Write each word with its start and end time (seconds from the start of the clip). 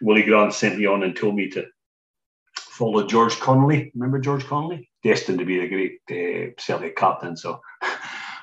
Willie 0.00 0.22
Grant 0.22 0.52
sent 0.52 0.78
me 0.78 0.86
on 0.86 1.02
and 1.02 1.16
told 1.16 1.34
me 1.34 1.48
to 1.50 1.66
follow 2.56 3.06
George 3.06 3.38
Connelly. 3.40 3.90
Remember 3.94 4.18
George 4.18 4.44
Connelly? 4.44 4.88
Destined 5.02 5.38
to 5.38 5.44
be 5.44 5.60
a 5.60 5.68
great 5.68 6.00
uh, 6.10 6.52
Celtic 6.58 6.96
captain. 6.96 7.36
So 7.36 7.60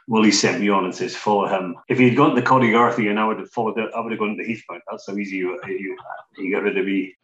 Willie 0.08 0.32
sent 0.32 0.62
me 0.62 0.70
on 0.70 0.86
and 0.86 0.94
says, 0.94 1.16
follow 1.16 1.48
him. 1.48 1.76
If 1.88 1.98
he'd 1.98 2.18
gone 2.18 2.36
to 2.36 2.42
Corrygarthy 2.42 3.10
and 3.10 3.20
I 3.20 3.28
would 3.28 3.40
have 3.40 3.50
followed 3.52 3.78
it, 3.78 3.92
I 3.96 4.00
would 4.02 4.12
have 4.12 4.20
gone 4.20 4.38
to 4.38 4.44
Heathmount. 4.44 4.82
That's 4.90 5.08
how 5.08 5.16
easy 5.18 5.38
you, 5.38 5.60
you, 5.68 5.98
you 6.38 6.52
get 6.52 6.64
rid 6.64 6.78
of 6.78 6.86
me. 6.86 7.16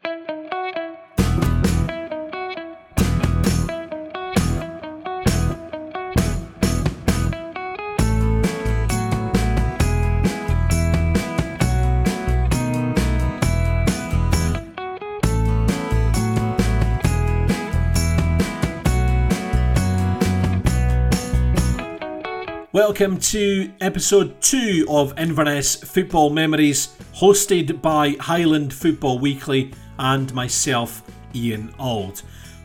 Welcome 22.85 23.19
to 23.19 23.71
episode 23.79 24.41
two 24.41 24.87
of 24.89 25.13
Inverness 25.19 25.75
Football 25.75 26.31
Memories, 26.31 26.97
hosted 27.13 27.79
by 27.79 28.15
Highland 28.19 28.73
Football 28.73 29.19
Weekly 29.19 29.71
and 29.99 30.33
myself, 30.33 31.03
Ian 31.35 31.71
Auld. 31.77 32.23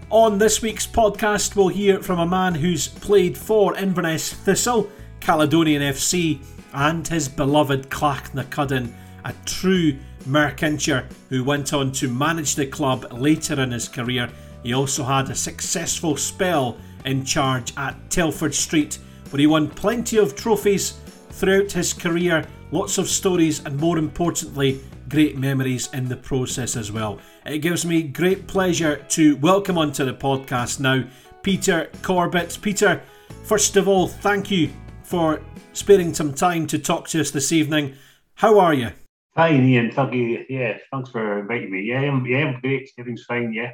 On 0.09 0.39
this 0.39 0.63
week's 0.63 0.87
podcast, 0.87 1.55
we'll 1.55 1.69
hear 1.69 2.03
from 2.03 2.19
a 2.19 2.27
man 2.27 2.55
who's 2.55 2.89
played 2.89 3.37
for 3.37 3.77
Inverness 3.77 4.33
Thistle, 4.33 4.91
Caledonian 5.21 5.83
FC, 5.83 6.43
and 6.73 7.07
his 7.07 7.29
beloved 7.29 7.91
Clachnacudden, 7.91 8.95
a 9.27 9.35
true 9.45 9.99
Merkincher 10.27 11.05
who 11.29 11.45
went 11.45 11.75
on 11.75 11.93
to 11.93 12.09
manage 12.09 12.55
the 12.55 12.67
club 12.67 13.13
later 13.13 13.61
in 13.61 13.71
his 13.71 13.87
career. 13.87 14.31
He 14.63 14.73
also 14.73 15.05
had 15.05 15.29
a 15.29 15.35
successful 15.35 16.17
spell 16.17 16.79
in 17.05 17.23
charge 17.23 17.75
at 17.77 18.09
Telford 18.09 18.55
Street 18.55 18.99
where 19.37 19.43
he 19.43 19.47
won 19.47 19.69
plenty 19.69 20.17
of 20.17 20.35
trophies 20.35 20.93
throughout 21.29 21.71
his 21.71 21.93
career, 21.93 22.43
lots 22.71 22.97
of 22.97 23.07
stories, 23.07 23.63
and 23.67 23.79
more 23.79 23.99
importantly, 23.99 24.81
great 25.11 25.37
memories 25.37 25.91
in 25.93 26.09
the 26.09 26.17
process 26.17 26.75
as 26.75 26.91
well. 26.91 27.21
It 27.45 27.59
gives 27.59 27.85
me 27.85 28.03
great 28.03 28.47
pleasure 28.47 28.97
to 29.11 29.37
welcome 29.37 29.77
onto 29.77 30.07
the 30.07 30.15
podcast 30.15 30.81
now 30.81 31.05
Peter 31.43 31.91
Corbett. 32.01 32.59
Peter, 32.63 33.03
first 33.45 33.77
of 33.77 33.89
all, 33.89 34.09
thank 34.09 34.51
you 34.51 34.71
for 35.03 35.43
sparing 35.75 36.15
some 36.15 36.33
time 36.33 36.67
to 36.69 36.79
talk 36.79 37.07
to 37.09 37.21
us 37.21 37.31
this 37.31 37.53
evening. 37.53 37.95
How 38.37 38.59
are 38.59 38.73
you? 38.73 38.89
Fine, 39.35 39.69
Ian. 39.69 39.93
Thank 39.93 40.15
you. 40.15 40.47
Yeah, 40.49 40.79
thanks 40.91 41.11
for 41.11 41.41
inviting 41.41 41.71
me. 41.71 41.83
Yeah, 41.83 42.01
I'm, 42.01 42.25
yeah, 42.25 42.39
I'm 42.39 42.61
great. 42.63 42.89
Everything's 42.99 43.25
fine. 43.25 43.53
Yeah. 43.53 43.73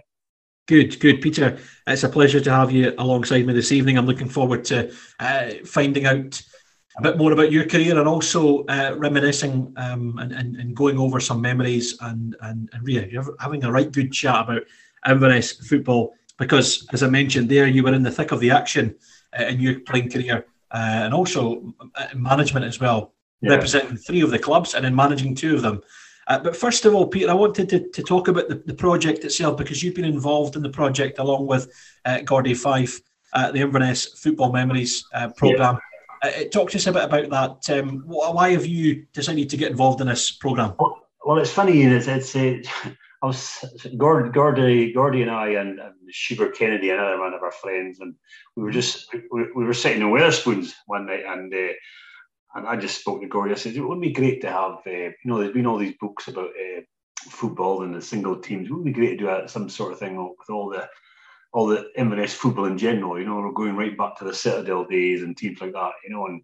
Good, 0.68 1.00
good, 1.00 1.20
Peter. 1.20 1.58
It's 1.86 2.04
a 2.04 2.08
pleasure 2.08 2.40
to 2.40 2.50
have 2.50 2.70
you 2.70 2.94
alongside 2.98 3.46
me 3.46 3.52
this 3.52 3.72
evening. 3.72 3.98
I'm 3.98 4.06
looking 4.06 4.28
forward 4.28 4.64
to 4.66 4.92
uh, 5.18 5.50
finding 5.64 6.06
out 6.06 6.40
a 6.98 7.02
bit 7.02 7.18
more 7.18 7.32
about 7.32 7.50
your 7.50 7.66
career 7.66 7.98
and 7.98 8.06
also 8.06 8.64
uh, 8.66 8.94
reminiscing 8.96 9.72
um, 9.76 10.18
and, 10.18 10.32
and, 10.32 10.56
and, 10.56 10.76
going 10.76 10.98
over 10.98 11.18
some 11.18 11.40
memories 11.40 11.96
and 12.02 12.36
and, 12.42 12.68
and 12.72 12.86
really 12.86 13.18
having 13.40 13.64
a 13.64 13.72
right 13.72 13.90
good 13.90 14.12
chat 14.12 14.44
about 14.44 14.62
Inverness 15.06 15.52
football. 15.52 16.14
Because, 16.38 16.86
as 16.92 17.02
I 17.02 17.08
mentioned 17.08 17.48
there, 17.48 17.66
you 17.66 17.82
were 17.82 17.94
in 17.94 18.02
the 18.02 18.10
thick 18.10 18.30
of 18.30 18.40
the 18.40 18.52
action 18.52 18.94
uh, 19.38 19.44
in 19.44 19.60
your 19.60 19.80
playing 19.80 20.10
career 20.10 20.46
uh, 20.70 21.02
and 21.04 21.14
also 21.14 21.74
uh, 21.94 22.06
management 22.14 22.64
as 22.64 22.78
well, 22.78 23.14
yeah. 23.40 23.50
representing 23.50 23.96
three 23.96 24.22
of 24.22 24.30
the 24.30 24.38
clubs 24.38 24.74
and 24.74 24.84
then 24.84 24.94
managing 24.94 25.34
two 25.34 25.56
of 25.56 25.62
them. 25.62 25.82
Uh, 26.26 26.38
but 26.38 26.56
first 26.56 26.84
of 26.84 26.94
all, 26.94 27.06
Peter, 27.06 27.30
I 27.30 27.34
wanted 27.34 27.68
to, 27.70 27.88
to 27.90 28.02
talk 28.02 28.28
about 28.28 28.48
the, 28.48 28.62
the 28.66 28.74
project 28.74 29.24
itself 29.24 29.56
because 29.56 29.82
you've 29.82 29.94
been 29.94 30.04
involved 30.04 30.56
in 30.56 30.62
the 30.62 30.70
project 30.70 31.18
along 31.18 31.46
with 31.46 31.72
uh, 32.04 32.20
Gordy 32.20 32.54
Fife, 32.54 33.00
uh, 33.32 33.50
the 33.50 33.60
Inverness 33.60 34.18
Football 34.20 34.52
Memories 34.52 35.04
uh, 35.14 35.28
programme. 35.36 35.78
Yeah. 36.22 36.30
Uh, 36.30 36.44
talk 36.52 36.70
to 36.70 36.78
us 36.78 36.86
a 36.86 36.92
bit 36.92 37.04
about 37.04 37.30
that. 37.30 37.78
Um, 37.78 38.04
why 38.06 38.50
have 38.50 38.66
you 38.66 39.06
decided 39.12 39.50
to 39.50 39.56
get 39.56 39.72
involved 39.72 40.00
in 40.00 40.06
this 40.06 40.30
programme? 40.30 40.74
Well, 40.78 41.00
well, 41.24 41.38
it's 41.38 41.50
funny. 41.50 41.82
It's, 41.82 42.06
it's 42.06 42.36
uh, 42.36 42.58
I 43.22 43.26
was 43.26 43.64
Gordy, 43.96 44.30
Gordy, 44.30 44.92
Gordy 44.92 45.22
and 45.22 45.30
I 45.30 45.50
and, 45.50 45.78
and 45.78 45.94
Schubert 46.10 46.56
Kennedy, 46.56 46.90
another 46.90 47.20
one 47.20 47.34
of 47.34 47.42
our 47.42 47.52
friends, 47.52 48.00
and 48.00 48.14
we 48.56 48.64
were 48.64 48.72
just 48.72 49.12
we, 49.30 49.46
we 49.54 49.64
were 49.64 49.74
sitting 49.74 50.02
in 50.02 50.08
Wetherspoons 50.08 50.72
one 50.86 51.06
night, 51.06 51.24
and 51.26 51.52
uh, 51.54 51.72
and 52.54 52.66
I 52.66 52.76
just 52.76 53.00
spoke 53.00 53.20
to 53.20 53.28
Gordy. 53.28 53.52
I 53.52 53.56
said, 53.56 53.74
it 53.74 53.80
would 53.80 54.00
be 54.00 54.12
great 54.12 54.40
to 54.42 54.50
have, 54.50 54.78
uh, 54.86 54.90
you 54.90 55.16
know, 55.24 55.38
there's 55.38 55.52
been 55.54 55.66
all 55.66 55.78
these 55.78 55.96
books 56.00 56.28
about 56.28 56.48
uh, 56.50 56.80
football 57.28 57.82
and 57.82 57.94
the 57.94 58.02
single 58.02 58.36
teams. 58.36 58.68
It 58.68 58.72
would 58.72 58.84
be 58.84 58.92
great 58.92 59.18
to 59.18 59.42
do 59.42 59.48
some 59.48 59.68
sort 59.68 59.92
of 59.92 59.98
thing 59.98 60.16
with 60.16 60.50
all 60.50 60.68
the 60.70 60.88
all 61.54 61.66
the 61.66 61.90
Inverness 61.96 62.32
football 62.32 62.64
in 62.64 62.78
general. 62.78 63.18
You 63.18 63.26
know, 63.26 63.36
we're 63.36 63.52
going 63.52 63.76
right 63.76 63.96
back 63.96 64.16
to 64.16 64.24
the 64.24 64.34
Citadel 64.34 64.84
days 64.84 65.22
and 65.22 65.36
teams 65.36 65.60
like 65.60 65.72
that. 65.72 65.92
You 66.04 66.10
know, 66.10 66.26
and 66.26 66.42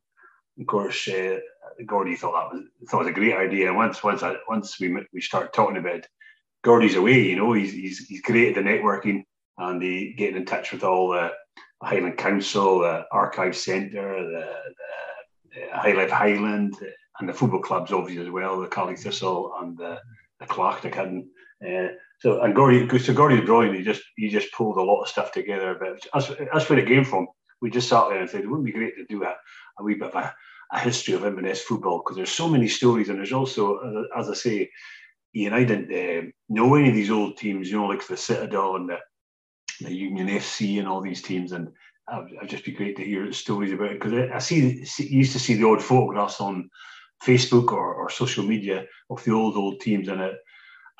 of 0.60 0.66
course, 0.66 1.08
uh, 1.08 1.38
Gordy 1.86 2.16
thought 2.16 2.32
that 2.32 2.54
was 2.54 2.66
thought 2.90 3.00
was 3.00 3.08
a 3.08 3.12
great 3.12 3.34
idea. 3.34 3.68
And 3.68 3.76
once 3.76 4.02
once 4.02 4.22
I, 4.22 4.36
once 4.48 4.78
we 4.78 4.94
we 5.12 5.20
started 5.20 5.52
talking 5.52 5.78
about 5.78 6.06
Gordy's 6.62 6.96
away. 6.96 7.22
You 7.22 7.36
know, 7.36 7.52
he's 7.52 7.72
he's 7.72 8.06
he's 8.06 8.22
great 8.22 8.56
at 8.56 8.62
the 8.62 8.68
networking 8.68 9.24
and 9.58 9.80
the 9.80 10.14
getting 10.14 10.36
in 10.36 10.46
touch 10.46 10.72
with 10.72 10.84
all 10.84 11.10
the 11.10 11.32
Highland 11.82 12.18
Council, 12.18 12.80
the 12.80 13.04
Archive 13.12 13.56
Centre, 13.56 14.22
the, 14.22 14.30
the 14.30 15.07
High 15.72 15.92
Life 15.92 16.10
Highland 16.10 16.76
and 17.20 17.28
the 17.28 17.32
football 17.32 17.60
clubs, 17.60 17.92
obviously, 17.92 18.24
as 18.24 18.30
well, 18.30 18.60
the 18.60 18.68
Caley 18.68 18.96
Thistle 18.96 19.52
and 19.60 19.76
the, 19.76 19.98
the 20.40 20.46
Academy. 20.84 21.26
Uh, 21.66 21.88
so 22.20 22.40
and 22.42 22.54
Gordy, 22.54 22.98
so 22.98 23.12
Gordy's 23.12 23.44
brilliant. 23.44 23.76
He 23.76 23.84
just 23.84 24.02
he 24.16 24.28
just 24.28 24.52
pulled 24.52 24.76
a 24.76 24.82
lot 24.82 25.02
of 25.02 25.08
stuff 25.08 25.32
together. 25.32 25.76
But 25.78 26.00
that's, 26.12 26.38
that's 26.52 26.68
where 26.68 26.78
it 26.78 26.86
came 26.86 27.04
from. 27.04 27.28
We 27.60 27.70
just 27.70 27.88
sat 27.88 28.08
there 28.08 28.20
and 28.20 28.30
said 28.30 28.42
it 28.42 28.48
wouldn't 28.48 28.66
be 28.66 28.72
great 28.72 28.96
to 28.96 29.04
do 29.04 29.24
a, 29.24 29.34
a 29.78 29.82
wee 29.82 29.94
bit 29.94 30.08
of 30.08 30.14
a, 30.14 30.34
a 30.72 30.78
history 30.78 31.14
of 31.14 31.24
Inverness 31.24 31.62
football 31.62 31.98
because 31.98 32.16
there's 32.16 32.30
so 32.30 32.48
many 32.48 32.68
stories 32.68 33.08
and 33.08 33.18
there's 33.18 33.32
also, 33.32 34.06
as 34.16 34.28
I 34.28 34.34
say, 34.34 34.70
Ian, 35.34 35.52
I 35.52 35.64
didn't 35.64 35.92
uh, 35.92 36.30
know 36.48 36.74
any 36.74 36.88
of 36.88 36.94
these 36.94 37.10
old 37.10 37.36
teams, 37.36 37.70
you 37.70 37.78
know, 37.78 37.86
like 37.86 38.06
the 38.06 38.16
Citadel 38.16 38.76
and 38.76 38.88
the, 38.88 38.98
the 39.80 39.94
Union 39.94 40.28
FC 40.28 40.78
and 40.78 40.88
all 40.88 41.00
these 41.00 41.22
teams. 41.22 41.52
And 41.52 41.72
I'd 42.10 42.48
just 42.48 42.64
be 42.64 42.72
great 42.72 42.96
to 42.96 43.04
hear 43.04 43.30
stories 43.32 43.72
about 43.72 43.90
it 43.90 44.00
because 44.00 44.12
I 44.12 44.38
see, 44.38 44.84
see 44.84 45.08
used 45.08 45.32
to 45.32 45.38
see 45.38 45.54
the 45.54 45.66
odd 45.66 45.82
photographs 45.82 46.40
on 46.40 46.70
Facebook 47.22 47.72
or, 47.72 47.94
or 47.94 48.10
social 48.10 48.44
media 48.44 48.86
of 49.10 49.22
the 49.24 49.32
old 49.32 49.56
old 49.56 49.80
teams 49.80 50.08
and 50.08 50.20
it 50.20 50.38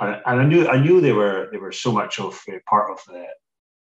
and, 0.01 0.21
and 0.27 0.41
I 0.41 0.45
knew 0.45 0.69
I 0.69 0.79
knew 0.79 1.01
they 1.01 1.13
were 1.13 1.49
they 1.51 1.59
were 1.59 1.73
so 1.73 1.93
much 1.93 2.19
of 2.19 2.41
uh, 2.49 2.59
part 2.69 2.91
of 2.91 3.01
the 3.07 3.27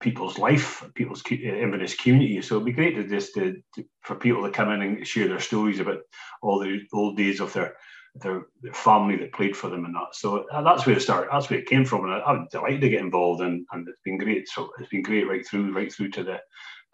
people's 0.01 0.37
life, 0.37 0.83
people's 0.95 1.23
uh, 1.31 1.35
Inverness 1.35 1.95
community. 1.95 2.41
So 2.41 2.55
it'd 2.55 2.65
be 2.65 2.73
great 2.73 2.95
to 2.95 3.07
just 3.07 3.33
to, 3.35 3.61
to, 3.75 3.85
for 4.01 4.15
people 4.15 4.43
to 4.43 4.51
come 4.51 4.69
in 4.71 4.81
and 4.81 5.07
share 5.07 5.27
their 5.27 5.39
stories 5.39 5.79
about 5.79 5.99
all 6.41 6.59
the 6.59 6.81
old 6.93 7.17
days 7.17 7.39
of 7.39 7.53
their 7.53 7.75
their, 8.15 8.43
their 8.61 8.73
family 8.73 9.15
that 9.15 9.33
played 9.33 9.57
for 9.57 9.71
them 9.71 9.85
and 9.85 9.95
that. 9.95 10.13
So 10.13 10.45
uh, 10.51 10.61
that's 10.61 10.85
where 10.85 10.95
it 10.95 11.01
started. 11.01 11.29
That's 11.31 11.49
where 11.49 11.59
it 11.59 11.65
came 11.65 11.83
from, 11.83 12.03
and 12.03 12.13
I, 12.13 12.19
I'm 12.19 12.47
delighted 12.51 12.81
to 12.81 12.89
get 12.89 13.01
involved, 13.01 13.41
and, 13.41 13.65
and 13.71 13.87
it's 13.87 14.01
been 14.05 14.19
great. 14.19 14.47
So 14.47 14.69
it's 14.79 14.89
been 14.89 15.01
great 15.01 15.27
right 15.27 15.45
through 15.45 15.73
right 15.73 15.91
through 15.91 16.09
to 16.11 16.23
the 16.23 16.39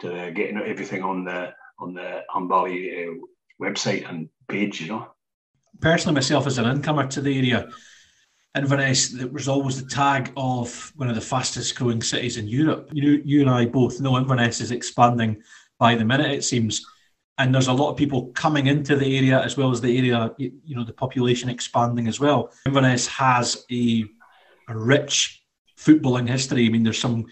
to 0.01 0.31
getting 0.31 0.57
everything 0.57 1.03
on 1.03 1.23
the 1.25 1.53
on 1.79 1.93
the 1.93 2.23
Baile 2.33 2.65
uh, 2.65 3.63
website 3.63 4.09
and 4.09 4.29
page. 4.47 4.81
You 4.81 4.87
know. 4.87 5.07
Personally, 5.79 6.15
myself 6.15 6.47
as 6.47 6.57
an 6.57 6.65
incomer 6.65 7.07
to 7.07 7.21
the 7.21 7.37
area, 7.37 7.69
Inverness, 8.55 9.09
there 9.09 9.27
was 9.27 9.47
always 9.47 9.81
the 9.81 9.89
tag 9.89 10.33
of 10.35 10.91
one 10.95 11.09
of 11.09 11.15
the 11.15 11.21
fastest 11.21 11.75
growing 11.75 12.01
cities 12.01 12.37
in 12.37 12.47
Europe. 12.47 12.89
You, 12.91 13.21
you 13.23 13.41
and 13.41 13.49
I 13.49 13.65
both 13.65 14.01
know 14.01 14.17
Inverness 14.17 14.59
is 14.59 14.71
expanding 14.71 15.41
by 15.77 15.95
the 15.95 16.03
minute, 16.03 16.31
it 16.31 16.43
seems. 16.43 16.85
And 17.37 17.53
there's 17.53 17.67
a 17.67 17.73
lot 17.73 17.91
of 17.91 17.97
people 17.97 18.31
coming 18.33 18.67
into 18.67 18.95
the 18.97 19.17
area 19.17 19.41
as 19.41 19.55
well 19.55 19.71
as 19.71 19.79
the 19.79 19.97
area, 19.97 20.31
you 20.37 20.75
know, 20.75 20.83
the 20.83 20.93
population 20.93 21.47
expanding 21.47 22.07
as 22.07 22.19
well. 22.19 22.51
Inverness 22.65 23.07
has 23.07 23.65
a, 23.71 24.03
a 24.67 24.77
rich 24.77 25.43
footballing 25.77 26.27
history. 26.27 26.65
I 26.65 26.69
mean, 26.69 26.83
there's 26.83 26.99
some 26.99 27.27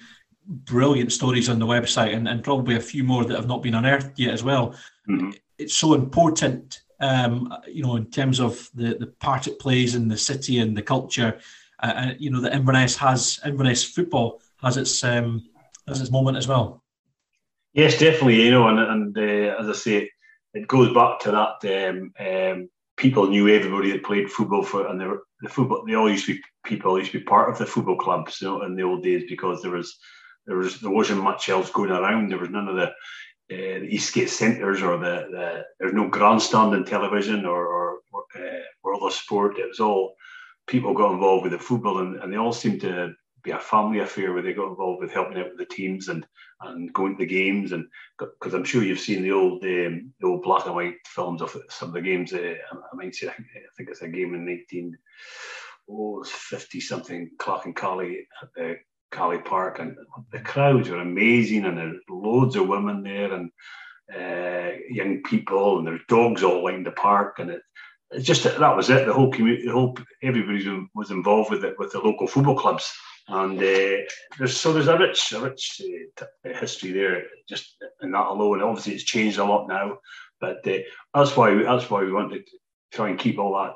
brilliant 0.48 1.12
stories 1.12 1.50
on 1.50 1.60
the 1.60 1.66
website 1.66 2.16
and, 2.16 2.28
and 2.28 2.44
probably 2.44 2.76
a 2.76 2.80
few 2.80 3.04
more 3.04 3.26
that 3.26 3.36
have 3.36 3.48
not 3.48 3.62
been 3.62 3.76
unearthed 3.76 4.18
yet 4.18 4.34
as 4.34 4.44
well. 4.44 4.76
Mm-hmm. 5.10 5.32
It's 5.58 5.76
so 5.76 5.94
important, 5.94 6.82
um, 7.00 7.54
you 7.68 7.84
know, 7.84 7.96
in 7.96 8.06
terms 8.06 8.40
of 8.40 8.70
the, 8.74 8.96
the 8.96 9.08
part 9.08 9.48
it 9.48 9.60
plays 9.60 9.96
in 9.96 10.08
the 10.08 10.18
city 10.18 10.60
and 10.60 10.76
the 10.76 10.82
culture. 10.82 11.40
Uh, 11.82 11.94
uh, 11.96 12.14
you 12.18 12.30
know, 12.32 12.42
that 12.42 12.54
Inverness 12.54 12.96
has 12.98 13.40
Inverness 13.46 13.84
football 13.84 14.42
has 14.64 14.78
its 14.78 15.04
um, 15.04 15.48
has 15.88 16.02
its 16.02 16.12
moment 16.12 16.38
as 16.38 16.48
well. 16.48 16.84
Yes, 17.74 18.00
definitely. 18.00 18.44
You 18.44 18.52
know, 18.52 18.68
and, 18.68 18.80
and 18.80 19.18
uh, 19.18 19.56
as 19.60 19.70
I 19.70 19.74
say, 19.74 20.10
it 20.54 20.68
goes 20.68 20.94
back 20.94 21.20
to 21.20 21.32
that. 21.62 21.90
Um, 21.90 22.14
um, 22.20 22.70
people 22.98 23.28
knew 23.28 23.48
everybody 23.48 23.92
that 23.92 24.04
played 24.04 24.32
football 24.32 24.64
for, 24.64 24.88
and 24.88 25.00
they 25.00 25.06
were, 25.06 25.24
the 25.42 25.50
football. 25.50 25.86
They 25.86 25.94
all 25.94 26.10
used 26.10 26.26
to 26.26 26.34
be 26.34 26.42
people 26.66 26.98
used 26.98 27.12
to 27.12 27.20
be 27.20 27.26
part 27.26 27.50
of 27.50 27.58
the 27.58 27.66
football 27.66 27.98
clubs, 27.98 28.42
you 28.42 28.48
know, 28.48 28.64
in 28.64 28.76
the 28.76 28.84
old 28.84 29.04
days 29.04 29.24
because 29.30 29.62
there 29.62 29.72
was 29.72 29.98
there 30.48 30.58
was 30.58 30.80
there 30.80 30.92
wasn't 30.92 31.22
much 31.22 31.50
else 31.50 31.70
going 31.70 31.92
around. 31.92 32.30
There 32.30 32.40
was 32.40 32.50
none 32.50 32.68
of 32.68 32.76
the, 32.76 32.88
uh, 32.88 33.80
the 33.80 33.88
Eastgate 33.90 34.30
centres 34.30 34.82
or 34.82 34.98
the, 34.98 35.28
the 35.30 35.66
there's 35.80 35.94
no 35.94 36.08
grandstand 36.08 36.74
in 36.74 36.86
television 36.86 37.46
or, 37.46 37.68
or, 37.68 38.00
uh, 38.36 38.64
World 38.84 39.04
of 39.04 39.14
Sport. 39.14 39.60
It 39.60 39.68
was 39.68 39.80
all 39.80 40.16
people 40.66 40.94
got 40.94 41.14
involved 41.14 41.44
with 41.44 41.52
the 41.52 41.60
football, 41.60 42.00
and, 42.00 42.16
and 42.18 42.32
they 42.32 42.38
all 42.38 42.54
seemed 42.54 42.82
to 42.82 43.14
be 43.44 43.52
a 43.52 43.60
family 43.60 44.00
affair 44.00 44.34
where 44.34 44.42
they 44.42 44.54
got 44.54 44.70
involved 44.70 45.02
with 45.02 45.12
helping 45.12 45.38
out 45.38 45.50
with 45.50 45.58
the 45.58 45.74
teams 45.74 46.08
and 46.08 46.26
and 46.62 46.92
going 46.94 47.16
to 47.16 47.24
the 47.24 47.26
games 47.26 47.72
and 47.72 47.86
because 48.18 48.56
I'm 48.56 48.64
sure 48.64 48.82
you've 48.82 49.00
seen 49.00 49.22
the 49.22 49.32
old 49.32 49.64
um, 49.64 50.12
the 50.20 50.28
old 50.28 50.42
black 50.42 50.66
and 50.66 50.74
white 50.74 50.96
films 51.06 51.42
of 51.42 51.56
some 51.70 51.90
of 51.90 51.94
the 51.94 52.02
games. 52.02 52.34
Uh, 52.34 52.56
I 52.72 52.96
might 52.96 53.14
say 53.14 53.28
I 53.28 53.34
think 53.78 53.90
it's 53.90 54.02
a 54.02 54.08
game 54.08 54.34
in 54.34 54.46
19 54.46 54.98
oh 55.90 56.24
50 56.24 56.80
something 56.80 57.30
Clach 57.38 57.66
and 57.66 57.76
Caley 57.76 58.28
at 58.42 58.50
the 58.56 58.78
Caley 59.12 59.40
Park 59.40 59.80
and 59.80 59.96
the 60.32 60.40
crowds 60.40 60.90
were 60.90 61.00
amazing 61.00 61.66
and 61.66 61.78
there's 61.78 62.02
loads 62.10 62.56
of 62.56 62.68
women 62.68 63.04
there 63.04 63.34
and 63.34 63.52
uh, 64.14 64.78
young 64.90 65.22
people 65.24 65.78
and 65.78 65.88
there's 65.88 66.02
dogs 66.08 66.44
all 66.44 66.64
lined 66.64 66.86
the 66.86 66.92
park 66.92 67.40
and 67.40 67.52
it, 67.52 67.62
it's 68.12 68.26
just 68.26 68.44
that 68.44 68.76
was 68.76 68.90
it. 68.90 69.06
The 69.06 69.14
whole 69.14 69.32
community, 69.32 69.66
the 69.66 69.74
whole 69.74 69.98
everybody 70.24 70.88
was 70.96 71.12
involved 71.12 71.52
with 71.52 71.66
it 71.66 71.76
with 71.78 71.92
the 71.92 72.00
local 72.00 72.28
football 72.28 72.58
clubs, 72.58 72.90
and 73.28 73.60
uh, 73.60 74.04
there's 74.38 74.56
so 74.56 74.72
there's 74.72 74.88
a 74.88 74.98
rich, 74.98 75.34
a 75.34 75.42
rich 75.42 75.82
uh, 76.22 76.26
history 76.44 76.92
there. 76.94 77.24
Just 77.50 77.76
in 78.02 78.12
that 78.12 78.28
alone, 78.28 78.62
obviously 78.62 78.94
it's 78.94 79.04
changed 79.04 79.40
a 79.40 79.44
lot 79.44 79.68
now, 79.68 79.98
but 80.40 80.66
uh, 80.68 80.78
that's 81.14 81.36
why 81.36 81.54
that's 81.64 81.90
why 81.90 82.04
we 82.04 82.14
wanted 82.14 82.46
to 82.46 82.52
try 82.94 83.10
and 83.10 83.20
keep 83.20 83.40
all 83.40 83.54
that 83.56 83.74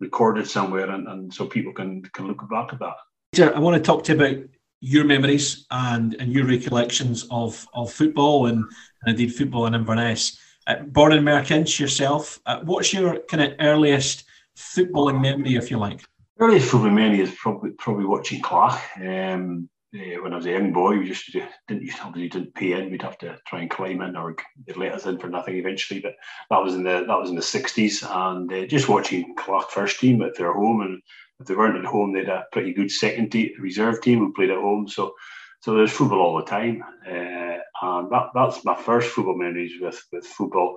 recorded 0.00 0.48
somewhere, 0.48 0.88
and, 0.90 1.06
and 1.06 1.34
so 1.34 1.46
people 1.46 1.74
can 1.74 2.02
can 2.02 2.26
look 2.26 2.42
back 2.48 2.72
at 2.72 2.78
that. 2.78 3.52
I 3.54 3.58
want 3.58 3.76
to 3.76 3.82
talk 3.82 4.04
to 4.04 4.12
you 4.14 4.18
about 4.18 4.44
your 4.84 5.04
memories 5.04 5.66
and, 5.70 6.14
and 6.20 6.30
your 6.30 6.46
recollections 6.46 7.26
of, 7.30 7.66
of 7.72 7.90
football 7.90 8.46
and, 8.46 8.58
and 9.02 9.18
indeed 9.18 9.34
football 9.34 9.64
in 9.64 9.74
Inverness. 9.74 10.38
Uh, 10.66 10.76
born 10.82 11.12
in 11.12 11.24
Merkinch 11.24 11.80
yourself, 11.80 12.38
uh, 12.44 12.60
what's 12.64 12.92
your 12.92 13.20
kind 13.20 13.42
of 13.42 13.52
earliest 13.60 14.24
footballing 14.56 15.22
memory, 15.22 15.56
if 15.56 15.70
you 15.70 15.78
like? 15.78 16.04
Earliest 16.38 16.70
footballing 16.70 16.94
memory 16.94 17.20
is 17.20 17.34
probably 17.34 17.70
probably 17.70 18.04
watching 18.04 18.42
Clach. 18.42 18.78
Um, 19.00 19.70
uh, 19.94 20.20
when 20.22 20.32
I 20.32 20.36
was 20.36 20.46
a 20.46 20.50
young 20.50 20.72
boy, 20.72 20.98
we 20.98 21.06
just 21.06 21.32
didn't 21.32 21.90
obviously 22.02 22.28
didn't 22.28 22.54
pay 22.54 22.72
in. 22.72 22.90
We'd 22.90 23.02
have 23.02 23.18
to 23.18 23.38
try 23.46 23.60
and 23.60 23.70
climb 23.70 24.02
in, 24.02 24.16
or 24.16 24.36
they'd 24.66 24.76
let 24.76 24.92
us 24.92 25.06
in 25.06 25.18
for 25.18 25.28
nothing 25.28 25.56
eventually. 25.56 26.00
But 26.00 26.16
that 26.50 26.62
was 26.62 26.74
in 26.74 26.82
the 26.82 27.04
that 27.06 27.20
was 27.20 27.30
in 27.30 27.36
the 27.36 27.42
sixties, 27.42 28.02
and 28.02 28.52
uh, 28.52 28.66
just 28.66 28.88
watching 28.88 29.34
Clach 29.36 29.70
first 29.70 30.00
team 30.00 30.20
at 30.22 30.36
their 30.36 30.52
home, 30.52 30.80
and 30.82 31.00
if 31.40 31.46
they 31.46 31.54
weren't 31.54 31.78
at 31.78 31.84
home, 31.84 32.12
they 32.12 32.20
had 32.20 32.28
a 32.28 32.44
pretty 32.52 32.72
good 32.72 32.90
second 32.90 33.30
team, 33.30 33.50
reserve 33.58 34.00
team 34.00 34.18
who 34.20 34.32
played 34.32 34.50
at 34.50 34.58
home. 34.58 34.88
So 34.88 35.14
so 35.60 35.74
there's 35.74 35.92
football 35.92 36.20
all 36.20 36.36
the 36.36 36.44
time. 36.44 36.84
Uh, 37.08 37.56
and 37.80 38.10
that, 38.10 38.28
that's 38.34 38.66
my 38.66 38.76
first 38.76 39.08
football 39.10 39.38
memories 39.38 39.72
with, 39.80 39.98
with 40.12 40.26
football. 40.26 40.76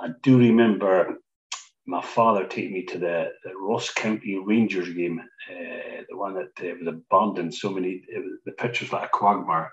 I 0.00 0.08
do 0.22 0.38
remember 0.38 1.18
my 1.86 2.00
father 2.00 2.46
taking 2.46 2.72
me 2.72 2.84
to 2.84 2.98
the, 2.98 3.32
the 3.44 3.54
Ross 3.54 3.92
County 3.92 4.40
Rangers 4.42 4.88
game, 4.94 5.20
uh, 5.20 6.02
the 6.08 6.16
one 6.16 6.32
that 6.34 6.58
uh, 6.58 6.74
was 6.78 6.88
abandoned. 6.88 7.54
So 7.54 7.70
many, 7.70 8.02
was, 8.16 8.38
the 8.46 8.52
pitch 8.52 8.80
was 8.80 8.92
like 8.92 9.04
a 9.04 9.08
quagmire. 9.08 9.70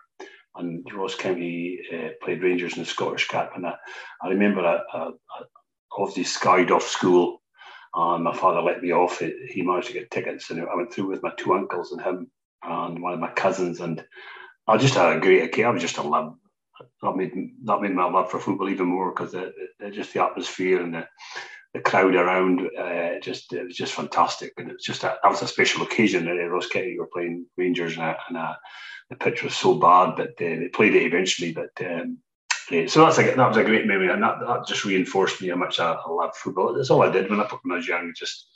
And 0.57 0.85
Ross 0.93 1.15
County 1.15 1.79
uh, 1.93 2.09
played 2.21 2.43
Rangers 2.43 2.73
in 2.73 2.83
the 2.83 2.85
Scottish 2.85 3.29
Cup. 3.29 3.53
And 3.55 3.65
I, 3.65 3.75
I 4.21 4.27
remember 4.27 4.65
I, 4.65 4.79
I, 4.93 5.07
I 5.07 5.43
obviously 5.97 6.25
skied 6.25 6.71
off 6.71 6.83
school. 6.83 7.40
And 7.93 8.23
my 8.23 8.35
father 8.35 8.61
let 8.61 8.81
me 8.81 8.93
off. 8.93 9.19
He 9.19 9.61
managed 9.61 9.87
to 9.87 9.93
get 9.93 10.11
tickets. 10.11 10.49
And 10.49 10.61
I 10.61 10.75
went 10.75 10.93
through 10.93 11.07
with 11.07 11.23
my 11.23 11.31
two 11.37 11.53
uncles 11.53 11.91
and 11.91 12.01
him 12.01 12.31
and 12.63 13.01
one 13.01 13.13
of 13.13 13.19
my 13.19 13.31
cousins. 13.31 13.81
And 13.81 14.03
I 14.67 14.77
just 14.77 14.95
had 14.95 15.17
a 15.17 15.19
great 15.19 15.43
occasion. 15.43 15.65
I 15.65 15.71
was 15.71 15.81
just 15.81 15.97
in 15.97 16.09
love. 16.09 16.35
That 17.03 17.15
made 17.15 17.33
that 17.65 17.81
made 17.81 17.93
my 17.93 18.05
love 18.05 18.31
for 18.31 18.39
football 18.39 18.69
even 18.69 18.87
more 18.87 19.11
because 19.11 19.35
just 19.91 20.13
the 20.13 20.23
atmosphere 20.23 20.81
and 20.81 20.95
the, 20.95 21.07
the 21.73 21.79
crowd 21.79 22.15
around. 22.15 22.61
Uh, 22.77 23.19
just 23.21 23.53
it 23.53 23.65
was 23.65 23.75
just 23.75 23.93
fantastic, 23.93 24.53
and 24.57 24.71
it's 24.71 24.85
just 24.85 25.03
a, 25.03 25.17
that 25.21 25.29
was 25.29 25.41
a 25.41 25.47
special 25.47 25.83
occasion. 25.83 26.27
At 26.27 26.33
Ross 26.49 26.67
County, 26.67 26.97
were 26.97 27.09
playing 27.13 27.45
Rangers, 27.57 27.97
and, 27.97 28.03
a, 28.03 28.17
and 28.29 28.37
a, 28.37 28.57
the 29.09 29.15
pitch 29.15 29.43
was 29.43 29.55
so 29.55 29.75
bad, 29.75 30.15
but 30.15 30.29
uh, 30.29 30.33
they 30.37 30.69
played 30.73 30.95
it 30.95 31.03
eventually. 31.03 31.53
But 31.53 31.69
um, 31.85 32.17
so 32.87 33.05
that's 33.05 33.19
a, 33.19 33.35
that 33.35 33.47
was 33.47 33.57
a 33.57 33.63
great 33.63 33.87
memory, 33.87 34.09
and 34.09 34.23
that, 34.23 34.39
that 34.39 34.67
just 34.67 34.85
reinforced 34.85 35.41
me 35.41 35.49
how 35.49 35.55
much 35.55 35.79
I, 35.79 35.93
I 35.93 36.09
love 36.09 36.35
football. 36.35 36.73
That's 36.73 36.89
all 36.89 37.03
I 37.03 37.11
did 37.11 37.29
when 37.29 37.39
I, 37.39 37.43
when 37.43 37.73
I 37.73 37.75
was 37.75 37.87
young. 37.87 38.13
Just 38.15 38.47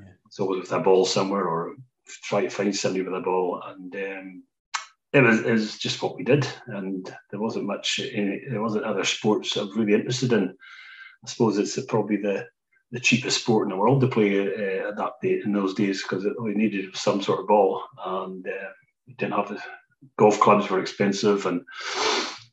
yeah. 0.00 0.12
it's 0.26 0.40
always 0.40 0.60
with 0.60 0.72
a 0.72 0.80
ball 0.80 1.04
somewhere, 1.04 1.46
or 1.46 1.76
try 2.24 2.42
to 2.42 2.50
find 2.50 2.74
somebody 2.74 3.02
with 3.02 3.14
a 3.14 3.20
ball, 3.20 3.62
and 3.66 3.94
um, 3.94 4.42
it 5.12 5.20
was, 5.20 5.40
it 5.40 5.52
was 5.52 5.78
just 5.78 6.02
what 6.02 6.16
we 6.16 6.24
did, 6.24 6.46
and 6.66 7.14
there 7.30 7.40
wasn't 7.40 7.66
much. 7.66 7.98
In, 7.98 8.42
there 8.50 8.62
wasn't 8.62 8.84
other 8.84 9.04
sports 9.04 9.56
I 9.56 9.62
was 9.62 9.76
really 9.76 9.94
interested 9.94 10.32
in. 10.32 10.54
I 11.24 11.28
suppose 11.28 11.58
it's 11.58 11.78
probably 11.86 12.16
the 12.16 12.46
the 12.92 13.00
cheapest 13.00 13.40
sport 13.40 13.64
in 13.64 13.70
the 13.70 13.76
world 13.76 14.02
to 14.02 14.06
play 14.06 14.38
uh, 14.38 14.88
at 14.88 14.96
that 14.96 15.12
day 15.22 15.40
in 15.42 15.52
those 15.52 15.72
days 15.72 16.02
because 16.02 16.26
all 16.38 16.48
you 16.48 16.54
needed 16.54 16.90
was 16.90 17.00
some 17.00 17.22
sort 17.22 17.40
of 17.40 17.48
ball, 17.48 17.82
and 18.04 18.46
uh, 18.46 18.70
you 19.06 19.14
didn't 19.14 19.34
have 19.34 19.48
the 19.48 19.60
golf 20.18 20.40
clubs 20.40 20.68
were 20.68 20.80
expensive, 20.80 21.46
and 21.46 21.62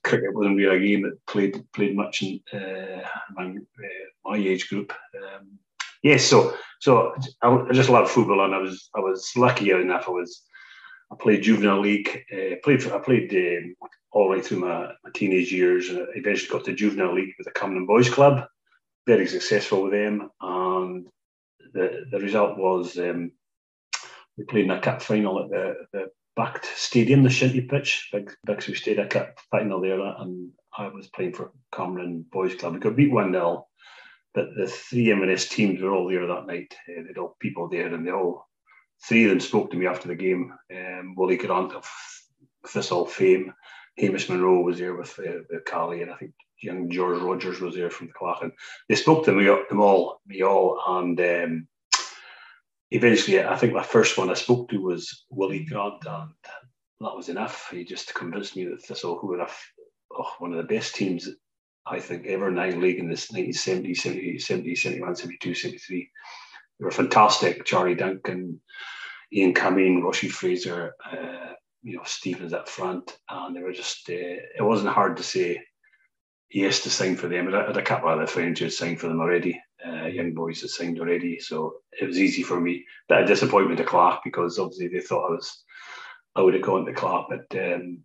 cricket 0.03 0.33
wasn't 0.33 0.57
really 0.57 0.77
a 0.77 0.87
game 0.87 1.03
that 1.03 1.25
played 1.25 1.63
played 1.73 1.95
much 1.95 2.21
in 2.21 2.39
uh, 2.53 3.01
my, 3.33 3.45
uh, 3.47 4.05
my 4.25 4.37
age 4.37 4.69
group. 4.69 4.93
Um, 5.15 5.59
yes, 6.03 6.25
so 6.25 6.55
so 6.79 7.13
I, 7.41 7.71
just 7.73 7.89
love 7.89 8.09
football, 8.09 8.43
and 8.43 8.55
I 8.55 8.59
was 8.59 8.89
I 8.95 8.99
was 8.99 9.31
lucky 9.35 9.71
enough. 9.71 10.05
I 10.07 10.11
was 10.11 10.43
I 11.11 11.15
played 11.15 11.43
juvenile 11.43 11.81
league. 11.81 12.23
Uh, 12.31 12.55
played 12.63 12.83
for, 12.83 12.95
I 12.95 12.99
played 12.99 13.33
um, 13.33 13.75
all 14.11 14.25
the 14.25 14.37
way 14.37 14.41
through 14.41 14.59
my, 14.59 14.87
my 15.03 15.11
teenage 15.13 15.51
years, 15.51 15.89
and 15.89 16.07
eventually 16.15 16.49
got 16.49 16.65
to 16.65 16.73
juvenile 16.73 17.13
league 17.13 17.33
with 17.37 17.45
the 17.45 17.59
Cameron 17.59 17.85
Boys 17.85 18.09
Club. 18.09 18.45
Very 19.07 19.27
successful 19.27 19.83
with 19.83 19.91
them, 19.91 20.29
and 20.41 21.07
the 21.73 22.05
the 22.11 22.19
result 22.19 22.57
was 22.57 22.97
um, 22.97 23.31
we 24.37 24.45
played 24.45 24.65
in 24.65 24.71
a 24.71 24.79
cup 24.79 25.01
final 25.01 25.43
at 25.43 25.49
the, 25.49 25.75
the 25.91 26.11
Bught 26.39 26.63
stadium, 26.63 27.23
the 27.23 27.27
Shinty 27.27 27.67
pitch, 27.67 28.07
big 28.13 28.31
big 28.45 28.61
stayed 28.61 28.97
a 28.97 29.05
cup 29.05 29.37
final 29.51 29.81
there, 29.81 29.99
and 29.99 30.51
I 30.77 30.87
was 30.87 31.09
playing 31.09 31.33
for 31.33 31.51
Cameron 31.75 32.25
Boys 32.31 32.55
Club. 32.55 32.75
We 32.75 32.79
got 32.79 32.95
beat 32.95 33.11
one 33.11 33.33
0 33.33 33.67
but 34.33 34.47
the 34.55 34.65
three 34.67 35.11
M&S 35.11 35.49
teams 35.49 35.81
were 35.81 35.91
all 35.91 36.07
there 36.07 36.25
that 36.25 36.47
night. 36.47 36.73
Uh, 36.87 37.01
they'd 37.05 37.17
all 37.17 37.35
people 37.41 37.67
there, 37.67 37.93
and 37.93 38.07
they 38.07 38.11
all 38.11 38.47
three 39.05 39.25
of 39.25 39.31
them 39.31 39.41
spoke 39.41 39.69
to 39.71 39.75
me 39.75 39.85
after 39.85 40.07
the 40.07 40.15
game. 40.15 40.53
Um, 40.73 41.13
Willie 41.17 41.35
Grant 41.35 41.73
of 41.73 41.85
Thistle 42.65 43.05
fame, 43.05 43.53
Hamish 43.97 44.29
Monroe 44.29 44.61
was 44.61 44.79
there 44.79 44.95
with, 44.95 45.19
uh, 45.19 45.59
Caley, 45.65 46.03
and 46.03 46.11
I 46.11 46.15
think 46.15 46.31
young 46.61 46.89
George 46.89 47.21
Rogers 47.21 47.59
was 47.59 47.75
there 47.75 47.89
from 47.89 48.07
the 48.07 48.13
Clach. 48.13 48.43
And 48.43 48.53
they 48.87 48.95
spoke 48.95 49.25
to 49.25 49.33
me, 49.33 49.43
them 49.43 49.81
all, 49.81 50.21
me 50.25 50.41
all, 50.43 50.81
and 50.87 51.19
um, 51.19 51.67
eventually, 52.91 53.43
I 53.43 53.55
think 53.55 53.73
my 53.73 53.83
first 53.83 54.17
one 54.17 54.29
I 54.29 54.35
spoke 54.35 54.69
to 54.69 54.81
was 54.81 55.25
Willie 55.29 55.65
Grant, 55.65 56.05
and 56.05 56.31
that 57.01 57.15
was 57.15 57.29
enough. 57.29 57.69
He 57.71 57.83
just 57.83 58.13
convinced 58.13 58.55
me 58.55 58.65
that 58.65 58.81
Thistle, 58.81 59.17
who 59.17 59.27
were 59.27 59.47
oh, 60.17 60.33
one 60.39 60.51
of 60.51 60.57
the 60.57 60.75
best 60.75 60.95
teams 60.95 61.29
I 61.85 61.99
think 61.99 62.27
ever 62.27 62.49
in 62.49 62.55
nine 62.55 62.81
league 62.81 62.99
in 62.99 63.09
this 63.09 63.31
1970, 63.31 63.95
70, 63.95 64.39
70, 64.39 64.75
71, 64.75 65.15
72, 65.15 65.53
73 65.53 66.09
they 66.79 66.85
were 66.85 66.91
fantastic. 66.91 67.65
Charlie 67.65 67.95
Duncan, 67.95 68.61
Ian 69.33 69.53
Cumming, 69.53 70.01
Roshi 70.01 70.29
Fraser, 70.29 70.93
uh, 71.11 71.53
you 71.83 71.97
know, 71.97 72.03
Stevens 72.05 72.53
up 72.53 72.69
front, 72.69 73.17
and 73.29 73.55
they 73.55 73.61
were 73.61 73.73
just. 73.73 74.09
Uh, 74.09 74.13
it 74.13 74.61
wasn't 74.61 74.93
hard 74.93 75.17
to 75.17 75.23
say 75.23 75.61
yes 76.49 76.81
to 76.83 76.89
sign 76.89 77.15
for 77.15 77.27
them. 77.27 77.53
I 77.53 77.67
had 77.67 77.77
a 77.77 77.81
couple 77.81 78.09
of 78.09 78.17
other 78.17 78.27
friends 78.27 78.59
who 78.59 78.65
had 78.65 78.73
signed 78.73 78.99
for 78.99 79.07
them 79.07 79.19
already. 79.19 79.61
Uh, 79.85 80.07
young 80.07 80.33
boys 80.33 80.61
had 80.61 80.69
signed 80.69 80.99
already, 80.99 81.39
so 81.39 81.75
it 81.99 82.05
was 82.05 82.19
easy 82.19 82.43
for 82.43 82.59
me. 82.59 82.85
A 83.09 83.25
disappointment 83.25 83.77
to 83.77 83.85
Clach 83.85 84.21
because 84.23 84.59
obviously 84.59 84.89
they 84.89 84.99
thought 84.99 85.27
I 85.27 85.31
was. 85.31 85.63
I 86.35 86.41
would 86.41 86.53
have 86.53 86.63
gone 86.63 86.85
to 86.85 86.93
Clach, 86.93 87.27
but 87.29 87.57
um, 87.57 87.99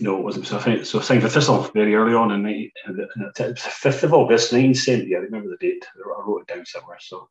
no, 0.00 0.18
it 0.18 0.24
wasn't. 0.24 0.46
So 0.46 0.58
I, 0.58 0.82
so 0.82 1.00
signed 1.00 1.22
for 1.22 1.28
Thistle 1.28 1.62
very 1.74 1.94
early 1.94 2.14
on 2.14 2.32
in 2.32 2.42
the, 2.42 3.54
fifth 3.56 4.02
of 4.02 4.12
August, 4.12 4.52
nineteen 4.52 4.74
seventy. 4.74 5.14
I 5.14 5.20
remember 5.20 5.48
the 5.48 5.56
date. 5.56 5.86
I 5.96 6.22
wrote 6.26 6.44
it 6.48 6.54
down 6.54 6.66
somewhere. 6.66 6.98
So 7.00 7.28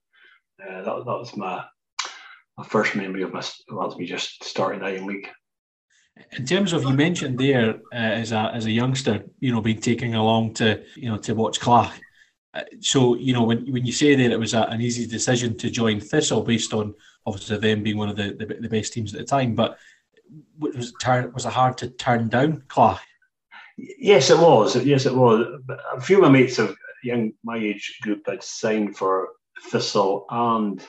uh, 0.63 0.81
that, 0.81 0.85
that 0.85 1.05
was 1.05 1.35
my 1.35 1.63
my 2.57 2.65
first 2.65 2.95
memory 2.95 3.23
of 3.23 3.33
my 3.33 3.43
was 3.69 3.97
me 3.97 4.05
just 4.05 4.43
starting 4.43 4.81
out 4.81 4.93
in 4.93 5.05
league. 5.05 5.27
In 6.37 6.45
terms 6.45 6.73
of 6.73 6.83
you 6.83 6.93
mentioned 6.93 7.39
there 7.39 7.75
uh, 7.93 7.95
as 7.95 8.31
a 8.31 8.51
as 8.53 8.65
a 8.65 8.71
youngster, 8.71 9.25
you 9.39 9.51
know, 9.51 9.61
being 9.61 9.79
taken 9.79 10.13
along 10.13 10.53
to 10.55 10.83
you 10.95 11.09
know 11.09 11.17
to 11.17 11.33
watch 11.33 11.59
Clach. 11.59 11.99
So 12.81 13.15
you 13.15 13.33
know 13.33 13.43
when 13.43 13.71
when 13.71 13.85
you 13.85 13.93
say 13.93 14.15
that 14.15 14.31
it 14.31 14.39
was 14.39 14.53
a, 14.53 14.63
an 14.63 14.81
easy 14.81 15.07
decision 15.07 15.57
to 15.57 15.69
join 15.69 15.99
Thistle 15.99 16.41
based 16.41 16.73
on 16.73 16.93
obviously 17.25 17.57
them 17.57 17.83
being 17.83 17.97
one 17.97 18.09
of 18.09 18.17
the, 18.17 18.33
the, 18.33 18.45
the 18.45 18.69
best 18.69 18.93
teams 18.93 19.13
at 19.13 19.19
the 19.19 19.25
time, 19.25 19.55
but 19.55 19.77
was 20.59 20.93
it 20.93 21.33
was 21.33 21.45
it 21.45 21.53
hard 21.53 21.77
to 21.77 21.89
turn 21.89 22.29
down 22.29 22.63
Clach? 22.67 22.99
Yes, 23.77 24.29
it 24.29 24.37
was. 24.37 24.75
Yes, 24.75 25.05
it 25.05 25.15
was. 25.15 25.61
A 25.95 26.01
few 26.01 26.17
of 26.17 26.23
my 26.23 26.29
mates 26.29 26.59
of 26.59 26.75
young 27.03 27.31
my 27.43 27.57
age 27.57 27.99
group 28.01 28.23
had 28.27 28.43
signed 28.43 28.97
for 28.97 29.29
Thistle 29.69 30.25
and 30.29 30.81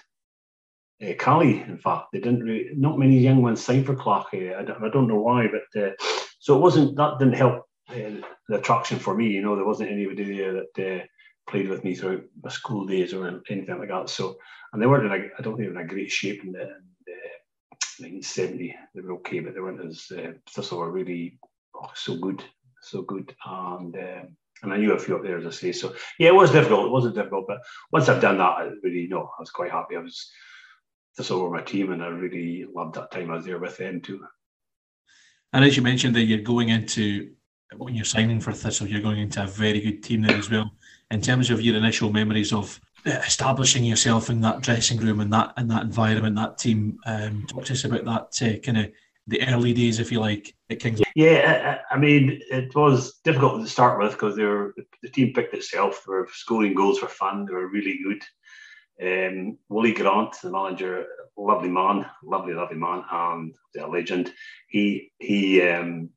uh, 1.02 1.12
Caley. 1.18 1.60
In 1.60 1.78
fact, 1.78 2.06
they 2.12 2.20
didn't 2.20 2.42
really, 2.42 2.70
not 2.74 2.98
many 2.98 3.18
young 3.18 3.42
ones 3.42 3.64
signed 3.64 3.86
for 3.86 3.94
Clach. 3.94 4.26
Uh, 4.34 4.58
I, 4.58 4.64
don't, 4.64 4.82
I 4.82 4.88
don't 4.88 5.08
know 5.08 5.20
why, 5.20 5.46
but 5.46 5.82
uh, 5.82 5.90
so 6.38 6.56
it 6.56 6.60
wasn't 6.60 6.96
that 6.96 7.18
didn't 7.18 7.34
help 7.34 7.64
uh, 7.88 8.20
the 8.48 8.56
attraction 8.56 8.98
for 8.98 9.14
me. 9.14 9.28
You 9.28 9.42
know, 9.42 9.56
there 9.56 9.64
wasn't 9.64 9.90
anybody 9.90 10.36
there 10.36 10.52
that 10.52 11.08
played 11.48 11.68
with 11.68 11.84
me 11.84 11.94
throughout 11.94 12.22
my 12.42 12.50
school 12.50 12.86
days 12.86 13.12
or 13.12 13.42
anything 13.50 13.78
like 13.78 13.88
that. 13.88 14.08
So, 14.08 14.36
and 14.72 14.80
they 14.80 14.86
weren't 14.86 15.06
in 15.06 15.12
a, 15.12 15.28
I 15.38 15.42
don't 15.42 15.56
think 15.56 15.68
they 15.68 15.74
were 15.74 15.80
in 15.80 15.86
a 15.86 15.88
great 15.88 16.10
shape 16.10 16.44
in 16.44 16.52
the 16.52 16.70
1970. 18.02 18.74
They 18.94 19.00
were 19.00 19.14
okay, 19.14 19.40
but 19.40 19.54
they 19.54 19.60
weren't 19.60 19.84
as 19.84 20.06
uh, 20.16 20.32
Thistle 20.50 20.78
were 20.78 20.90
really 20.90 21.38
oh, 21.74 21.90
so 21.94 22.16
good, 22.16 22.42
so 22.80 23.02
good, 23.02 23.34
and 23.44 23.94
um, 23.94 24.36
and 24.62 24.72
I 24.72 24.76
knew 24.76 24.92
a 24.92 24.98
few 24.98 25.16
up 25.16 25.22
there 25.22 25.38
as 25.38 25.46
I 25.46 25.50
say. 25.50 25.72
So 25.72 25.94
yeah, 26.18 26.28
it 26.28 26.34
was 26.34 26.52
difficult. 26.52 26.86
It 26.86 26.92
wasn't 26.92 27.14
difficult, 27.14 27.46
but 27.46 27.58
once 27.90 28.08
I've 28.08 28.22
done 28.22 28.38
that, 28.38 28.44
I 28.44 28.70
really 28.82 29.00
you 29.00 29.08
know 29.08 29.30
I 29.38 29.40
was 29.40 29.50
quite 29.50 29.70
happy. 29.70 29.96
I 29.96 30.00
was 30.00 30.30
Thistle 31.16 31.42
were 31.42 31.50
my 31.50 31.62
team, 31.62 31.92
and 31.92 32.02
I 32.02 32.08
really 32.08 32.66
loved 32.72 32.94
that 32.94 33.10
time 33.10 33.30
I 33.30 33.36
was 33.36 33.44
there 33.44 33.58
with 33.58 33.76
them 33.76 34.00
too. 34.00 34.24
And 35.52 35.64
as 35.64 35.76
you 35.76 35.82
mentioned, 35.82 36.16
that 36.16 36.22
you're 36.22 36.40
going 36.40 36.70
into 36.70 37.32
when 37.76 37.94
you're 37.94 38.04
signing 38.04 38.40
for 38.40 38.52
Thistle, 38.52 38.86
you're 38.86 39.00
going 39.00 39.18
into 39.18 39.42
a 39.42 39.46
very 39.46 39.80
good 39.80 40.02
team 40.02 40.22
there 40.22 40.36
as 40.36 40.50
well. 40.50 40.72
In 41.12 41.20
terms 41.20 41.50
of 41.50 41.60
your 41.60 41.76
initial 41.76 42.10
memories 42.10 42.52
of 42.52 42.80
establishing 43.06 43.84
yourself 43.84 44.30
in 44.30 44.40
that 44.40 44.60
dressing 44.60 44.98
room 44.98 45.20
and 45.20 45.32
that 45.32 45.52
in 45.58 45.68
that 45.68 45.82
environment, 45.82 46.36
that 46.36 46.58
team. 46.58 46.98
Um, 47.06 47.46
talk 47.46 47.64
to 47.66 47.72
us 47.72 47.84
about 47.84 48.04
that 48.04 48.56
uh, 48.56 48.58
kind 48.60 48.78
of 48.78 48.92
the 49.26 49.46
early 49.48 49.72
days, 49.72 50.00
if 50.00 50.10
you 50.10 50.20
like, 50.20 50.54
at 50.70 50.80
Kings. 50.80 51.00
Yeah, 51.14 51.78
I 51.90 51.96
mean, 51.96 52.40
it 52.50 52.74
was 52.74 53.20
difficult 53.24 53.62
to 53.62 53.68
start 53.68 54.00
with 54.00 54.12
because 54.12 54.36
they 54.36 54.44
were 54.44 54.74
the 55.02 55.08
team 55.08 55.32
picked 55.32 55.54
itself. 55.54 56.02
They 56.06 56.12
were 56.12 56.28
scoring 56.32 56.74
goals 56.74 56.98
for 56.98 57.08
fun. 57.08 57.46
They 57.46 57.54
were 57.54 57.68
really 57.68 57.98
good. 58.02 58.22
Um, 59.02 59.58
Willie 59.68 59.92
Grant, 59.92 60.36
the 60.42 60.50
manager, 60.50 61.06
lovely 61.36 61.68
man, 61.68 62.06
lovely, 62.22 62.54
lovely 62.54 62.76
man, 62.76 63.04
and 63.10 63.54
a 63.78 63.86
legend. 63.86 64.32
He 64.68 65.12
he 65.18 65.62
um, 65.62 66.10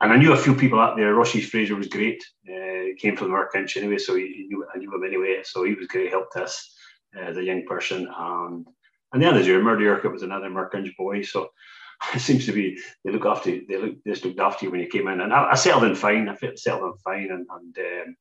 and 0.00 0.12
I 0.12 0.16
knew 0.16 0.32
a 0.32 0.36
few 0.36 0.54
people 0.54 0.80
out 0.80 0.96
there. 0.96 1.14
Roshy 1.14 1.44
Fraser 1.44 1.76
was 1.76 1.88
great. 1.88 2.24
Uh, 2.48 2.94
came 2.98 3.16
from 3.16 3.30
the 3.30 3.34
Merkinch 3.34 3.76
anyway, 3.76 3.98
so 3.98 4.14
he, 4.14 4.28
he 4.28 4.46
knew, 4.48 4.64
I 4.74 4.78
knew 4.78 4.94
him 4.94 5.04
anyway. 5.04 5.40
So 5.44 5.64
he 5.64 5.74
was 5.74 5.86
great, 5.88 6.10
helped 6.10 6.36
us 6.36 6.74
uh, 7.16 7.20
as 7.20 7.36
a 7.36 7.44
young 7.44 7.66
person. 7.66 8.08
And 8.18 8.66
and 9.12 9.22
the 9.22 9.28
other 9.28 9.40
year, 9.40 9.62
Murdy 9.62 9.86
Urquhart 9.86 10.12
was 10.12 10.22
another 10.22 10.48
Merkinch 10.48 10.94
boy. 10.96 11.22
So 11.22 11.50
it 12.14 12.20
seems 12.20 12.46
to 12.46 12.52
be 12.52 12.78
they 13.04 13.12
look 13.12 13.26
after 13.26 13.50
you, 13.50 13.66
they 13.68 13.76
look 13.76 13.96
just 14.06 14.24
looked 14.24 14.40
after 14.40 14.64
you 14.64 14.70
when 14.70 14.80
you 14.80 14.88
came 14.88 15.08
in. 15.08 15.20
And 15.20 15.32
I, 15.32 15.50
I 15.50 15.54
settled 15.54 15.84
in 15.84 15.94
fine. 15.94 16.28
I 16.28 16.36
settled 16.56 16.92
in 16.92 16.98
fine. 17.04 17.30
And, 17.30 17.46
and 17.50 17.78
um, 17.78 18.16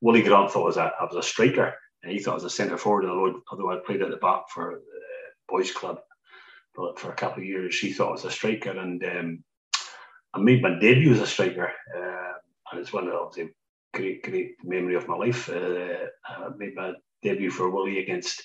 Willie 0.00 0.22
Grant 0.22 0.50
thought 0.50 0.62
I 0.62 0.66
was 0.66 0.76
a, 0.76 0.92
I 1.00 1.04
was 1.04 1.16
a 1.16 1.22
striker. 1.22 1.74
And 2.02 2.12
he 2.12 2.18
thought 2.18 2.32
I 2.32 2.34
was 2.34 2.44
a 2.44 2.50
centre 2.50 2.76
forward, 2.76 3.04
although, 3.04 3.70
I 3.70 3.76
played 3.86 4.02
at 4.02 4.10
the 4.10 4.16
back 4.16 4.48
for 4.52 4.74
the 4.74 5.00
boys 5.48 5.70
club 5.70 6.00
for, 6.74 6.96
for 6.96 7.12
a 7.12 7.14
couple 7.14 7.42
of 7.42 7.48
years. 7.48 7.78
He 7.78 7.92
thought 7.92 8.08
I 8.08 8.12
was 8.12 8.24
a 8.24 8.30
striker. 8.30 8.70
And 8.70 9.04
um, 9.04 9.44
I 10.34 10.40
made 10.40 10.62
my 10.62 10.78
debut 10.78 11.12
as 11.12 11.20
a 11.20 11.26
striker, 11.26 11.70
uh, 11.96 12.32
and 12.70 12.80
it's 12.80 12.92
one 12.92 13.08
of 13.08 13.34
the 13.34 13.50
great, 13.92 14.22
great 14.22 14.56
memory 14.64 14.94
of 14.94 15.08
my 15.08 15.16
life. 15.16 15.48
Uh, 15.48 16.06
I 16.26 16.48
made 16.56 16.74
my 16.74 16.92
debut 17.22 17.50
for 17.50 17.70
Willie 17.70 17.98
against 17.98 18.42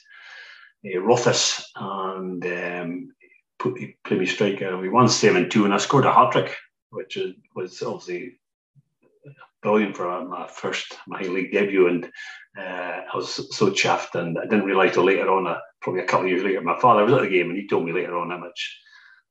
uh, 0.85 0.99
Rothes, 0.99 1.65
and 1.75 2.45
um, 2.45 3.13
put, 3.57 3.77
he 3.79 3.95
played 4.03 4.19
me 4.19 4.25
striker, 4.25 4.77
we 4.77 4.89
won 4.89 5.07
seven 5.07 5.49
two, 5.49 5.65
and 5.65 5.73
I 5.73 5.77
scored 5.77 6.05
a 6.05 6.13
hat 6.13 6.31
trick, 6.31 6.55
which 6.89 7.17
was 7.55 7.81
obviously 7.81 8.39
brilliant 9.61 9.95
for 9.97 10.25
my 10.25 10.47
first 10.47 10.97
my 11.07 11.21
league 11.21 11.51
debut, 11.51 11.87
and 11.87 12.05
uh, 12.57 13.01
I 13.13 13.15
was 13.15 13.55
so 13.55 13.71
chuffed, 13.71 14.15
and 14.15 14.37
I 14.37 14.43
didn't 14.43 14.65
realise 14.65 14.93
till 14.93 15.05
later 15.05 15.29
on, 15.29 15.47
uh, 15.47 15.57
probably 15.81 16.01
a 16.01 16.05
couple 16.05 16.25
of 16.25 16.31
years 16.31 16.43
later, 16.43 16.61
my 16.61 16.79
father 16.79 17.05
was 17.05 17.13
at 17.13 17.21
the 17.21 17.29
game, 17.29 17.49
and 17.49 17.57
he 17.57 17.67
told 17.67 17.85
me 17.85 17.93
later 17.93 18.17
on 18.17 18.29
how 18.29 18.37
much 18.37 18.77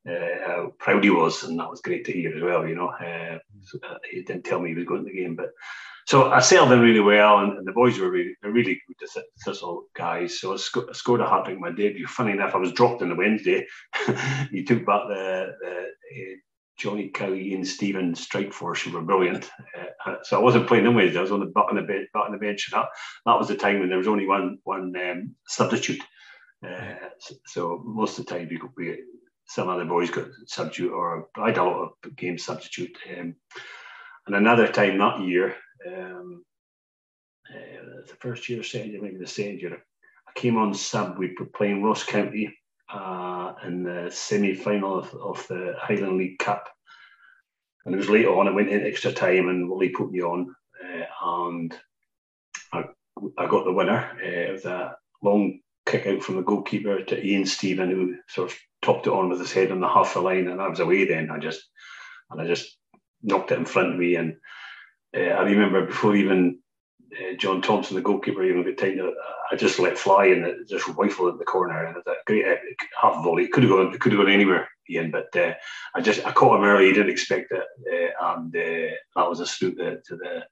uh, 0.08 0.46
how 0.46 0.72
proud 0.78 1.04
he 1.04 1.10
was, 1.10 1.42
and 1.44 1.58
that 1.58 1.70
was 1.70 1.80
great 1.80 2.04
to 2.04 2.12
hear 2.12 2.34
as 2.36 2.42
well. 2.42 2.66
You 2.66 2.74
know, 2.74 2.88
uh, 2.88 3.38
uh, 3.82 3.98
he 4.10 4.22
didn't 4.22 4.44
tell 4.44 4.60
me 4.60 4.70
he 4.70 4.74
was 4.74 4.86
going 4.86 5.04
to 5.04 5.10
the 5.10 5.16
game, 5.16 5.36
but 5.36 5.50
so 6.06 6.30
I 6.30 6.38
settled 6.38 6.70
in 6.70 6.80
really 6.80 7.00
well, 7.00 7.38
and, 7.38 7.58
and 7.58 7.66
the 7.66 7.72
boys 7.72 7.98
were 7.98 8.10
really, 8.10 8.36
really 8.42 8.80
good 8.86 9.08
Thistle 9.44 9.86
guys. 9.96 10.40
So 10.40 10.52
I, 10.52 10.56
sc- 10.56 10.88
I 10.88 10.92
scored 10.92 11.20
a 11.20 11.28
hat 11.28 11.46
trick 11.46 11.58
my 11.58 11.72
debut. 11.72 12.06
Funny 12.06 12.30
enough, 12.30 12.54
I 12.54 12.58
was 12.58 12.72
dropped 12.72 13.02
on 13.02 13.08
the 13.08 13.16
Wednesday. 13.16 13.66
he 14.52 14.62
took 14.62 14.86
back 14.86 15.02
the, 15.08 15.52
the 15.60 15.68
uh, 15.68 16.36
Johnny 16.78 17.08
Cowie 17.08 17.54
and 17.54 17.66
Stephen 17.66 18.14
Strike 18.14 18.52
Force, 18.52 18.82
who 18.82 18.92
were 18.92 19.00
brilliant. 19.00 19.50
Uh, 20.06 20.14
so 20.22 20.38
I 20.38 20.42
wasn't 20.42 20.68
playing 20.68 20.84
them 20.84 20.94
Wednesday. 20.94 21.18
I 21.18 21.22
was 21.22 21.32
on 21.32 21.40
the 21.40 21.46
back 21.46 21.66
on 21.70 21.76
the 21.76 21.82
bench, 21.82 22.06
back 22.14 22.26
on 22.26 22.32
the 22.32 22.38
bench. 22.38 22.70
And 22.70 22.80
that, 22.80 22.88
that 23.24 23.38
was 23.38 23.48
the 23.48 23.56
time 23.56 23.80
when 23.80 23.88
there 23.88 23.98
was 23.98 24.08
only 24.08 24.28
one 24.28 24.58
one 24.62 24.94
um, 24.96 25.34
substitute. 25.48 26.02
Uh, 26.64 26.94
so, 27.18 27.34
so, 27.46 27.82
most 27.84 28.18
of 28.18 28.26
the 28.26 28.32
time 28.32 28.48
you 28.48 28.60
could 28.60 28.74
be 28.76 28.96
some 29.46 29.68
other 29.68 29.84
boys 29.84 30.10
got 30.10 30.28
substitute, 30.46 30.92
or 30.92 31.28
I 31.36 31.48
had 31.48 31.58
a 31.58 31.64
lot 31.64 31.92
of 32.04 32.16
games 32.16 32.44
substitute. 32.44 32.96
Um, 33.16 33.36
and 34.26 34.36
another 34.36 34.68
time 34.68 34.98
that 34.98 35.20
year, 35.20 35.54
um, 35.86 36.44
uh, 37.48 38.02
the 38.06 38.16
first 38.20 38.48
year, 38.48 38.62
second 38.62 38.90
year, 38.90 39.02
maybe 39.02 39.18
the 39.18 39.26
second 39.26 39.60
year, 39.60 39.82
I 40.28 40.32
came 40.38 40.58
on 40.58 40.74
sub. 40.74 41.16
We 41.16 41.34
were 41.38 41.46
playing 41.46 41.82
Ross 41.82 42.02
County 42.02 42.56
uh, 42.92 43.54
in 43.64 43.84
the 43.84 44.10
semi 44.10 44.54
final 44.54 44.98
of, 44.98 45.14
of, 45.14 45.46
the 45.48 45.74
Highland 45.78 46.18
League 46.18 46.38
Cup. 46.38 46.68
And 47.84 47.94
it 47.94 47.98
was 47.98 48.10
late 48.10 48.26
on, 48.26 48.48
I 48.48 48.52
went 48.52 48.70
in 48.70 48.84
extra 48.84 49.12
time, 49.12 49.48
and 49.48 49.70
Willie 49.70 49.90
put 49.90 50.10
me 50.10 50.22
on. 50.22 50.54
Uh, 50.84 51.04
and 51.24 51.78
I, 52.72 52.84
I 53.38 53.46
got 53.46 53.64
the 53.64 53.72
winner. 53.72 54.10
Uh, 54.20 54.26
it 54.26 54.52
was 54.52 54.64
a 54.64 54.96
long 55.22 55.60
kick 55.86 56.06
out 56.06 56.22
from 56.22 56.36
the 56.36 56.42
goalkeeper 56.42 57.02
to 57.02 57.24
Ian 57.24 57.46
Stephen, 57.46 57.90
who 57.90 58.16
sort 58.28 58.50
of 58.50 58.58
topped 58.86 59.08
it 59.08 59.12
on 59.12 59.28
with 59.28 59.40
his 59.40 59.52
head 59.52 59.72
on 59.72 59.80
the 59.80 59.88
half 59.88 60.14
the 60.14 60.20
line, 60.20 60.46
and 60.46 60.62
I 60.62 60.68
was 60.68 60.80
away 60.80 61.04
then. 61.06 61.30
I 61.30 61.38
just 61.38 61.60
and 62.30 62.40
I 62.40 62.46
just 62.46 62.78
knocked 63.22 63.50
it 63.50 63.58
in 63.58 63.64
front 63.64 63.92
of 63.92 63.98
me, 63.98 64.14
and 64.14 64.36
uh, 65.16 65.20
I 65.20 65.42
remember 65.42 65.86
before 65.86 66.14
even 66.14 66.60
uh, 67.12 67.36
John 67.36 67.62
Thompson, 67.62 67.96
the 67.96 68.02
goalkeeper, 68.02 68.44
even 68.44 68.64
got 68.64 68.78
time 68.78 68.96
to, 68.96 69.12
I 69.50 69.56
just 69.56 69.78
let 69.78 69.98
fly 69.98 70.26
and 70.26 70.44
it 70.44 70.68
just 70.68 70.88
rifled 70.88 71.32
in 71.32 71.38
the 71.38 71.44
corner, 71.44 71.84
and 71.84 71.96
it's 71.96 72.06
a 72.06 72.14
great 72.26 72.46
uh, 72.46 72.56
half 73.00 73.24
volley. 73.24 73.48
Could 73.48 73.64
have 73.64 73.72
gone, 73.72 73.98
could 73.98 74.12
have 74.12 74.20
gone 74.20 74.30
anywhere, 74.30 74.68
Ian, 74.88 75.10
but 75.10 75.36
uh, 75.36 75.54
I 75.94 76.00
just 76.00 76.24
I 76.24 76.30
caught 76.30 76.56
him 76.56 76.64
early. 76.64 76.86
He 76.86 76.92
didn't 76.92 77.10
expect 77.10 77.52
it, 77.52 77.64
uh, 77.92 78.34
and 78.34 78.54
uh, 78.54 78.94
that 79.16 79.28
was 79.28 79.40
a 79.40 79.46
salute 79.46 79.78
to 79.78 80.16
the 80.16 80.44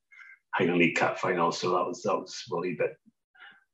Highland 0.54 0.78
League 0.78 0.96
Cup 0.96 1.18
final. 1.18 1.52
So 1.52 1.70
that 1.70 1.86
was 1.86 2.02
that 2.02 2.16
was 2.16 2.42
Willie, 2.50 2.76
but 2.76 2.94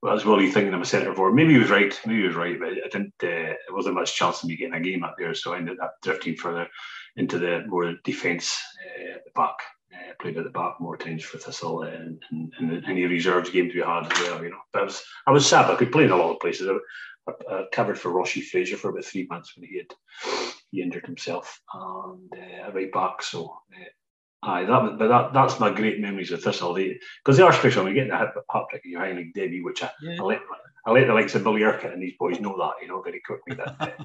well, 0.02 0.14
that's 0.14 0.26
really 0.26 0.50
thinking 0.50 0.73
I'm 0.73 0.80
a 0.80 0.87
centre 0.87 1.14
forward. 1.14 1.35
Maybe 1.35 1.52
he 1.52 1.59
was 1.59 1.71
right. 1.71 1.99
Maybe 2.07 2.23
he 2.23 2.26
was 2.26 2.37
right, 2.37 2.59
but 2.59 2.71
I 2.71 2.88
didn't. 2.90 3.12
Uh, 3.23 3.52
it 3.52 3.73
wasn't 3.73 3.97
much 3.97 4.16
chance 4.16 4.42
of 4.42 4.49
me 4.49 4.57
getting 4.57 4.75
a 4.75 4.80
game 4.80 5.04
up 5.04 5.16
there, 5.19 5.35
so 5.35 5.52
I 5.52 5.59
ended 5.59 5.78
up 5.78 5.97
drifting 6.02 6.37
further 6.37 6.69
into 7.16 7.38
the 7.38 7.64
more 7.66 7.95
defence 8.04 8.59
uh, 8.87 9.16
at 9.16 9.25
the 9.25 9.30
back. 9.35 9.57
Uh, 9.92 10.14
played 10.21 10.38
at 10.38 10.45
the 10.45 10.50
back 10.50 10.80
more 10.80 10.97
times 10.97 11.25
for 11.25 11.37
Thistle 11.37 11.83
and, 11.83 12.23
and, 12.30 12.85
any 12.87 13.04
reserves 13.04 13.50
games 13.50 13.75
we 13.75 13.80
had 13.80 14.11
as 14.11 14.21
well. 14.21 14.42
You 14.42 14.50
know, 14.50 14.61
but 14.73 14.83
I 14.83 14.85
was 14.85 15.02
I 15.26 15.30
was 15.33 15.47
sad. 15.47 15.71
I 15.71 15.75
could 15.75 15.92
play 15.92 16.04
in 16.04 16.12
a 16.12 16.16
lot 16.16 16.33
of 16.33 16.40
places. 16.40 16.69
I, 16.69 17.30
I, 17.30 17.54
I 17.54 17.64
covered 17.73 17.99
for 17.99 18.11
Roshy 18.11 18.42
Fraser 18.42 18.76
for 18.76 18.90
about 18.90 19.04
three 19.04 19.26
months 19.28 19.54
when 19.54 19.69
he 19.69 19.78
had 19.78 20.54
he 20.71 20.80
injured 20.80 21.04
himself, 21.07 21.61
and 21.75 22.33
uh, 22.33 22.73
right 22.73 22.92
back. 22.92 23.23
So 23.23 23.59
uh, 23.76 23.85
Aye, 24.42 24.64
that 24.64 24.99
but 24.99 25.09
that 25.09 25.32
that's 25.35 25.61
my 25.61 25.70
great 25.70 26.00
memories 26.00 26.32
of 26.32 26.42
Thistle. 26.42 26.75
Because 26.75 27.37
they, 27.37 27.42
are 27.42 27.52
special. 27.52 27.85
We 27.85 27.92
get 27.92 28.09
the 28.09 28.16
hat 28.16 28.32
trick 28.70 28.82
in 28.85 28.92
your 28.92 29.00
high 29.00 29.12
league 29.12 29.35
debut, 29.35 29.62
which 29.62 29.82
I, 29.82 29.90
yeah. 30.00 30.16
I, 30.18 30.23
let 30.23 30.40
I 30.87 30.92
let 30.92 31.06
the 31.06 31.12
likes 31.12 31.35
of 31.35 31.44
Billy 31.44 31.62
Urquhart 31.62 31.92
and 31.92 32.02
these 32.02 32.14
boys 32.18 32.40
know 32.40 32.56
that 32.56 32.75
you 32.80 32.88
know 32.88 33.02
very 33.02 33.20
quickly 33.20 33.56
that 33.56 33.99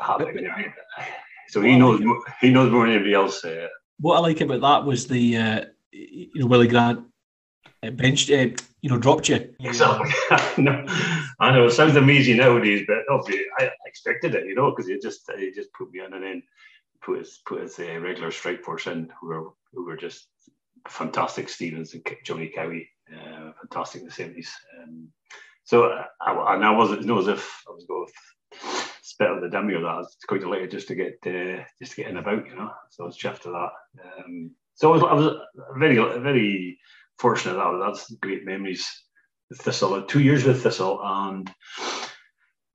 uh, 0.00 0.18
So 1.48 1.60
he 1.60 1.76
knows 1.76 2.00
more, 2.00 2.20
he 2.40 2.50
knows 2.50 2.72
more 2.72 2.86
than 2.86 2.94
anybody 2.94 3.14
else. 3.14 3.44
Uh, 3.44 3.68
what 4.00 4.16
I 4.16 4.20
like 4.20 4.40
about 4.40 4.62
that 4.62 4.86
was 4.86 5.06
the 5.06 5.36
uh, 5.36 5.64
you 5.92 6.30
know 6.36 6.46
Willie 6.46 6.66
Grant 6.66 7.04
uh, 7.82 7.90
benched 7.90 8.30
uh, 8.30 8.48
you 8.80 8.90
know 8.90 8.98
dropped 8.98 9.28
you. 9.28 9.54
Exactly. 9.60 10.10
no, 10.64 10.86
I 11.40 11.52
know 11.52 11.66
it 11.66 11.72
sounds 11.72 11.96
amazing 11.96 12.38
nowadays, 12.38 12.84
but 12.88 12.98
obviously 13.10 13.44
I 13.58 13.70
expected 13.84 14.34
it, 14.34 14.46
you 14.46 14.54
know, 14.54 14.70
because 14.70 14.88
he 14.88 14.98
just 14.98 15.30
he 15.38 15.52
just 15.52 15.72
put 15.74 15.90
me 15.92 16.00
on 16.00 16.14
and 16.14 16.22
then 16.22 16.42
put 17.06 17.20
his 17.20 17.40
put 17.46 17.62
his 17.62 17.78
uh, 17.78 18.00
regular 18.00 18.32
strike 18.32 18.62
force 18.64 18.86
in, 18.86 19.08
who 19.20 19.28
were 19.28 19.50
who 19.72 19.86
were 19.86 19.96
just 19.96 20.26
fantastic. 20.88 21.48
Stevens 21.48 21.94
and 21.94 22.06
Johnny 22.24 22.48
Cowie, 22.48 22.90
uh, 23.14 23.52
fantastic 23.60 24.02
in 24.02 24.08
the 24.08 24.12
seventies. 24.12 24.52
Um, 24.82 25.08
so 25.64 25.84
uh, 25.84 26.04
I, 26.20 26.54
and 26.56 26.64
I 26.64 26.72
wasn't 26.72 27.02
you 27.02 27.06
know 27.06 27.18
as 27.18 27.28
if 27.28 27.62
I 27.68 27.72
was 27.72 27.84
both 27.84 28.12
spit 29.02 29.30
on 29.30 29.40
the 29.40 29.48
dummy 29.48 29.74
of 29.74 29.82
that. 29.82 29.88
I 29.88 29.98
was 29.98 30.16
quite 30.26 30.40
delighted 30.40 30.72
just 30.72 30.88
to 30.88 30.94
get 30.96 31.18
uh, 31.26 31.62
just 31.78 31.92
to 31.92 32.02
get 32.02 32.10
in 32.10 32.16
about, 32.16 32.46
you 32.46 32.56
know. 32.56 32.72
So 32.90 33.04
I 33.04 33.06
was 33.06 33.16
chuffed 33.16 33.42
to 33.42 33.50
that. 33.50 33.70
Um, 34.04 34.50
so 34.74 34.92
I 34.92 34.96
was, 34.96 35.02
I 35.02 35.14
was 35.14 35.36
very 35.78 35.96
very 35.96 36.78
fortunate. 37.18 37.54
That 37.54 37.72
was, 37.72 37.82
that's 37.84 38.18
great 38.20 38.44
memories 38.44 38.86
with 39.48 39.60
Thistle. 39.60 40.02
Two 40.02 40.20
years 40.20 40.44
with 40.44 40.62
Thistle, 40.62 41.00
and 41.02 41.50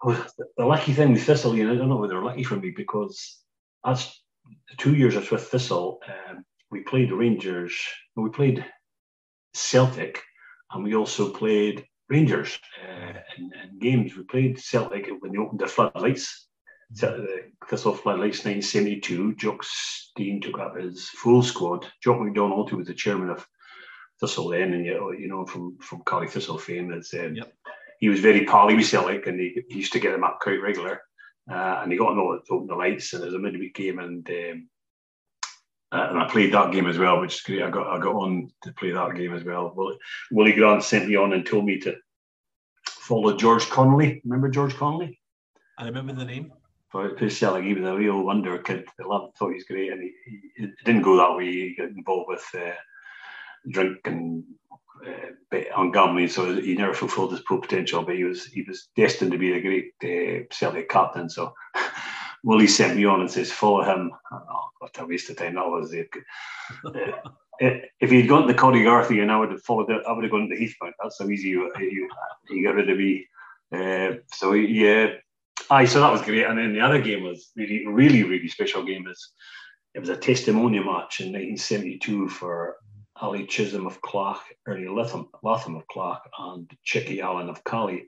oh, 0.03 0.25
the 0.57 0.65
lucky 0.65 0.93
thing 0.93 1.13
with 1.13 1.25
Thistle, 1.25 1.55
you 1.55 1.65
know, 1.65 1.73
I 1.73 1.75
don't 1.75 1.89
know 1.89 1.97
whether 1.97 2.13
they're 2.13 2.23
lucky 2.23 2.43
for 2.43 2.55
me 2.55 2.71
because 2.75 3.41
that's 3.83 4.20
two 4.77 4.95
years 4.95 5.15
was 5.15 5.29
with 5.31 5.43
Thistle. 5.43 5.99
Um, 6.07 6.43
we 6.69 6.81
played 6.81 7.11
Rangers, 7.11 7.73
we 8.15 8.29
played 8.29 8.65
Celtic, 9.53 10.21
and 10.71 10.83
we 10.83 10.95
also 10.95 11.29
played 11.29 11.85
Rangers 12.09 12.59
uh, 12.83 13.13
in, 13.37 13.51
in, 13.63 13.79
games. 13.79 14.15
We 14.15 14.23
played 14.23 14.59
Celtic 14.59 15.07
when 15.19 15.31
they 15.31 15.37
opened 15.37 15.59
the 15.59 15.67
floodlights. 15.67 16.47
The 16.91 17.51
Thistle 17.67 17.93
floodlights 17.93 18.43
1972. 18.43 19.35
Jock 19.35 19.63
Stein 19.63 20.41
took 20.41 20.59
up 20.59 20.77
his 20.77 21.09
full 21.09 21.41
squad. 21.41 21.87
Jock 22.03 22.19
McDonald, 22.19 22.69
who 22.69 22.77
was 22.77 22.87
the 22.87 22.93
chairman 22.93 23.29
of 23.29 23.47
Thistle 24.19 24.49
then, 24.49 24.73
and 24.73 24.85
you 24.85 25.27
know 25.27 25.45
from 25.45 25.77
from 25.79 26.03
Caley 26.07 26.27
Thistle 26.27 26.57
fame, 26.57 26.91
is 26.91 27.13
um, 27.13 27.35
yep. 27.35 27.53
he 27.99 28.09
was 28.09 28.19
very 28.19 28.45
pally 28.45 28.75
with 28.75 28.85
Celtic, 28.85 29.25
and 29.27 29.39
he, 29.39 29.63
he 29.69 29.77
used 29.77 29.93
to 29.93 29.99
get 29.99 30.11
them 30.11 30.23
up 30.23 30.39
quite 30.41 30.61
regular. 30.61 31.01
Uh, 31.49 31.81
and 31.81 31.91
he 31.91 31.97
got 31.97 32.09
on 32.09 32.15
to 32.15 32.53
open 32.53 32.67
the 32.67 32.75
lights, 32.75 33.13
and 33.13 33.23
it 33.23 33.27
was 33.27 33.35
a 33.35 33.39
midweek 33.39 33.75
game, 33.75 33.99
and 33.99 34.27
um, 34.29 34.69
uh, 35.91 36.07
and 36.09 36.19
I 36.19 36.27
played 36.29 36.53
that 36.53 36.71
game 36.71 36.87
as 36.87 36.97
well, 36.97 37.19
which 37.19 37.35
is 37.35 37.41
great. 37.41 37.63
I 37.63 37.69
got 37.69 37.87
I 37.87 37.99
got 37.99 38.15
on 38.15 38.51
to 38.63 38.73
play 38.73 38.91
that 38.91 39.15
game 39.15 39.33
as 39.33 39.43
well. 39.43 39.73
Willie, 39.75 39.97
Willie 40.31 40.53
Grant 40.53 40.83
sent 40.83 41.07
me 41.07 41.15
on 41.15 41.33
and 41.33 41.45
told 41.45 41.65
me 41.65 41.79
to 41.79 41.95
follow 42.87 43.35
George 43.35 43.69
Connelly. 43.69 44.21
Remember 44.23 44.49
George 44.49 44.75
Connelly? 44.75 45.19
I 45.77 45.85
remember 45.85 46.13
the 46.13 46.25
name. 46.25 46.53
But 46.93 47.17
Celtic, 47.31 47.63
he 47.63 47.73
was 47.73 47.85
a 47.85 47.95
real 47.95 48.21
wonder 48.21 48.57
kid. 48.59 48.85
I 48.99 49.07
loved, 49.07 49.37
thought 49.37 49.49
he 49.49 49.55
was 49.55 49.63
great, 49.63 49.91
and 49.91 50.01
he, 50.01 50.11
he, 50.25 50.63
it 50.63 50.71
didn't 50.85 51.03
go 51.03 51.17
that 51.17 51.35
way. 51.35 51.45
He 51.45 51.75
got 51.75 51.89
involved 51.89 52.27
with 52.27 52.45
uh, 52.53 52.73
drink 53.69 53.99
and 54.05 54.43
on 55.75 55.91
gambling, 55.91 56.27
so 56.27 56.55
he 56.55 56.75
never 56.75 56.93
fulfilled 56.93 57.31
his 57.31 57.41
full 57.41 57.59
potential. 57.59 58.03
But 58.03 58.15
he 58.15 58.23
was 58.23 58.45
he 58.45 58.63
was 58.63 58.89
destined 58.95 59.31
to 59.31 59.37
be 59.37 59.53
a 59.53 59.61
great 59.61 59.93
uh, 60.03 60.45
Celtic 60.51 60.89
captain. 60.89 61.29
So 61.29 61.53
Willie 62.43 62.67
sent 62.67 62.97
me 62.97 63.05
on 63.05 63.21
and 63.21 63.31
says, 63.31 63.51
follow 63.51 63.83
him. 63.83 64.11
Oh, 64.31 64.69
what 64.79 64.97
a 64.99 65.05
waste 65.05 65.29
of 65.29 65.37
time 65.37 65.55
that 65.55 65.67
was. 65.67 65.93
Uh, 65.93 67.69
if 67.99 68.09
he'd 68.09 68.27
gone 68.27 68.47
to 68.47 68.53
Corrygarthy 68.53 69.21
and 69.21 69.31
I 69.31 69.37
would 69.37 69.51
have 69.51 69.61
followed 69.61 69.91
it, 69.91 70.01
I 70.07 70.11
would 70.11 70.23
have 70.23 70.31
gone 70.31 70.49
to 70.49 70.55
Heathmount. 70.55 70.93
That's 71.01 71.19
how 71.19 71.29
easy 71.29 71.49
you, 71.49 71.71
you, 71.79 72.09
you 72.49 72.63
get 72.63 72.73
rid 72.73 72.89
of 72.89 72.97
me. 72.97 73.27
Uh, 73.71 74.15
so 74.33 74.53
yeah, 74.53 75.13
aye, 75.69 75.85
so 75.85 76.01
that 76.01 76.11
was 76.11 76.23
great. 76.23 76.45
And 76.45 76.57
then 76.57 76.73
the 76.73 76.81
other 76.81 76.99
game 76.99 77.23
was 77.23 77.51
really, 77.55 77.85
really, 77.85 78.23
really 78.23 78.47
special 78.47 78.83
game. 78.83 79.07
Is 79.07 79.31
it 79.93 79.99
was 79.99 80.09
a 80.09 80.17
testimonial 80.17 80.85
match 80.85 81.19
in 81.19 81.27
1972 81.27 82.29
for 82.29 82.77
Ali 83.21 83.45
Chisholm 83.45 83.85
of 83.85 84.01
Clach, 84.01 84.41
Ernie 84.67 84.87
Latham, 84.87 85.29
Latham 85.43 85.75
of 85.75 85.87
Clach, 85.87 86.21
and 86.39 86.69
Chicky 86.83 87.21
Allen 87.21 87.49
of 87.49 87.63
Caley. 87.63 88.07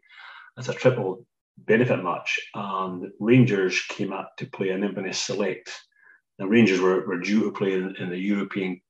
It's 0.57 0.69
a 0.69 0.73
triple 0.73 1.25
benefit 1.57 2.03
match, 2.03 2.39
and 2.55 3.11
Rangers 3.19 3.79
came 3.89 4.11
up 4.11 4.35
to 4.37 4.47
play 4.47 4.69
an 4.69 4.83
Inverness 4.83 5.19
Select. 5.19 5.71
The 6.39 6.47
Rangers 6.47 6.79
were, 6.79 7.05
were 7.05 7.19
due 7.19 7.43
to 7.43 7.51
play 7.51 7.73
in, 7.73 7.95
in, 7.97 8.09
the 8.09 8.17
European 8.17 8.81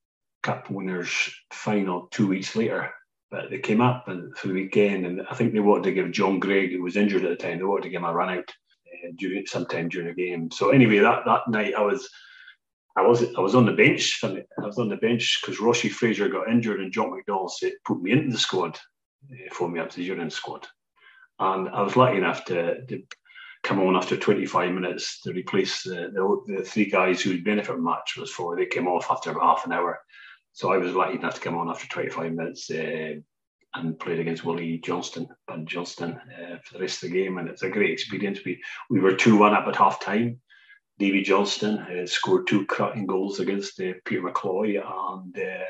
Cup 0.43 0.69
winners 0.69 1.09
final 1.51 2.07
two 2.11 2.27
weeks 2.27 2.55
later, 2.55 2.91
but 3.29 3.49
they 3.49 3.59
came 3.59 3.81
up 3.81 4.07
and, 4.07 4.35
for 4.37 4.47
the 4.47 4.53
weekend, 4.53 5.05
and 5.05 5.21
I 5.29 5.35
think 5.35 5.51
they 5.51 5.59
wanted 5.59 5.83
to 5.83 5.91
give 5.91 6.11
John 6.11 6.39
Greig, 6.39 6.71
who 6.71 6.81
was 6.81 6.95
injured 6.95 7.25
at 7.25 7.29
the 7.29 7.35
time, 7.35 7.57
they 7.57 7.65
wanted 7.65 7.83
to 7.83 7.89
give 7.89 8.01
him 8.01 8.05
a 8.05 8.13
run 8.13 8.29
out 8.29 8.49
uh, 8.49 9.11
during 9.17 9.45
sometime 9.45 9.89
during 9.89 10.07
the 10.07 10.13
game. 10.13 10.49
So 10.51 10.69
anyway, 10.69 10.99
that, 10.99 11.25
that 11.25 11.49
night 11.49 11.73
I 11.77 11.81
was. 11.81 12.09
I 12.95 13.01
was 13.01 13.23
I 13.35 13.41
was 13.41 13.55
on 13.55 13.65
the 13.65 13.71
bench. 13.73 14.19
I 14.23 14.43
was 14.57 14.77
on 14.77 14.89
the 14.89 14.97
bench 14.97 15.39
because 15.41 15.59
Rossi 15.59 15.89
Fraser 15.89 16.29
got 16.29 16.49
injured, 16.49 16.79
and 16.79 16.91
John 16.91 17.11
McDonald 17.11 17.51
said 17.53 17.73
put 17.85 18.01
me 18.01 18.11
into 18.11 18.31
the 18.31 18.37
squad, 18.37 18.79
uh, 19.31 19.53
for 19.53 19.67
me 19.69 19.79
up 19.79 19.89
to 19.89 19.97
the 19.97 20.03
Urine 20.03 20.29
squad. 20.29 20.67
And 21.39 21.69
I 21.69 21.81
was 21.81 21.95
lucky 21.95 22.17
enough 22.17 22.45
to, 22.45 22.85
to 22.85 23.03
come 23.63 23.79
on 23.79 23.95
after 23.95 24.15
25 24.15 24.71
minutes 24.71 25.21
to 25.21 25.33
replace 25.33 25.83
the, 25.83 26.11
the, 26.13 26.55
the 26.57 26.63
three 26.63 26.89
guys 26.89 27.21
whose 27.21 27.43
benefit 27.43 27.79
match 27.79 28.15
was 28.17 28.29
for. 28.29 28.55
They 28.55 28.65
came 28.65 28.87
off 28.87 29.09
after 29.09 29.31
about 29.31 29.57
half 29.57 29.65
an 29.65 29.71
hour. 29.71 29.99
So 30.51 30.71
I 30.71 30.77
was 30.77 30.93
lucky 30.93 31.17
enough 31.17 31.35
to 31.35 31.41
come 31.41 31.57
on 31.57 31.69
after 31.69 31.87
25 31.87 32.33
minutes 32.33 32.69
uh, 32.69 33.15
and 33.73 33.99
played 33.99 34.19
against 34.19 34.43
Willie 34.43 34.77
Johnston, 34.77 35.27
Bud 35.47 35.65
Johnston, 35.65 36.11
uh, 36.11 36.57
for 36.63 36.73
the 36.75 36.81
rest 36.81 37.01
of 37.01 37.09
the 37.09 37.15
game. 37.15 37.39
And 37.39 37.49
it's 37.49 37.63
a 37.63 37.69
great 37.69 37.91
experience. 37.91 38.39
We 38.45 38.61
we 38.91 38.99
were 38.99 39.15
2 39.15 39.37
1 39.37 39.53
up 39.53 39.67
at 39.67 39.75
half 39.75 39.99
time. 39.99 40.39
Davy 40.99 41.23
Johnston 41.23 41.79
uh, 41.79 42.05
scored 42.05 42.47
two 42.47 42.65
cracking 42.65 43.07
goals 43.07 43.39
against 43.39 43.79
uh, 43.79 43.93
Peter 44.05 44.21
McCloy 44.21 44.81
and 44.85 45.37
uh, 45.37 45.65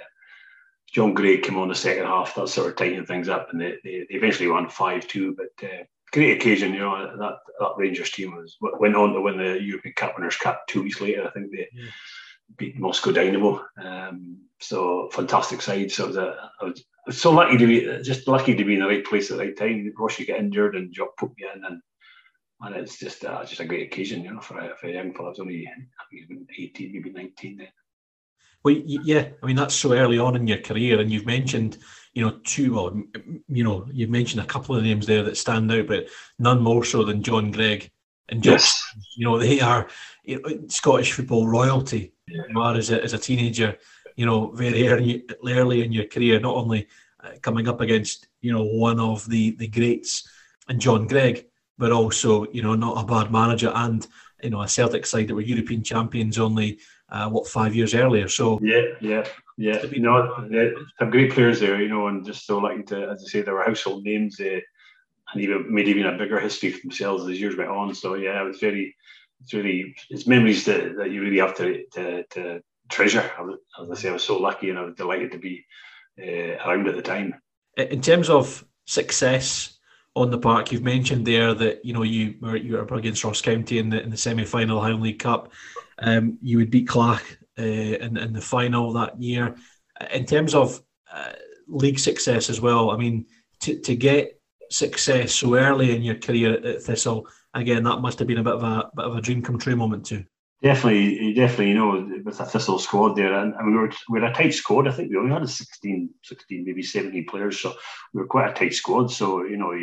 John 0.93 1.13
Greig 1.13 1.43
came 1.43 1.57
on 1.57 1.69
the 1.69 1.75
second 1.75 2.05
half. 2.05 2.35
That 2.35 2.49
sort 2.49 2.69
of 2.69 2.75
tightened 2.75 3.07
things 3.07 3.27
up, 3.27 3.47
and 3.51 3.59
they, 3.59 3.77
they, 3.83 4.05
they 4.09 4.15
eventually 4.15 4.47
won 4.47 4.69
five 4.69 5.07
two. 5.07 5.35
But 5.35 5.67
uh, 5.67 5.83
great 6.11 6.37
occasion, 6.37 6.73
you 6.73 6.79
know. 6.79 7.17
That 7.17 7.37
that 7.59 7.73
Rangers 7.77 8.11
team 8.11 8.35
was 8.35 8.57
went 8.61 8.95
on 8.95 9.13
to 9.13 9.21
win 9.21 9.37
the 9.37 9.59
European 9.61 9.95
Cup 9.95 10.15
Winners' 10.15 10.37
Cup 10.37 10.67
two 10.67 10.83
weeks 10.83 11.01
later. 11.01 11.27
I 11.27 11.31
think 11.31 11.51
they 11.51 11.67
yeah. 11.73 11.85
beat 12.57 12.79
Moscow 12.79 13.11
Dynamo. 13.11 13.65
Um, 13.83 14.37
so 14.59 15.09
fantastic 15.11 15.61
side. 15.61 15.91
So 15.91 16.07
was 16.07 16.17
a, 16.17 16.51
I, 16.61 16.65
was, 16.65 16.79
I 16.79 17.07
was 17.07 17.19
so 17.19 17.31
lucky 17.31 17.57
to 17.57 17.65
be 17.65 18.03
just 18.03 18.27
lucky 18.27 18.53
to 18.53 18.63
be 18.63 18.75
in 18.75 18.81
the 18.81 18.87
right 18.87 19.03
place 19.03 19.31
at 19.31 19.37
the 19.37 19.45
right 19.45 19.57
time. 19.57 19.91
Rossi 19.97 20.25
get 20.25 20.39
injured 20.39 20.75
and 20.75 20.93
Jock 20.93 21.17
put 21.17 21.31
me 21.37 21.47
in, 21.55 21.65
and 21.65 21.81
and 22.63 22.75
it's 22.75 22.97
just 22.97 23.25
uh, 23.25 23.43
just 23.45 23.59
a 23.59 23.65
great 23.65 23.87
occasion, 23.87 24.23
you 24.23 24.33
know, 24.33 24.39
for 24.39 24.57
a, 24.57 24.75
for 24.75 24.87
a 24.87 24.93
young 24.93 25.13
fellow. 25.13 25.27
I 25.27 25.29
was 25.29 25.39
only 25.39 25.67
I 25.67 26.25
think 26.27 26.49
18, 26.57 26.93
maybe 26.93 27.11
19 27.11 27.57
then. 27.57 27.67
Well, 28.63 28.75
yeah, 28.85 29.27
I 29.41 29.45
mean 29.45 29.57
that's 29.57 29.75
so 29.75 29.93
early 29.93 30.17
on 30.17 30.35
in 30.35 30.47
your 30.47 30.59
career, 30.59 30.99
and 30.99 31.11
you've 31.11 31.25
mentioned, 31.25 31.77
you 32.13 32.25
know, 32.25 32.39
two, 32.45 32.73
well, 32.73 33.01
you 33.49 33.63
know, 33.63 33.85
you've 33.91 34.09
mentioned 34.09 34.41
a 34.41 34.47
couple 34.47 34.75
of 34.75 34.83
names 34.83 35.05
there 35.05 35.23
that 35.23 35.37
stand 35.37 35.71
out, 35.71 35.87
but 35.87 36.07
none 36.39 36.61
more 36.61 36.85
so 36.85 37.03
than 37.03 37.21
John 37.21 37.51
Greig 37.51 37.91
and 38.29 38.41
just, 38.41 38.81
yes. 38.95 39.05
you 39.17 39.25
know, 39.25 39.37
they 39.37 39.59
are 39.59 39.89
you 40.23 40.41
know, 40.41 40.67
Scottish 40.67 41.11
football 41.11 41.47
royalty. 41.47 42.13
Yeah. 42.27 42.43
You 42.49 42.61
are 42.61 42.75
as 42.75 42.89
a, 42.89 43.03
as 43.03 43.11
a 43.11 43.17
teenager, 43.17 43.77
you 44.15 44.25
know, 44.25 44.51
very 44.51 44.87
early, 44.87 45.25
early 45.45 45.83
in 45.83 45.91
your 45.91 46.05
career, 46.05 46.39
not 46.39 46.55
only 46.55 46.87
uh, 47.21 47.31
coming 47.41 47.67
up 47.67 47.81
against, 47.81 48.29
you 48.39 48.53
know, 48.53 48.63
one 48.63 48.99
of 48.99 49.27
the 49.29 49.51
the 49.57 49.67
greats 49.67 50.25
and 50.69 50.79
John 50.79 51.05
Greig, 51.07 51.47
but 51.77 51.91
also, 51.91 52.45
you 52.51 52.61
know, 52.61 52.75
not 52.75 53.03
a 53.03 53.05
bad 53.05 53.31
manager 53.31 53.71
and 53.73 54.07
you 54.43 54.49
know 54.49 54.61
a 54.61 54.67
Celtic 54.67 55.05
side 55.05 55.27
that 55.27 55.35
were 55.35 55.41
European 55.41 55.83
champions 55.83 56.37
only 56.37 56.79
uh, 57.09 57.29
what 57.29 57.47
five 57.47 57.75
years 57.75 57.93
earlier. 57.93 58.27
So 58.27 58.59
yeah, 58.61 58.81
yeah, 59.01 59.25
yeah. 59.57 59.83
You 59.83 60.01
know, 60.01 60.77
some 60.99 61.09
great 61.09 61.31
players 61.31 61.59
there. 61.59 61.81
You 61.81 61.89
know, 61.89 62.07
and 62.07 62.25
just 62.25 62.45
so 62.45 62.57
lucky 62.57 62.83
to, 62.83 63.09
as 63.09 63.23
I 63.23 63.27
say, 63.27 63.41
there 63.41 63.53
were 63.53 63.63
household 63.63 64.03
names, 64.03 64.39
uh, 64.39 64.59
and 65.33 65.41
even 65.41 65.73
made 65.73 65.87
even 65.87 66.05
a 66.05 66.17
bigger 66.17 66.39
history 66.39 66.71
for 66.71 66.81
themselves 66.81 67.27
as 67.27 67.39
years 67.39 67.55
went 67.55 67.69
on. 67.69 67.95
So 67.95 68.15
yeah, 68.15 68.41
it 68.41 68.45
was 68.45 68.59
very, 68.59 68.95
it's 69.41 69.53
really, 69.53 69.95
it's 70.09 70.27
memories 70.27 70.65
that, 70.65 70.95
that 70.97 71.11
you 71.11 71.21
really 71.21 71.39
have 71.39 71.55
to 71.57 71.85
to, 71.93 72.23
to 72.31 72.61
treasure. 72.89 73.31
As 73.81 73.89
I 73.89 73.95
say, 73.95 74.09
I 74.09 74.13
was 74.13 74.23
so 74.23 74.37
lucky, 74.37 74.69
and 74.69 74.79
I 74.79 74.83
was 74.83 74.95
delighted 74.95 75.31
to 75.31 75.39
be 75.39 75.65
uh, 76.21 76.57
around 76.65 76.87
at 76.87 76.95
the 76.95 77.01
time. 77.01 77.35
In 77.77 78.01
terms 78.01 78.29
of 78.29 78.63
success 78.85 79.72
on 80.15 80.29
the 80.29 80.37
park. 80.37 80.71
You've 80.71 80.83
mentioned 80.83 81.25
there 81.25 81.53
that 81.53 81.83
you 81.83 81.93
know 81.93 82.03
you 82.03 82.35
were 82.39 82.55
you 82.55 82.73
were 82.73 82.95
against 82.95 83.23
Ross 83.23 83.41
County 83.41 83.79
in 83.79 83.89
the 83.89 84.01
in 84.01 84.09
the 84.09 84.17
semi 84.17 84.45
final 84.45 84.81
Highland 84.81 85.03
League 85.03 85.19
Cup. 85.19 85.51
Um, 85.99 86.37
you 86.41 86.57
would 86.57 86.71
beat 86.71 86.87
Clach 86.87 87.37
uh, 87.59 87.63
in 87.63 88.17
in 88.17 88.33
the 88.33 88.41
final 88.41 88.93
that 88.93 89.19
year. 89.21 89.55
In 90.11 90.25
terms 90.25 90.53
of 90.55 90.81
uh, 91.11 91.33
league 91.67 91.99
success 91.99 92.49
as 92.49 92.61
well, 92.61 92.91
I 92.91 92.97
mean 92.97 93.25
to 93.61 93.79
to 93.79 93.95
get 93.95 94.39
success 94.69 95.33
so 95.33 95.55
early 95.55 95.95
in 95.95 96.01
your 96.01 96.15
career 96.15 96.53
at 96.53 96.83
Thistle, 96.83 97.27
again 97.53 97.83
that 97.83 98.01
must 98.01 98.19
have 98.19 98.27
been 98.27 98.39
a 98.39 98.43
bit 98.43 98.53
of 98.53 98.63
a 98.63 98.89
bit 98.95 99.05
of 99.05 99.15
a 99.15 99.21
dream 99.21 99.41
come 99.41 99.57
true 99.57 99.75
moment 99.75 100.05
too. 100.05 100.23
Definitely, 100.63 101.33
definitely, 101.33 101.69
you 101.69 101.75
know, 101.75 102.21
with 102.23 102.39
a 102.39 102.45
Thistle 102.45 102.79
squad 102.79 103.17
there, 103.17 103.33
and, 103.33 103.53
and 103.53 103.67
we 103.67 103.73
were 103.73 103.91
we 104.07 104.21
were 104.21 104.27
a 104.27 104.33
tight 104.33 104.53
squad. 104.53 104.87
I 104.87 104.91
think 104.91 105.09
we 105.09 105.17
only 105.17 105.33
had 105.33 105.47
16, 105.47 106.09
16, 106.23 106.63
maybe 106.65 106.81
17 106.81 107.25
players, 107.29 107.59
so 107.59 107.73
we 108.13 108.21
were 108.21 108.27
quite 108.27 108.49
a 108.49 108.53
tight 108.53 108.73
squad. 108.73 109.11
So 109.11 109.43
you 109.43 109.57
know, 109.57 109.77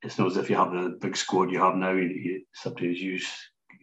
it's 0.00 0.18
not 0.18 0.28
as 0.28 0.38
if 0.38 0.48
you 0.48 0.56
have 0.56 0.72
the 0.72 0.96
big 0.98 1.18
squad 1.18 1.50
you 1.50 1.60
have 1.60 1.76
now. 1.76 1.92
You, 1.92 2.04
you 2.04 2.44
sometimes 2.54 2.98
use 2.98 3.30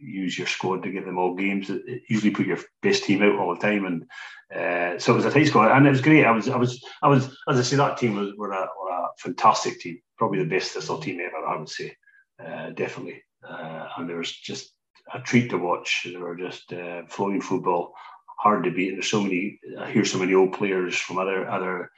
use 0.01 0.39
your 0.39 0.47
squad 0.47 0.81
to 0.83 0.91
get 0.91 1.05
them 1.05 1.19
all 1.19 1.35
games. 1.35 1.69
It 1.69 2.01
usually 2.09 2.31
put 2.31 2.47
your 2.47 2.59
best 2.81 3.03
team 3.03 3.21
out 3.21 3.37
all 3.37 3.53
the 3.53 3.61
time, 3.61 3.85
and 3.85 4.03
uh, 4.51 4.97
so 4.97 5.13
it 5.13 5.17
was 5.17 5.25
a 5.25 5.31
tight 5.31 5.45
squad, 5.49 5.71
and 5.71 5.85
it 5.85 5.91
was 5.91 6.01
great. 6.01 6.25
I 6.25 6.31
was, 6.31 6.49
I 6.49 6.57
was, 6.57 6.83
I 7.03 7.09
was, 7.09 7.27
as 7.47 7.59
I 7.59 7.61
say, 7.61 7.75
that 7.75 7.97
team 7.97 8.15
was 8.15 8.33
were 8.35 8.53
a, 8.53 8.61
were 8.81 8.89
a 8.89 9.09
fantastic 9.19 9.79
team, 9.79 9.99
probably 10.17 10.39
the 10.39 10.49
best 10.49 10.71
Thistle 10.71 10.97
team 10.97 11.19
ever. 11.19 11.45
I 11.45 11.59
would 11.59 11.69
say, 11.69 11.95
uh, 12.43 12.71
definitely, 12.71 13.21
uh, 13.47 13.89
and 13.97 14.09
there 14.09 14.17
was 14.17 14.31
just 14.31 14.74
a 15.13 15.19
treat 15.19 15.49
to 15.49 15.57
watch. 15.57 16.05
They 16.05 16.17
were 16.17 16.35
just 16.35 16.71
uh, 16.73 17.03
flowing 17.07 17.41
football, 17.41 17.93
hard 18.39 18.63
to 18.63 18.71
beat. 18.71 18.89
And 18.89 18.97
There's 18.97 19.09
so 19.09 19.21
many. 19.21 19.59
I 19.79 19.91
hear 19.91 20.05
so 20.05 20.19
many 20.19 20.33
old 20.33 20.53
players 20.53 20.95
from 20.97 21.17
other 21.17 21.49
other 21.49 21.91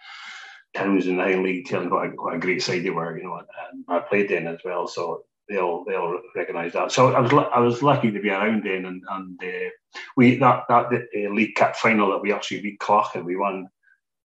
towns 0.76 1.08
in 1.08 1.18
the 1.18 1.24
League 1.38 1.66
telling 1.66 1.90
what 1.90 2.08
a, 2.08 2.10
what 2.10 2.36
a 2.36 2.40
great 2.40 2.62
side 2.62 2.84
they 2.84 2.90
were. 2.90 3.18
You 3.18 3.24
know, 3.24 3.42
and 3.72 3.86
I 3.88 4.00
played 4.00 4.30
then 4.30 4.48
as 4.48 4.60
well, 4.64 4.88
so 4.88 5.24
they'll 5.50 5.84
they'll 5.86 6.20
recognise 6.36 6.74
that. 6.74 6.92
So 6.92 7.14
I 7.14 7.20
was 7.20 7.34
I 7.34 7.60
was 7.60 7.84
lucky 7.84 8.12
to 8.12 8.20
be 8.20 8.30
around 8.30 8.64
then, 8.64 8.86
and 8.86 9.04
and 9.10 9.40
uh, 9.42 9.70
we 10.16 10.38
that 10.38 10.64
that 10.70 10.86
uh, 10.94 11.34
League 11.34 11.56
Cup 11.56 11.76
final 11.76 12.12
that 12.12 12.22
we 12.22 12.34
actually 12.34 12.62
beat 12.62 12.80
Clach 12.80 13.16
and 13.16 13.26
we 13.26 13.36
won 13.36 13.68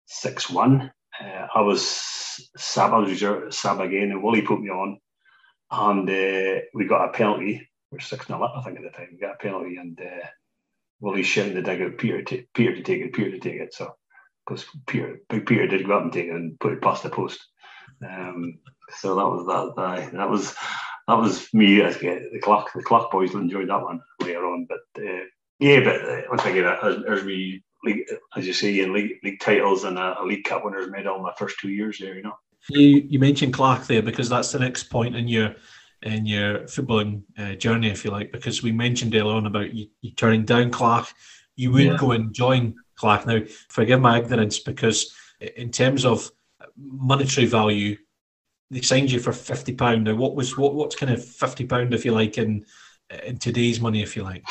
six 0.06 0.50
one. 0.50 0.92
Uh, 1.18 1.46
I 1.54 1.62
was 1.62 1.86
sub, 2.56 2.92
I 2.92 2.98
was 2.98 3.10
reserve, 3.10 3.54
sub 3.54 3.80
again, 3.80 4.10
and 4.10 4.22
Willie 4.22 4.42
put 4.42 4.60
me 4.60 4.68
on, 4.68 4.98
and 5.70 6.08
uh, 6.08 6.60
we 6.74 6.84
got 6.86 7.08
a 7.08 7.12
penalty 7.12 7.66
we're 7.96 8.00
6 8.00 8.26
0 8.26 8.42
up, 8.42 8.54
I 8.56 8.62
think, 8.62 8.76
at 8.76 8.82
the 8.84 8.90
time. 8.90 9.08
We 9.12 9.18
got 9.18 9.34
a 9.34 9.38
penalty 9.38 9.76
and 9.76 9.98
uh, 10.00 10.26
Willie 11.00 11.22
shouting 11.22 11.54
the 11.54 11.62
dig 11.62 11.98
Peter 11.98 12.22
to, 12.22 12.44
Peter 12.54 12.74
to 12.74 12.82
take 12.82 13.00
it, 13.00 13.12
Peter 13.12 13.30
to 13.30 13.38
take 13.38 13.60
it. 13.60 13.74
So, 13.74 13.94
because 14.46 14.66
Peter, 14.86 15.20
Big 15.28 15.46
Peter 15.46 15.66
did 15.66 15.86
go 15.86 15.96
up 15.96 16.02
and 16.02 16.12
take 16.12 16.26
it 16.26 16.34
and 16.34 16.58
put 16.60 16.72
it 16.72 16.82
past 16.82 17.02
the 17.02 17.10
post. 17.10 17.40
Um, 18.06 18.58
so 18.98 19.14
that 19.16 19.26
was 19.26 19.46
that. 19.46 19.82
Uh, 19.82 20.10
that 20.16 20.30
was 20.30 20.54
that 21.08 21.14
was 21.14 21.52
me. 21.54 21.82
I 21.82 21.92
get 21.94 22.30
the 22.32 22.40
clock. 22.40 22.70
The 22.74 22.82
Clach 22.82 23.10
boys 23.10 23.34
enjoyed 23.34 23.70
that 23.70 23.82
one 23.82 24.00
later 24.20 24.44
on. 24.44 24.68
But 24.68 25.02
uh, 25.02 25.24
yeah, 25.58 25.80
but 25.80 26.02
uh, 26.02 26.22
once 26.28 26.44
again, 26.44 26.64
as, 26.82 26.96
as 27.08 27.24
we 27.24 27.62
as 28.36 28.46
you 28.46 28.52
say, 28.52 28.80
in 28.80 28.92
league, 28.92 29.12
league 29.22 29.40
titles 29.40 29.84
and 29.84 29.98
a, 29.98 30.20
a 30.20 30.24
league 30.24 30.44
cup 30.44 30.64
winners 30.64 30.90
medal 30.90 31.18
my 31.20 31.32
first 31.38 31.58
two 31.58 31.70
years 31.70 31.98
there. 31.98 32.14
You 32.14 32.22
know. 32.22 32.36
You 32.68 33.06
you 33.08 33.18
mentioned 33.18 33.54
Clach 33.54 33.86
there 33.86 34.02
because 34.02 34.28
that's 34.28 34.52
the 34.52 34.58
next 34.58 34.84
point 34.84 35.16
in 35.16 35.26
your 35.26 35.54
in 36.02 36.26
your 36.26 36.60
footballing 36.60 37.22
uh, 37.38 37.54
journey, 37.54 37.90
if 37.90 38.04
you 38.04 38.10
like, 38.10 38.32
because 38.32 38.62
we 38.62 38.72
mentioned 38.72 39.14
earlier 39.14 39.34
on 39.34 39.46
about 39.46 39.72
you, 39.72 39.88
you 40.02 40.12
turning 40.12 40.44
down 40.44 40.70
Clach. 40.70 41.12
You 41.56 41.72
would 41.72 41.84
yeah. 41.84 41.96
go 41.96 42.12
and 42.12 42.34
join 42.34 42.74
Clach. 42.96 43.26
Now, 43.26 43.40
forgive 43.68 44.00
my 44.00 44.18
ignorance, 44.18 44.58
because 44.58 45.14
in 45.56 45.70
terms 45.70 46.04
of 46.04 46.30
monetary 46.76 47.46
value, 47.46 47.96
they 48.70 48.82
signed 48.82 49.10
you 49.10 49.20
for 49.20 49.32
fifty 49.32 49.74
pound. 49.74 50.04
Now, 50.04 50.14
what 50.16 50.34
was 50.34 50.58
what 50.58 50.74
what's 50.74 50.96
kind 50.96 51.12
of 51.12 51.24
fifty 51.24 51.64
pound, 51.64 51.94
if 51.94 52.04
you 52.04 52.12
like, 52.12 52.36
in 52.36 52.66
in 53.24 53.38
today's 53.38 53.80
money, 53.80 54.02
if 54.02 54.16
you 54.16 54.22
like? 54.22 54.44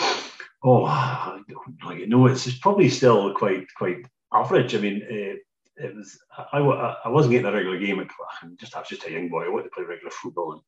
Oh, 0.63 0.85
I 0.85 1.41
don't 1.83 2.09
know, 2.09 2.25
it's, 2.27 2.47
it's 2.47 2.57
probably 2.57 2.89
still 2.89 3.33
quite 3.33 3.67
quite 3.77 4.05
average. 4.33 4.73
I 4.73 4.79
mean, 4.79 5.03
uh, 5.03 5.85
it 5.85 5.95
was 5.95 6.17
I, 6.53 6.57
I 6.57 7.09
wasn't 7.09 7.33
getting 7.33 7.47
a 7.47 7.51
regular 7.51 7.77
game 7.77 7.99
at 7.99 8.07
Clach. 8.07 8.57
Just 8.57 8.75
I 8.75 8.79
was 8.79 8.89
just 8.89 9.05
a 9.05 9.11
young 9.11 9.29
boy. 9.29 9.45
I 9.45 9.49
wanted 9.49 9.65
to 9.65 9.69
play 9.69 9.83
regular 9.83 10.11
football, 10.11 10.53
and 10.53 10.61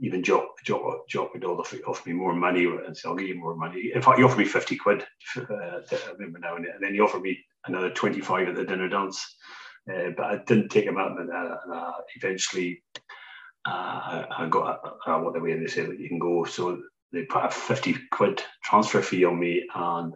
even 0.00 0.22
Jock 0.22 0.46
Jock 0.64 1.08
Jock 1.08 1.34
would 1.34 1.44
offer 1.44 2.08
me 2.08 2.14
more 2.14 2.34
money 2.34 2.64
and 2.64 2.96
say 2.96 3.08
I'll 3.08 3.14
give 3.14 3.28
you 3.28 3.38
more 3.38 3.56
money. 3.56 3.92
In 3.94 4.02
fact, 4.02 4.18
he 4.18 4.24
offered 4.24 4.38
me 4.38 4.44
fifty 4.44 4.76
quid. 4.76 5.04
Uh, 5.36 5.80
I 5.90 6.12
remember 6.18 6.38
now, 6.38 6.56
and 6.56 6.66
then 6.80 6.94
he 6.94 7.00
offered 7.00 7.22
me 7.22 7.38
another 7.66 7.90
twenty 7.90 8.20
five 8.20 8.48
at 8.48 8.56
the 8.56 8.64
dinner 8.64 8.88
dance. 8.88 9.36
Uh, 9.92 10.10
but 10.16 10.26
I 10.26 10.36
didn't 10.46 10.68
take 10.68 10.84
him 10.84 10.96
up, 10.96 11.18
and 11.18 11.30
uh, 11.30 11.56
uh, 11.72 11.92
eventually 12.16 12.82
uh, 13.64 14.24
I 14.38 14.46
got 14.48 14.80
uh, 15.06 15.18
what 15.18 15.34
the 15.34 15.40
way 15.40 15.58
they 15.58 15.66
said 15.66 15.88
that 15.88 15.98
you 15.98 16.08
can 16.08 16.20
go. 16.20 16.44
So 16.44 16.80
they 17.12 17.24
put 17.24 17.44
a 17.44 17.50
fifty 17.50 17.96
quid 18.12 18.42
transfer 18.62 19.02
fee 19.02 19.24
on 19.24 19.38
me, 19.38 19.66
and 19.74 20.14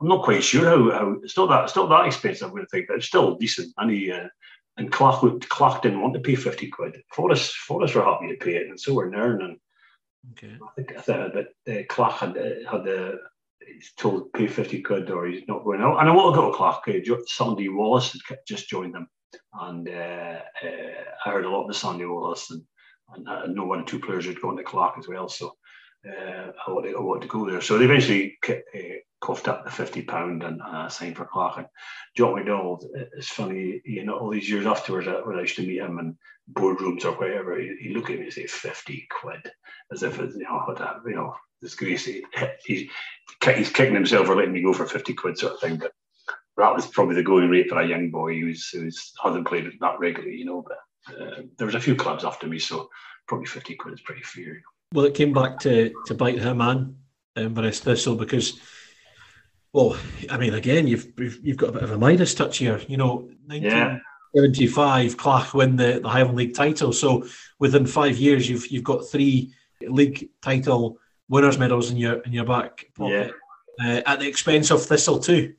I'm 0.00 0.08
not 0.08 0.24
quite 0.24 0.44
sure 0.44 0.64
how, 0.64 0.90
how 0.90 1.16
it's 1.22 1.36
not 1.36 1.48
that 1.48 1.64
it's 1.64 1.76
not 1.76 1.88
that 1.88 2.06
expensive. 2.06 2.46
I'm 2.46 2.50
going 2.50 2.64
to 2.64 2.68
think, 2.68 2.88
but 2.88 2.96
it's 2.96 3.06
still 3.06 3.36
decent 3.36 3.72
money. 3.78 4.12
Uh, 4.76 4.80
and 4.80 4.92
Clach, 4.92 5.48
Clach 5.48 5.82
didn't 5.82 6.02
want 6.02 6.14
to 6.14 6.20
pay 6.20 6.34
fifty 6.34 6.68
quid. 6.68 7.02
Forres 7.12 7.50
Forres 7.50 7.94
were 7.94 8.04
happy 8.04 8.28
to 8.28 8.44
pay 8.44 8.56
it, 8.56 8.68
and 8.68 8.78
so 8.78 8.94
were 8.94 9.10
Nairn. 9.10 9.42
And 9.42 9.56
okay. 10.32 10.56
I 10.62 10.74
think 10.74 10.92
I 10.96 11.00
think 11.00 11.34
that 11.34 11.80
uh, 11.80 11.82
Clach 11.88 12.18
had 12.18 12.36
uh, 12.36 12.70
had 12.70 12.84
the 12.84 13.18
he's 13.66 13.92
told 13.96 14.32
pay 14.32 14.46
50 14.46 14.82
quid 14.82 15.10
or 15.10 15.26
he's 15.26 15.46
not 15.48 15.64
going 15.64 15.80
out. 15.80 15.98
And 15.98 16.08
I 16.08 16.14
want 16.14 16.34
to 16.34 16.40
go 16.40 16.50
to 16.50 16.56
Clach. 16.56 16.88
Uh, 16.88 17.16
Sandy 17.26 17.68
Wallace 17.68 18.18
had 18.28 18.38
just 18.46 18.68
joined 18.68 18.94
them. 18.94 19.08
And 19.54 19.88
uh, 19.88 20.40
uh, 20.62 21.04
I 21.24 21.30
heard 21.30 21.44
a 21.44 21.50
lot 21.50 21.68
of 21.68 21.76
Sandy 21.76 22.04
Wallace 22.04 22.50
and, 22.50 22.62
and 23.14 23.28
I 23.28 23.46
know 23.46 23.64
one 23.64 23.80
or 23.80 23.84
two 23.84 23.98
players 23.98 24.26
had 24.26 24.40
gone 24.40 24.56
to 24.56 24.62
Clach 24.62 24.98
as 24.98 25.08
well. 25.08 25.28
So 25.28 25.56
uh, 26.06 26.52
I, 26.66 26.70
wanted, 26.70 26.94
I 26.96 27.00
wanted 27.00 27.22
to 27.22 27.28
go 27.28 27.48
there. 27.48 27.60
So 27.60 27.78
they 27.78 27.84
eventually 27.84 28.38
uh, 28.48 28.52
coughed 29.20 29.48
up 29.48 29.64
the 29.64 29.70
fifty 29.70 30.02
pound 30.02 30.42
and 30.42 30.60
uh, 30.62 30.88
signed 30.88 31.16
for 31.16 31.26
Clach. 31.26 31.58
And 31.58 31.66
John 32.16 32.34
McDonald, 32.34 32.84
it's 32.94 33.28
funny, 33.28 33.80
you 33.84 34.04
know, 34.04 34.18
all 34.18 34.30
these 34.30 34.48
years 34.48 34.66
afterwards, 34.66 35.08
when 35.24 35.36
I 35.36 35.42
used 35.42 35.56
to 35.56 35.66
meet 35.66 35.78
him 35.78 35.98
in 35.98 36.16
boardrooms 36.52 37.04
or 37.04 37.12
whatever, 37.12 37.58
he, 37.58 37.76
he 37.80 37.94
look 37.94 38.10
at 38.10 38.18
me 38.18 38.24
and 38.24 38.32
say 38.32 38.46
fifty 38.46 39.08
quid, 39.10 39.50
as 39.92 40.02
if 40.02 40.18
it's 40.18 40.36
you 40.36 40.44
know, 40.44 40.74
that, 40.76 40.96
you 41.06 41.14
know, 41.14 41.34
disgrace. 41.60 42.04
He, 42.04 42.24
he's 42.64 42.90
he's 43.44 43.70
kicking 43.70 43.94
himself 43.94 44.26
for 44.26 44.36
letting 44.36 44.52
me 44.52 44.62
go 44.62 44.72
for 44.72 44.86
fifty 44.86 45.14
quid, 45.14 45.38
sort 45.38 45.54
of 45.54 45.60
thing. 45.60 45.76
But 45.76 45.92
that 46.56 46.74
was 46.74 46.86
probably 46.86 47.16
the 47.16 47.22
going 47.22 47.50
rate 47.50 47.68
for 47.68 47.80
a 47.80 47.86
young 47.86 48.10
boy 48.10 48.38
who's 48.40 48.68
who's 48.68 49.12
hasn't 49.22 49.46
played 49.46 49.70
that 49.80 49.98
regularly, 49.98 50.36
you 50.36 50.44
know. 50.44 50.62
But 50.66 50.78
uh, 51.14 51.42
there 51.56 51.66
was 51.66 51.74
a 51.74 51.80
few 51.80 51.96
clubs 51.96 52.24
after 52.24 52.46
me, 52.46 52.58
so 52.58 52.88
probably 53.26 53.46
fifty 53.46 53.74
quid 53.74 53.94
is 53.94 54.00
pretty 54.00 54.22
fair. 54.22 54.44
You 54.44 54.54
know? 54.54 54.75
Well, 54.96 55.04
it 55.04 55.12
came 55.12 55.34
back 55.34 55.58
to 55.58 55.92
to 56.06 56.14
bite 56.14 56.38
her 56.38 56.54
man, 56.54 56.96
um, 57.36 57.44
Inverness 57.44 57.80
Thistle, 57.80 58.14
because, 58.14 58.58
well, 59.74 59.94
I 60.30 60.38
mean, 60.38 60.54
again, 60.54 60.86
you've 60.86 61.12
you've 61.18 61.58
got 61.58 61.68
a 61.68 61.72
bit 61.72 61.82
of 61.82 61.90
a 61.90 61.98
Midas 61.98 62.34
touch 62.34 62.56
here. 62.56 62.80
You 62.88 62.96
know, 62.96 63.28
1975, 63.44 65.04
yeah. 65.04 65.16
Clach 65.18 65.52
win 65.52 65.76
the, 65.76 66.00
the 66.02 66.08
Highland 66.08 66.38
League 66.38 66.54
title. 66.54 66.94
So 66.94 67.26
within 67.58 67.84
five 67.84 68.16
years, 68.16 68.48
you've 68.48 68.66
you've 68.68 68.84
got 68.84 69.06
three 69.06 69.52
league 69.82 70.30
title 70.40 70.96
winners' 71.28 71.58
medals 71.58 71.90
in 71.90 71.98
your 71.98 72.20
in 72.20 72.32
your 72.32 72.46
back 72.46 72.86
pocket, 72.96 73.34
yeah. 73.78 73.98
uh, 73.98 74.02
at 74.06 74.20
the 74.20 74.26
expense 74.26 74.70
of 74.70 74.82
Thistle 74.82 75.18
too. 75.18 75.56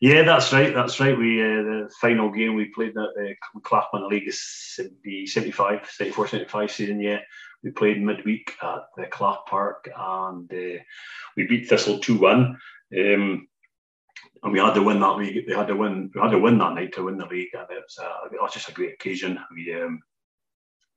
Yeah, 0.00 0.22
that's 0.22 0.50
right. 0.50 0.72
That's 0.72 0.98
right. 0.98 1.18
We 1.18 1.42
uh, 1.42 1.62
the 1.62 1.90
final 2.00 2.30
game 2.30 2.54
we 2.54 2.66
played 2.66 2.94
that 2.94 3.36
uh, 3.54 3.60
Clach 3.60 3.92
won 3.92 4.00
the 4.00 4.08
league 4.08 4.28
is 4.28 4.40
70, 4.76 5.26
75, 5.26 5.90
74, 5.90 6.28
75 6.28 6.70
season. 6.70 7.00
Yeah, 7.00 7.18
we 7.62 7.70
played 7.70 8.02
midweek 8.02 8.54
at 8.62 8.86
the 8.96 9.06
Clach 9.06 9.46
Park 9.46 9.88
and 9.96 10.52
uh, 10.52 10.82
we 11.36 11.46
beat 11.46 11.68
Thistle 11.68 11.98
2 11.98 12.18
1. 12.18 12.58
Um, 12.96 13.48
and 14.42 14.52
we 14.52 14.58
had 14.58 14.74
to 14.74 14.82
win 14.82 15.00
that 15.00 15.16
league. 15.16 15.44
We 15.46 15.54
had 15.54 15.66
to 15.68 15.76
win. 15.76 16.10
We 16.14 16.20
had 16.20 16.30
to 16.30 16.38
win 16.38 16.58
that 16.58 16.74
night 16.74 16.92
to 16.94 17.04
win 17.04 17.18
the 17.18 17.26
league, 17.26 17.50
and 17.54 17.66
it 17.70 17.82
was, 17.82 17.98
it 18.32 18.40
was 18.40 18.52
just 18.52 18.68
a 18.68 18.72
great 18.72 18.94
occasion. 18.94 19.38
We 19.52 19.74
um, 19.74 20.00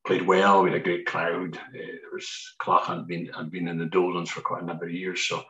played 0.05 0.25
well. 0.25 0.63
We 0.63 0.71
had 0.71 0.79
a 0.79 0.83
great 0.83 1.05
crowd. 1.05 1.57
Uh, 1.57 1.71
there 1.73 2.13
was 2.13 2.55
Clach 2.59 2.85
had 2.85 3.07
been 3.07 3.27
had 3.27 3.49
been 3.51 3.67
in 3.67 3.77
the 3.77 3.85
Doldens 3.85 4.29
for 4.29 4.41
quite 4.41 4.63
a 4.63 4.65
number 4.65 4.85
of 4.85 4.91
years, 4.91 5.25
so 5.25 5.43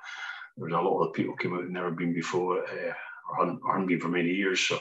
there 0.58 0.66
was 0.66 0.74
a 0.74 0.78
lot 0.78 1.04
of 1.04 1.14
people 1.14 1.36
came 1.36 1.54
out 1.54 1.62
who'd 1.62 1.72
never 1.72 1.92
been 1.92 2.14
before 2.14 2.64
uh, 2.64 2.94
or 3.30 3.38
hadn't, 3.40 3.62
or 3.64 3.74
hadn't 3.74 3.88
been 3.88 4.00
for 4.00 4.10
many 4.10 4.30
years. 4.30 4.62
So 4.62 4.80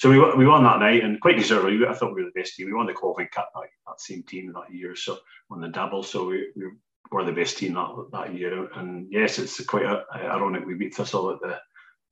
so 0.00 0.08
we, 0.08 0.18
we 0.34 0.46
won 0.46 0.64
that 0.64 0.78
night 0.78 1.04
and 1.04 1.20
quite 1.20 1.36
deservedly. 1.36 1.86
I 1.86 1.92
thought 1.92 2.14
we 2.14 2.22
were 2.22 2.30
the 2.34 2.40
best 2.40 2.56
team. 2.56 2.64
We 2.64 2.72
won 2.72 2.86
the 2.86 2.94
qualifying 2.94 3.28
cup 3.28 3.50
that, 3.54 3.64
that 3.86 4.00
same 4.00 4.22
team 4.22 4.50
that 4.54 4.74
year, 4.74 4.96
so 4.96 5.18
won 5.50 5.60
the 5.60 5.68
double. 5.68 6.02
So 6.02 6.24
we, 6.24 6.50
we 6.56 6.70
were 7.12 7.22
the 7.22 7.32
best 7.32 7.58
team 7.58 7.74
that 7.74 8.06
that 8.10 8.34
year. 8.34 8.70
And 8.76 9.08
yes, 9.10 9.38
it's 9.38 9.62
quite 9.66 9.84
a, 9.84 10.06
ironic 10.14 10.64
we 10.64 10.72
beat 10.72 10.94
Thistle 10.94 11.32
at 11.32 11.40
the 11.42 11.58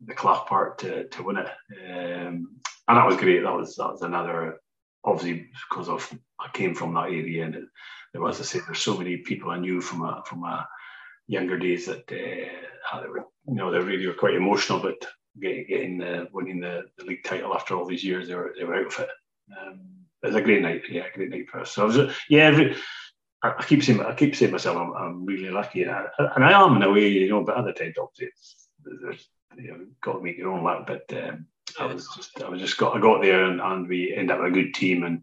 the 0.05 0.13
Clach 0.13 0.47
Park 0.47 0.77
to, 0.79 1.09
to 1.09 1.23
win 1.23 1.39
it, 1.39 1.47
um, 1.47 2.59
and 2.89 2.99
that 2.99 3.07
was 3.07 3.17
great. 3.17 3.43
That 3.43 3.57
was 3.57 3.77
that 3.77 3.91
was 3.91 4.03
another 4.03 4.61
obviously 5.03 5.49
because 5.71 5.89
of 5.89 6.13
I 6.39 6.51
came 6.53 6.75
from 6.75 6.93
that 6.93 7.07
area 7.07 7.47
and 7.47 7.55
it, 7.55 7.65
there 8.13 8.21
was 8.21 8.39
I 8.39 8.45
say 8.45 8.61
there's 8.67 8.81
so 8.81 8.99
many 8.99 9.17
people 9.17 9.51
I 9.51 9.59
knew 9.59 9.81
from 9.81 10.03
a 10.03 10.23
from 10.27 10.45
a 10.45 10.69
younger 11.27 11.59
days 11.59 11.87
that 11.87 12.05
uh, 12.13 13.01
they 13.01 13.09
were 13.09 13.25
you 13.47 13.55
know 13.55 13.71
they 13.71 13.79
really 13.79 14.07
were 14.07 14.13
quite 14.13 14.35
emotional, 14.35 14.79
but 14.79 15.07
getting, 15.41 15.67
getting 15.67 15.99
the 15.99 16.29
winning 16.33 16.61
the, 16.61 16.85
the, 16.97 17.05
league 17.05 17.25
title 17.25 17.55
after 17.55 17.75
all 17.75 17.85
these 17.85 18.05
years. 18.05 18.29
They 18.29 18.35
were 18.35 18.55
they 18.59 18.65
were 18.65 18.77
out 18.77 18.87
of 18.87 18.99
it. 19.01 19.09
Um, 19.61 19.81
it 20.23 20.27
was 20.27 20.37
a 20.37 20.43
great 20.43 20.63
night. 20.63 20.83
Yeah, 20.91 21.05
a 21.13 21.17
great 21.17 21.31
night 21.31 21.49
for 21.49 21.61
us. 21.61 21.73
So 21.73 21.83
I 21.83 21.87
was, 21.87 22.15
yeah. 22.29 22.47
Every, 22.47 22.77
I 23.43 23.63
keep 23.63 23.85
saying 23.85 24.01
I 24.01 24.15
keep 24.15 24.35
saying 24.35 24.53
myself 24.53 24.77
I'm, 24.77 24.93
I'm 24.95 25.25
really 25.25 25.51
lucky, 25.51 25.83
and 25.83 25.93
I, 25.93 26.07
and 26.35 26.45
I 26.45 26.61
am 26.61 26.77
in 26.77 26.83
a 26.83 26.91
way, 26.91 27.09
you 27.09 27.29
know. 27.29 27.45
But 27.45 27.57
other 27.57 27.73
times, 27.73 27.95
obviously, 27.99 28.27
it's, 28.27 28.69
there's 28.85 29.29
you 29.57 29.71
know, 29.71 29.87
got 30.01 30.15
to 30.15 30.23
make 30.23 30.39
your 30.39 30.51
own 30.51 30.65
luck. 30.65 30.87
But 30.87 31.13
um, 31.17 31.47
I 31.79 31.87
was 31.87 32.09
just 32.17 32.43
I 32.43 32.49
was 32.49 32.61
just 32.61 32.79
got 32.79 32.97
I 32.97 33.01
got 33.01 33.23
there, 33.23 33.45
and, 33.45 33.61
and 33.61 33.89
we 33.89 34.13
ended 34.13 34.33
up 34.33 34.43
with 34.43 34.53
a 34.53 34.55
good 34.55 34.75
team, 34.75 35.05
and 35.05 35.23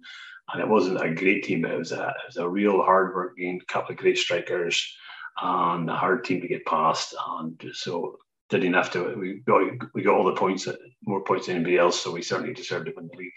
and 0.53 0.61
it 0.61 0.67
wasn't 0.67 1.03
a 1.03 1.13
great 1.13 1.43
team, 1.43 1.61
but 1.61 1.71
it 1.71 1.77
was 1.77 1.91
a 1.91 2.07
it 2.07 2.27
was 2.27 2.37
a 2.37 2.47
real 2.47 2.81
hard 2.81 3.13
working 3.13 3.59
couple 3.67 3.91
of 3.91 3.97
great 3.97 4.17
strikers, 4.17 4.95
and 5.41 5.89
a 5.89 5.95
hard 5.95 6.23
team 6.23 6.41
to 6.41 6.47
get 6.47 6.65
past, 6.65 7.15
and 7.29 7.61
so 7.73 8.17
did 8.49 8.63
enough 8.63 8.91
to. 8.91 9.15
We 9.17 9.41
got 9.45 9.61
we 9.93 10.03
got 10.03 10.15
all 10.15 10.25
the 10.25 10.33
points, 10.33 10.67
more 11.03 11.23
points 11.23 11.47
than 11.47 11.55
anybody 11.55 11.77
else, 11.77 11.99
so 11.99 12.11
we 12.11 12.21
certainly 12.21 12.53
deserved 12.53 12.85
to 12.87 12.93
win 12.95 13.09
the 13.11 13.17
league. 13.17 13.31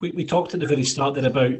We, 0.00 0.10
we 0.12 0.24
talked 0.24 0.54
at 0.54 0.60
the 0.60 0.66
very 0.66 0.84
start 0.84 1.14
there 1.14 1.26
about 1.26 1.52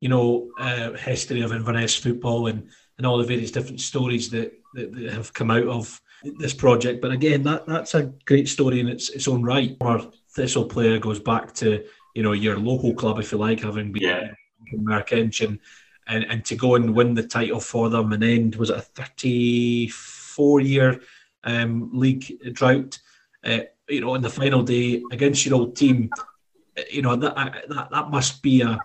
you 0.00 0.08
know 0.08 0.50
uh, 0.58 0.92
history 0.92 1.42
of 1.42 1.52
Inverness 1.52 1.96
football 1.96 2.48
and 2.48 2.68
and 2.98 3.06
all 3.06 3.18
the 3.18 3.24
various 3.24 3.50
different 3.50 3.80
stories 3.80 4.30
that, 4.30 4.52
that, 4.74 4.94
that 4.94 5.12
have 5.12 5.32
come 5.32 5.50
out 5.50 5.66
of 5.66 6.00
this 6.38 6.54
project. 6.54 7.02
But 7.02 7.10
again, 7.10 7.42
that 7.44 7.66
that's 7.66 7.94
a 7.94 8.12
great 8.26 8.48
story 8.48 8.80
in 8.80 8.88
its 8.88 9.10
its 9.10 9.28
own 9.28 9.42
right. 9.42 9.76
Our 9.80 10.02
Thistle 10.34 10.66
player 10.66 10.98
goes 10.98 11.20
back 11.20 11.54
to 11.54 11.84
you 12.14 12.22
know 12.22 12.32
your 12.32 12.58
local 12.58 12.94
club, 12.94 13.18
if 13.18 13.32
you 13.32 13.38
like, 13.38 13.60
having 13.60 13.92
been 13.92 14.02
yeah. 14.02 14.30
in 14.72 14.84
Merkinch 14.84 15.46
and, 15.46 15.58
and 16.06 16.24
and 16.24 16.44
to 16.44 16.56
go 16.56 16.74
and 16.74 16.94
win 16.94 17.14
the 17.14 17.22
title 17.22 17.60
for 17.60 17.88
them 17.88 18.12
and 18.12 18.22
end 18.22 18.56
was 18.56 18.70
it 18.70 18.76
a 18.76 18.80
thirty 18.80 19.88
four 19.88 20.60
year 20.60 21.00
um, 21.44 21.90
league 21.92 22.32
drought. 22.52 22.98
Uh, 23.44 23.60
you 23.88 24.00
know, 24.00 24.14
on 24.14 24.22
the 24.22 24.30
final 24.30 24.62
day 24.62 25.02
against 25.12 25.44
your 25.44 25.56
old 25.56 25.76
team, 25.76 26.10
you 26.90 27.02
know 27.02 27.16
that 27.16 27.34
that, 27.68 27.90
that 27.90 28.10
must 28.10 28.42
be 28.42 28.62
a 28.62 28.78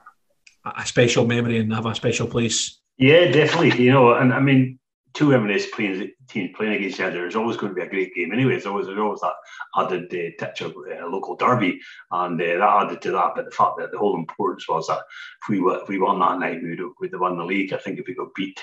a 0.66 0.86
special 0.86 1.26
memory 1.26 1.60
and 1.60 1.74
have 1.74 1.86
a 1.86 1.96
special 1.96 2.28
place. 2.28 2.80
Yeah, 2.98 3.32
definitely. 3.32 3.84
You 3.84 3.92
know, 3.92 4.14
and 4.14 4.34
I 4.34 4.40
mean, 4.40 4.80
two 5.14 5.34
M&S 5.34 5.68
playing, 5.68 6.12
teams 6.28 6.56
playing 6.56 6.74
against 6.74 7.00
each 7.00 7.06
other 7.06 7.26
is 7.26 7.36
always 7.36 7.58
going 7.58 7.72
to 7.72 7.76
be 7.76 7.86
a 7.86 7.90
great 7.90 8.14
game. 8.14 8.32
Anyway, 8.32 8.56
it's 8.56 8.66
always 8.66 8.88
there's 8.88 9.00
always 9.00 9.22
that 9.22 9.34
added 9.78 10.14
uh, 10.14 10.46
touch 10.46 10.62
of 10.62 10.76
uh, 10.76 11.08
local 11.08 11.36
derby, 11.36 11.80
and 12.12 12.40
uh, 12.42 12.46
that 12.46 12.62
added 12.62 13.02
to 13.02 13.12
that. 13.12 13.34
But 13.36 13.46
the 13.46 13.52
fact 13.52 13.78
that 13.78 13.92
the 13.92 13.98
whole 13.98 14.16
importance 14.16 14.68
was 14.68 14.88
that 14.88 15.00
if 15.42 15.50
we 15.50 15.60
were, 15.60 15.82
if 15.82 15.88
we 15.88 16.00
won 16.00 16.20
that 16.20 16.40
night, 16.40 16.62
we'd 16.62 16.80
we'd 17.00 17.14
have 17.14 17.22
won 17.22 17.38
the 17.38 17.46
league. 17.46 17.74
I 17.74 17.78
think 17.78 18.00
if 18.00 18.08
we 18.08 18.16
got 18.16 18.36
beat, 18.36 18.60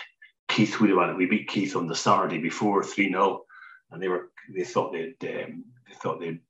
Keith 0.49 0.79
would 0.81 0.91
have 0.91 0.99
won. 0.99 1.17
We 1.17 1.27
beat 1.27 1.49
Keith 1.49 1.77
on 1.77 1.87
the 1.87 1.95
Saturday 1.95 2.39
before 2.39 2.85
three 2.85 3.11
0 3.11 3.46
and 3.91 4.03
they 4.03 4.09
were 4.09 4.31
they 4.55 4.65
thought 4.65 4.93
they'd 4.93 5.17
um, 5.23 5.65
they 5.89 5.95
thought 5.95 6.21
they'd 6.21 6.41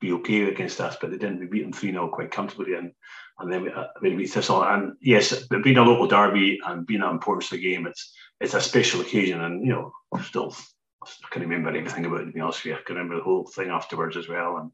be 0.00 0.12
okay 0.12 0.44
against 0.44 0.80
us, 0.80 0.96
but 1.00 1.10
they 1.10 1.18
didn't. 1.18 1.40
We 1.40 1.46
beat 1.46 1.62
them 1.62 1.72
three 1.72 1.92
0 1.92 2.08
quite 2.08 2.30
comfortably, 2.30 2.74
and 2.74 2.92
and 3.38 3.52
then 3.52 3.62
we, 3.62 3.72
uh, 3.72 3.86
we 4.00 4.14
beat 4.14 4.30
Thistle. 4.30 4.64
And 4.64 4.94
yes, 5.00 5.46
being 5.62 5.76
a 5.76 5.82
local 5.82 6.06
derby 6.06 6.58
and 6.66 6.86
being 6.86 7.02
an 7.02 7.10
importance 7.10 7.50
the 7.50 7.58
game, 7.58 7.86
it's 7.86 8.12
it's 8.40 8.54
a 8.54 8.60
special 8.60 9.00
occasion, 9.02 9.40
and 9.42 9.64
you 9.64 9.72
know, 9.72 9.92
still 10.22 10.54
I 11.02 11.28
can 11.30 11.42
remember 11.42 11.70
everything 11.70 12.04
about 12.06 12.22
it. 12.22 12.26
To 12.26 12.32
be 12.32 12.40
honest 12.40 12.64
with 12.64 12.72
you, 12.72 12.76
I 12.76 12.82
can 12.84 12.96
remember 12.96 13.16
the 13.16 13.22
whole 13.22 13.46
thing 13.46 13.68
afterwards 13.68 14.16
as 14.16 14.28
well, 14.28 14.56
and 14.56 14.70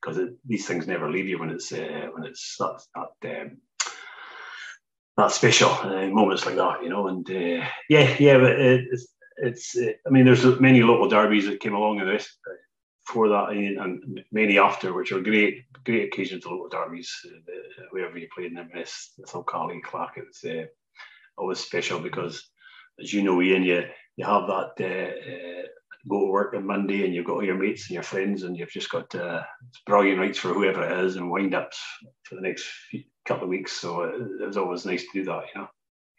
because 0.00 0.18
these 0.46 0.66
things 0.66 0.86
never 0.86 1.10
leave 1.10 1.28
you 1.28 1.38
when 1.38 1.50
it's 1.50 1.72
uh, 1.72 2.08
when 2.14 2.24
it's 2.24 2.56
that 2.58 2.82
that, 2.94 3.40
um, 3.42 3.58
that 5.16 5.30
special 5.30 5.70
uh, 5.70 6.06
moments 6.06 6.46
like 6.46 6.56
that, 6.56 6.82
you 6.82 6.88
know. 6.88 7.08
And 7.08 7.28
uh, 7.30 7.66
yeah, 7.88 8.16
yeah, 8.18 8.38
but 8.38 8.58
it's, 9.42 9.76
uh, 9.76 9.92
I 10.06 10.10
mean, 10.10 10.24
there's 10.24 10.44
many 10.60 10.82
local 10.82 11.08
derbies 11.08 11.46
that 11.46 11.60
came 11.60 11.74
along 11.74 12.00
in 12.00 12.06
this 12.06 12.24
uh, 12.48 12.54
for 13.04 13.28
that, 13.28 13.50
and, 13.50 13.78
and, 13.78 14.24
many 14.32 14.58
after, 14.58 14.92
which 14.92 15.12
are 15.12 15.20
great, 15.20 15.64
great 15.84 16.04
occasions 16.04 16.44
to 16.44 16.50
local 16.50 16.68
derbies. 16.68 17.10
Uh, 17.26 17.82
wherever 17.90 18.18
you 18.18 18.28
played 18.34 18.48
in 18.48 18.54
them, 18.54 18.70
it's 18.74 19.12
so 19.26 19.42
Caley, 19.42 19.80
Clach, 19.82 20.16
it's 20.16 20.44
uh, 20.44 20.66
always 21.36 21.58
special 21.58 22.00
because, 22.00 22.50
as 23.00 23.12
you 23.12 23.22
know, 23.22 23.40
Ian, 23.42 23.62
you 23.62 23.84
you 24.16 24.26
have 24.26 24.46
that 24.48 24.76
go 26.08 26.20
to 26.20 26.26
work 26.30 26.54
on 26.54 26.66
Monday 26.66 27.04
and 27.04 27.14
you've 27.14 27.26
got 27.26 27.34
all 27.34 27.44
your 27.44 27.56
mates 27.56 27.88
and 27.88 27.94
your 27.94 28.02
friends 28.02 28.42
and 28.42 28.56
you've 28.56 28.70
just 28.70 28.90
got 28.90 29.14
uh, 29.14 29.42
brilliant 29.86 30.18
nights 30.18 30.38
for 30.38 30.48
whoever 30.48 30.82
it 30.82 31.04
is 31.04 31.16
and 31.16 31.30
wind 31.30 31.54
ups 31.54 31.80
for 32.24 32.36
the 32.36 32.40
next 32.40 32.64
few, 32.90 33.02
couple 33.26 33.44
of 33.44 33.50
weeks. 33.50 33.72
So 33.72 34.02
it, 34.02 34.46
was 34.46 34.56
always 34.56 34.86
nice 34.86 35.02
to 35.02 35.08
do 35.12 35.24
that, 35.24 35.44
you 35.54 35.60
know. 35.60 35.68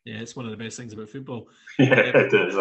Yeah, 0.06 0.20
it's 0.20 0.36
one 0.36 0.46
of 0.46 0.52
the 0.52 0.58
best 0.58 0.78
things 0.78 0.94
about 0.94 1.10
football. 1.10 1.48
yeah, 1.80 2.00
it 2.00 2.34
is. 2.34 2.56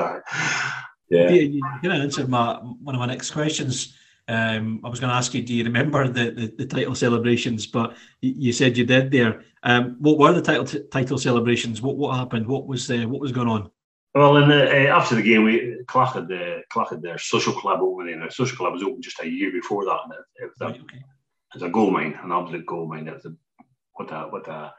Yeah. 1.08 1.30
You, 1.30 1.40
you 1.40 1.62
kind 1.82 1.94
of 1.94 2.02
answered 2.02 2.28
my 2.28 2.54
one 2.54 2.94
of 2.94 2.98
my 2.98 3.06
next 3.06 3.30
questions. 3.30 3.96
Um, 4.28 4.80
I 4.84 4.88
was 4.88 5.00
going 5.00 5.10
to 5.10 5.16
ask 5.16 5.34
you, 5.34 5.42
do 5.42 5.52
you 5.52 5.64
remember 5.64 6.06
the, 6.06 6.30
the, 6.30 6.54
the 6.58 6.66
title 6.66 6.94
celebrations? 6.94 7.66
But 7.66 7.96
you, 8.20 8.34
you, 8.36 8.52
said 8.52 8.76
you 8.76 8.86
did 8.86 9.10
there. 9.10 9.42
Um, 9.64 9.96
what 9.98 10.18
were 10.18 10.32
the 10.32 10.42
title 10.42 10.64
t- 10.64 10.84
title 10.90 11.18
celebrations? 11.18 11.82
What 11.82 11.96
what 11.96 12.16
happened? 12.16 12.46
What 12.46 12.66
was 12.66 12.88
uh, 12.90 13.04
what 13.08 13.20
was 13.20 13.32
going 13.32 13.48
on? 13.48 13.70
Well, 14.14 14.36
in 14.36 14.48
the, 14.48 14.70
uh, 14.70 14.96
after 14.96 15.14
the 15.14 15.22
game, 15.22 15.44
we 15.44 15.82
Clach 15.86 16.14
had, 16.14 16.30
uh, 16.30 16.60
Clach 16.70 16.90
had 16.90 17.02
their 17.02 17.18
social 17.18 17.52
club 17.52 17.80
opening. 17.80 18.20
The 18.20 18.30
social 18.30 18.56
club 18.56 18.72
was 18.72 18.82
open 18.82 19.02
just 19.02 19.20
a 19.20 19.28
year 19.28 19.52
before 19.52 19.84
that, 19.84 20.00
and 20.04 20.12
it, 20.12 20.44
it 20.44 20.50
was, 20.50 20.60
a, 20.60 20.64
okay. 20.80 20.96
it 20.96 21.54
was 21.54 21.62
a 21.62 21.68
gold 21.68 21.92
mine, 21.92 22.18
an 22.22 22.32
absolute 22.32 22.66
gold 22.66 22.90
mine. 22.90 23.08
It 23.08 23.14
was 23.14 23.24
a, 23.24 23.34
what 23.94 24.12
a 24.12 24.28
what 24.28 24.48
a 24.48 24.74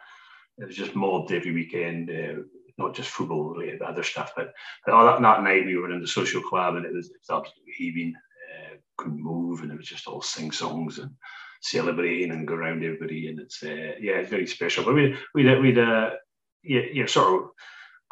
it 0.61 0.67
was 0.67 0.75
just 0.75 0.95
mobbed 0.95 1.31
every 1.31 1.51
weekend. 1.51 2.09
Uh, 2.09 2.43
not 2.77 2.95
just 2.95 3.09
football 3.09 3.49
related, 3.49 3.81
other 3.81 4.03
stuff. 4.03 4.33
But, 4.35 4.53
but 4.85 4.93
oh, 4.93 5.05
that, 5.05 5.21
that, 5.21 5.43
night 5.43 5.65
we 5.65 5.77
were 5.77 5.91
in 5.91 6.01
the 6.01 6.07
social 6.07 6.41
club, 6.41 6.75
and 6.75 6.85
it 6.85 6.93
was, 6.93 7.07
it 7.07 7.17
was 7.27 7.37
absolutely 7.37 7.73
heaving. 7.75 8.13
Uh, 8.15 8.75
couldn't 8.97 9.21
move, 9.21 9.61
and 9.61 9.71
it 9.71 9.77
was 9.77 9.87
just 9.87 10.07
all 10.07 10.21
sing 10.21 10.51
songs 10.51 10.99
and 10.99 11.11
celebrating 11.61 12.31
and 12.31 12.47
go 12.47 12.55
around 12.55 12.83
everybody. 12.83 13.27
And 13.27 13.39
it's 13.39 13.61
uh, 13.63 13.95
yeah, 13.99 14.17
it's 14.17 14.29
very 14.29 14.47
special. 14.47 14.83
But 14.83 14.95
we 14.95 15.15
we 15.33 15.59
we 15.59 15.79
uh, 15.79 16.11
yeah, 16.63 16.81
yeah, 16.93 17.05
sort 17.05 17.43
of 17.43 17.49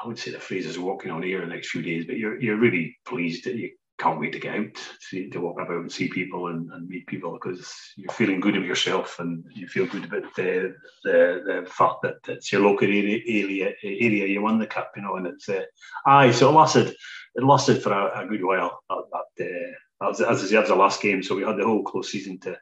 I 0.01 0.07
would 0.07 0.17
say 0.17 0.31
the 0.31 0.39
phrase 0.39 0.65
is 0.65 0.79
walking 0.79 1.11
on 1.11 1.23
air 1.23 1.41
the 1.41 1.47
next 1.47 1.69
few 1.69 1.81
days, 1.81 2.05
but 2.05 2.17
you're 2.17 2.39
you're 2.39 2.57
really 2.57 2.97
pleased 3.05 3.45
that 3.45 3.55
you 3.55 3.71
can't 3.99 4.19
wait 4.19 4.31
to 4.31 4.39
get 4.39 4.55
out 4.55 4.75
to, 5.09 5.29
to 5.29 5.41
walk 5.41 5.59
about 5.59 5.77
and 5.77 5.91
see 5.91 6.07
people 6.07 6.47
and, 6.47 6.71
and 6.71 6.87
meet 6.87 7.05
people 7.07 7.33
because 7.33 7.73
you're 7.97 8.11
feeling 8.13 8.39
good 8.39 8.55
of 8.55 8.65
yourself 8.65 9.19
and 9.19 9.43
you 9.53 9.67
feel 9.67 9.85
good 9.85 10.05
about 10.05 10.23
the 10.35 10.75
the, 11.03 11.43
the 11.45 11.69
fact 11.69 12.01
that 12.03 12.17
it's 12.27 12.51
your 12.51 12.61
local 12.61 12.87
area, 12.87 13.19
area 13.27 13.73
area 13.83 14.27
you 14.27 14.41
won 14.41 14.57
the 14.57 14.67
cup, 14.67 14.91
you 14.95 15.01
know, 15.01 15.15
and 15.15 15.27
it's 15.27 15.49
uh, 15.49 15.63
aye, 16.05 16.31
so 16.31 16.49
it 16.49 16.53
lasted 16.53 16.95
it 17.35 17.43
lasted 17.43 17.83
for 17.83 17.91
a, 17.91 18.23
a 18.23 18.25
good 18.25 18.43
while. 18.43 18.79
That, 18.89 19.03
that, 19.11 19.45
uh, 19.45 19.71
that 19.99 20.07
was, 20.07 20.21
as 20.21 20.43
I 20.43 20.47
said, 20.47 20.59
was 20.61 20.69
the 20.69 20.75
last 20.75 21.01
game, 21.01 21.21
so 21.21 21.35
we 21.35 21.43
had 21.43 21.57
the 21.57 21.65
whole 21.65 21.83
close 21.83 22.11
season 22.11 22.39
to 22.41 22.57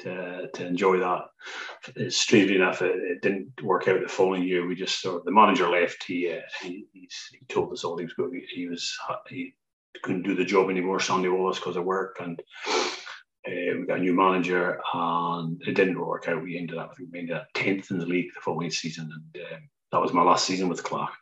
to, 0.00 0.48
to 0.54 0.66
enjoy 0.66 0.98
that. 0.98 2.10
Strangely 2.10 2.56
enough, 2.56 2.80
it, 2.80 2.96
it, 2.96 3.22
didn't 3.22 3.62
work 3.62 3.86
out 3.86 4.00
the 4.00 4.08
following 4.08 4.42
year. 4.42 4.66
We 4.66 4.74
just 4.74 5.00
sort 5.00 5.16
of, 5.16 5.24
the 5.24 5.30
manager 5.30 5.68
left. 5.68 6.04
He 6.04 6.32
uh, 6.32 6.40
he, 6.62 6.86
he 6.92 7.08
told 7.48 7.72
us 7.72 7.84
all 7.84 7.98
he 7.98 8.04
was 8.04 8.14
going. 8.14 8.42
He 8.54 8.66
was 8.66 8.96
he 9.28 9.54
couldn't 10.02 10.22
do 10.22 10.34
the 10.34 10.44
job 10.44 10.70
anymore. 10.70 11.00
Sandy 11.00 11.28
Wallace 11.28 11.58
because 11.58 11.76
of 11.76 11.84
work, 11.84 12.16
and 12.20 12.40
uh, 12.68 13.78
we 13.78 13.84
got 13.86 13.98
a 13.98 14.02
new 14.02 14.14
manager, 14.14 14.80
and 14.94 15.60
it 15.66 15.74
didn't 15.74 16.00
work 16.00 16.28
out. 16.28 16.42
We 16.42 16.56
ended 16.56 16.78
up 16.78 16.90
I 16.92 16.94
think 16.94 17.10
we 17.12 17.18
ended 17.18 17.36
up 17.36 17.48
tenth 17.54 17.90
in 17.90 17.98
the 17.98 18.06
league 18.06 18.32
the 18.34 18.40
following 18.40 18.70
season, 18.70 19.10
and 19.12 19.44
um, 19.52 19.68
that 19.92 20.00
was 20.00 20.12
my 20.12 20.22
last 20.22 20.46
season 20.46 20.68
with 20.68 20.82
Clach. 20.82 21.12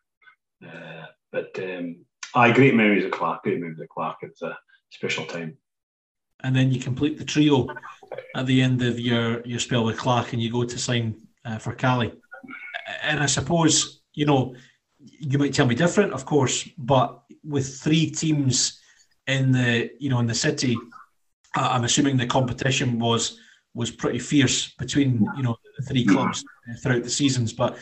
Uh, 0.64 1.07
but 1.33 1.59
um, 1.59 2.04
I 2.35 2.52
great 2.52 2.74
memories 2.74 3.04
of 3.04 3.11
Clach. 3.11 3.42
Great 3.42 3.61
memories 3.61 3.81
of 3.81 3.88
Clach. 3.88 4.16
It 4.22 4.31
was 4.31 4.42
a 4.42 4.59
special 4.90 5.24
time 5.24 5.57
and 6.40 6.54
then 6.54 6.70
you 6.70 6.81
complete 6.81 7.18
the 7.18 7.24
trio 7.24 7.66
at 8.37 8.46
the 8.46 8.62
end 8.62 8.83
of 8.83 8.98
your 8.98 9.44
your 9.46 9.59
spell 9.59 9.85
with 9.85 9.98
Clach, 9.98 10.33
and 10.33 10.42
you 10.42 10.50
go 10.50 10.64
to 10.64 10.78
sign 10.78 11.16
uh, 11.44 11.59
for 11.59 11.74
Caley. 11.74 12.12
And 13.02 13.20
I 13.20 13.26
suppose 13.26 14.02
you 14.14 14.26
know 14.26 14.54
you 15.00 15.38
might 15.38 15.54
tell 15.54 15.66
me 15.66 15.74
different, 15.74 16.12
of 16.12 16.24
course, 16.24 16.68
but 16.76 17.22
with 17.44 17.78
three 17.78 18.11
teams 18.11 18.80
in 19.26 19.52
the 19.52 19.90
you 19.98 20.11
know 20.11 20.18
in 20.18 20.26
the 20.26 20.34
city, 20.34 20.76
I'm 21.54 21.84
assuming 21.84 22.16
the 22.16 22.26
competition 22.26 22.98
was 22.98 23.38
was 23.74 23.90
pretty 23.90 24.18
fierce 24.18 24.72
between 24.74 25.26
you 25.37 25.42
know 25.42 25.56
the 25.76 25.84
three 25.84 26.04
clubs 26.04 26.44
throughout 26.82 27.04
the 27.04 27.11
seasons. 27.11 27.52
But 27.52 27.76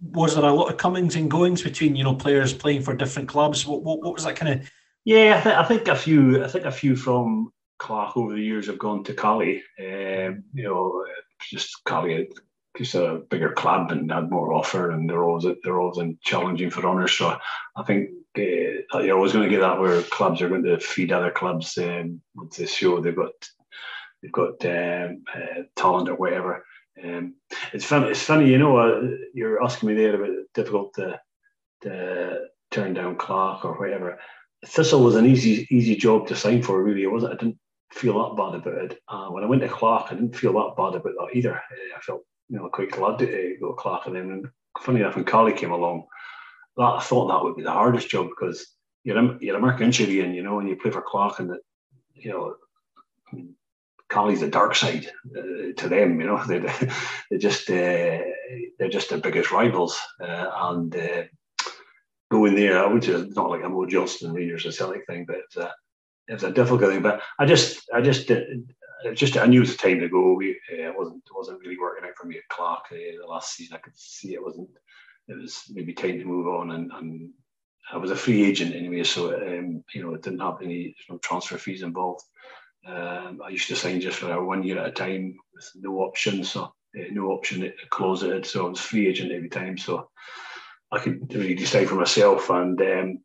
was 0.00 0.34
there 0.34 0.44
a 0.44 0.52
lot 0.52 0.70
of 0.70 0.76
comings 0.76 1.16
and 1.16 1.30
goings 1.30 1.62
between 1.62 1.96
you 1.96 2.04
know 2.04 2.14
players 2.14 2.52
playing 2.52 2.82
for 2.82 2.94
different 2.94 3.28
clubs? 3.28 3.66
What 3.66 3.82
what, 3.82 4.00
what 4.02 4.14
was 4.14 4.24
that 4.24 4.36
kind 4.36 4.60
of 4.60 4.70
yeah, 5.04 5.36
I, 5.38 5.42
th- 5.42 5.56
I, 5.56 5.64
think 5.64 5.88
a 5.88 5.96
few. 5.96 6.42
I 6.42 6.48
think 6.48 6.64
a 6.64 6.72
few 6.72 6.96
from 6.96 7.52
Clach 7.78 8.16
over 8.16 8.34
the 8.34 8.40
years 8.40 8.66
have 8.68 8.78
gone 8.78 9.04
to 9.04 9.12
Caley. 9.12 9.62
Um, 9.78 10.44
you 10.54 10.64
know, 10.64 11.04
just 11.42 11.84
Caley 11.84 12.28
just 12.76 12.94
a 12.94 13.22
bigger 13.30 13.52
club 13.52 13.90
and 13.90 14.10
had 14.10 14.30
more 14.30 14.52
offer, 14.52 14.90
and 14.90 15.08
they're 15.08 15.24
always 15.24 15.46
they're 15.62 15.78
always 15.78 15.98
in 15.98 16.18
challenging 16.22 16.70
for 16.70 16.84
honours. 16.84 17.12
So 17.12 17.38
I 17.76 17.82
think 17.84 18.10
uh, 18.36 18.98
you're 18.98 19.16
always 19.16 19.32
going 19.32 19.48
to 19.48 19.54
get 19.54 19.60
that 19.60 19.78
where 19.78 20.02
clubs 20.02 20.42
are 20.42 20.48
going 20.48 20.64
to 20.64 20.80
feed 20.80 21.12
other 21.12 21.30
clubs 21.30 21.78
um, 21.78 22.20
once 22.34 22.56
they 22.56 22.66
show 22.66 23.00
they've 23.00 23.14
got 23.14 23.32
they've 24.22 24.32
got 24.32 24.64
um, 24.64 25.22
uh, 25.32 25.62
talent 25.76 26.08
or 26.08 26.16
whatever. 26.16 26.64
Um, 27.02 27.34
it's 27.72 27.84
funny. 27.84 28.10
It's 28.10 28.22
funny, 28.22 28.50
you 28.50 28.58
know. 28.58 28.76
Uh, 28.76 29.08
you're 29.32 29.62
asking 29.62 29.88
me 29.88 29.94
there 29.94 30.14
about 30.14 30.36
difficult 30.54 30.94
to, 30.94 31.20
to 31.82 32.40
turn 32.70 32.94
down 32.94 33.16
Clach 33.16 33.64
or 33.64 33.78
whatever. 33.78 34.18
Thistle 34.66 35.02
was 35.02 35.16
an 35.16 35.26
easy 35.26 35.66
easy 35.70 35.96
job 35.96 36.28
to 36.28 36.36
sign 36.36 36.62
for. 36.62 36.82
Really, 36.82 37.02
it 37.02 37.12
wasn't. 37.12 37.34
I 37.34 37.36
didn't 37.36 37.58
feel 37.92 38.14
that 38.14 38.36
bad 38.36 38.60
about 38.60 38.84
it. 38.84 39.00
Uh, 39.06 39.28
when 39.28 39.44
I 39.44 39.46
went 39.46 39.62
to 39.62 39.68
Clach, 39.68 40.06
I 40.10 40.14
didn't 40.14 40.36
feel 40.36 40.52
that 40.54 40.74
bad 40.76 40.94
about 40.94 41.14
that 41.18 41.28
either. 41.34 41.54
Uh, 41.54 41.96
I 41.96 42.00
felt 42.00 42.24
you 42.48 42.58
know 42.58 42.68
quite 42.68 42.90
glad 42.90 43.18
to 43.18 43.26
uh, 43.26 43.58
go 43.60 43.72
to 43.72 43.74
Clach. 43.74 44.06
And 44.06 44.16
then, 44.16 44.52
funny 44.80 45.00
enough, 45.00 45.16
when 45.16 45.24
Caley 45.24 45.52
came 45.52 45.72
along, 45.72 46.06
that 46.76 46.82
I 46.82 47.00
thought 47.00 47.28
that 47.28 47.42
would 47.42 47.56
be 47.56 47.62
the 47.62 47.72
hardest 47.72 48.08
job 48.08 48.28
because 48.28 48.66
you're 49.02 49.42
you're 49.42 49.56
a 49.56 49.60
Merkincher 49.60 50.24
and 50.24 50.34
you 50.34 50.42
know 50.42 50.56
when 50.56 50.68
you 50.68 50.76
play 50.76 50.90
for 50.90 51.02
Clach 51.02 51.38
and 51.38 51.50
that 51.50 51.60
you 52.14 52.30
know. 52.30 52.56
Caley's 54.10 54.40
the 54.40 54.48
dark 54.48 54.76
side 54.76 55.10
uh, 55.36 55.72
to 55.76 55.88
them, 55.88 56.20
you 56.20 56.26
know. 56.26 56.44
they're, 56.46 56.60
they're 57.30 57.38
just 57.38 57.68
uh, 57.68 58.20
they're 58.78 58.90
just 58.90 59.08
their 59.08 59.18
biggest 59.18 59.50
rivals, 59.50 59.98
uh, 60.20 60.50
and 60.54 60.94
going 62.34 62.56
there, 62.56 62.88
which 62.88 63.08
is 63.08 63.34
not 63.36 63.50
like 63.50 63.62
a 63.62 63.68
Mo 63.68 63.86
Johnston 63.86 64.32
Rangers 64.32 64.66
or 64.66 64.72
Celtic 64.72 65.06
thing, 65.06 65.24
but 65.26 65.62
a, 65.62 65.70
it's 66.26 66.42
a 66.42 66.50
difficult 66.50 66.90
thing. 66.90 67.02
But 67.02 67.22
I 67.38 67.46
just, 67.46 67.88
I 67.94 68.00
just, 68.00 68.30
just 69.12 69.36
I 69.36 69.46
knew 69.46 69.62
it 69.62 69.68
was 69.68 69.76
time 69.76 70.00
to 70.00 70.08
go. 70.08 70.34
We, 70.34 70.52
uh, 70.72 70.88
it 70.88 70.96
wasn't, 70.96 71.22
it 71.26 71.36
wasn't 71.36 71.60
really 71.60 71.78
working 71.78 72.08
out 72.08 72.16
for 72.16 72.26
me 72.26 72.36
at 72.36 72.48
Clach 72.48 72.84
uh, 72.90 72.94
the 73.20 73.26
last 73.26 73.54
season. 73.54 73.76
I 73.76 73.80
could 73.80 73.96
see 73.96 74.34
it 74.34 74.42
wasn't. 74.42 74.70
It 75.26 75.40
was 75.40 75.62
maybe 75.70 75.94
time 75.94 76.18
to 76.18 76.24
move 76.24 76.48
on, 76.48 76.70
and, 76.72 76.92
and 76.92 77.30
I 77.90 77.96
was 77.96 78.10
a 78.10 78.16
free 78.16 78.44
agent 78.44 78.74
anyway, 78.74 79.04
so 79.04 79.34
um, 79.34 79.82
you 79.94 80.02
know 80.02 80.14
it 80.14 80.22
didn't 80.22 80.40
have 80.40 80.60
any 80.62 80.94
transfer 81.22 81.56
fees 81.56 81.82
involved. 81.82 82.22
Um, 82.86 83.40
I 83.42 83.48
used 83.48 83.68
to 83.68 83.76
sign 83.76 84.00
just 84.00 84.18
for 84.18 84.44
one 84.44 84.62
year 84.62 84.78
at 84.78 84.88
a 84.88 84.92
time 84.92 85.36
with 85.54 85.70
no 85.76 86.00
option, 86.00 86.44
so 86.44 86.64
uh, 86.64 87.04
no 87.10 87.30
option 87.30 87.60
to 87.62 87.72
close 87.90 88.22
it. 88.22 88.46
So 88.46 88.66
I 88.66 88.68
was 88.70 88.80
free 88.80 89.08
agent 89.08 89.32
every 89.32 89.48
time. 89.48 89.78
So 89.78 90.10
I 90.92 90.98
could 90.98 91.32
really 91.34 91.54
decide 91.54 91.88
for 91.88 91.96
myself. 91.96 92.50
And 92.50 92.80
um, 92.80 93.18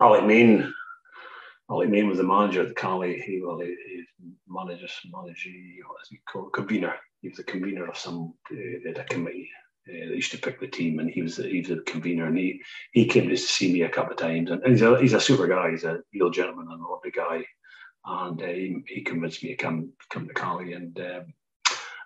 Alec 0.00 0.24
Main, 0.24 0.72
Alec 1.70 1.88
Main 1.88 2.08
was 2.08 2.18
the 2.18 2.24
manager 2.24 2.62
at 2.62 2.68
the 2.68 2.74
Caley. 2.74 3.20
He 3.20 3.40
well, 3.42 3.58
he, 3.58 3.74
he 3.88 4.04
manager, 4.46 4.86
manager, 5.10 5.50
what 5.86 6.02
is 6.02 6.08
he 6.10 6.20
called? 6.30 6.52
Convener. 6.52 6.94
He 7.22 7.28
was 7.28 7.38
the 7.38 7.44
convener 7.44 7.88
of 7.88 7.96
some 7.96 8.34
uh, 8.52 8.90
a 8.90 9.04
committee. 9.04 9.50
Uh, 9.88 10.08
they 10.08 10.14
used 10.14 10.32
to 10.32 10.38
pick 10.38 10.60
the 10.60 10.66
team, 10.66 10.98
and 10.98 11.10
he 11.10 11.22
was 11.22 11.36
the, 11.36 11.44
he 11.44 11.60
was 11.60 11.68
the 11.68 11.82
convener. 11.86 12.26
And 12.26 12.36
he 12.36 12.60
he 12.92 13.06
came 13.06 13.28
to 13.28 13.36
see 13.36 13.72
me 13.72 13.82
a 13.82 13.88
couple 13.88 14.12
of 14.12 14.18
times. 14.18 14.50
And 14.50 14.62
he's 14.66 14.82
a 14.82 15.00
he's 15.00 15.14
a 15.14 15.20
super 15.20 15.46
guy. 15.46 15.70
He's 15.70 15.84
a 15.84 16.00
real 16.12 16.30
gentleman 16.30 16.68
and 16.70 16.82
a 16.82 16.86
lovely 16.86 17.10
guy. 17.10 17.44
And 18.06 18.42
uh, 18.42 18.46
he, 18.46 18.82
he 18.86 19.00
convinced 19.00 19.42
me 19.42 19.50
to 19.50 19.56
come 19.56 19.92
come 20.10 20.28
to 20.28 20.34
Caley, 20.34 20.74
and 20.74 20.98
um, 21.00 21.34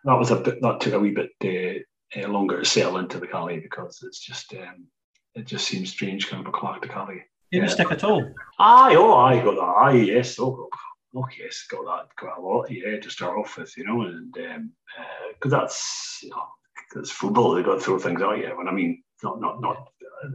that 0.05 0.19
was 0.19 0.31
a 0.31 0.37
bit 0.37 0.63
that 0.63 0.81
took 0.81 0.95
a 0.95 1.01
wee 1.01 1.11
bit 1.11 1.85
uh, 2.17 2.29
longer 2.29 2.61
to 2.61 2.65
settle 2.65 2.99
into 2.99 3.19
the 3.19 3.27
Caley 3.27 3.59
because 3.59 4.05
it's 4.07 4.21
just 4.21 4.55
um, 4.55 4.87
it 5.35 5.47
just 5.47 5.67
seems 5.67 5.91
strange 5.91 6.29
coming 6.29 6.45
from 6.45 6.53
Clach 6.53 6.83
to 6.83 6.89
Caley. 6.89 7.25
Didn't 7.51 7.71
stick 7.71 7.91
at 7.91 8.05
all. 8.05 8.33
Aye, 8.59 8.95
oh, 8.97 9.15
I 9.15 9.43
got 9.43 9.55
that. 9.55 9.61
Aye, 9.61 10.03
yes, 10.03 10.39
oh, 10.39 10.69
oh, 11.17 11.27
yes, 11.39 11.67
got 11.71 11.85
that 11.85 12.17
quite 12.17 12.37
a 12.37 12.41
lot. 12.41 12.71
Yeah, 12.71 12.99
to 13.01 13.11
start 13.11 13.39
off 13.39 13.57
with, 13.57 13.77
you 13.77 13.85
know, 13.85 14.03
and 14.03 14.33
because 14.33 15.53
um, 15.53 15.55
uh, 15.55 15.61
that's 15.61 16.21
you 16.23 16.31
know, 16.31 16.47
because 16.91 17.11
football, 17.11 17.55
they 17.55 17.63
got 17.63 17.75
to 17.75 17.81
throw 17.81 17.99
things 17.99 18.21
out 18.21 18.39
you. 18.39 18.49
When 18.57 18.69
I 18.69 18.73
mean, 18.73 19.03
not 19.23 19.41
not 19.41 19.61
not 19.61 19.89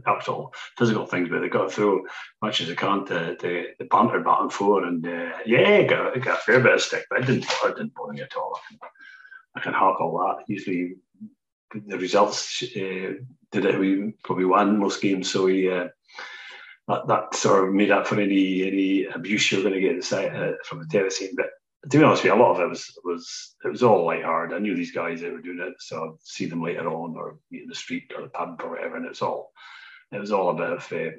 actual 0.06 0.52
physical 0.76 1.06
things, 1.06 1.28
but 1.28 1.40
they 1.40 1.48
got 1.48 1.68
to 1.68 1.74
throw 1.74 2.02
much 2.42 2.60
as 2.60 2.68
they 2.68 2.74
can 2.74 3.04
to, 3.06 3.36
to 3.36 3.66
the 3.78 3.84
banter 3.84 4.20
back 4.20 4.40
and 4.40 4.52
forth. 4.52 4.84
And 4.84 5.06
uh, 5.06 5.38
yeah, 5.46 5.82
got, 5.82 6.20
got 6.20 6.38
a 6.38 6.40
fair 6.40 6.60
bit 6.60 6.74
of 6.74 6.82
stick, 6.82 7.04
but 7.10 7.20
it 7.20 7.26
didn't, 7.26 7.44
it 7.44 7.76
didn't 7.76 7.94
bother 7.94 8.12
me 8.12 8.22
at 8.22 8.36
all. 8.36 8.56
I 8.56 8.60
can, 8.68 8.78
I 9.56 9.60
can 9.60 9.72
hack 9.72 10.00
all 10.00 10.18
that. 10.18 10.44
Usually, 10.48 10.96
the 11.86 11.98
results 11.98 12.62
uh, 12.62 13.12
did 13.52 13.64
it. 13.64 13.78
We 13.78 14.14
probably 14.24 14.44
won 14.44 14.78
most 14.78 15.02
games, 15.02 15.30
so 15.30 15.44
we 15.44 15.70
uh, 15.70 15.88
that, 16.88 17.06
that 17.08 17.34
sort 17.34 17.68
of 17.68 17.74
made 17.74 17.90
up 17.90 18.06
for 18.06 18.20
any 18.20 18.66
any 18.66 19.04
abuse 19.06 19.50
you're 19.50 19.62
going 19.62 19.74
to 19.74 19.80
get 19.80 20.04
side, 20.04 20.34
uh, 20.34 20.52
from 20.64 20.80
the 20.80 20.86
tennis 20.86 21.18
team. 21.18 21.30
But 21.36 21.46
to 21.90 21.98
be 21.98 22.04
honest 22.04 22.22
with 22.22 22.32
you, 22.32 22.38
a 22.38 22.42
lot 22.42 22.54
of 22.54 22.60
it 22.60 22.68
was 22.68 22.98
was 23.04 23.54
it 23.64 23.68
was 23.68 23.82
all 23.82 24.04
light 24.04 24.24
hard. 24.24 24.52
I 24.52 24.58
knew 24.58 24.74
these 24.74 24.92
guys 24.92 25.20
that 25.20 25.32
were 25.32 25.40
doing 25.40 25.60
it, 25.60 25.74
so 25.78 26.04
I'd 26.04 26.22
see 26.22 26.46
them 26.46 26.62
later 26.62 26.88
on 26.88 27.16
or 27.16 27.38
in 27.52 27.66
the 27.66 27.74
street 27.74 28.12
or 28.16 28.22
the 28.22 28.28
pub 28.28 28.60
or 28.62 28.70
whatever, 28.70 28.96
and 28.96 29.06
it's 29.06 29.22
all 29.22 29.52
it 30.12 30.20
was 30.20 30.32
all 30.32 30.50
about 30.50 30.92
uh, 30.92 31.10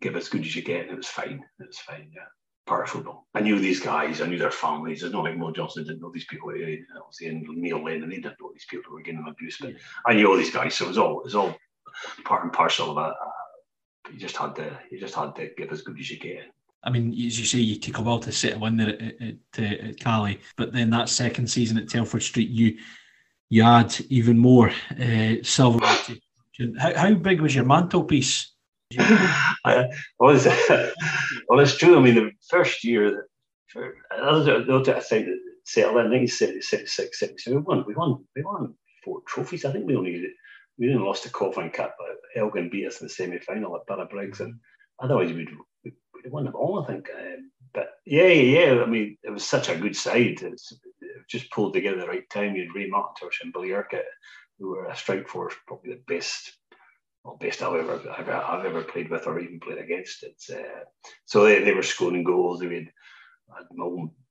give 0.00 0.16
as 0.16 0.28
good 0.28 0.42
as 0.42 0.54
you 0.54 0.62
get, 0.62 0.82
and 0.82 0.90
it 0.90 0.96
was 0.96 1.08
fine. 1.08 1.44
It 1.60 1.66
was 1.66 1.78
fine, 1.78 2.10
yeah. 2.14 2.22
Part 2.66 2.84
of 2.84 2.90
football. 2.90 3.26
I 3.34 3.40
knew 3.40 3.58
these 3.58 3.80
guys. 3.80 4.20
I 4.20 4.26
knew 4.26 4.36
their 4.36 4.50
families. 4.50 5.02
It's 5.02 5.12
not 5.12 5.24
like 5.24 5.38
Mo 5.38 5.52
Johnston 5.52 5.84
didn't 5.84 6.02
know 6.02 6.10
these 6.12 6.26
people. 6.26 6.50
Obviously, 6.50 7.28
and 7.28 7.42
Neil 7.48 7.82
Lennon, 7.82 8.10
they 8.10 8.16
didn't 8.16 8.36
know 8.40 8.50
these 8.52 8.66
people 8.68 8.90
who 8.90 8.96
were 8.96 9.02
getting 9.02 9.24
abuse. 9.26 9.56
But 9.58 9.74
I 10.04 10.12
knew 10.12 10.30
all 10.30 10.36
these 10.36 10.50
guys, 10.50 10.74
so 10.74 10.84
it 10.84 10.88
was 10.88 10.98
all 10.98 11.20
it 11.20 11.24
was 11.24 11.34
all 11.34 11.56
part 12.24 12.44
and 12.44 12.52
parcel 12.52 12.98
of 12.98 13.10
it. 13.10 13.16
You 14.12 14.18
just 14.18 14.36
had 14.36 14.54
to 14.56 14.78
you 14.90 14.98
just 14.98 15.14
had 15.14 15.34
to 15.36 15.50
give 15.56 15.72
as 15.72 15.82
good 15.82 15.98
as 15.98 16.10
you 16.10 16.18
get. 16.18 16.44
I 16.84 16.90
mean, 16.90 17.12
as 17.12 17.38
you 17.38 17.44
say, 17.44 17.58
you 17.58 17.76
took 17.76 17.98
a 17.98 18.02
while 18.02 18.20
to 18.20 18.32
settle 18.32 18.64
in 18.66 18.76
there 18.76 18.90
at, 18.90 19.14
at, 19.20 19.80
at 19.80 20.00
Caley, 20.00 20.40
but 20.56 20.72
then 20.72 20.90
that 20.90 21.08
second 21.08 21.48
season 21.48 21.76
at 21.76 21.88
Telford 21.88 22.22
Street, 22.22 22.50
you 22.50 22.78
you 23.50 23.64
add 23.64 23.94
even 24.08 24.38
more 24.38 24.70
uh, 25.00 25.34
silver. 25.42 25.84
How, 26.78 26.94
how 26.96 27.14
big 27.14 27.40
was 27.40 27.54
your 27.54 27.64
mantelpiece? 27.64 28.52
I, 28.98 29.86
well, 30.18 30.36
it's, 30.36 30.46
well, 31.48 31.60
it's 31.60 31.76
true. 31.76 31.98
I 31.98 32.00
mean, 32.00 32.14
the 32.14 32.30
first 32.48 32.84
year, 32.84 33.28
for, 33.68 33.94
I 34.10 34.42
think 34.44 34.86
that 34.86 35.38
settled 35.64 35.96
in 35.96 36.10
1976, 36.10 36.96
76, 36.96 37.46
we 37.46 37.56
won, 37.58 37.84
we 37.86 37.94
won, 37.94 38.24
we 38.34 38.42
won 38.42 38.74
four 39.04 39.20
trophies. 39.26 39.64
I 39.64 39.72
think 39.72 39.86
we 39.86 39.96
only 39.96 40.26
we 40.78 40.86
didn't 40.86 41.04
lost 41.04 41.24
the 41.24 41.30
qualifying 41.30 41.70
cup, 41.70 41.96
but 41.98 42.16
Elgin 42.40 42.70
beat 42.70 42.86
us 42.86 43.00
in 43.00 43.06
the 43.06 43.12
semi 43.12 43.38
final 43.38 43.76
at 43.76 43.86
Borough 43.86 44.08
Briggs, 44.08 44.40
and 44.40 44.54
otherwise 45.00 45.32
we'd, 45.32 45.50
we'd 45.84 45.94
won 46.30 46.44
them 46.44 46.54
all, 46.54 46.82
I 46.82 46.86
think. 46.86 47.08
Um, 47.18 47.50
but 47.74 47.90
yeah, 48.06 48.28
yeah, 48.28 48.72
yeah, 48.74 48.82
I 48.82 48.86
mean, 48.86 49.16
it 49.22 49.30
was 49.30 49.44
such 49.44 49.68
a 49.68 49.76
good 49.76 49.96
side. 49.96 50.42
It's, 50.42 50.72
it 50.72 51.28
just 51.28 51.50
pulled 51.50 51.74
together 51.74 52.00
the 52.00 52.06
right 52.06 52.28
time. 52.30 52.54
You 52.54 52.62
had 52.62 52.74
Ray 52.74 52.90
McIntosh 52.90 53.42
and 53.42 53.52
Billy 53.52 53.72
Urquhart, 53.72 54.04
who 54.58 54.68
were 54.68 54.86
a 54.86 54.96
strike 54.96 55.28
force, 55.28 55.54
probably 55.66 55.94
the 55.94 56.02
best 56.06 56.52
well, 57.24 57.36
best 57.40 57.62
I've 57.62 57.74
ever, 57.74 58.00
I've, 58.16 58.28
I've 58.28 58.64
ever 58.64 58.82
played 58.82 59.10
with 59.10 59.26
or 59.26 59.38
even 59.40 59.60
played 59.60 59.78
against. 59.78 60.22
It's 60.22 60.50
uh, 60.50 60.84
so 61.24 61.44
they, 61.44 61.62
they 61.62 61.74
were 61.74 61.82
scoring 61.82 62.24
goals. 62.24 62.60
They 62.60 62.66
had, 62.66 62.88
had 63.54 63.66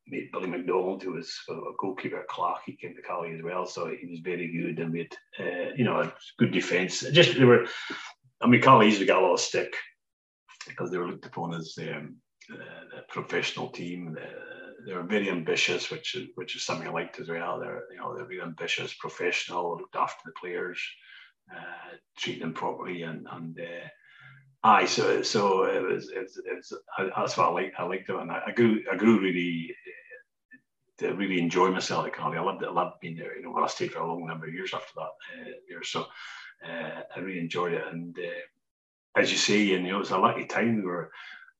mate 0.09 0.31
Billy 0.31 0.47
McDonald, 0.47 1.03
who 1.03 1.13
was 1.13 1.33
a 1.49 1.55
goalkeeper 1.79 2.19
at 2.19 2.27
Clach. 2.27 2.61
He 2.65 2.75
came 2.75 2.95
to 2.95 3.01
Caley 3.01 3.33
as 3.35 3.43
well, 3.43 3.65
so 3.65 3.87
he 3.87 4.07
was 4.07 4.19
very 4.19 4.47
good 4.51 4.79
and 4.79 4.95
had 4.97 5.15
uh, 5.39 5.73
you 5.75 5.83
know 5.83 6.01
a 6.01 6.13
good 6.37 6.51
defence. 6.51 7.01
Just 7.11 7.37
they 7.37 7.45
were. 7.45 7.65
I 8.41 8.47
mean, 8.47 8.61
Caley 8.61 8.85
usually 8.85 9.07
got 9.07 9.21
a 9.21 9.25
lot 9.25 9.33
of 9.33 9.39
stick 9.39 9.75
because 10.67 10.91
they 10.91 10.97
were 10.97 11.07
looked 11.07 11.25
upon 11.25 11.55
as 11.55 11.75
um, 11.79 12.17
uh, 12.51 12.99
a 12.99 13.11
professional 13.11 13.69
team. 13.69 14.17
Uh, 14.19 14.27
they 14.85 14.93
were 14.93 15.03
very 15.03 15.29
ambitious, 15.29 15.89
which 15.91 16.15
is 16.15 16.27
which 16.35 16.55
is 16.55 16.63
something 16.63 16.87
I 16.87 16.91
liked 16.91 17.19
as 17.19 17.29
well. 17.29 17.59
They're 17.59 17.83
you 17.91 17.97
know 17.97 18.15
they're 18.15 18.25
very 18.25 18.41
ambitious, 18.41 18.93
professional, 18.93 19.77
looked 19.77 19.95
after 19.95 20.21
the 20.25 20.39
players 20.39 20.79
uh, 21.51 21.95
treat 22.17 22.39
them 22.39 22.53
properly 22.53 23.03
and 23.03 23.27
and 23.31 23.59
uh, 24.63 24.85
so 24.85 25.21
so 25.21 25.63
it 25.63 25.81
was 25.81 26.09
it 26.09 26.19
was, 26.19 26.73
that's 27.15 27.37
what 27.37 27.47
I 27.47 27.51
like 27.51 27.73
I 27.77 27.83
liked 27.83 28.09
it 28.09 28.15
and 28.15 28.31
I, 28.31 28.51
grew 28.51 28.83
I 28.91 28.97
grew 28.97 29.19
really 29.19 29.73
uh, 29.87 29.91
to 30.97 31.13
really 31.13 31.39
enjoy 31.39 31.69
myself 31.69 32.07
at 32.07 32.15
Caley. 32.15 32.37
I 32.37 32.41
loved 32.41 32.63
it. 32.63 32.69
I 32.69 32.71
loved 32.71 32.99
being 32.99 33.15
there. 33.15 33.37
You 33.37 33.43
know, 33.43 33.55
I 33.57 33.67
stayed 33.67 33.91
for 33.91 33.99
a 33.99 34.07
long 34.07 34.25
number 34.25 34.47
of 34.47 34.53
years 34.53 34.73
after 34.73 34.93
that 34.95 35.01
uh, 35.03 35.51
year. 35.69 35.83
So 35.83 36.05
uh, 36.65 37.01
I 37.15 37.19
really 37.19 37.39
enjoyed 37.39 37.73
it. 37.73 37.83
And 37.91 38.17
uh, 38.17 39.19
as 39.19 39.31
you 39.31 39.37
say, 39.37 39.61
you 39.61 39.81
know, 39.81 39.95
it 39.95 39.99
was 39.99 40.11
a 40.11 40.17
lucky 40.17 40.45
time. 40.45 40.77
We 40.77 40.81
were 40.83 41.11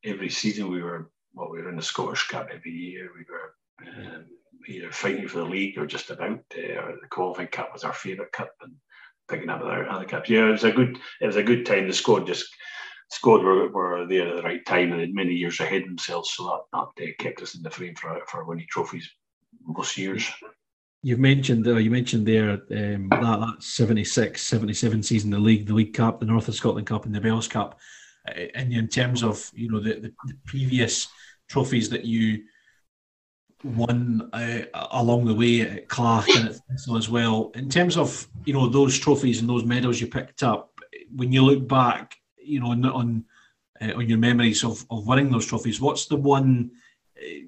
every 0.04 0.30
season 0.30 0.72
we 0.72 0.82
were 0.82 1.12
well, 1.34 1.52
we 1.52 1.62
were 1.62 1.70
in 1.70 1.76
the 1.76 1.84
Scottish 1.84 2.28
Cup 2.28 2.48
every 2.52 2.72
year. 2.72 3.12
We 3.16 3.26
were 3.30 3.54
um, 3.88 4.26
either 4.68 4.92
fighting 4.92 5.28
for 5.28 5.40
the 5.40 5.46
league 5.46 5.78
or 5.78 5.86
just 5.86 6.10
about. 6.10 6.40
Uh, 6.52 6.94
the 7.02 7.08
qualifying 7.12 7.50
cup 7.50 7.70
was 7.72 7.84
our 7.84 7.94
favourite 7.94 8.32
cup, 8.32 8.52
and 8.62 8.74
picking 9.30 9.50
up 9.50 9.62
other, 9.62 9.88
other 9.88 10.06
caps. 10.06 10.30
Yeah, 10.30 10.48
it 10.48 10.54
was 10.54 10.64
a 10.64 10.72
good 10.72 10.98
it 11.22 11.28
was 11.28 11.36
a 11.36 11.44
good 11.44 11.66
time. 11.66 11.88
The 11.88 11.94
squad 11.94 12.26
just 12.26 12.48
squad 13.12 13.44
were, 13.44 13.70
were 13.70 14.08
there 14.08 14.30
at 14.30 14.36
the 14.36 14.42
right 14.42 14.66
time 14.66 14.94
and 14.94 15.14
many 15.14 15.34
years 15.34 15.60
ahead 15.60 15.84
themselves, 15.84 16.34
so 16.34 16.66
that 16.72 16.88
that 16.98 17.08
uh, 17.08 17.12
kept 17.20 17.42
us 17.44 17.54
in 17.54 17.62
the 17.62 17.70
frame 17.70 17.94
for 17.94 18.20
for 18.28 18.46
winning 18.46 18.68
trophies 18.68 19.08
years. 19.98 20.30
You've 21.04 21.20
mentioned 21.20 21.68
uh, 21.68 21.76
you 21.76 21.92
mentioned 21.92 22.28
there 22.28 22.52
um, 22.52 23.08
that 23.10 23.40
that 23.40 23.56
76, 23.60 24.42
77 24.42 25.04
season, 25.04 25.30
the 25.30 25.40
league, 25.40 25.68
the 25.68 25.74
League 25.74 25.94
Cup, 25.94 26.20
the 26.20 26.26
North 26.26 26.48
of 26.48 26.56
Scotland 26.56 26.88
Cup, 26.88 27.06
and 27.06 27.14
the 27.14 27.22
Bells 27.22 27.48
Cup. 27.48 27.80
Uh, 28.28 28.46
and 28.56 28.74
in 28.74 28.88
terms 28.88 29.24
of 29.24 29.50
you 29.54 29.70
know 29.70 29.80
the, 29.80 29.94
the, 29.94 30.14
the 30.26 30.38
previous 30.46 31.08
trophies 31.50 31.90
that 31.90 32.04
you 32.04 32.44
won 33.64 34.30
uh, 34.34 34.62
along 34.92 35.26
the 35.26 35.34
way 35.34 35.62
at 35.62 35.88
Clach 35.88 36.28
and 36.30 36.50
at 36.50 36.56
Thistle 36.70 36.98
as 36.98 37.10
well. 37.10 37.52
In 37.56 37.70
terms 37.70 37.98
of 37.98 38.28
you 38.46 38.54
know 38.54 38.68
those 38.68 38.98
trophies 38.98 39.40
and 39.40 39.50
those 39.50 39.66
medals 39.66 40.02
you 40.02 40.08
picked 40.08 40.44
up, 40.44 40.80
when 41.16 41.32
you 41.32 41.44
look 41.44 41.68
back, 41.68 42.16
you 42.38 42.60
know 42.60 42.72
on 42.72 42.86
on, 42.86 43.26
uh, 43.82 43.94
on 43.94 44.10
your 44.10 44.18
memories 44.18 44.64
of, 44.64 44.86
of 44.90 45.08
winning 45.08 45.32
those 45.32 45.46
trophies, 45.46 45.80
what's 45.80 46.08
the 46.08 46.16
one 46.16 46.72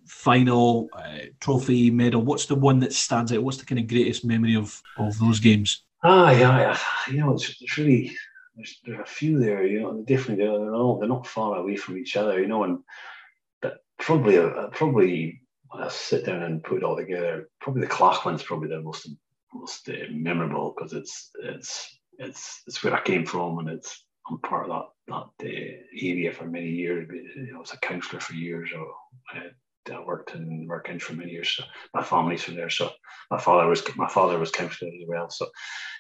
final 0.06 0.90
uh, 0.94 1.28
trophy 1.40 1.92
medal? 1.92 2.22
What's 2.22 2.46
the 2.46 2.56
one 2.56 2.80
that 2.80 2.94
stands 2.94 3.32
out? 3.32 3.44
What's 3.44 3.58
the 3.58 3.66
kind 3.66 3.80
of 3.80 3.88
greatest 3.88 4.26
memory 4.26 4.56
of 4.56 4.82
of 4.98 5.18
those 5.20 5.40
games? 5.40 5.84
Ah, 6.04 6.32
yeah, 6.32 6.78
you 7.10 7.18
know, 7.18 7.34
it's, 7.34 7.62
it's 7.62 7.78
really 7.78 8.16
there's, 8.56 8.80
there's 8.86 9.00
a 9.00 9.06
few 9.06 9.40
there. 9.40 9.66
You 9.66 9.82
know, 9.82 10.04
definitely 10.08 10.46
they're, 10.46 10.74
all 10.74 11.00
they're 11.00 11.10
not 11.10 11.28
far 11.28 11.58
away 11.58 11.76
from 11.76 11.98
each 11.98 12.16
other. 12.16 12.40
You 12.40 12.48
know, 12.48 12.64
and 12.64 12.80
but 13.62 13.84
probably 13.98 14.38
a, 14.38 14.70
probably 14.72 15.42
when 15.70 15.84
I 15.84 15.90
sit 15.90 16.26
down 16.26 16.44
and 16.44 16.64
put 16.64 16.78
it 16.78 16.84
all 16.84 16.98
together, 16.98 17.50
probably 17.62 17.82
the 17.82 17.88
Clach 17.88 18.26
one's 18.26 18.44
probably 18.44 18.70
the 18.70 18.82
most 18.82 19.10
most 19.54 19.90
uh, 19.90 19.94
memorable 20.12 20.74
because 20.76 20.94
it's 20.94 21.32
it's 21.44 22.00
it's 22.18 22.62
it's 22.68 22.84
where 22.84 22.94
I 22.94 23.02
came 23.02 23.26
from 23.26 23.60
and 23.60 23.70
it's 23.70 24.06
I'm 24.30 24.40
part 24.40 24.70
of 24.70 24.84
that 25.08 25.30
that 25.40 25.48
uh, 25.48 25.76
area 26.02 26.32
for 26.32 26.46
many 26.46 26.70
years. 26.70 27.10
I 27.54 27.58
was 27.58 27.74
a 27.74 27.78
counsellor 27.78 28.20
for 28.20 28.34
years, 28.34 28.70
or 28.78 28.88
I, 29.34 29.94
I 29.94 30.06
worked 30.06 30.36
in 30.36 30.68
working 30.68 31.00
for 31.00 31.14
many 31.14 31.32
years. 31.32 31.50
So 31.50 31.64
my 31.94 32.04
family's 32.04 32.44
from 32.44 32.56
there. 32.56 32.70
So 32.70 32.92
my 33.32 33.40
father 33.40 33.68
was 33.68 33.84
my 33.96 34.08
father 34.08 34.38
was 34.38 34.52
councillor 34.52 34.92
as 34.92 35.08
well. 35.08 35.30
So 35.30 35.48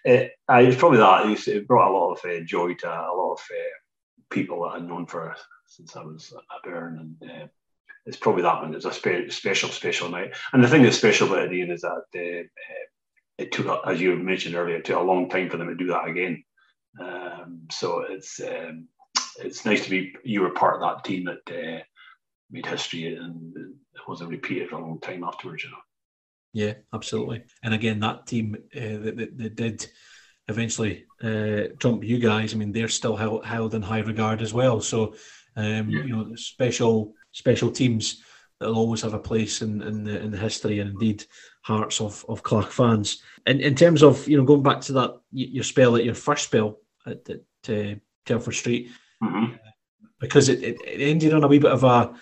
uh, 0.08 0.26
I, 0.48 0.62
it's 0.62 0.78
probably 0.78 1.00
that. 1.00 1.48
It 1.48 1.68
brought 1.68 1.90
a 1.90 1.98
lot 1.98 2.14
of 2.14 2.26
uh, 2.26 2.44
joy 2.46 2.76
to 2.76 2.88
a 2.88 3.14
lot 3.16 3.34
of 3.34 3.40
uh, 3.40 4.30
people 4.30 4.64
that 4.64 4.76
I'd 4.76 4.88
known 4.88 5.08
for 5.08 5.36
since 5.66 5.96
I 5.96 6.04
was 6.04 6.34
a 6.34 6.68
bairn 6.68 7.18
and 7.22 7.32
uh, 7.32 7.48
it's 8.06 8.18
probably 8.18 8.42
that 8.44 8.62
one. 8.62 8.74
It's 8.74 8.86
a 8.86 8.92
spe- 8.92 9.30
special, 9.30 9.70
special 9.70 10.10
night. 10.10 10.36
And 10.52 10.64
the 10.64 10.68
thing 10.68 10.82
that's 10.84 10.98
special 10.98 11.28
about 11.28 11.46
it, 11.46 11.54
Ian, 11.54 11.72
is 11.72 11.82
that 11.82 12.04
uh, 12.16 12.48
it 13.38 13.52
took, 13.52 13.88
as 13.88 14.02
you 14.02 14.16
mentioned 14.16 14.56
earlier, 14.56 14.78
it 14.78 14.86
took 14.86 14.98
a 14.98 15.02
long 15.02 15.30
time 15.30 15.50
for 15.50 15.58
them 15.58 15.68
to 15.68 15.76
do 15.76 15.88
that 15.88 16.08
again. 16.08 16.44
Um, 17.00 17.68
so 17.72 18.06
it's 18.10 18.40
um, 18.40 18.88
it's 19.40 19.66
nice 19.66 19.84
to 19.84 19.90
be 19.90 20.14
you 20.24 20.42
were 20.42 20.52
part 20.52 20.76
of 20.76 20.82
that 20.82 21.04
team 21.04 21.26
that 21.26 21.54
uh, 21.54 21.84
made 22.52 22.66
history 22.66 23.16
and 23.16 23.56
it 23.56 24.08
wasn't 24.08 24.30
repeated 24.30 24.70
for 24.70 24.78
a 24.78 24.82
long 24.82 25.00
time 25.00 25.24
afterwards. 25.24 25.64
You 25.64 25.72
know. 25.72 25.78
Yeah, 26.54 26.74
absolutely. 26.94 27.44
And 27.64 27.74
again, 27.74 28.00
that 28.00 28.26
team 28.26 28.56
uh, 28.76 28.80
that, 28.80 29.18
that, 29.18 29.38
that, 29.38 29.56
did 29.56 29.88
eventually 30.48 31.06
uh, 31.24 31.76
trump 31.78 32.04
you 32.04 32.18
guys. 32.18 32.54
I 32.54 32.58
mean, 32.58 32.72
they're 32.72 32.88
still 32.88 33.16
held, 33.16 33.46
held 33.46 33.76
in 33.76 33.84
high 33.84 34.00
regard 34.00 34.42
as 34.42 34.54
well. 34.54 34.82
So, 34.82 35.14
um, 35.56 35.90
yeah. 35.90 36.04
you 36.04 36.16
know, 36.16 36.36
special 36.36 37.14
special 37.32 37.72
teams 37.72 38.24
that'll 38.60 38.76
always 38.76 39.02
have 39.04 39.14
a 39.14 39.20
place 39.20 39.62
in, 39.62 39.82
in 39.84 40.04
the 40.04 40.20
in 40.20 40.32
the 40.32 40.38
history 40.38 40.80
and 40.80 40.92
indeed 40.92 41.24
hearts 41.62 42.02
of, 42.02 42.26
of 42.28 42.44
Clach 42.44 42.72
fans. 42.72 43.22
And 43.46 43.62
in 43.62 43.76
terms 43.76 44.04
of 44.04 44.28
you 44.28 44.38
know 44.38 44.44
going 44.44 44.64
back 44.64 44.82
to 44.82 44.94
that 44.94 45.20
your 45.32 45.64
spell 45.64 45.96
at 45.96 46.06
your 46.06 46.16
first 46.16 46.46
spell 46.46 46.80
at, 47.06 47.30
at 47.30 47.70
uh, 47.70 47.96
Telford 48.26 48.56
Street, 48.56 48.90
mm-hmm. 49.24 49.56
because 50.20 50.50
it, 50.50 50.64
it, 50.64 50.78
it, 50.86 51.02
ended 51.02 51.34
on 51.34 51.44
a 51.44 51.48
wee 51.48 51.60
bit 51.60 51.72
of 51.72 51.84
a, 51.84 52.14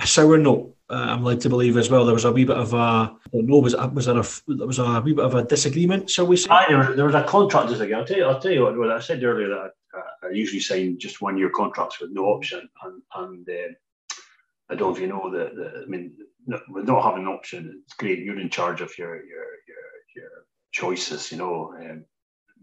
a 0.00 0.06
sour 0.06 0.38
note. 0.38 0.74
Uh, 0.90 0.94
I'm 0.94 1.22
led 1.22 1.42
to 1.42 1.50
believe 1.50 1.76
as 1.76 1.90
well. 1.90 2.06
There 2.06 2.14
was 2.14 2.24
a 2.24 2.32
wee 2.32 2.46
bit 2.46 2.56
of 2.56 2.72
a 2.72 2.76
I 2.76 3.10
don't 3.32 3.46
know 3.46 3.58
was 3.58 3.76
was 3.76 4.06
there 4.06 4.18
a 4.18 4.26
there 4.46 4.66
was 4.66 4.78
a 4.78 5.00
wee 5.00 5.12
bit 5.12 5.24
of 5.24 5.34
a 5.34 5.44
disagreement, 5.44 6.08
shall 6.08 6.26
we 6.26 6.36
say? 6.36 6.48
Aye, 6.50 6.66
there, 6.68 6.78
was, 6.78 6.96
there 6.96 7.04
was 7.04 7.14
a 7.14 7.24
contract 7.24 7.68
disagreement. 7.68 8.00
I'll 8.00 8.06
tell 8.06 8.16
you, 8.16 8.24
I'll 8.24 8.40
tell 8.40 8.52
you 8.52 8.62
what, 8.62 8.78
what 8.78 8.90
I 8.90 9.00
said 9.00 9.22
earlier 9.22 9.48
that 9.48 9.72
I, 9.94 10.26
I 10.26 10.30
usually 10.30 10.60
sign 10.60 10.98
just 10.98 11.20
one 11.20 11.36
year 11.36 11.50
contracts 11.50 12.00
with 12.00 12.10
no 12.10 12.24
option, 12.24 12.68
and 12.84 13.02
and 13.16 13.48
uh, 13.48 13.74
I 14.70 14.74
don't 14.74 14.88
know 14.88 14.94
if 14.94 15.00
you 15.00 15.08
know 15.08 15.30
that. 15.30 15.82
I 15.82 15.86
mean, 15.86 16.12
with 16.68 16.86
not 16.86 17.02
having 17.02 17.22
an 17.22 17.32
option, 17.32 17.82
it's 17.84 17.94
great. 17.94 18.20
You're 18.20 18.40
in 18.40 18.50
charge 18.50 18.80
of 18.80 18.96
your 18.98 19.14
your 19.16 19.46
your, 19.68 19.84
your 20.16 20.30
choices. 20.72 21.30
You 21.30 21.38
know, 21.38 21.74
um, 21.78 22.04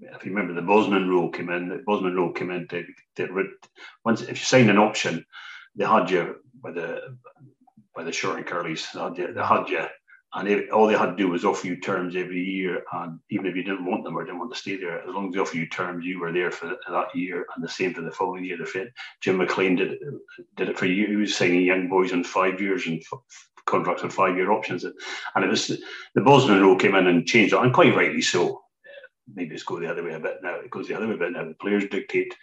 if 0.02 0.26
you 0.26 0.34
remember, 0.34 0.54
the 0.54 0.66
Bosman 0.66 1.08
rule 1.08 1.30
came 1.30 1.50
in. 1.50 1.70
The 1.70 1.84
Bosman 1.86 2.16
rule 2.16 2.32
came 2.32 2.52
in 2.52 2.68
to, 2.70 2.84
to 3.18 3.50
once 4.04 4.22
if 4.22 4.30
you 4.30 4.36
sign 4.36 4.70
an 4.70 4.78
option, 4.78 5.26
they 5.76 5.86
had 5.86 6.10
you 6.10 6.38
by 6.62 6.72
the 6.72 7.18
by 7.96 8.04
the 8.04 8.12
short 8.12 8.38
and 8.38 8.46
curlies. 8.46 8.92
They 8.92 9.00
had 9.00 9.18
you, 9.18 9.34
they 9.34 9.44
had 9.44 9.70
you 9.70 9.88
and 10.36 10.70
all 10.72 10.88
they 10.88 10.98
had 10.98 11.12
to 11.12 11.16
do 11.16 11.30
was 11.30 11.46
offer 11.46 11.66
you 11.66 11.78
terms 11.78 12.16
every 12.16 12.42
year, 12.42 12.84
and 12.92 13.20
even 13.30 13.46
if 13.46 13.56
you 13.56 13.64
didn't 13.64 13.86
want 13.86 14.04
them 14.04 14.18
or 14.18 14.26
didn't 14.26 14.40
want 14.40 14.54
to 14.54 14.60
stay 14.60 14.76
there, 14.76 15.00
as 15.00 15.14
long 15.14 15.30
as 15.30 15.34
they 15.34 15.40
offer 15.40 15.56
you 15.56 15.66
terms, 15.68 16.06
you 16.06 16.20
were 16.20 16.34
there 16.34 16.52
for 16.52 16.76
that 16.90 17.16
year, 17.16 17.46
and 17.56 17.64
the 17.64 17.70
same 17.70 17.94
for 17.94 18.02
the 18.02 18.12
following 18.12 18.44
year. 18.44 18.58
The 18.58 18.66
fit 18.66 18.92
Jim 19.22 19.38
McLean 19.38 19.78
did 19.78 19.98
did 20.58 20.70
it 20.70 20.78
for 20.78 20.88
you. 20.88 21.08
He 21.08 21.16
was 21.16 21.36
signing 21.36 21.64
young 21.64 21.88
boys 21.88 22.12
on 22.12 22.26
five 22.26 22.60
years 22.60 22.86
and 22.86 23.02
contracts 23.66 24.04
on 24.04 24.10
five 24.10 24.36
year 24.36 24.52
options, 24.52 24.84
and 24.84 25.44
it 25.44 25.50
was 25.50 25.68
the 25.68 26.22
Bosman 26.22 26.62
rule 26.62 26.78
came 26.78 26.96
in 26.96 27.08
and 27.08 27.28
changed 27.28 27.54
it, 27.54 27.60
and 27.60 27.74
quite 27.74 27.96
rightly 27.96 28.22
so. 28.22 28.62
Maybe 29.34 29.56
it's 29.56 29.64
go 29.64 29.80
the 29.80 29.90
other 29.90 30.04
way 30.04 30.14
a 30.14 30.20
bit 30.20 30.38
now. 30.44 30.56
It 30.56 30.70
goes 30.70 30.88
the 30.88 30.96
other 30.96 31.08
way 31.08 31.16
a 31.16 31.18
bit 31.18 31.32
now. 31.32 31.46
The 31.46 31.56
players 31.56 31.86
dictate 31.90 32.36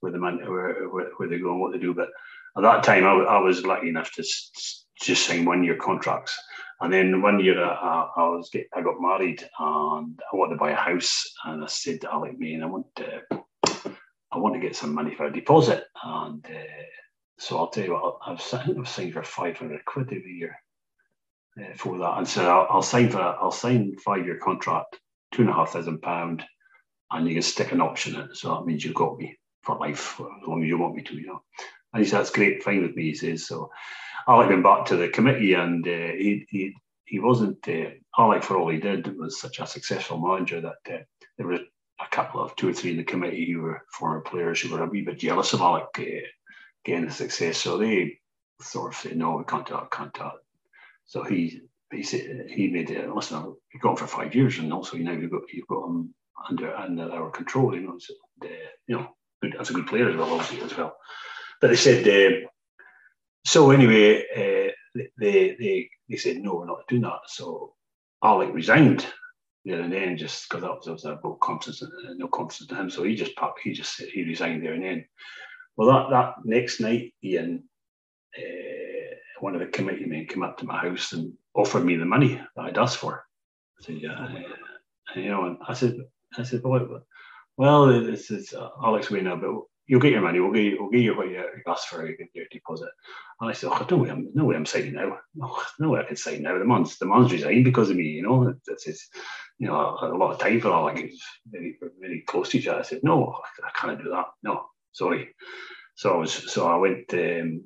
where 0.00 0.10
the 0.10 0.18
man 0.18 0.38
where, 0.38 0.88
where, 0.88 1.10
where 1.16 1.28
they 1.28 1.38
go 1.38 1.52
and 1.52 1.60
what 1.60 1.72
they 1.72 1.78
do. 1.78 1.94
But 1.94 2.08
at 2.56 2.62
that 2.62 2.82
time, 2.82 3.04
I, 3.04 3.12
I 3.12 3.38
was 3.38 3.64
lucky 3.64 3.88
enough 3.88 4.10
to 4.12 4.24
just 5.00 5.26
sign 5.26 5.44
one 5.44 5.62
year 5.62 5.76
contracts 5.76 6.36
and 6.80 6.92
then 6.92 7.22
one 7.22 7.40
year 7.40 7.62
uh, 7.62 8.08
I 8.16 8.28
was 8.28 8.50
get, 8.50 8.68
I 8.74 8.82
got 8.82 9.00
married 9.00 9.42
and 9.58 10.20
I 10.32 10.36
wanted 10.36 10.54
to 10.54 10.58
buy 10.58 10.72
a 10.72 10.76
house 10.76 11.24
and 11.44 11.62
I 11.62 11.66
said 11.66 12.00
to 12.02 12.12
Alec 12.12 12.38
me 12.38 12.54
and 12.54 12.64
I 12.64 12.66
want 12.66 12.86
to 12.96 13.22
I 14.32 14.38
want 14.38 14.54
to 14.54 14.60
get 14.60 14.76
some 14.76 14.94
money 14.94 15.14
for 15.14 15.26
a 15.26 15.32
deposit 15.32 15.84
and 16.02 16.44
uh, 16.44 16.84
so 17.38 17.58
I'll 17.58 17.68
tell 17.68 17.84
you 17.84 17.92
what 17.92 18.18
I've 18.26 18.42
signed 18.42 18.76
I've 18.78 18.88
signed 18.88 19.12
for 19.12 19.22
five 19.22 19.56
hundred 19.56 19.84
quid 19.84 20.08
every 20.08 20.32
year 20.32 20.58
uh, 21.60 21.74
for 21.76 21.98
that 21.98 22.18
and 22.18 22.28
so 22.28 22.48
I'll, 22.48 22.76
I'll 22.76 22.82
sign 22.82 23.10
for 23.10 23.20
I'll 23.20 23.50
sign 23.50 23.96
five 23.96 24.24
year 24.24 24.38
contract 24.38 24.98
two 25.32 25.42
and 25.42 25.50
a 25.50 25.54
half 25.54 25.72
thousand 25.72 26.02
pound 26.02 26.44
and 27.10 27.28
you 27.28 27.34
can 27.34 27.42
stick 27.42 27.72
an 27.72 27.80
option 27.80 28.16
in 28.16 28.34
so 28.34 28.54
that 28.54 28.66
means 28.66 28.84
you've 28.84 28.94
got 28.94 29.18
me 29.18 29.36
for 29.62 29.76
life 29.76 30.20
as 30.20 30.48
long 30.48 30.62
as 30.62 30.68
you 30.68 30.78
want 30.78 30.94
me 30.94 31.02
to 31.02 31.14
you 31.14 31.26
know 31.26 31.42
and 31.92 32.02
he 32.02 32.08
said 32.08 32.18
that's 32.18 32.30
great 32.30 32.62
fine 32.62 32.82
with 32.82 32.96
me 32.96 33.04
he 33.04 33.14
says 33.14 33.46
so 33.46 33.70
Alec 34.26 34.48
went 34.48 34.62
back 34.62 34.86
to 34.86 34.96
the 34.96 35.08
committee, 35.08 35.54
and 35.54 35.86
uh, 35.86 35.90
he, 35.90 36.46
he 36.48 36.74
he 37.04 37.18
wasn't 37.18 37.66
uh, 37.68 37.90
Alec 38.18 38.42
for 38.42 38.56
all 38.56 38.70
he 38.70 38.78
did 38.78 39.18
was 39.18 39.38
such 39.38 39.58
a 39.58 39.66
successful 39.66 40.18
manager 40.18 40.60
that 40.62 40.92
uh, 40.92 41.02
there 41.36 41.46
were 41.46 41.60
a 42.00 42.08
couple 42.10 42.40
of 42.40 42.56
two 42.56 42.70
or 42.70 42.72
three 42.72 42.92
in 42.92 42.96
the 42.96 43.04
committee 43.04 43.50
who 43.52 43.60
were 43.60 43.82
former 43.92 44.20
players 44.20 44.60
who 44.60 44.74
were 44.74 44.82
a 44.82 44.86
wee 44.86 45.02
bit 45.02 45.18
jealous 45.18 45.52
of 45.52 45.60
Alec 45.60 45.84
uh, 45.98 46.26
getting 46.84 47.06
the 47.06 47.12
success. 47.12 47.58
So 47.58 47.76
they 47.76 48.18
sort 48.62 48.94
of 48.94 48.98
said, 48.98 49.16
"No, 49.16 49.36
we 49.36 49.44
can't 49.44 49.66
do 49.66 49.76
it, 49.76 49.90
can't 49.90 50.14
do 50.14 50.22
it." 50.22 50.43
So 51.06 51.22
he 51.22 51.60
he 51.92 52.02
said 52.02 52.46
he 52.48 52.68
made 52.68 52.90
it. 52.90 53.08
Listen, 53.08 53.56
got 53.80 53.90
him 53.90 53.96
for 53.96 54.06
five 54.06 54.34
years, 54.34 54.58
and 54.58 54.72
also 54.72 54.96
you 54.96 55.04
know 55.04 55.12
you've 55.12 55.30
got 55.30 55.42
you've 55.52 55.66
got 55.66 55.86
him 55.86 56.14
under 56.48 56.74
under 56.74 57.10
our 57.10 57.30
control. 57.30 57.74
You 57.74 57.82
know, 57.82 57.98
uh, 58.42 58.48
you 58.86 58.96
know, 58.96 59.08
good, 59.42 59.54
that's 59.56 59.70
a 59.70 59.74
good 59.74 59.86
player 59.86 60.08
as 60.08 60.16
well, 60.16 60.32
obviously 60.32 60.62
as 60.62 60.76
well. 60.76 60.96
But 61.60 61.68
they 61.68 61.76
said. 61.76 62.06
Uh, 62.06 62.48
so 63.46 63.70
anyway, 63.70 64.24
uh, 64.34 65.00
they, 65.18 65.56
they 65.58 65.90
they 66.08 66.16
said 66.16 66.38
no, 66.38 66.54
we're 66.54 66.66
not 66.66 66.88
doing 66.88 67.02
that. 67.02 67.20
So 67.26 67.74
Alec 68.22 68.54
resigned 68.54 69.06
there 69.64 69.80
and 69.80 69.92
then, 69.92 70.16
just 70.16 70.48
because 70.48 70.62
that 70.62 70.70
was, 70.70 70.86
was 70.86 71.04
about 71.04 71.40
confidence, 71.40 71.82
no 72.16 72.28
confidence 72.28 72.70
in 72.70 72.76
him. 72.76 72.90
So 72.90 73.02
he 73.02 73.14
just 73.14 73.32
he 73.62 73.72
just 73.72 74.00
he 74.00 74.24
resigned 74.24 74.64
there 74.64 74.74
and 74.74 74.84
then. 74.84 75.04
Well, 75.76 75.88
that 75.88 76.10
that 76.10 76.34
next 76.44 76.80
night, 76.80 77.14
Ian, 77.22 77.64
uh, 78.38 78.73
one 79.44 79.54
of 79.54 79.60
the 79.60 79.66
committee 79.66 80.06
men 80.06 80.26
came 80.26 80.42
up 80.42 80.56
to 80.56 80.64
my 80.64 80.78
house 80.78 81.12
and 81.12 81.34
offered 81.54 81.84
me 81.84 81.96
the 81.96 82.06
money 82.06 82.40
that 82.56 82.62
I'd 82.64 82.78
asked 82.78 82.96
for. 82.96 83.26
I 83.78 83.84
said, 83.84 83.96
yeah, 83.96 84.12
uh, 84.12 85.20
you 85.20 85.28
know, 85.28 85.44
and 85.44 85.58
I 85.68 85.74
said, 85.74 85.98
I 86.38 86.44
said, 86.44 86.62
well, 86.64 87.02
well, 87.58 87.90
it's, 87.90 88.30
it's 88.30 88.54
uh, 88.54 88.70
Alex 88.82 89.10
way 89.10 89.20
now, 89.20 89.36
but 89.36 89.50
you'll 89.86 90.00
get 90.00 90.12
your 90.12 90.22
money. 90.22 90.40
We'll 90.40 90.50
give 90.50 90.64
you, 90.64 90.76
we'll 90.80 90.90
give 90.90 91.02
you 91.02 91.14
what 91.14 91.28
you 91.28 91.44
asked 91.66 91.88
for 91.88 92.06
your, 92.06 92.16
your 92.32 92.46
deposit. 92.50 92.88
And 93.38 93.50
I 93.50 93.52
said, 93.52 93.68
oh, 93.70 93.86
no 93.90 93.98
way, 93.98 94.10
I'm, 94.10 94.30
no 94.32 94.46
way 94.46 94.56
I'm 94.56 94.64
signing 94.64 94.94
now. 94.94 95.18
No, 95.34 95.58
no 95.78 95.90
way 95.90 96.00
I 96.00 96.04
can 96.04 96.16
sign 96.16 96.40
now. 96.40 96.58
The 96.58 96.64
man's, 96.64 96.96
the 96.96 97.04
man's 97.04 97.30
resigned 97.30 97.64
because 97.64 97.90
of 97.90 97.96
me, 97.96 98.04
you 98.04 98.22
know. 98.22 98.54
That's 98.66 98.84
his, 98.84 99.10
you 99.58 99.66
know, 99.66 99.76
a, 99.76 100.10
a 100.10 100.16
lot 100.16 100.32
of 100.32 100.38
time 100.38 100.58
for 100.62 100.70
all. 100.70 100.84
Like, 100.84 101.00
it's 101.00 101.22
very, 101.46 101.76
very 102.00 102.22
close 102.26 102.48
to 102.48 102.58
each 102.58 102.66
other. 102.66 102.80
I 102.80 102.82
said, 102.82 103.00
no, 103.02 103.36
I 103.62 103.70
can't 103.78 104.02
do 104.02 104.08
that. 104.08 104.28
No, 104.42 104.70
sorry. 104.92 105.34
So 105.96 106.14
I 106.14 106.16
was, 106.16 106.32
so 106.32 106.66
I 106.66 106.76
went 106.76 107.12
um, 107.12 107.64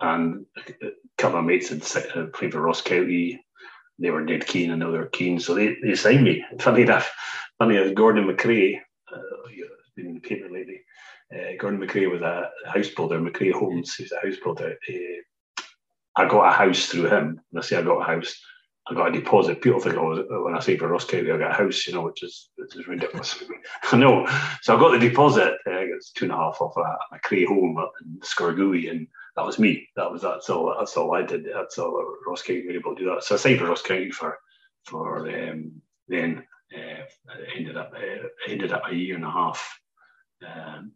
and 0.00 0.46
a 0.82 0.90
couple 1.18 1.38
of 1.38 1.44
mates 1.44 1.68
had 1.68 2.32
played 2.32 2.52
for 2.52 2.60
Ross 2.60 2.80
County. 2.80 3.44
They 3.98 4.10
were 4.10 4.24
dead 4.24 4.46
keen 4.46 4.70
I 4.70 4.76
know 4.76 4.92
they 4.92 4.98
were 4.98 5.06
keen. 5.06 5.40
So 5.40 5.54
they, 5.54 5.76
they 5.82 5.94
signed 5.94 6.24
me. 6.24 6.44
Funny 6.60 6.82
enough, 6.82 7.12
funny 7.58 7.76
enough, 7.76 7.94
Gordon 7.94 8.26
McRae, 8.26 8.80
uh, 9.12 9.20
been 9.96 10.06
in 10.06 10.14
the 10.14 10.20
paper 10.20 10.48
lately 10.50 10.80
uh, 11.32 11.52
Gordon 11.58 11.80
McRae 11.80 12.10
was 12.10 12.22
a 12.22 12.50
house 12.66 12.88
builder, 12.88 13.20
McRae 13.20 13.52
Homes, 13.52 13.94
who's 13.94 14.12
a 14.12 14.26
house 14.26 14.36
builder. 14.42 14.76
Uh, 14.88 15.62
I 16.16 16.28
got 16.28 16.48
a 16.48 16.52
house 16.52 16.86
through 16.86 17.08
him. 17.08 17.40
When 17.50 17.62
I 17.62 17.66
say 17.66 17.76
I 17.76 17.82
got 17.82 18.00
a 18.00 18.04
house, 18.04 18.40
I 18.88 18.94
got 18.94 19.08
a 19.08 19.12
deposit. 19.12 19.62
People 19.62 19.80
think 19.80 19.96
I 19.96 20.00
was 20.00 20.26
when 20.28 20.56
I 20.56 20.60
say 20.60 20.76
for 20.76 20.88
Ross 20.88 21.04
County, 21.04 21.30
I 21.30 21.38
got 21.38 21.52
a 21.52 21.54
house, 21.54 21.86
you 21.86 21.94
know, 21.94 22.02
which 22.02 22.24
is 22.24 22.50
which 22.56 22.74
is 22.74 22.88
ridiculous. 22.88 23.42
I 23.92 23.96
know. 23.96 24.26
So 24.62 24.76
I 24.76 24.80
got 24.80 24.90
the 24.90 25.08
deposit. 25.08 25.54
Uh, 25.66 25.86
it's 25.94 26.10
two 26.10 26.24
and 26.24 26.32
a 26.32 26.36
half 26.36 26.60
off 26.60 26.76
a, 26.76 26.80
a 26.80 27.18
McRae 27.18 27.46
home 27.46 27.78
in 28.04 28.18
Scorguie, 28.20 28.90
and 28.90 29.06
that 29.36 29.46
was 29.46 29.58
me. 29.58 29.88
That 29.96 30.10
was 30.10 30.22
that's 30.22 30.50
all. 30.50 30.74
That's 30.78 30.96
all 30.96 31.14
I 31.14 31.22
did. 31.22 31.46
That's 31.52 31.78
all 31.78 32.16
Ross 32.26 32.42
County 32.42 32.66
were 32.66 32.72
able 32.72 32.94
to 32.94 33.02
do 33.02 33.10
that. 33.10 33.24
So 33.24 33.36
signed 33.36 33.58
for 33.58 33.66
Ross 33.66 33.82
County 33.82 34.10
for 34.10 34.38
for 34.84 35.28
um, 35.28 35.80
then. 36.08 36.44
Uh, 36.72 37.02
ended 37.56 37.76
up 37.76 37.92
uh, 37.92 38.28
ended 38.46 38.72
up 38.72 38.82
a 38.88 38.94
year 38.94 39.16
and 39.16 39.24
a 39.24 39.30
half 39.30 39.80
um, 40.46 40.92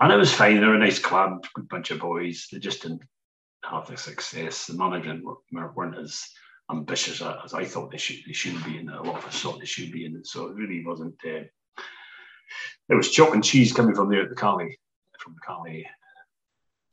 and 0.00 0.12
it 0.12 0.16
was 0.16 0.32
fine. 0.32 0.60
They 0.60 0.66
were 0.66 0.74
a 0.74 0.78
nice 0.78 0.98
club, 0.98 1.46
good 1.54 1.68
bunch 1.68 1.90
of 1.90 2.00
boys. 2.00 2.48
They 2.52 2.58
just 2.58 2.82
didn't 2.82 3.02
have 3.64 3.88
the 3.88 3.96
success. 3.96 4.66
The 4.66 4.74
management 4.74 5.24
weren't 5.50 5.98
as 5.98 6.28
ambitious 6.70 7.22
as 7.22 7.54
I 7.54 7.64
thought 7.64 7.90
they 7.90 7.96
should. 7.96 8.18
They 8.26 8.32
should 8.32 8.62
be, 8.64 8.78
and 8.78 8.90
a 8.90 9.02
lot 9.02 9.18
of 9.18 9.26
us 9.26 9.40
thought 9.40 9.58
they 9.58 9.66
should 9.66 9.92
be. 9.92 10.06
And 10.06 10.26
so 10.26 10.46
it 10.46 10.54
really 10.54 10.84
wasn't. 10.84 11.14
Uh, 11.24 11.44
it 12.88 12.94
was 12.94 13.10
chalk 13.10 13.34
and 13.34 13.42
cheese 13.42 13.72
coming 13.72 13.94
from 13.94 14.10
there 14.10 14.22
at 14.22 14.28
the 14.28 14.36
Caley, 14.36 14.78
from 15.18 15.34
the 15.34 15.40
Caley. 15.46 15.86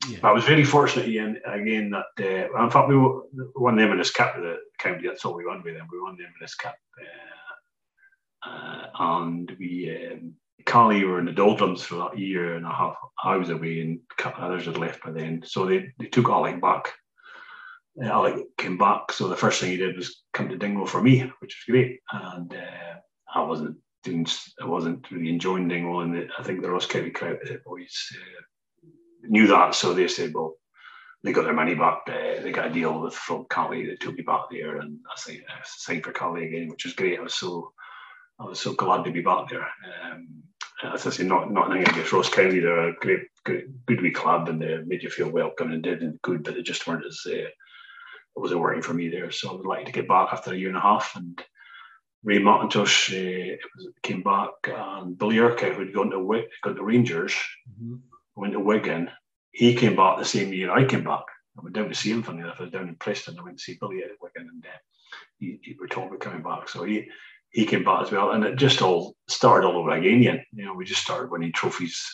Yeah. 0.08 0.18
I 0.22 0.32
was 0.32 0.44
very 0.44 0.64
fortunate 0.64 1.08
again, 1.08 1.40
again 1.46 1.90
that 1.90 2.06
uh, 2.20 2.64
in 2.64 2.70
fact 2.70 2.88
we 2.88 2.96
won 2.96 3.76
the 3.76 3.82
Inverness 3.82 4.10
Cup 4.10 4.36
with 4.36 4.44
the 4.44 4.58
county. 4.78 5.06
That's 5.06 5.24
all 5.24 5.34
we 5.34 5.46
won 5.46 5.62
with 5.62 5.74
them. 5.74 5.88
We 5.90 6.00
won 6.00 6.16
the 6.16 6.24
Inverness 6.24 6.54
Cup, 6.54 6.76
uh, 8.46 8.50
uh, 8.50 8.86
and 8.98 9.56
we 9.58 9.96
um, 10.12 10.34
Caley 10.66 11.04
were 11.04 11.18
in 11.18 11.26
the 11.26 11.32
doldrums 11.32 11.82
for 11.82 11.96
that 11.96 12.18
year 12.18 12.54
and 12.54 12.64
a 12.64 12.70
half. 12.70 12.96
I 13.22 13.36
was 13.36 13.50
away 13.50 13.80
and 13.80 14.00
a 14.10 14.22
couple 14.22 14.44
others 14.44 14.66
had 14.66 14.78
left 14.78 15.02
by 15.02 15.10
then. 15.10 15.42
So 15.44 15.66
they, 15.66 15.92
they 15.98 16.06
took 16.06 16.28
Alec 16.28 16.60
back. 16.60 16.92
Uh, 18.02 18.06
Alec 18.06 18.36
came 18.56 18.78
back. 18.78 19.12
So 19.12 19.28
the 19.28 19.36
first 19.36 19.60
thing 19.60 19.70
he 19.70 19.76
did 19.76 19.96
was 19.96 20.22
come 20.32 20.48
to 20.48 20.56
Dingwall 20.56 20.86
for 20.86 21.02
me, 21.02 21.20
which 21.40 21.64
was 21.66 21.72
great. 21.72 22.00
And 22.12 22.52
uh, 22.52 22.94
I 23.34 23.42
wasn't 23.42 23.76
doing, 24.02 24.26
I 24.60 24.66
wasn't 24.66 25.10
really 25.10 25.28
enjoying 25.28 25.68
Dingwall. 25.68 26.00
And 26.00 26.30
I 26.38 26.42
think 26.42 26.62
the 26.62 26.70
Ross 26.70 26.86
County 26.86 27.10
crowd 27.10 27.38
boys 27.64 28.12
uh, 28.14 28.42
knew 29.28 29.46
that. 29.48 29.74
So 29.74 29.92
they 29.92 30.08
said, 30.08 30.32
well, 30.34 30.56
they 31.22 31.32
got 31.32 31.44
their 31.44 31.54
money 31.54 31.74
back. 31.74 32.02
Uh, 32.06 32.42
they 32.42 32.52
got 32.52 32.66
a 32.66 32.72
deal 32.72 33.00
with 33.00 33.14
from 33.14 33.46
Caley 33.50 33.86
that 33.86 34.00
took 34.00 34.14
me 34.14 34.22
back 34.22 34.42
there, 34.50 34.76
and 34.76 34.98
I 35.10 35.14
signed, 35.16 35.44
I 35.48 36.00
for 36.00 36.12
Caley 36.12 36.46
again, 36.46 36.68
which 36.68 36.84
was 36.84 36.94
great. 36.94 37.18
I 37.18 37.22
was 37.22 37.34
so 37.34 37.72
I 38.38 38.44
was 38.44 38.60
so 38.60 38.74
glad 38.74 39.04
to 39.04 39.10
be 39.10 39.22
back 39.22 39.48
there. 39.48 39.62
Um, 39.62 40.42
as 40.82 41.06
I 41.06 41.10
say, 41.10 41.24
not 41.24 41.50
not 41.50 41.70
anything 41.70 41.94
against 41.94 42.12
Ross 42.12 42.28
County. 42.28 42.60
They're 42.60 42.88
a 42.88 42.96
great, 42.96 43.22
good, 43.44 43.72
good 43.86 44.02
wee 44.02 44.10
club, 44.10 44.48
and 44.48 44.60
they 44.60 44.76
made 44.84 45.02
you 45.02 45.08
feel 45.08 45.30
welcome 45.30 45.72
and 45.72 45.82
did 45.82 46.02
and 46.02 46.20
good, 46.20 46.44
but 46.44 46.54
they 46.54 46.62
just 46.62 46.86
weren't 46.86 47.06
as 47.06 47.22
uh, 47.26 47.30
it 47.30 47.54
wasn't 48.36 48.60
working 48.60 48.82
for 48.82 48.92
me 48.92 49.08
there. 49.08 49.30
So 49.30 49.50
I 49.50 49.54
would 49.54 49.66
like 49.66 49.86
to 49.86 49.92
get 49.92 50.08
back 50.08 50.28
after 50.32 50.52
a 50.52 50.56
year 50.56 50.68
and 50.68 50.76
a 50.76 50.80
half. 50.80 51.14
And 51.16 51.42
Ray 52.22 52.38
McIntosh 52.38 53.54
uh, 53.54 53.56
came 54.02 54.22
back, 54.22 54.50
and 54.66 55.16
Billy 55.16 55.38
Urquhart, 55.38 55.74
who'd 55.74 55.94
gone 55.94 56.10
to 56.10 56.44
gone 56.62 56.74
to 56.74 56.84
Rangers, 56.84 57.34
mm-hmm. 57.70 57.96
Went 58.36 58.52
to 58.52 58.60
Wigan. 58.60 59.10
He 59.52 59.74
came 59.74 59.96
back 59.96 60.18
the 60.18 60.24
same 60.24 60.52
year 60.52 60.72
I 60.72 60.84
came 60.84 61.04
back. 61.04 61.24
I 61.56 61.62
went 61.62 61.74
down 61.74 61.88
to 61.88 61.94
see 61.94 62.10
him. 62.10 62.22
Funny 62.22 62.40
enough, 62.40 62.56
I 62.58 62.64
was 62.64 62.72
down 62.72 62.88
in 62.88 62.96
Preston. 62.96 63.38
I 63.38 63.42
went 63.42 63.58
to 63.58 63.62
see 63.62 63.78
Billy 63.80 64.02
at 64.02 64.10
Wigan, 64.20 64.48
and 64.52 64.64
uh, 64.64 64.76
he, 65.38 65.60
he 65.62 65.76
were 65.78 65.86
talking 65.86 66.08
about 66.08 66.20
coming 66.20 66.42
back. 66.42 66.68
So 66.68 66.84
he 66.84 67.08
he 67.50 67.64
came 67.64 67.84
back 67.84 68.02
as 68.02 68.10
well, 68.10 68.32
and 68.32 68.44
it 68.44 68.56
just 68.56 68.82
all 68.82 69.14
started 69.28 69.66
all 69.66 69.78
over 69.78 69.90
again. 69.90 70.44
You 70.52 70.64
know, 70.64 70.74
we 70.74 70.84
just 70.84 71.02
started 71.02 71.30
winning 71.30 71.52
trophies 71.52 72.04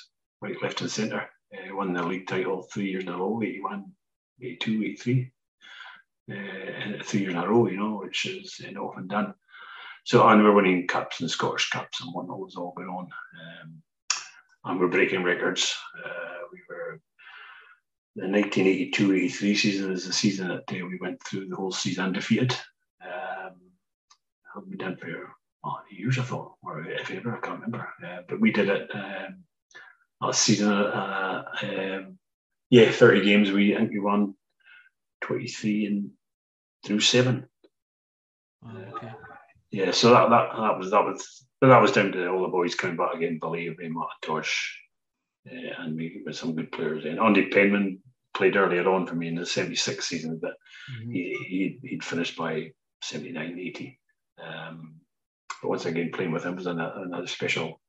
right, 0.42 0.60
left, 0.62 0.80
and 0.80 0.90
centre. 0.90 1.28
Uh, 1.52 1.74
won 1.74 1.92
the 1.92 2.02
league 2.02 2.28
title 2.28 2.62
three 2.62 2.90
years 2.90 3.04
in 3.04 3.08
a 3.08 3.16
row, 3.16 3.40
81, 3.42 3.84
82, 4.40 4.84
83, 4.84 5.32
uh, 6.30 7.02
three 7.02 7.20
years 7.20 7.34
in 7.34 7.40
a 7.40 7.48
row, 7.48 7.66
you 7.66 7.76
know, 7.76 7.98
which 7.98 8.26
is 8.26 8.58
you 8.60 8.72
know, 8.72 8.88
often 8.88 9.08
done. 9.08 9.34
So, 10.04 10.26
and 10.28 10.42
we're 10.42 10.54
winning 10.54 10.86
cups 10.86 11.20
and 11.20 11.30
Scottish 11.30 11.70
cups 11.70 12.00
and 12.00 12.14
whatnot 12.14 12.38
was 12.38 12.56
all 12.56 12.72
going 12.76 12.88
on. 12.88 13.04
Um, 13.04 13.82
and 14.64 14.78
we're 14.80 14.88
breaking 14.88 15.22
records. 15.22 15.76
Uh, 16.04 16.46
we 16.52 16.58
were 16.68 17.00
the 18.16 18.26
1982-83 18.26 19.56
season 19.56 19.92
is 19.92 20.06
the 20.06 20.12
season 20.12 20.48
that 20.48 20.64
uh, 20.70 20.86
we 20.86 20.98
went 21.00 21.22
through 21.24 21.46
the 21.48 21.56
whole 21.56 21.72
season 21.72 22.04
undefeated 22.04 22.56
have 24.54 24.64
we 24.68 24.76
done 24.76 24.96
for 24.96 25.08
years, 25.90 26.18
I 26.18 26.22
thought, 26.22 26.54
or 26.62 26.84
if 26.84 27.10
ever, 27.10 27.36
I 27.36 27.40
can't 27.40 27.60
remember. 27.60 27.88
Uh, 28.04 28.22
but 28.28 28.40
we 28.40 28.52
did 28.52 28.68
it 28.68 28.90
um, 28.94 29.44
last 30.20 30.42
season. 30.42 30.72
Uh, 30.72 31.44
um, 31.62 32.18
yeah, 32.70 32.90
30 32.90 33.24
games. 33.24 33.50
We 33.50 33.74
I 33.74 33.78
think 33.78 33.90
we 33.90 33.98
won 33.98 34.34
23 35.22 35.86
and 35.86 36.10
through 36.84 37.00
seven. 37.00 37.46
Oh, 38.64 38.76
okay. 38.94 39.12
Yeah, 39.70 39.90
so 39.92 40.10
that, 40.10 40.30
that 40.30 40.48
that 40.56 40.78
was 40.78 40.90
that 40.90 41.04
was 41.04 41.46
that 41.68 41.82
was 41.82 41.92
down 41.92 42.12
to 42.12 42.28
all 42.28 42.42
the 42.42 42.48
boys 42.48 42.74
coming 42.74 42.96
back 42.96 43.14
again, 43.14 43.38
Billy, 43.40 43.74
Tosh, 44.22 44.80
uh, 45.50 45.82
and 45.82 45.96
we 45.96 46.22
with 46.24 46.36
some 46.36 46.54
good 46.54 46.72
players. 46.72 47.04
And 47.04 47.18
Andy 47.18 47.48
Penman 47.48 48.00
played 48.34 48.56
earlier 48.56 48.88
on 48.88 49.06
for 49.06 49.14
me 49.14 49.28
in 49.28 49.34
the 49.34 49.44
76 49.44 50.06
season, 50.06 50.38
but 50.40 50.54
mm-hmm. 50.92 51.10
he, 51.10 51.78
he, 51.82 51.96
would 51.96 52.04
finished 52.04 52.36
by 52.36 52.70
79, 53.02 53.58
80. 53.58 53.98
Um, 54.42 54.94
but 55.60 55.68
once 55.68 55.84
again, 55.84 56.10
playing 56.12 56.32
with 56.32 56.44
him 56.44 56.56
was 56.56 56.66
another, 56.66 57.02
another 57.02 57.26
special 57.26 57.80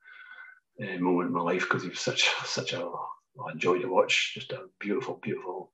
uh, 0.82 0.98
moment 1.00 1.28
in 1.28 1.34
my 1.34 1.42
life 1.42 1.62
because 1.62 1.84
he 1.84 1.90
was 1.90 2.00
such 2.00 2.30
such 2.46 2.74
a 2.74 2.90
I 3.40 3.52
enjoy 3.52 3.80
to 3.80 3.88
watch. 3.88 4.34
Just 4.34 4.52
a 4.52 4.66
beautiful, 4.80 5.20
beautiful 5.22 5.72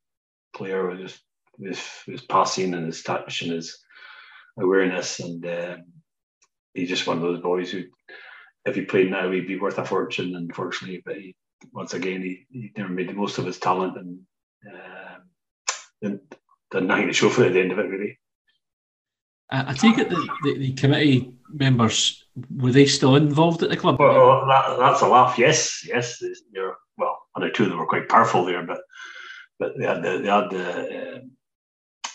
player 0.53 0.89
with 0.89 0.99
his, 0.99 1.19
with 1.57 2.03
his 2.05 2.21
passing 2.21 2.73
and 2.73 2.85
his 2.85 3.03
touch 3.03 3.41
and 3.41 3.51
his 3.51 3.79
awareness. 4.59 5.19
And 5.19 5.45
um, 5.45 5.83
he's 6.74 6.89
just 6.89 7.07
one 7.07 7.18
of 7.18 7.24
those 7.24 7.41
boys 7.41 7.72
who, 7.72 7.84
if 8.65 8.76
he 8.76 8.82
played 8.82 9.11
now, 9.11 9.30
he'd 9.32 9.47
be 9.47 9.59
worth 9.59 9.78
a 9.78 9.86
fortune. 9.86 10.36
Unfortunately, 10.36 11.01
but 11.05 11.15
he, 11.15 11.36
once 11.72 11.93
again, 11.93 12.22
he, 12.22 12.45
he 12.51 12.72
never 12.78 12.89
made 12.89 13.09
the 13.09 13.13
most 13.13 13.38
of 13.38 13.45
his 13.45 13.59
talent 13.59 13.97
and 13.97 14.20
um, 14.68 15.22
didn't, 16.01 16.36
didn't 16.72 16.89
hang 16.89 17.07
the 17.07 17.13
show 17.13 17.30
for 17.30 17.45
at 17.45 17.53
the 17.53 17.61
end 17.61 17.72
of 17.72 17.80
it, 17.80 17.89
really. 17.89 18.20
I 19.49 19.74
take 19.74 19.97
it 19.97 20.09
the, 20.09 20.28
the, 20.43 20.57
the, 20.57 20.74
committee 20.74 21.32
members 21.53 22.26
were 22.53 22.74
they 22.74 22.86
still 22.86 23.15
involved 23.15 23.63
at 23.63 23.70
the 23.70 23.78
club? 23.78 23.97
Well, 23.97 24.45
that, 24.45 24.78
that's 24.78 25.01
a 25.01 25.07
laugh. 25.07 25.38
Yes, 25.38 25.86
yes. 25.88 26.22
They're, 26.51 26.76
well, 26.97 27.18
or 27.34 27.49
two 27.49 27.63
of 27.63 27.70
them 27.70 27.78
were 27.78 27.88
quite 27.88 28.09
powerful 28.09 28.43
there, 28.43 28.63
but 28.63 28.82
but 29.59 29.78
they 29.78 29.86
had 29.86 30.03
the, 30.03 30.18
they 30.20 30.28
had 30.28 30.49
the 30.49 31.15
uh, 31.15 31.20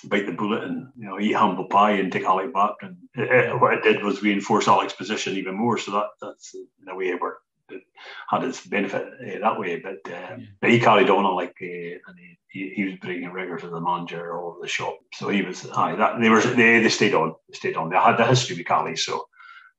bite 0.08 0.26
the 0.26 0.32
bullet 0.32 0.64
and 0.64 0.88
you 0.96 1.06
know 1.06 1.20
eat 1.20 1.32
humble 1.32 1.64
pie 1.64 1.92
and 1.92 2.12
take 2.12 2.24
Alec 2.24 2.52
back. 2.52 2.74
And 2.82 2.96
it, 3.14 3.30
it, 3.30 3.60
what 3.60 3.74
it 3.74 3.82
did 3.82 4.02
was 4.02 4.22
reinforce 4.22 4.68
Alec's 4.68 4.92
position 4.92 5.36
even 5.36 5.56
more. 5.56 5.78
So 5.78 5.92
that 5.92 6.08
that's 6.20 6.54
in 6.54 6.88
a 6.88 6.94
way 6.94 7.08
it 7.08 7.20
worked. 7.20 7.44
It 7.70 7.82
had 8.28 8.44
its 8.44 8.66
benefit 8.66 9.06
uh, 9.06 9.38
that 9.40 9.58
way, 9.58 9.78
but 9.78 10.00
uh, 10.06 10.10
yeah. 10.10 10.36
but 10.60 10.70
he 10.70 10.80
carried 10.80 11.10
on 11.10 11.24
like 11.34 11.56
uh, 11.60 11.64
and 11.64 12.18
he, 12.50 12.72
he, 12.76 12.84
was 12.84 12.98
bringing 13.00 13.32
records 13.32 13.62
to 13.62 13.70
the 13.70 13.80
manager 13.80 14.38
all 14.38 14.50
over 14.50 14.58
the 14.60 14.68
shop. 14.68 14.98
So 15.14 15.28
he 15.28 15.42
was 15.42 15.66
aye, 15.70 15.96
that 15.96 16.20
they 16.20 16.28
were 16.28 16.42
they, 16.42 16.80
they 16.80 16.88
stayed 16.88 17.14
on, 17.14 17.34
they 17.48 17.56
stayed 17.56 17.76
on. 17.76 17.88
They 17.88 17.96
had 17.96 18.16
the 18.16 18.26
history 18.26 18.56
with 18.56 18.66
Caley, 18.66 18.96
so 18.96 19.26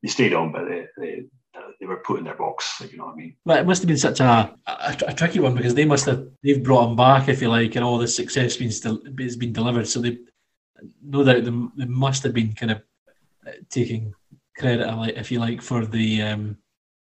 they 0.02 0.10
stayed 0.10 0.34
on, 0.34 0.52
but 0.52 0.68
they, 0.68 0.88
they 0.98 1.24
they 1.80 1.86
were 1.86 1.98
put 1.98 2.20
in 2.20 2.26
their 2.26 2.36
box. 2.36 2.80
Like, 2.80 2.92
you 2.92 2.98
know 2.98 3.06
what 3.06 3.14
I 3.14 3.18
mean? 3.18 3.36
But 3.46 3.60
it 3.60 3.66
must 3.66 3.82
have 3.82 3.88
been 3.88 3.98
such 3.98 4.20
a, 4.20 4.56
a, 4.66 4.98
a, 5.08 5.14
tricky 5.14 5.40
one 5.40 5.56
because 5.56 5.76
they 5.76 5.86
must 5.86 6.06
have 6.06 6.28
they've 6.44 6.64
brought 6.64 6.90
him 6.90 6.96
back, 6.96 7.30
if 7.30 7.42
you 7.42 7.50
like, 7.50 7.76
and 7.76 7.84
all 7.84 7.98
this 7.98 8.16
success 8.16 8.54
still 8.54 9.02
has 9.20 9.36
been 9.36 9.54
delivered. 9.54 9.88
So 9.88 10.00
they 10.00 10.20
no 11.02 11.24
doubt 11.24 11.44
they, 11.44 11.86
they 11.86 11.90
must 11.90 12.24
have 12.24 12.34
been 12.34 12.54
kind 12.54 12.72
of 12.72 12.82
uh, 13.48 13.52
taking 13.70 14.14
credit, 14.58 14.88
if 15.18 15.32
you 15.32 15.40
like, 15.40 15.62
for 15.62 15.86
the 15.86 16.22
um, 16.22 16.58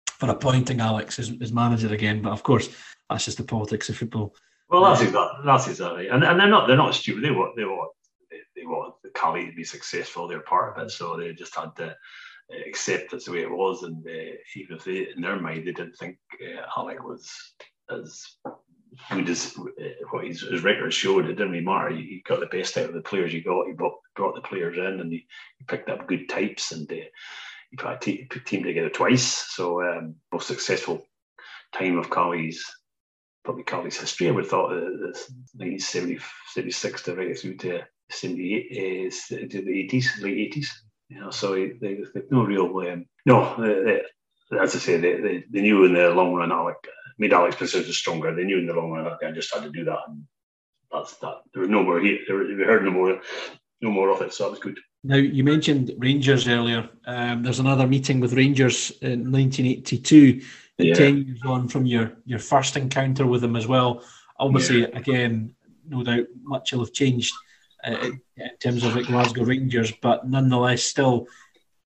for 0.07 0.31
appointing 0.31 0.81
Alex 0.81 1.19
as, 1.19 1.33
as 1.41 1.53
manager 1.53 1.93
again. 1.93 2.23
But 2.23 2.33
of 2.33 2.43
course, 2.43 2.69
that's 3.09 3.25
just 3.25 3.39
the 3.39 3.45
politics 3.45 3.89
of 3.89 3.97
football. 3.97 4.35
Well, 4.69 4.83
that's 4.85 5.01
exactly 5.01 5.41
that's 5.45 5.69
exactly, 5.69 6.09
and 6.09 6.25
and 6.25 6.41
they're 6.41 6.49
not 6.49 6.67
they're 6.67 6.77
not 6.77 6.95
stupid. 6.95 7.23
They 7.23 7.31
want 7.31 7.57
they 7.57 7.65
want 7.65 7.93
they, 8.31 8.39
they 8.57 8.67
want 8.67 8.95
the 9.03 9.11
Caley 9.11 9.47
to 9.47 9.53
be 9.53 9.65
successful. 9.65 10.27
They're 10.27 10.41
part 10.41 10.77
of 10.77 10.85
it, 10.85 10.91
so 10.91 11.17
they 11.17 11.33
just 11.33 11.55
had 11.55 11.75
to 11.77 11.97
accept 12.67 13.11
that's 13.11 13.27
the 13.27 13.33
way 13.33 13.43
it 13.43 13.51
was. 13.51 13.83
And 13.83 14.05
uh, 14.07 14.37
even 14.57 14.77
if 14.77 14.85
they, 14.85 15.09
in 15.15 15.23
their 15.23 15.41
mind, 15.41 15.67
they 15.67 15.73
didn't 15.73 15.97
think 15.97 16.19
uh, 16.43 16.63
Alec 16.77 17.03
was 17.03 17.31
as 17.91 18.27
good 19.11 19.29
as 19.29 19.55
uh, 19.59 19.65
what 20.11 20.27
his, 20.27 20.41
his 20.43 20.63
record 20.63 20.93
showed, 20.93 21.27
it 21.27 21.35
didn't 21.35 21.53
really 21.53 21.65
matter. 21.65 21.91
He, 21.91 22.03
he, 22.03 22.23
got 22.27 22.41
the 22.41 22.47
best 22.47 22.77
out 22.77 22.89
of 22.89 22.95
the 22.95 23.01
players 23.01 23.33
he 23.33 23.41
got. 23.41 23.67
He 23.67 23.73
brought, 23.73 23.99
brought 24.15 24.35
the 24.35 24.41
players 24.41 24.77
in 24.77 25.01
and 25.01 25.13
he, 25.13 25.27
he 25.59 25.65
picked 25.67 25.89
up 25.89 26.07
good 26.07 26.29
types 26.29 26.73
and 26.73 26.91
uh, 26.91 26.97
he 27.71 27.77
put 27.77 27.93
a 27.93 27.99
te- 27.99 28.29
team 28.45 28.65
together 28.65 28.91
twice. 28.91 29.25
So, 29.25 29.83
um, 29.83 30.17
most 30.33 30.49
successful 30.49 31.07
time 31.73 31.99
of 31.99 32.11
Caley's 32.11 32.65
probably 33.45 33.65
Caley's 33.65 33.99
history. 33.99 34.29
I 34.29 34.33
would 34.33 34.45
have 34.45 34.51
thought 34.51 34.73
uh, 34.73 35.13
1976 35.55 37.03
to 37.03 37.15
right 37.15 37.39
through 37.39 37.57
to 37.59 37.83
78, 38.11 39.13
uh, 39.13 39.37
to 39.49 39.63
the 39.63 39.89
80s, 39.89 40.23
late 40.23 40.55
80s. 40.55 40.69
You 41.09 41.21
know, 41.21 41.31
so 41.31 41.55
they, 41.55 41.73
they, 41.81 41.99
no 42.31 42.45
real 42.45 42.65
um, 42.89 43.07
no. 43.25 43.55
They, 43.59 44.03
they, 44.51 44.59
as 44.59 44.75
I 44.75 44.79
say, 44.79 44.97
they, 44.97 45.21
they, 45.21 45.45
they 45.51 45.61
knew 45.61 45.85
in 45.85 45.95
the 45.95 46.11
long 46.11 46.35
run, 46.35 46.53
Alec 46.53 46.77
made 47.19 47.33
Alex 47.33 47.57
position 47.57 47.93
stronger. 47.93 48.35
They 48.35 48.45
knew 48.45 48.59
in 48.59 48.67
the 48.67 48.75
long 48.75 48.91
run 48.91 49.05
that 49.05 49.27
I 49.27 49.31
just 49.33 49.55
had 49.55 49.63
to 49.63 49.71
do 49.71 49.85
that, 49.85 49.99
and 50.09 50.25
that's 50.91 51.17
that. 51.19 51.43
There 51.53 51.63
was 51.63 51.71
no 51.71 51.83
more. 51.83 52.01
He, 52.01 52.19
we 52.29 52.65
heard 52.65 52.85
no 52.85 52.91
more, 52.91 53.21
no 53.81 53.91
more 53.91 54.11
of 54.11 54.21
it, 54.23 54.33
so 54.33 54.45
that 54.45 54.51
was 54.51 54.59
good. 54.59 54.79
Now 55.05 55.17
you 55.17 55.45
mentioned 55.45 55.93
Rangers 55.99 56.49
earlier. 56.49 56.89
Um, 57.07 57.43
there's 57.43 57.61
another 57.61 57.87
meeting 57.87 58.19
with 58.19 58.33
Rangers 58.33 58.91
in 59.03 59.31
1982, 59.31 60.43
yeah. 60.79 60.95
ten 60.95 61.19
years 61.19 61.41
on 61.45 61.69
from 61.69 61.87
your 61.87 62.13
your 62.25 62.41
first 62.41 62.77
encounter 62.77 63.27
with 63.27 63.43
them 63.43 63.55
as 63.57 63.69
well. 63.69 64.03
Obviously, 64.39 64.81
yeah. 64.81 64.99
again, 64.99 65.55
no 65.89 66.03
doubt 66.03 66.27
much 66.43 66.73
will 66.73 66.81
have 66.81 66.93
changed 66.93 67.33
uh, 67.33 67.46
in 67.87 68.21
terms 68.61 68.85
of 68.85 68.95
the 68.95 69.03
Glasgow 69.03 69.45
Rangers, 69.45 69.93
but 70.03 70.29
nonetheless, 70.29 70.83
still 70.83 71.27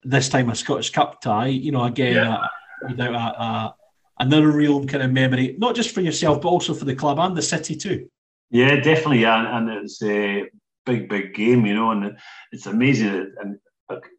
this 0.03 0.29
time 0.29 0.49
a 0.51 0.55
Scottish 0.55 0.91
Cup 0.91 1.21
tie. 1.21 1.47
You 1.47 1.73
know, 1.73 1.85
again, 1.85 2.17
yeah. 2.17 2.37
uh, 2.37 2.49
without 2.89 3.15
a, 3.15 3.43
a, 3.43 3.75
another 4.21 4.51
real 4.51 4.87
kind 4.87 5.03
of 5.03 5.13
memory, 5.13 5.55
not 5.59 5.75
just 5.75 5.95
for 5.95 6.01
yourself, 6.01 6.41
but 6.41 6.49
also 6.49 6.75
for 6.75 6.85
the 6.85 6.95
club 6.95 7.19
and 7.19 7.37
the 7.37 7.43
city 7.43 7.77
too. 7.77 8.11
Yeah, 8.51 8.77
definitely, 8.77 9.25
and, 9.25 9.47
and 9.47 9.85
it's 9.85 10.03
a 10.03 10.47
big, 10.85 11.09
big 11.09 11.35
game, 11.35 11.67
you 11.67 11.75
know, 11.75 11.91
and 11.93 12.17
it's 12.53 12.67
amazing. 12.67 13.33
And 13.41 13.59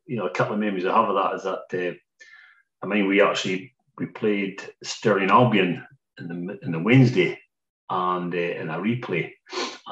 you 0.05 0.17
know, 0.17 0.27
a 0.27 0.31
couple 0.33 0.53
of 0.53 0.59
memories 0.59 0.85
I 0.85 0.95
have 0.95 1.09
of 1.09 1.15
that 1.15 1.35
is 1.35 1.43
that 1.43 1.89
uh, 1.89 1.95
I 2.83 2.87
mean, 2.87 3.07
we 3.07 3.21
actually 3.21 3.73
we 3.97 4.05
played 4.07 4.61
Stirling 4.83 5.29
Albion 5.29 5.85
in 6.19 6.27
the 6.27 6.59
in 6.63 6.71
the 6.71 6.79
Wednesday, 6.79 7.39
and 7.89 8.33
uh, 8.33 8.37
in 8.37 8.69
a 8.69 8.77
replay, 8.77 9.31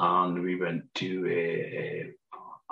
and 0.00 0.42
we 0.42 0.56
went 0.56 0.82
to 0.94 1.26
a, 1.26 2.10
a 2.10 2.12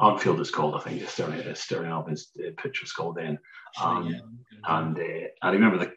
Annfield 0.00 0.40
is 0.40 0.50
called, 0.50 0.76
I 0.76 0.80
think, 0.80 1.06
Stirling, 1.08 1.42
Sterling 1.54 1.90
Albion's 1.90 2.30
pitch 2.56 2.80
was 2.80 2.92
called 2.92 3.16
then. 3.16 3.38
Um, 3.82 4.08
yeah. 4.08 4.20
And 4.64 4.98
uh, 4.98 5.28
I 5.42 5.50
remember 5.50 5.78
the, 5.78 5.86
uh, 5.86 5.92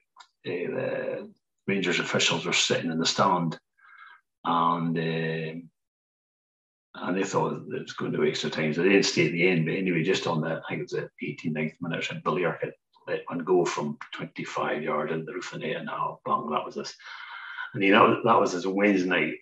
the 0.46 1.30
Rangers 1.68 2.00
officials 2.00 2.46
were 2.46 2.54
sitting 2.54 2.92
in 2.92 2.98
the 2.98 3.06
stand, 3.06 3.60
and 4.44 4.98
uh, 4.98 5.62
and 6.94 7.18
they 7.18 7.24
thought 7.24 7.54
it 7.54 7.82
was 7.82 7.94
going 7.94 8.12
to 8.12 8.26
extra 8.26 8.50
time, 8.50 8.74
so 8.74 8.82
they 8.82 8.90
didn't 8.90 9.06
stay 9.06 9.28
at 9.28 9.32
the 9.32 9.48
end. 9.48 9.66
But 9.66 9.76
anyway, 9.76 10.04
just 10.04 10.28
on 10.28 10.42
the, 10.42 10.62
I 10.66 10.70
think 10.70 10.82
it 10.82 10.92
was 10.92 10.92
the 10.92 11.10
89th 11.22 11.76
minute, 11.80 12.12
and 12.12 12.24
Billy 12.24 12.44
had 12.44 12.74
let 13.08 13.24
one 13.28 13.40
go 13.40 13.64
from 13.64 13.98
25 14.14 14.84
yards 14.84 15.14
in 15.14 15.26
the 15.26 15.34
roof 15.34 15.54
of 15.54 15.62
the 15.62 15.68
net, 15.68 15.78
and 15.78 15.86
now 15.86 16.20
bang, 16.26 16.50
that 16.50 16.66
was 16.66 16.76
this. 16.76 16.94
And 17.74 17.84
you 17.84 17.92
know, 17.92 18.22
that 18.26 18.40
was 18.40 18.52
his 18.52 18.68
Wednesday 18.68 19.08
night 19.08 19.36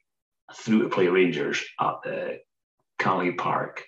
through 0.56 0.84
to 0.84 0.90
play 0.90 1.08
Rangers 1.08 1.64
at 1.80 1.96
the 2.04 2.40
Caley 3.00 3.32
Park 3.32 3.84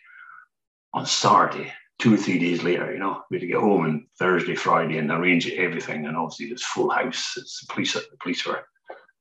on 0.93 1.05
Saturday, 1.05 1.73
two 1.99 2.13
or 2.13 2.17
three 2.17 2.39
days 2.39 2.63
later, 2.63 2.91
you 2.91 2.99
know, 2.99 3.21
we 3.29 3.37
had 3.37 3.41
to 3.41 3.47
get 3.47 3.57
home 3.57 3.81
on 3.81 4.07
Thursday, 4.17 4.55
Friday 4.55 4.97
and 4.97 5.11
arrange 5.11 5.49
everything. 5.49 6.05
And 6.05 6.17
obviously 6.17 6.47
it's 6.47 6.65
full 6.65 6.89
house. 6.89 7.33
It's 7.37 7.61
the 7.61 7.73
police, 7.73 7.93
the 7.93 8.17
police 8.21 8.45
were 8.45 8.63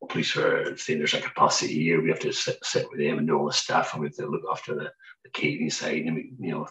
the 0.01 0.07
police 0.07 0.35
were 0.35 0.75
saying 0.77 0.99
there's 0.99 1.13
a 1.13 1.21
capacity 1.21 1.75
here. 1.75 2.03
We 2.03 2.09
have 2.09 2.21
to 2.21 2.33
sit, 2.33 2.65
sit 2.65 2.89
with 2.91 3.01
them 3.01 3.19
and 3.19 3.27
do 3.27 3.39
all 3.39 3.47
the 3.47 3.53
stuff 3.53 3.93
and 3.93 4.01
we 4.01 4.07
have 4.07 4.17
to 4.17 4.27
look 4.27 4.45
after 4.51 4.75
the, 4.75 4.91
the 5.25 5.31
catering 5.31 5.69
side. 5.69 6.05
And 6.07 6.17
we, 6.17 6.33
you 6.41 6.53
know, 6.53 6.69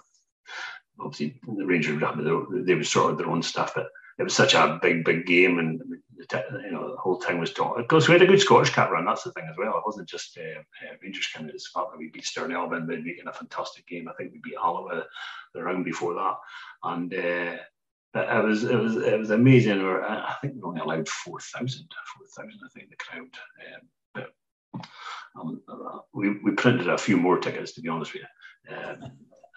obviously 1.00 1.40
the 1.48 1.66
Rangers 1.66 1.94
would 1.94 2.04
have 2.04 2.18
they 2.66 2.74
would 2.74 2.88
sort 2.88 3.12
of 3.12 3.18
their 3.18 3.30
own 3.30 3.44
stuff, 3.44 3.74
but 3.76 3.88
it 4.20 4.24
was 4.24 4.36
such 4.36 4.54
a 4.54 4.78
big, 4.82 5.06
big 5.06 5.26
game, 5.26 5.60
and 5.60 5.82
you 5.90 6.72
know 6.72 6.92
the 6.92 6.98
whole 6.98 7.22
thing 7.22 7.40
was 7.40 7.54
talking. 7.54 7.84
Because 7.84 8.08
we 8.08 8.14
had 8.14 8.22
a 8.22 8.28
good 8.28 8.42
Scottish 8.42 8.72
Cup 8.72 8.92
run. 8.92 9.06
That's 9.06 9.24
the 9.24 9.32
thing 9.32 9.48
as 9.50 9.56
well. 9.58 9.78
It 9.78 9.84
wasn't 9.86 10.10
just 10.10 10.38
uh, 10.38 10.60
uh, 10.60 10.96
Rangers 11.02 11.30
coming. 11.34 11.52
It's 11.54 11.72
the 11.72 11.80
fact 11.80 11.92
that 11.92 11.98
we 11.98 12.10
beat 12.10 12.26
Stirling 12.26 12.52
Albion, 12.52 12.86
we 12.86 12.98
beat 12.98 13.20
in 13.20 13.30
a 13.30 13.34
fantastic 13.34 13.88
game. 13.88 14.10
I 14.10 14.14
think 14.14 14.34
we 14.34 14.42
beat 14.44 14.58
Alloa 14.62 15.06
the 15.54 15.64
round 15.64 15.86
before 15.86 16.16
that, 16.16 16.36
and 16.84 17.14
uh, 17.14 17.58
it 18.14 18.44
was 18.44 18.66
it 18.66 18.76
was 18.76 18.98
it 18.98 19.18
was 19.18 19.30
amazing. 19.30 19.82
We're, 19.82 20.04
I 20.04 20.36
think 20.42 20.56
we 20.56 20.64
only 20.64 20.82
allowed 20.82 21.08
4,000, 21.08 21.88
4,000 22.36 22.60
I 22.66 22.70
think 22.78 22.90
the 22.90 22.96
crowd. 22.98 23.30
Um, 23.74 23.88
but 24.14 24.86
um, 25.40 26.02
we 26.14 26.40
we 26.42 26.52
printed 26.52 26.90
a 26.90 26.98
few 26.98 27.16
more 27.16 27.40
tickets 27.40 27.72
to 27.74 27.82
be 27.82 27.90
honest 27.90 28.14
with 28.14 28.24
you. 28.24 28.76
Um, 28.76 29.12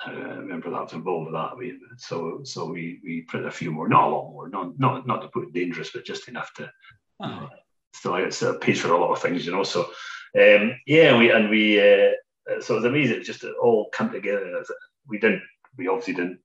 Remember 0.08 0.70
that 0.70 0.82
was 0.82 0.92
involved 0.92 1.26
with 1.26 1.34
that. 1.34 1.56
We, 1.56 1.78
so 1.96 2.40
so 2.44 2.66
we 2.66 3.00
we 3.04 3.22
printed 3.22 3.48
a 3.48 3.52
few 3.52 3.70
more, 3.70 3.88
not 3.88 4.08
a 4.08 4.10
lot 4.10 4.30
more, 4.30 4.48
not 4.48 4.78
not 4.78 5.06
not 5.06 5.22
to 5.22 5.28
put 5.28 5.48
it 5.48 5.52
dangerous, 5.52 5.90
but 5.92 6.04
just 6.04 6.28
enough 6.28 6.52
to. 6.54 6.70
Oh. 7.20 7.48
still, 7.94 8.16
it's 8.16 8.42
a 8.42 8.54
piece 8.54 8.80
for 8.80 8.92
a 8.92 8.98
lot 8.98 9.12
of 9.12 9.20
things, 9.20 9.46
you 9.46 9.52
know. 9.52 9.62
So 9.62 9.90
um, 10.38 10.74
yeah, 10.86 11.16
we 11.16 11.30
and 11.30 11.50
we 11.50 11.78
uh, 11.78 12.12
so 12.60 12.74
it 12.74 12.78
was 12.78 12.84
amazing. 12.84 13.16
It 13.18 13.24
just 13.24 13.44
all 13.62 13.90
come 13.92 14.10
together. 14.10 14.64
We 15.06 15.18
didn't. 15.18 15.42
We 15.76 15.88
obviously 15.88 16.14
didn't 16.14 16.40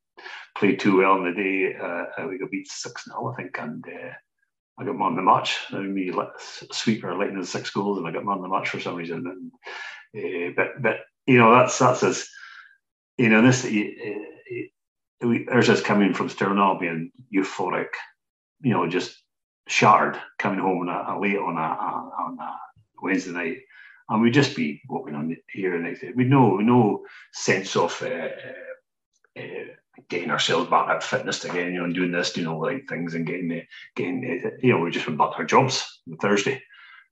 play 0.57 0.75
too 0.75 0.97
well 0.97 1.13
on 1.13 1.23
the 1.23 1.31
day. 1.31 1.75
Uh, 1.75 2.27
we 2.27 2.37
got 2.37 2.51
beat 2.51 2.67
six 2.67 3.05
0 3.05 3.33
I 3.33 3.35
think, 3.35 3.57
and 3.59 3.83
uh, 3.87 4.13
I 4.79 4.85
got 4.85 4.97
man 4.97 5.11
of 5.11 5.15
the 5.15 5.21
match. 5.21 5.59
I 5.71 5.79
mean, 5.79 5.93
me 5.93 6.13
sweeper 6.71 7.15
letting 7.15 7.37
in 7.37 7.45
six 7.45 7.69
goals, 7.69 7.97
and 7.97 8.07
I 8.07 8.11
got 8.11 8.25
man 8.25 8.37
of 8.37 8.43
the 8.43 8.49
match 8.49 8.69
for 8.69 8.79
some 8.79 8.95
reason. 8.95 9.51
And 10.13 10.49
uh, 10.49 10.53
but 10.55 10.81
but 10.81 10.97
you 11.25 11.37
know 11.37 11.53
that's 11.53 11.77
that's 11.79 12.03
as 12.03 12.29
you 13.18 13.30
know, 13.30 13.41
this 13.41 13.63
there's 15.22 15.70
us 15.70 15.82
coming 15.82 16.13
from 16.13 16.30
Stirling 16.30 16.80
being 16.80 17.11
euphoric, 17.34 17.89
you 18.61 18.72
know, 18.72 18.88
just 18.88 19.22
shattered 19.68 20.20
coming 20.38 20.59
home 20.59 20.88
on 20.88 20.89
a, 20.89 21.18
a 21.18 21.20
late 21.20 21.38
on 21.38 21.57
a, 21.57 21.59
on 21.59 22.38
a 22.39 22.55
Wednesday 23.01 23.32
night, 23.32 23.57
and 24.09 24.22
we'd 24.22 24.34
just 24.34 24.55
be 24.55 24.82
walking 24.88 25.15
on 25.15 25.36
here 25.51 25.76
and 25.76 25.86
there. 25.86 26.13
We'd 26.15 26.30
no 26.30 26.57
no 26.57 27.05
sense 27.34 27.76
of 27.76 28.01
uh, 28.01 28.30
uh, 29.39 29.41
getting 30.09 30.32
ourselves 30.32 30.70
back 30.70 30.89
at 30.89 31.03
fitness 31.03 31.43
again, 31.43 31.74
you 31.74 31.80
know, 31.80 31.86
and 31.86 31.93
doing 31.93 32.11
this, 32.11 32.34
doing 32.34 32.47
all 32.47 32.61
the 32.61 32.68
right 32.68 32.88
things, 32.88 33.15
and 33.15 33.26
getting 33.26 33.51
uh, 33.51 33.63
getting 33.95 34.22
the, 34.22 34.51
you 34.61 34.74
know, 34.74 34.80
we 34.80 34.91
just 34.91 35.07
went 35.07 35.18
back 35.18 35.32
to 35.32 35.38
our 35.38 35.45
jobs 35.45 36.01
on 36.09 36.18
Thursday, 36.18 36.61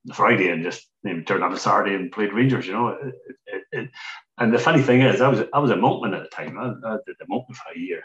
the 0.06 0.14
Friday, 0.14 0.50
and 0.50 0.64
just 0.64 0.88
turned 1.26 1.44
on 1.44 1.54
a 1.54 1.58
Saturday 1.58 1.96
and 1.96 2.12
played 2.12 2.34
Rangers. 2.34 2.68
You 2.68 2.74
know, 2.74 2.88
it, 2.90 3.16
it, 3.48 3.64
it, 3.72 3.90
and 4.38 4.54
the 4.54 4.60
funny 4.60 4.82
thing 4.82 5.02
is, 5.02 5.22
I 5.22 5.30
was 5.30 5.42
I 5.54 5.60
was 5.60 5.72
a 5.72 5.78
milkman 5.78 6.14
at 6.14 6.24
the 6.24 6.30
time. 6.30 6.58
I, 6.58 6.88
I 6.88 6.98
did 7.06 7.16
the 7.20 7.26
milkman 7.30 7.56
for 7.56 7.74
a 7.76 7.80
year, 7.80 8.04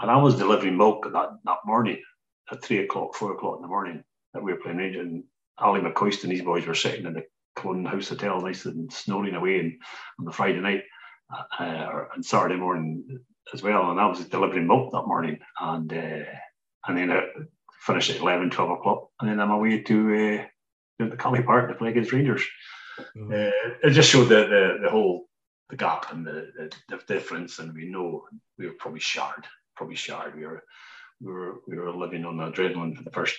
and 0.00 0.10
I 0.10 0.16
was 0.16 0.36
delivering 0.36 0.76
milk 0.76 1.04
that 1.04 1.30
that 1.44 1.58
morning 1.64 2.02
at 2.50 2.62
three 2.62 2.78
o'clock, 2.84 3.14
four 3.14 3.32
o'clock 3.32 3.56
in 3.56 3.62
the 3.62 3.68
morning 3.68 4.02
that 4.34 4.42
we 4.42 4.52
were 4.52 4.60
playing 4.60 4.78
Rangers. 4.78 5.06
And 5.06 5.24
Ally 5.60 5.80
McCoist 5.80 6.22
and 6.22 6.32
these 6.32 6.42
boys 6.42 6.66
were 6.66 6.74
sitting 6.74 7.06
in 7.06 7.14
the 7.14 7.24
Culloden 7.56 7.84
House 7.84 8.08
Hotel, 8.08 8.40
nice 8.40 8.64
and 8.64 8.92
snoring 8.92 9.34
away, 9.34 9.58
and 9.58 9.72
on 10.18 10.24
the 10.24 10.32
Friday 10.32 10.60
night 10.60 10.84
uh, 11.58 12.04
and 12.14 12.24
Saturday 12.24 12.56
morning 12.56 13.20
as 13.52 13.62
well. 13.62 13.90
And 13.90 14.00
I 14.00 14.06
was 14.06 14.24
delivering 14.24 14.66
milk 14.66 14.92
that 14.92 15.06
morning, 15.06 15.38
and 15.60 15.92
uh, 15.92 16.24
and 16.86 16.96
then 16.96 17.10
I 17.10 17.22
finished 17.80 18.10
at 18.10 18.20
11, 18.20 18.50
12 18.50 18.70
o'clock, 18.70 19.08
and 19.20 19.30
then 19.30 19.40
I'm 19.40 19.50
away 19.50 19.82
to 19.82 20.40
uh, 20.40 20.46
the 20.98 21.16
Caley 21.16 21.42
Park 21.42 21.68
to 21.68 21.74
play 21.74 21.90
against 21.90 22.12
Rangers. 22.12 22.44
Mm-hmm. 23.16 23.32
Uh, 23.32 23.88
it 23.88 23.90
just 23.90 24.10
showed 24.10 24.28
the, 24.28 24.46
the, 24.46 24.78
the 24.82 24.90
whole 24.90 25.28
the 25.70 25.76
gap 25.76 26.12
and 26.12 26.26
the, 26.26 26.50
the, 26.56 26.72
the, 26.88 26.98
difference, 27.06 27.58
and 27.58 27.74
we 27.74 27.86
know 27.90 28.24
we 28.58 28.66
were 28.66 28.74
probably 28.78 29.00
shard, 29.00 29.46
probably 29.76 29.96
shard. 29.96 30.34
We 30.34 30.46
were 30.46 30.64
we 31.20 31.32
were 31.32 31.54
we 31.66 31.78
were 31.78 31.92
living 31.92 32.24
on 32.24 32.36
adrenaline 32.36 32.96
for 32.96 33.02
the 33.02 33.10
first 33.10 33.36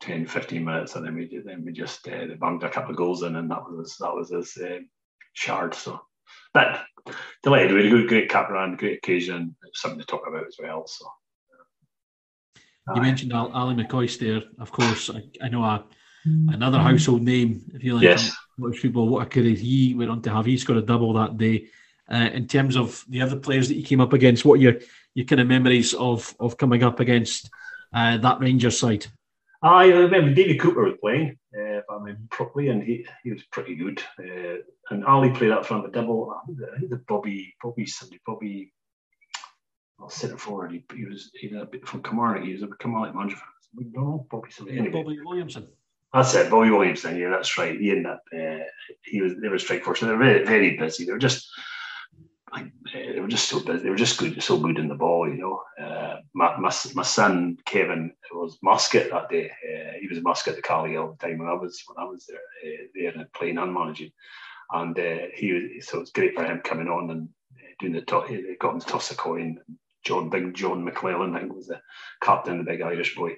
10, 0.00 0.26
15 0.26 0.64
minutes, 0.64 0.94
and 0.94 1.04
then 1.04 1.14
we 1.14 1.42
then 1.44 1.64
we 1.64 1.72
just 1.72 2.06
uh, 2.08 2.26
banged 2.40 2.62
a 2.62 2.70
couple 2.70 2.90
of 2.90 2.96
goals 2.96 3.22
in, 3.22 3.36
and 3.36 3.50
that 3.50 3.62
was 3.70 3.96
that 4.00 4.14
was 4.14 4.30
his 4.30 4.56
uh, 4.62 4.80
shard. 5.32 5.74
So, 5.74 6.00
but 6.52 6.82
delighted. 7.42 7.72
We 7.72 7.84
had 7.84 7.86
a 7.86 7.96
good, 7.96 8.08
great 8.08 8.28
cap 8.28 8.50
around, 8.50 8.78
great 8.78 8.98
occasion, 8.98 9.56
something 9.72 10.00
to 10.00 10.06
talk 10.06 10.26
about 10.28 10.46
as 10.46 10.56
well. 10.60 10.86
So. 10.86 11.06
You 12.94 13.02
mentioned 13.02 13.32
Ally 13.32 13.74
McCoist 13.74 14.20
there, 14.20 14.42
of 14.60 14.70
course. 14.70 15.10
I, 15.10 15.22
I 15.42 15.48
know 15.48 15.64
a, 15.64 15.84
another 16.26 16.78
household 16.78 17.22
name, 17.22 17.64
if 17.74 17.84
you 17.84 17.94
like. 17.94 18.04
Yes. 18.04 18.34
Watch 18.58 18.78
football. 18.78 19.08
What 19.08 19.26
a 19.26 19.30
career 19.30 19.54
he 19.54 19.94
went 19.94 20.10
on 20.10 20.22
to 20.22 20.30
have. 20.30 20.46
He 20.46 20.56
scored 20.56 20.78
a 20.78 20.82
double 20.82 21.12
that 21.14 21.36
day. 21.36 21.68
Uh, 22.10 22.30
in 22.32 22.46
terms 22.46 22.76
of 22.76 23.04
the 23.08 23.20
other 23.20 23.36
players 23.36 23.68
that 23.68 23.76
you 23.76 23.82
came 23.82 24.00
up 24.00 24.12
against, 24.12 24.44
what 24.44 24.54
are 24.54 24.62
your 24.62 24.74
your 25.14 25.26
kind 25.26 25.40
of 25.40 25.48
memories 25.48 25.92
of 25.94 26.34
of 26.38 26.56
coming 26.56 26.82
up 26.82 27.00
against 27.00 27.50
uh, 27.92 28.16
that 28.18 28.40
Rangers 28.40 28.78
side? 28.78 29.06
I 29.62 29.86
remember 29.86 30.32
David 30.32 30.60
Cooper 30.60 30.84
was 30.84 30.98
playing, 31.00 31.38
uh, 31.56 31.78
if 31.78 31.84
I 31.90 31.94
remember 31.94 32.20
properly, 32.30 32.68
and 32.68 32.82
he, 32.82 33.06
he 33.24 33.32
was 33.32 33.42
pretty 33.50 33.74
good. 33.74 34.00
Uh, 34.18 34.58
and 34.90 35.04
Ali 35.04 35.30
played 35.30 35.50
up 35.50 35.66
front, 35.66 35.84
the 35.84 35.90
double. 35.90 36.32
I 36.32 36.78
think 36.78 36.90
the 36.90 37.02
Bobby, 37.08 37.54
Bobby, 37.62 37.86
somebody, 37.86 38.20
Bobby, 38.24 38.72
I'll 39.98 40.10
set 40.10 40.30
it 40.30 40.38
forward. 40.38 40.72
He, 40.72 40.84
he 40.94 41.06
was 41.06 41.30
he 41.34 41.54
a 41.56 41.64
bit 41.64 41.88
from 41.88 42.02
Kilmarnock. 42.02 42.44
He 42.44 42.52
was 42.52 42.62
a 42.62 42.68
Kilmarnock 42.78 43.14
manager. 43.14 43.36
No, 43.74 44.26
Bobby 44.30 44.50
somebody. 44.50 44.78
Anyway. 44.78 44.92
Bobby 44.92 45.18
Williamson. 45.24 45.68
That's 46.12 46.34
it, 46.34 46.50
Bobby 46.50 46.70
Williamson. 46.70 47.18
Yeah, 47.18 47.30
that's 47.30 47.58
right. 47.58 47.78
He 47.78 47.90
ended 47.90 48.06
up. 48.06 48.22
Uh, 48.32 48.64
he 49.04 49.20
was. 49.20 49.34
They 49.40 49.48
were 49.48 49.58
strike 49.58 49.84
force. 49.84 50.00
They 50.00 50.06
were 50.06 50.16
very, 50.16 50.44
very 50.44 50.76
busy. 50.76 51.04
They 51.04 51.12
were 51.12 51.18
just 51.18 51.48
like, 52.52 52.72
they 52.92 53.20
were 53.20 53.28
just 53.28 53.48
so 53.48 53.60
busy. 53.60 53.82
They 53.82 53.90
were 53.90 53.96
just 53.96 54.18
good, 54.18 54.42
so 54.42 54.58
good 54.58 54.78
in 54.78 54.88
the 54.88 54.94
ball, 54.94 55.28
you 55.28 55.36
know. 55.36 55.62
Uh, 55.78 56.20
my, 56.32 56.56
my, 56.56 56.72
my 56.94 57.02
son 57.02 57.58
Kevin 57.66 58.12
was 58.32 58.58
mascot 58.62 59.10
that 59.10 59.28
day. 59.28 59.50
Uh, 59.50 59.98
he 60.00 60.08
was 60.08 60.22
mascot 60.22 60.56
the 60.56 60.62
Caley 60.62 60.96
all 60.96 61.12
the 61.12 61.26
time 61.26 61.38
when 61.38 61.48
I 61.48 61.54
was 61.54 61.82
when 61.86 62.02
I 62.04 62.08
was 62.08 62.26
there, 62.26 62.38
uh, 62.38 63.12
there 63.14 63.28
playing 63.34 63.58
and 63.58 63.74
managing. 63.74 64.12
And 64.72 64.98
uh, 64.98 65.26
he 65.34 65.52
was 65.52 65.86
so 65.86 66.00
it's 66.00 66.12
great 66.12 66.34
for 66.34 66.44
him 66.44 66.60
coming 66.60 66.88
on 66.88 67.10
and 67.10 67.28
uh, 67.56 67.74
doing 67.78 67.92
the 67.92 68.02
top. 68.02 68.28
He 68.28 68.56
got 68.60 68.74
him 68.74 68.80
to 68.80 68.86
toss 68.86 69.10
a 69.10 69.16
coin. 69.16 69.58
John, 70.04 70.30
big 70.30 70.54
John 70.54 70.88
McClelland, 70.88 71.34
I 71.34 71.40
think 71.40 71.52
was 71.52 71.66
the 71.66 71.80
captain, 72.20 72.58
the 72.58 72.64
big 72.64 72.80
Irish 72.80 73.16
boy, 73.16 73.32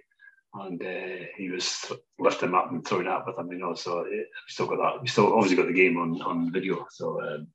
and 0.61 0.82
uh, 0.82 1.24
he 1.36 1.50
was 1.50 1.92
lifting 2.18 2.50
him 2.50 2.54
up 2.54 2.70
and 2.70 2.86
throwing 2.86 3.06
up 3.06 3.26
with 3.26 3.38
him, 3.38 3.52
you 3.52 3.59
know. 3.59 3.74
So 3.74 4.00
uh, 4.00 4.04
we 4.04 4.24
still 4.48 4.66
got 4.66 4.78
that. 4.78 5.02
We 5.02 5.09
still 5.09 5.32
obviously 5.34 5.56
got 5.56 5.66
the 5.66 5.72
game 5.72 5.96
on 5.98 6.20
on 6.22 6.52
video. 6.52 6.86
So. 6.90 7.20
Um, 7.22 7.48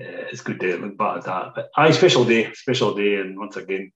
uh, 0.00 0.30
it's 0.30 0.42
good 0.42 0.60
to 0.60 0.76
look 0.76 0.96
back 0.96 1.16
at 1.16 1.24
that. 1.24 1.52
But 1.56 1.70
aye, 1.76 1.90
special 1.90 2.24
day, 2.24 2.52
special 2.54 2.94
day, 2.94 3.16
and 3.16 3.36
once 3.36 3.56
again, 3.56 3.90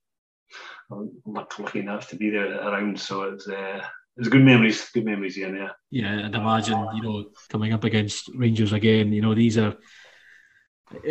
I'm 0.90 1.10
lucky 1.24 1.78
enough 1.78 2.08
to 2.08 2.16
be 2.16 2.30
there 2.30 2.60
around. 2.60 2.98
So 2.98 3.22
it's 3.22 3.46
uh, 3.48 3.80
it's 4.16 4.28
good 4.28 4.42
memories, 4.42 4.90
good 4.90 5.04
memories, 5.04 5.36
yeah, 5.36 5.52
yeah. 5.52 5.70
Yeah, 5.90 6.18
and 6.18 6.34
imagine 6.34 6.86
you 6.94 7.02
know 7.02 7.24
coming 7.48 7.72
up 7.72 7.84
against 7.84 8.30
Rangers 8.34 8.72
again. 8.72 9.12
You 9.12 9.22
know 9.22 9.34
these 9.34 9.56
are 9.58 9.76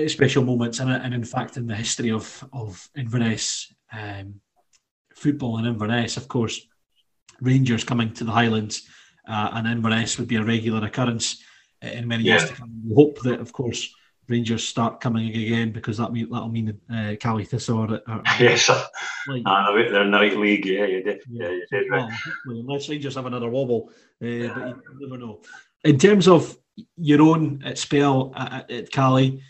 special 0.07 0.43
moments, 0.43 0.79
and, 0.79 0.91
and 0.91 1.13
in 1.13 1.23
fact, 1.23 1.57
in 1.57 1.67
the 1.67 1.75
history 1.75 2.11
of 2.11 2.43
of 2.53 2.89
Inverness 2.95 3.73
um, 3.91 4.41
football 5.15 5.57
in 5.57 5.65
Inverness, 5.65 6.17
of 6.17 6.27
course, 6.27 6.59
Rangers 7.41 7.83
coming 7.83 8.13
to 8.13 8.23
the 8.23 8.31
Highlands 8.31 8.87
uh, 9.27 9.49
and 9.53 9.67
Inverness 9.67 10.17
would 10.17 10.27
be 10.27 10.37
a 10.37 10.43
regular 10.43 10.85
occurrence 10.85 11.43
in 11.81 12.07
many 12.07 12.23
yeah. 12.23 12.37
years 12.37 12.49
to 12.49 12.55
come. 12.55 12.71
We 12.87 12.95
hope 12.95 13.19
that, 13.21 13.39
of 13.39 13.51
course 13.51 13.93
Rangers 14.31 14.65
start 14.65 15.01
coming 15.01 15.29
again 15.29 15.71
because 15.71 15.97
that 15.97 16.13
mean 16.13 16.29
that'll 16.29 16.47
mean 16.47 16.79
uh, 16.89 17.15
Caley 17.19 17.43
Thistle 17.43 17.79
or, 17.79 18.01
or 18.07 18.21
yes, 18.39 18.69
like, 19.27 19.43
uh, 19.45 19.71
the 19.73 20.09
right 20.11 20.37
league. 20.37 20.65
Yeah, 20.65 20.85
you 20.85 21.03
did. 21.03 21.21
Yeah, 21.29 21.49
you 21.49 21.65
did. 21.69 21.89
Right. 21.89 22.11
Well, 22.47 22.57
unless 22.57 22.87
Rangers 22.87 23.15
have 23.15 23.25
another 23.25 23.49
wobble, 23.49 23.89
uh, 24.23 24.25
yeah. 24.25 24.53
but 24.53 24.67
you 24.67 25.07
never 25.07 25.17
know. 25.17 25.41
In 25.83 25.97
terms 25.97 26.27
of 26.27 26.57
your 26.95 27.21
own 27.21 27.61
uh, 27.65 27.75
spell 27.75 28.31
at, 28.35 28.71
at 28.71 28.91
Caley, 28.91 29.41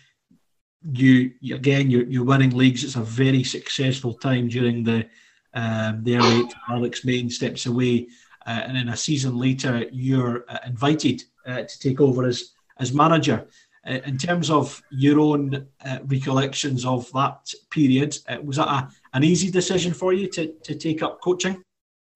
you, 0.93 1.31
you 1.39 1.55
again 1.55 1.91
you're, 1.91 2.05
you're 2.05 2.25
winning 2.25 2.57
leagues. 2.57 2.83
It's 2.83 2.95
a 2.95 3.01
very 3.01 3.43
successful 3.43 4.15
time 4.15 4.47
during 4.47 4.83
the 4.83 5.07
um, 5.53 6.03
the 6.03 6.49
Alex 6.69 7.05
Main 7.05 7.29
steps 7.29 7.65
away, 7.65 8.07
uh, 8.45 8.61
and 8.65 8.75
then 8.75 8.89
a 8.89 8.97
season 8.97 9.37
later 9.37 9.85
you're 9.91 10.45
uh, 10.49 10.59
invited 10.65 11.23
uh, 11.45 11.63
to 11.63 11.79
take 11.79 11.99
over 12.01 12.25
as 12.25 12.53
as 12.79 12.93
manager. 12.93 13.47
Uh, 13.87 13.99
in 14.05 14.17
terms 14.17 14.51
of 14.51 14.81
your 14.91 15.19
own 15.19 15.67
uh, 15.83 15.97
recollections 16.05 16.85
of 16.85 17.11
that 17.13 17.51
period, 17.71 18.15
uh, 18.29 18.37
was 18.43 18.57
that 18.57 18.67
a, 18.67 18.89
an 19.13 19.23
easy 19.23 19.49
decision 19.49 19.91
for 19.91 20.13
you 20.13 20.27
to, 20.27 20.53
to 20.63 20.75
take 20.75 21.01
up 21.01 21.19
coaching? 21.21 21.63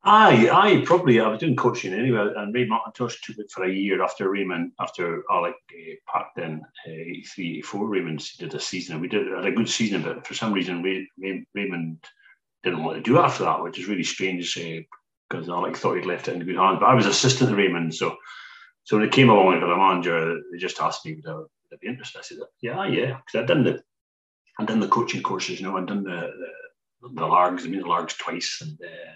Aye, 0.08 0.50
aye, 0.52 0.84
probably. 0.86 1.20
I 1.20 1.28
was 1.28 1.40
doing 1.40 1.56
coaching 1.56 1.92
anyway, 1.92 2.32
and 2.38 2.54
Ray 2.54 2.68
McIntosh 2.68 3.20
took 3.22 3.40
it 3.40 3.50
for 3.50 3.64
a 3.64 3.74
year 3.74 4.04
after 4.04 4.30
Raymond, 4.30 4.74
after 4.80 5.24
Alec 5.32 5.56
uh, 5.72 5.96
packed 6.08 6.38
in 6.38 6.62
uh, 6.88 6.92
83, 6.92 7.52
84. 7.54 7.88
Raymond 7.88 8.30
did 8.38 8.54
a 8.54 8.60
season, 8.60 8.94
and 8.94 9.02
we 9.02 9.08
did 9.08 9.26
had 9.26 9.48
a 9.48 9.52
good 9.52 9.68
season, 9.68 10.04
but 10.04 10.28
for 10.28 10.36
some 10.36 10.54
reason, 10.54 10.84
Ray, 10.84 11.08
Ray, 11.18 11.44
Raymond 11.56 12.06
didn't 12.66 12.84
want 12.84 12.98
to 12.98 13.04
do 13.04 13.18
it 13.18 13.22
after 13.22 13.44
that, 13.44 13.64
which 13.64 13.80
is 13.80 13.88
really 13.88 14.04
strange 14.04 14.54
say 14.54 14.88
because 15.30 15.50
Alec 15.50 15.78
thought 15.78 15.96
he'd 15.96 16.06
left 16.06 16.28
it 16.28 16.36
in 16.36 16.44
good 16.44 16.58
hands. 16.58 16.80
But 16.80 16.90
I 16.90 16.94
was 16.94 17.06
assistant 17.06 17.50
to 17.50 17.56
Raymond, 17.56 17.96
so 17.96 18.18
so 18.84 18.98
when 18.98 19.06
it 19.06 19.14
came 19.14 19.30
along 19.30 19.60
for 19.60 19.72
a 19.72 19.78
manager, 19.78 20.42
they 20.52 20.58
just 20.58 20.82
asked 20.82 21.06
me 21.06 21.16
would 21.16 21.28
I, 21.28 21.36
would 21.36 21.48
I 21.74 21.78
be 21.82 21.88
interested. 21.88 22.20
I 22.20 22.22
said, 22.22 22.38
yeah, 22.62 22.86
yeah, 22.88 23.18
because 23.18 23.42
I'd 23.42 23.48
done 23.48 23.64
the 23.64 23.82
I'd 24.60 24.68
done 24.68 24.80
the 24.80 24.88
coaching 24.88 25.22
courses, 25.22 25.60
you 25.60 25.66
know, 25.66 25.78
I'd 25.78 25.88
done 25.88 26.04
the 26.04 26.32
the, 27.02 27.10
the 27.14 27.26
Largs, 27.26 27.66
I 27.66 27.70
mean 27.70 27.82
the 27.82 27.88
Largs 27.88 28.16
twice, 28.16 28.62
and 28.62 28.78
uh, 28.84 29.12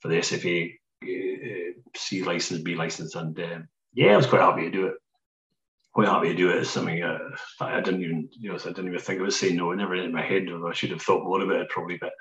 for 0.00 0.08
the 0.08 0.16
SFA 0.16 0.72
uh, 1.02 1.72
C 1.96 2.22
license, 2.22 2.62
B 2.62 2.74
license, 2.74 3.14
and 3.14 3.38
uh, 3.38 3.58
yeah, 3.94 4.12
I 4.12 4.16
was 4.16 4.26
quite 4.26 4.42
happy 4.42 4.62
to 4.62 4.70
do 4.70 4.86
it. 4.86 4.94
Quite 5.92 6.08
happy 6.08 6.28
to 6.28 6.34
do 6.36 6.50
it. 6.50 6.58
It's 6.58 6.70
something 6.70 7.02
uh, 7.02 7.18
I 7.60 7.80
didn't 7.80 8.02
even, 8.02 8.28
you 8.32 8.50
know, 8.50 8.56
I 8.56 8.68
didn't 8.68 8.86
even 8.86 9.00
think 9.00 9.18
I 9.18 9.24
was 9.24 9.38
saying 9.38 9.56
no. 9.56 9.72
I 9.72 9.74
never 9.74 9.96
in 9.96 10.12
my 10.12 10.22
head. 10.22 10.46
I 10.48 10.72
should 10.72 10.90
have 10.90 11.02
thought 11.02 11.24
more 11.24 11.42
about 11.42 11.62
it 11.62 11.68
probably, 11.68 11.98
but 12.00 12.12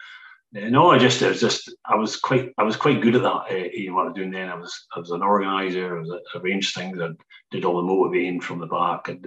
no, 0.52 0.92
I 0.92 0.98
just, 0.98 1.22
it 1.22 1.30
was 1.30 1.40
just, 1.40 1.74
I 1.86 1.96
was 1.96 2.16
quite, 2.16 2.54
I 2.58 2.64
was 2.64 2.76
quite 2.76 3.02
good 3.02 3.16
at 3.16 3.22
that. 3.22 3.52
Uh, 3.52 3.70
you 3.74 3.90
know, 3.90 3.96
what 3.96 4.06
I 4.06 4.10
was 4.10 4.16
doing 4.16 4.32
then. 4.32 4.50
I 4.50 4.56
was, 4.56 4.86
I 4.96 5.00
was 5.00 5.12
an 5.12 5.22
organizer. 5.22 5.98
I 5.98 6.00
was 6.00 6.12
I 6.12 6.40
arranged 6.40 6.74
things. 6.74 7.00
I 7.00 7.10
did 7.52 7.66
all 7.66 7.78
the 7.78 7.84
motivating 7.84 8.42
from 8.42 8.60
the 8.60 8.66
back. 8.66 9.10
I 9.10 9.20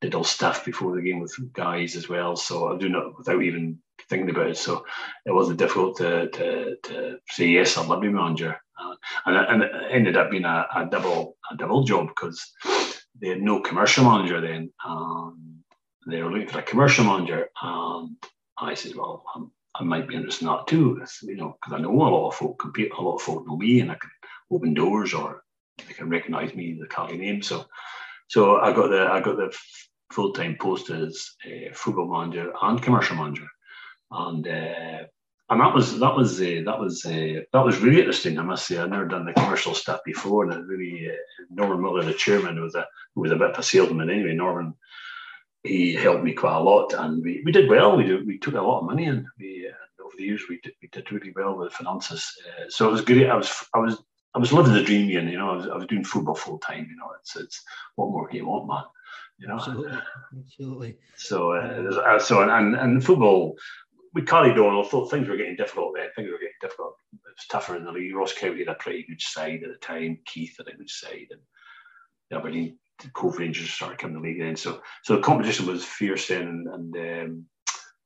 did, 0.00 0.14
all 0.14 0.24
stuff 0.24 0.64
before 0.64 0.94
the 0.94 1.02
game 1.02 1.20
with 1.20 1.34
guys 1.52 1.96
as 1.96 2.08
well. 2.08 2.36
So 2.36 2.74
I 2.74 2.78
do 2.78 2.86
it 2.86 3.16
without 3.16 3.42
even 3.42 3.78
thinking 4.08 4.30
about 4.30 4.48
it. 4.48 4.56
So 4.58 4.84
it 5.24 5.32
wasn't 5.32 5.58
difficult 5.58 5.96
to 5.98 6.28
to, 6.28 6.76
to 6.82 7.18
say 7.30 7.48
yes. 7.48 7.76
I'll 7.76 8.00
be 8.00 8.08
manager, 8.08 8.56
uh, 8.80 8.94
and, 9.26 9.36
and 9.36 9.62
it 9.62 9.72
ended 9.90 10.16
up 10.16 10.30
being 10.30 10.44
a, 10.44 10.66
a 10.74 10.86
double 10.90 11.36
a 11.50 11.56
double 11.56 11.84
job 11.84 12.08
because 12.08 12.52
they 13.20 13.28
had 13.28 13.42
no 13.42 13.60
commercial 13.60 14.04
manager 14.04 14.40
then. 14.40 14.70
Um, 14.86 15.62
they 16.06 16.22
were 16.22 16.30
looking 16.30 16.48
for 16.48 16.60
a 16.60 16.62
commercial 16.62 17.04
manager, 17.04 17.48
and 17.60 18.16
I 18.56 18.74
said, 18.74 18.94
well, 18.96 19.24
I'm 19.34 19.50
I 19.78 19.84
might 19.84 20.08
be 20.08 20.16
interested 20.16 20.44
in 20.44 20.50
that 20.50 20.66
too. 20.66 21.00
You 21.22 21.36
know, 21.36 21.56
because 21.60 21.78
I 21.78 21.80
know 21.80 21.90
a 21.90 22.10
lot 22.10 22.28
of 22.28 22.34
folk 22.34 22.58
compete, 22.58 22.92
a 22.92 23.00
lot 23.00 23.16
of 23.16 23.22
folk 23.22 23.46
know 23.46 23.56
me, 23.56 23.80
and 23.80 23.90
I 23.90 23.94
can 23.94 24.10
open 24.50 24.74
doors 24.74 25.14
or 25.14 25.44
they 25.86 25.94
can 25.94 26.10
recognise 26.10 26.54
me, 26.54 26.72
in 26.72 26.78
the 26.78 26.86
Caley 26.86 27.18
name. 27.18 27.42
So, 27.42 27.66
so 28.26 28.56
I 28.56 28.72
got 28.72 28.88
the 28.88 29.02
I 29.02 29.20
got 29.20 29.36
the 29.36 29.56
full 30.12 30.32
time 30.32 30.56
post 30.60 30.90
as 30.90 31.30
a 31.46 31.70
football 31.74 32.08
manager 32.08 32.52
and 32.62 32.82
commercial 32.82 33.16
manager, 33.16 33.46
and 34.10 34.46
uh, 34.46 35.04
and 35.50 35.60
that 35.60 35.74
was 35.74 35.98
that 36.00 36.14
was 36.14 36.40
uh, 36.40 36.62
that 36.64 36.78
was 36.78 37.04
uh, 37.06 37.40
that 37.52 37.64
was 37.64 37.78
really 37.80 37.98
interesting. 37.98 38.38
I 38.38 38.42
must 38.42 38.66
say, 38.66 38.78
I'd 38.78 38.90
never 38.90 39.06
done 39.06 39.24
the 39.24 39.32
commercial 39.32 39.74
stuff 39.74 40.00
before, 40.04 40.44
and 40.44 40.52
it 40.52 40.66
really 40.66 41.10
Norman 41.50 41.82
Miller, 41.82 42.04
the 42.04 42.14
chairman, 42.14 42.60
was 42.60 42.74
a 42.74 42.86
was 43.14 43.32
a 43.32 43.36
bit 43.36 43.50
of 43.50 43.58
a 43.58 43.62
salesman 43.62 44.10
anyway. 44.10 44.34
Norman, 44.34 44.74
he 45.62 45.94
helped 45.94 46.24
me 46.24 46.32
quite 46.32 46.56
a 46.56 46.60
lot, 46.60 46.92
and 46.92 47.22
we, 47.22 47.42
we 47.44 47.52
did 47.52 47.68
well. 47.68 47.96
We 47.96 48.04
did, 48.04 48.26
we 48.26 48.38
took 48.38 48.54
a 48.54 48.60
lot 48.60 48.80
of 48.80 48.86
money, 48.86 49.06
and 49.06 49.26
we 49.38 49.57
the 50.18 50.24
years 50.24 50.42
we 50.48 50.60
did 50.62 50.74
we 50.82 50.88
did 50.88 51.10
really 51.10 51.32
well 51.34 51.56
with 51.56 51.72
finances. 51.72 52.30
Uh, 52.46 52.64
so 52.68 52.88
it 52.88 52.92
was 52.92 53.00
great. 53.00 53.30
I 53.30 53.36
was 53.36 53.50
I 53.74 53.78
was 53.78 54.02
I 54.34 54.38
was 54.38 54.52
living 54.52 54.74
the 54.74 54.82
dream. 54.82 55.08
You 55.08 55.38
know, 55.38 55.50
I 55.50 55.56
was, 55.56 55.68
I 55.68 55.76
was 55.76 55.86
doing 55.86 56.04
football 56.04 56.34
full 56.34 56.58
time. 56.58 56.86
You 56.90 56.96
know, 56.96 57.10
it's 57.18 57.36
it's 57.36 57.62
what 57.96 58.10
more 58.10 58.28
can 58.28 58.36
you 58.36 58.46
want, 58.46 58.68
man? 58.68 58.84
You 59.38 59.48
know, 59.48 59.54
absolutely, 59.54 59.98
absolutely. 60.36 60.96
So, 61.16 61.52
uh, 61.52 62.18
so 62.18 62.42
and 62.42 62.76
and 62.76 63.04
football 63.04 63.56
we 64.14 64.22
carried 64.22 64.58
on. 64.58 64.84
I 64.84 64.88
thought 64.88 65.10
things 65.10 65.28
were 65.28 65.36
getting 65.36 65.56
difficult 65.56 65.94
then. 65.94 66.08
Things 66.14 66.28
were 66.30 66.38
getting 66.38 66.54
difficult. 66.60 66.96
It 67.12 67.20
was 67.24 67.46
tougher 67.50 67.76
in 67.76 67.84
the 67.84 67.92
league. 67.92 68.14
Ross 68.14 68.32
County 68.32 68.58
had 68.58 68.68
a 68.68 68.74
pretty 68.74 69.04
good 69.08 69.20
side 69.20 69.62
at 69.62 69.70
the 69.70 69.78
time. 69.80 70.18
Keith 70.26 70.56
had 70.58 70.68
a 70.68 70.76
good 70.76 70.90
side, 70.90 71.28
and 71.30 71.40
Aberdeen, 72.32 72.78
the 73.02 73.10
Cove 73.10 73.38
Rangers 73.38 73.70
started 73.70 73.98
coming 73.98 74.16
to 74.16 74.20
the 74.20 74.28
league 74.28 74.40
then. 74.40 74.56
So, 74.56 74.80
so 75.04 75.16
the 75.16 75.22
competition 75.22 75.66
was 75.66 75.84
fierce 75.84 76.28
then, 76.28 76.66
and, 76.72 76.94
and 76.94 77.30
um, 77.30 77.44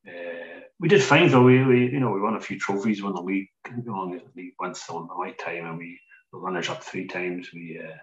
uh, 0.09 0.61
we 0.81 0.89
did 0.89 1.03
fine 1.03 1.31
though. 1.31 1.43
We, 1.43 1.65
we, 1.65 1.91
you 1.91 2.01
know, 2.01 2.11
we 2.11 2.21
won 2.21 2.37
a 2.37 2.41
few 2.41 2.59
trophies. 2.59 3.03
Won 3.03 3.15
the 3.15 3.21
league, 3.21 3.49
won 3.87 4.11
the 4.11 4.23
league 4.35 4.55
once 4.59 4.89
on 4.91 5.09
my 5.17 5.31
time, 5.33 5.67
and 5.67 5.79
we 5.79 6.01
were 6.33 6.41
runners 6.41 6.69
up 6.69 6.83
three 6.83 7.07
times. 7.07 7.51
We 7.53 7.81
uh, 7.83 7.97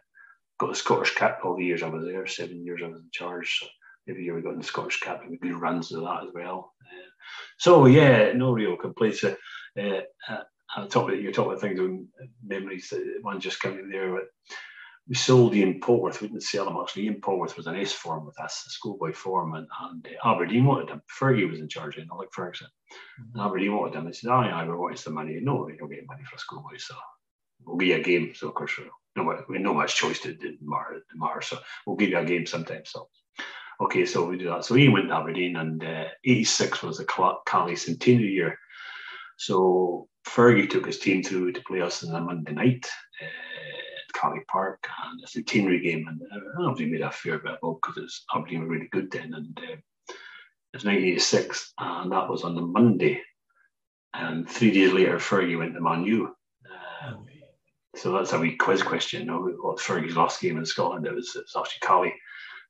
got 0.60 0.70
the 0.70 0.76
Scottish 0.76 1.16
Cup 1.16 1.42
all 1.44 1.58
the 1.58 1.66
years 1.66 1.84
I 1.84 1.90
was 1.90 2.06
there. 2.06 2.26
Seven 2.28 2.64
years 2.64 2.82
I 2.84 2.88
was 2.88 3.02
in 3.02 3.10
charge. 3.12 3.60
So 3.60 3.68
every 4.10 4.24
year 4.24 4.36
we 4.36 4.42
got 4.42 4.54
in 4.54 4.60
the 4.60 4.66
Scottish 4.66 5.00
Cup, 5.00 5.22
and 5.22 5.32
we 5.32 5.38
good 5.38 5.60
runs 5.60 5.92
of 5.92 6.02
that 6.02 6.24
as 6.24 6.34
well. 6.34 6.74
Uh, 6.82 7.10
so 7.58 7.86
yeah, 7.86 8.32
no 8.34 8.52
real 8.52 8.78
complaints. 8.78 9.24
Uh, 9.24 9.36
uh, 9.78 10.44
I 10.76 10.86
talk 10.88 11.10
about, 11.10 11.22
you're 11.22 11.32
talking 11.32 11.52
about 11.52 11.62
things 11.62 11.80
on 11.80 12.08
memories. 12.46 12.94
One 13.22 13.40
just 13.40 13.60
coming 13.60 13.90
there. 13.90 14.12
But 14.14 14.56
we 15.10 15.16
sold 15.16 15.56
Ian 15.56 15.80
Polwarth. 15.80 16.22
We 16.22 16.28
didn't 16.28 16.44
sell 16.44 16.68
him 16.68 16.78
actually. 16.80 17.06
Ian 17.06 17.20
Polwarth 17.20 17.58
was 17.58 17.66
an 17.66 17.76
S 17.76 17.92
form 17.92 18.28
with 18.28 18.40
us, 18.40 18.64
a 18.68 18.70
schoolboy 18.70 19.12
form, 19.12 19.56
and, 19.56 19.68
and 19.82 20.08
uh, 20.08 20.32
Aberdeen 20.32 20.66
wanted 20.66 20.90
him. 20.90 21.02
Fergie 21.20 21.50
was 21.50 21.60
in 21.60 21.68
charge, 21.68 21.98
and 21.98 22.08
I 22.12 22.16
like 22.16 22.32
Ferguson. 22.32 22.68
Mm-hmm. 23.20 23.40
Aberdeen 23.40 23.76
wanted 23.76 23.96
him. 23.96 24.06
They 24.06 24.12
said, 24.12 24.30
"Oh, 24.30 24.44
yeah, 24.44 24.66
we're 24.68 24.78
wanting 24.78 24.98
some 24.98 25.16
money." 25.16 25.40
No, 25.42 25.66
we 25.66 25.78
don't 25.78 25.90
get 25.90 26.06
money 26.08 26.24
for 26.30 26.36
a 26.36 26.40
schoolboy, 26.40 26.78
so 26.78 26.94
we'll 27.66 27.78
give 27.78 27.88
you 27.88 27.96
a 27.96 28.02
game. 28.02 28.34
So 28.36 28.50
of 28.50 28.54
course, 28.54 28.80
no, 29.16 29.44
we 29.50 29.58
no 29.58 29.74
much 29.74 29.96
choice 29.96 30.20
to, 30.20 30.36
to 30.36 30.58
matter, 30.62 31.42
so 31.42 31.58
we'll 31.88 31.96
give 31.96 32.10
you 32.10 32.20
a 32.20 32.26
game 32.26 32.46
sometime. 32.46 32.84
So 32.86 33.10
okay, 33.82 34.06
so 34.06 34.26
we 34.26 34.38
do 34.38 34.50
that. 34.50 34.64
So 34.64 34.76
he 34.76 34.90
went 34.90 35.08
to 35.08 35.16
Aberdeen, 35.16 35.56
and 35.56 35.84
uh, 35.84 36.06
86 36.24 36.84
was 36.84 37.00
the 37.00 37.06
Caley 37.48 37.76
centenary 37.76 38.30
year. 38.30 38.60
So 39.38 40.08
Fergie 40.28 40.70
took 40.70 40.86
his 40.86 41.00
team 41.00 41.24
through 41.24 41.54
to 41.54 41.64
play 41.64 41.82
us 41.82 42.04
on 42.04 42.16
a 42.16 42.22
Monday 42.22 42.52
night 42.52 42.88
uh, 43.20 43.26
at 44.24 44.48
Park, 44.48 44.88
and 45.04 45.22
it's 45.22 45.36
a 45.36 45.40
centenary 45.40 45.80
game. 45.80 46.08
And 46.08 46.22
uh, 46.22 46.36
I 46.36 46.40
don't 46.40 46.66
know 46.66 46.72
if 46.72 46.80
he 46.80 46.86
made 46.86 47.02
a 47.02 47.12
fair 47.12 47.40
bit 47.40 47.58
of 47.64 47.78
because 47.82 47.98
it's 47.98 48.26
obviously 48.34 48.66
really 48.66 48.88
good 48.92 49.12
then. 49.12 49.34
And 49.34 49.58
uh, 49.58 49.74
it 49.74 50.76
was 50.76 50.86
1986, 50.86 51.74
and 51.80 52.12
that 52.12 52.30
was 52.30 52.44
on 52.44 52.56
the 52.56 52.62
Monday. 52.62 53.22
And 54.14 54.50
three 54.50 54.72
days 54.72 54.92
later, 54.92 55.18
Fergie 55.18 55.58
went 55.58 55.74
to 55.76 55.82
Man 55.82 56.04
U. 56.04 56.36
Uh, 56.66 57.14
so 57.96 58.12
that's 58.12 58.34
a 58.34 58.40
wee 58.40 58.56
quiz 58.56 58.84
question. 58.84 59.22
You 59.22 59.28
know, 59.28 59.54
what's 59.62 59.86
Fergie's 59.86 60.16
last 60.16 60.42
game 60.42 60.58
in 60.58 60.66
Scotland? 60.66 61.06
It 61.06 61.16
was, 61.16 61.36
it 61.36 61.46
was 61.54 61.56
actually 61.58 61.88
Caley. 61.88 62.14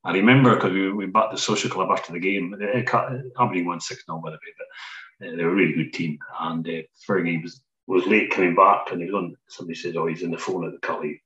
I 0.04 0.14
remember 0.14 0.56
because 0.56 0.72
we, 0.72 0.92
we 0.92 1.06
backed 1.08 1.32
the 1.32 1.38
social 1.38 1.70
club 1.70 1.90
after 1.92 2.14
the 2.14 2.20
game. 2.20 2.54
Aberdeen 2.54 3.66
won 3.66 3.82
6 3.82 4.06
0, 4.06 4.22
by 4.24 4.30
the 4.32 4.36
way, 4.38 4.54
but 4.58 5.28
uh, 5.28 5.36
they 5.36 5.44
were 5.44 5.52
a 5.52 5.56
really 5.56 5.74
good 5.74 5.94
team. 5.94 6.18
And 6.40 6.66
uh, 6.68 6.82
Fergie 7.08 7.44
was, 7.44 7.62
was 7.88 8.06
late 8.06 8.32
coming 8.32 8.56
back, 8.56 8.92
and 8.92 9.02
he 9.02 9.08
was 9.08 9.16
on. 9.16 9.36
Somebody 9.50 9.78
said, 9.78 9.98
Oh, 9.98 10.08
he's 10.08 10.22
in 10.22 10.32
the 10.32 10.38
phone 10.38 10.66
at 10.66 10.72
the 10.72 10.88
Caley, 10.88 11.22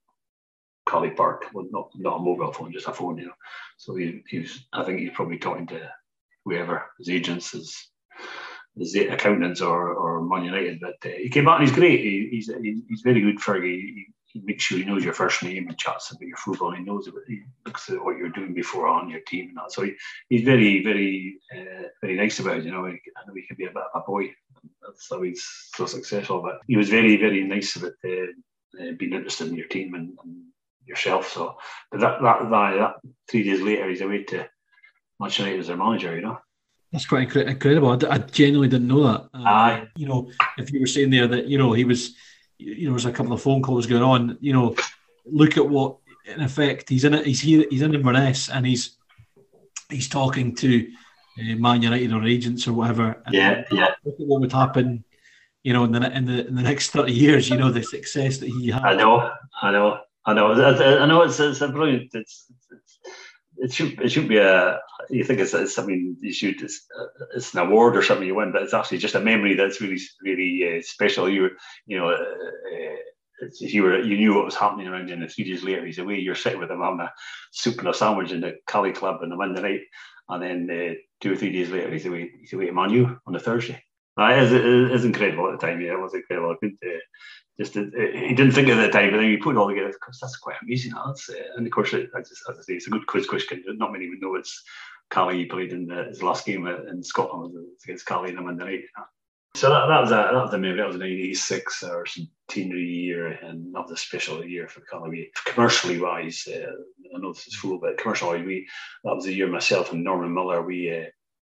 Caley 0.90 1.12
Park. 1.12 1.46
Well, 1.54 1.68
not, 1.72 1.90
not 1.96 2.18
a 2.18 2.24
mobile 2.24 2.54
phone, 2.54 2.72
just 2.74 2.88
a 2.88 2.94
phone, 2.94 3.18
you 3.18 3.28
know. 3.28 3.34
So 3.78 3.96
he, 3.96 4.24
he 4.28 4.40
was, 4.40 4.66
I 4.74 4.84
think 4.84 5.00
he's 5.00 5.12
probably 5.14 5.38
talking 5.38 5.68
to 5.68 5.90
whoever, 6.46 6.86
his 6.98 7.10
agents, 7.10 7.52
his, 7.52 7.90
his 8.78 8.96
accountants, 8.96 9.62
or, 9.62 9.94
or 9.94 10.24
Man 10.24 10.46
United. 10.46 10.80
But 10.80 10.96
uh, 11.06 11.16
he 11.18 11.30
came 11.30 11.46
back 11.46 11.60
and 11.60 11.68
he's 11.68 11.78
great. 11.78 12.00
He, 12.02 12.30
he's, 12.32 12.52
he's 12.90 13.02
very 13.02 13.22
good, 13.22 13.38
Fergie. 13.38 13.80
He, 13.80 14.08
he 14.26 14.42
makes 14.44 14.64
sure 14.64 14.80
he 14.80 14.84
knows 14.84 15.04
your 15.04 15.14
first 15.14 15.44
name 15.44 15.68
and 15.68 15.78
chats 15.78 16.12
about 16.12 16.28
your 16.28 16.38
football. 16.38 16.72
He 16.72 16.84
knows 16.84 17.06
it, 17.06 17.14
he 17.28 17.42
looks 17.68 17.88
at 17.90 18.04
what 18.04 18.18
you're 18.18 18.30
doing 18.30 18.56
before 18.56 18.88
on 18.88 19.10
your 19.10 19.22
team 19.28 19.50
and 19.50 19.58
that. 19.58 19.72
So 19.72 19.84
he, 19.84 19.94
he's 20.28 20.44
very, 20.44 20.84
very, 20.84 21.38
uh, 21.56 21.84
very 22.02 22.18
nice 22.18 22.40
about 22.40 22.58
it. 22.58 22.66
You 22.66 22.72
know, 22.72 22.86
I 22.86 22.92
know 23.28 23.34
he 23.36 23.46
can 23.46 23.56
be 23.58 23.66
a 23.66 23.68
bit 23.68 23.78
of 23.78 24.02
a 24.02 24.06
boy. 24.06 24.34
That's 24.82 25.08
how 25.08 25.22
he's 25.22 25.48
so 25.76 25.86
successful. 25.86 26.42
But 26.42 26.62
he 26.68 26.78
was 26.78 26.90
very, 26.90 27.16
very 27.18 27.44
nice 27.44 27.76
about 27.76 27.94
uh, 28.04 28.10
uh, 28.82 28.92
being 28.98 29.14
interested 29.14 29.50
in 29.50 29.56
your 29.56 29.68
team 29.68 29.94
and, 29.94 30.18
and 30.24 30.43
yourself. 30.86 31.30
So, 31.30 31.58
but 31.92 32.00
that, 32.02 32.22
that, 32.22 32.50
that, 32.50 32.78
that, 32.78 32.96
three 33.30 33.44
days 33.44 33.62
later, 33.62 33.90
he's 33.90 34.02
away 34.02 34.24
to 34.24 34.48
Manchester 35.20 35.44
United 35.44 35.60
as 35.60 35.68
their 35.68 35.78
manager. 35.78 36.16
You 36.16 36.22
know. 36.22 36.40
That's 36.92 37.08
quite 37.08 37.36
incredible. 37.36 37.90
I, 37.90 38.14
I 38.14 38.18
genuinely 38.20 38.70
didn't 38.70 38.88
know 38.88 39.04
that. 39.04 39.22
Uh, 39.34 39.44
Aye. 39.44 39.88
You 39.96 40.08
know, 40.08 40.32
if 40.58 40.72
you 40.72 40.80
were 40.80 40.88
saying 40.88 41.10
there 41.10 41.28
that 41.28 41.48
you 41.48 41.58
know 41.58 41.74
he 41.74 41.86
was 41.86 42.16
you 42.64 42.86
know, 42.86 42.92
there's 42.92 43.06
a 43.06 43.12
couple 43.12 43.34
of 43.34 43.42
phone 43.42 43.62
calls 43.62 43.88
going 43.88 44.04
on. 44.04 44.38
You 44.42 44.54
know, 44.54 44.76
look 45.26 45.58
at 45.58 45.68
what 45.68 45.98
in 46.26 46.42
effect 46.42 46.90
he's 46.90 47.04
in 47.04 47.14
it. 47.14 47.26
He's 47.26 47.42
here. 47.42 47.66
He's 47.70 47.82
in 47.82 47.94
Inverness, 47.94 48.50
and 48.50 48.66
he's 48.66 48.98
he's 49.90 50.08
talking 50.08 50.56
to 50.56 50.88
uh, 51.40 51.56
Man 51.56 51.82
United 51.82 52.14
or 52.14 52.24
agents 52.24 52.68
or 52.68 52.74
whatever. 52.74 53.22
Yeah, 53.32 53.64
yeah. 53.72 53.92
Look 54.06 54.20
at 54.20 54.28
what 54.28 54.42
would 54.42 54.52
happen. 54.52 55.04
You 55.64 55.74
know, 55.74 55.84
in 55.86 55.92
the 55.92 56.12
in 56.16 56.26
the 56.26 56.48
in 56.48 56.56
the 56.56 56.62
next 56.62 56.90
thirty 56.92 57.14
years, 57.14 57.50
you 57.50 57.58
know 57.58 57.72
the 57.72 57.84
success 57.84 58.38
that 58.38 58.50
he 58.50 58.70
had. 58.70 58.84
I 58.84 58.96
know, 58.96 59.32
I 59.62 59.72
know, 59.72 60.00
I 60.26 60.34
know. 60.34 60.54
I 60.54 61.06
know 61.06 61.22
it's 61.24 61.40
it's 61.40 61.62
a 61.62 61.68
brilliant. 61.68 62.12
It's, 62.14 62.46
it's 62.72 63.00
it 63.58 63.74
should 63.74 64.02
it 64.02 64.10
should 64.10 64.28
be 64.28 64.38
a 64.38 64.80
you 65.10 65.24
think 65.24 65.40
it's, 65.40 65.54
it's 65.54 65.76
something 65.76 66.18
you 66.20 66.34
should 66.34 66.62
it's, 66.62 66.86
it's, 67.36 67.54
an 67.54 67.60
award 67.60 67.96
or 67.96 68.02
something 68.02 68.28
you 68.28 68.36
win, 68.36 68.52
but 68.52 68.64
it's 68.64 68.74
actually 68.74 68.98
just 68.98 69.16
a 69.16 69.20
memory 69.20 69.56
that's 69.56 69.82
really 69.82 70.00
really 70.24 70.78
uh, 70.78 70.82
special. 70.82 71.30
You 71.30 71.52
you 71.86 71.98
know. 71.98 72.10
Uh, 72.10 72.14
uh 72.14 72.96
you 73.60 73.84
were 73.84 74.00
you 74.00 74.16
knew 74.16 74.36
what 74.36 74.46
was 74.46 74.56
happening 74.56 74.88
around 74.88 75.10
you, 75.10 75.16
and 75.16 75.30
few 75.30 75.44
days 75.44 75.64
later 75.64 75.86
he's 75.86 75.98
away. 75.98 76.18
You're 76.20 76.36
sitting 76.36 76.60
with 76.60 76.72
him 76.72 76.80
having 76.80 77.02
a 77.02 77.12
soup 77.52 77.80
and 77.80 77.90
a 77.90 77.94
sandwich 77.94 78.32
in 78.32 78.40
the 78.40 78.54
Caley 78.68 78.94
Club 78.94 79.20
on 79.22 79.30
the 79.30 79.36
Monday 79.36 79.62
night, 79.62 79.82
and 80.30 80.42
then 80.42 80.70
uh, 80.72 80.94
two 81.20 81.34
or 81.34 81.36
three 81.36 81.52
days 81.52 81.70
later 81.70 81.92
he's 81.92 82.06
away. 82.06 82.32
He's 82.40 82.54
away 82.54 82.68
to 82.68 82.72
Man 82.72 82.92
U 82.92 83.20
on 83.26 83.34
the 83.34 83.40
Thursday. 83.40 83.84
That 84.16 84.44
is, 84.44 84.52
it 84.52 84.64
is 84.64 85.06
incredible 85.06 85.52
at 85.52 85.60
the 85.60 85.66
time. 85.66 85.82
Yeah, 85.82 85.94
it 85.94 86.00
was 86.00 86.14
incredible. 86.14 86.56
I 86.62 86.66
uh, 86.66 87.00
just 87.60 87.78
uh, 87.78 87.82
he 87.96 88.34
didn't 88.34 88.52
think 88.52 88.70
at 88.70 88.76
the 88.76 88.90
time, 88.90 89.12
but 89.12 89.18
then 89.18 89.30
you 89.30 89.38
put 89.42 89.56
it 89.56 89.60
all 89.60 89.70
together. 89.70 89.94
Because 89.94 90.20
that's 90.20 90.38
quite 90.38 90.58
amazing. 90.62 90.94
That's, 91.06 91.30
uh, 91.30 91.34
and 91.56 91.66
of 91.66 91.72
course, 91.72 91.94
it, 91.94 92.10
as, 92.18 92.32
I 92.50 92.54
say, 92.62 92.74
it's 92.74 92.88
a 92.88 92.92
good 92.92 93.06
quiz 93.06 93.28
question. 93.28 93.64
Not 93.68 93.92
many 93.92 94.10
would 94.10 94.22
know 94.22 94.36
it's 94.36 94.64
Caley 95.12 95.46
played 95.46 95.72
in 95.72 95.88
the, 95.88 96.06
his 96.06 96.24
last 96.24 96.46
game 96.46 96.66
in 96.66 97.04
Scotland 97.04 97.54
against 97.84 98.06
Caley 98.06 98.30
in 98.30 98.36
the 98.36 98.42
Monday 98.42 98.66
night. 98.66 99.06
So 99.56 99.70
that, 99.70 99.86
that 99.88 100.02
was 100.02 100.12
a 100.12 100.16
that 100.16 100.34
was 100.34 100.54
a 100.54 100.58
movie. 100.58 100.78
That 100.78 100.88
was 100.88 100.96
an 100.96 101.04
'86 101.04 101.84
or 101.84 102.08
centenary 102.08 102.88
year, 102.88 103.28
and 103.28 103.74
that 103.76 103.84
was 103.84 103.92
a 103.92 103.98
special 103.98 104.44
year 104.44 104.68
for 104.68 104.82
Caley. 104.82 105.30
Commercially 105.46 106.00
wise, 106.00 106.48
uh, 106.48 106.72
I 107.16 107.20
know 107.20 107.34
this 107.34 107.48
is 107.48 107.56
full, 107.56 107.78
but 107.78 108.00
commercially, 108.00 108.42
we 108.42 108.68
that 109.04 109.14
was 109.14 109.26
the 109.26 109.34
year 109.34 109.48
myself 109.48 109.92
and 109.92 110.04
Norman 110.04 110.34
Miller 110.34 110.64
we 110.64 110.92
uh, 110.92 111.06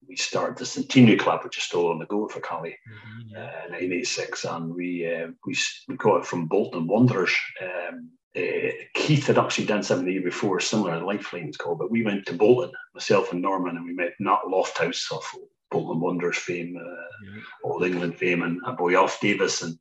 we 0.07 0.17
started 0.17 0.57
the 0.57 0.67
Centenary 0.67 1.17
Club, 1.17 1.45
which 1.45 1.59
is 1.59 1.65
still 1.65 1.89
on 1.89 1.99
the 1.99 2.07
go 2.07 2.29
for 2.29 2.41
Caley, 2.41 2.77
mm-hmm, 2.89 3.29
yeah. 3.31 3.51
uh, 3.65 3.77
in 3.77 3.93
'86, 3.93 4.45
and 4.45 4.75
we 4.75 5.07
uh, 5.07 5.29
we 5.47 5.57
we 5.89 5.97
got 5.97 6.19
it 6.19 6.27
from 6.27 6.47
Bolton 6.47 6.87
Wanderers. 6.87 7.35
Um, 7.61 8.11
uh, 8.37 8.71
Keith 8.95 9.27
had 9.27 9.39
actually 9.39 9.67
done 9.67 9.83
something 9.83 10.07
the 10.07 10.13
year 10.13 10.23
before, 10.23 10.61
similar, 10.61 10.99
to 10.99 11.05
Lifeline 11.05 11.49
it's 11.49 11.57
called, 11.57 11.79
but 11.79 11.91
we 11.91 12.05
went 12.05 12.27
to 12.27 12.35
Bolton, 12.35 12.73
myself 12.95 13.33
and 13.33 13.43
Norman, 13.43 13.77
and 13.77 13.85
we 13.85 13.95
met 13.95 14.13
Nat 14.21 14.41
Lofthouse 14.47 15.11
of 15.11 15.25
Bolton 15.71 16.01
Wanderers 16.01 16.39
fame, 16.39 16.77
uh, 16.77 17.31
yeah. 17.35 17.43
Old 17.65 17.85
England 17.85 18.17
fame, 18.17 18.43
and 18.43 18.61
a 18.67 18.73
boy 18.73 18.97
Alf 18.97 19.21
Davis, 19.21 19.63
and 19.63 19.79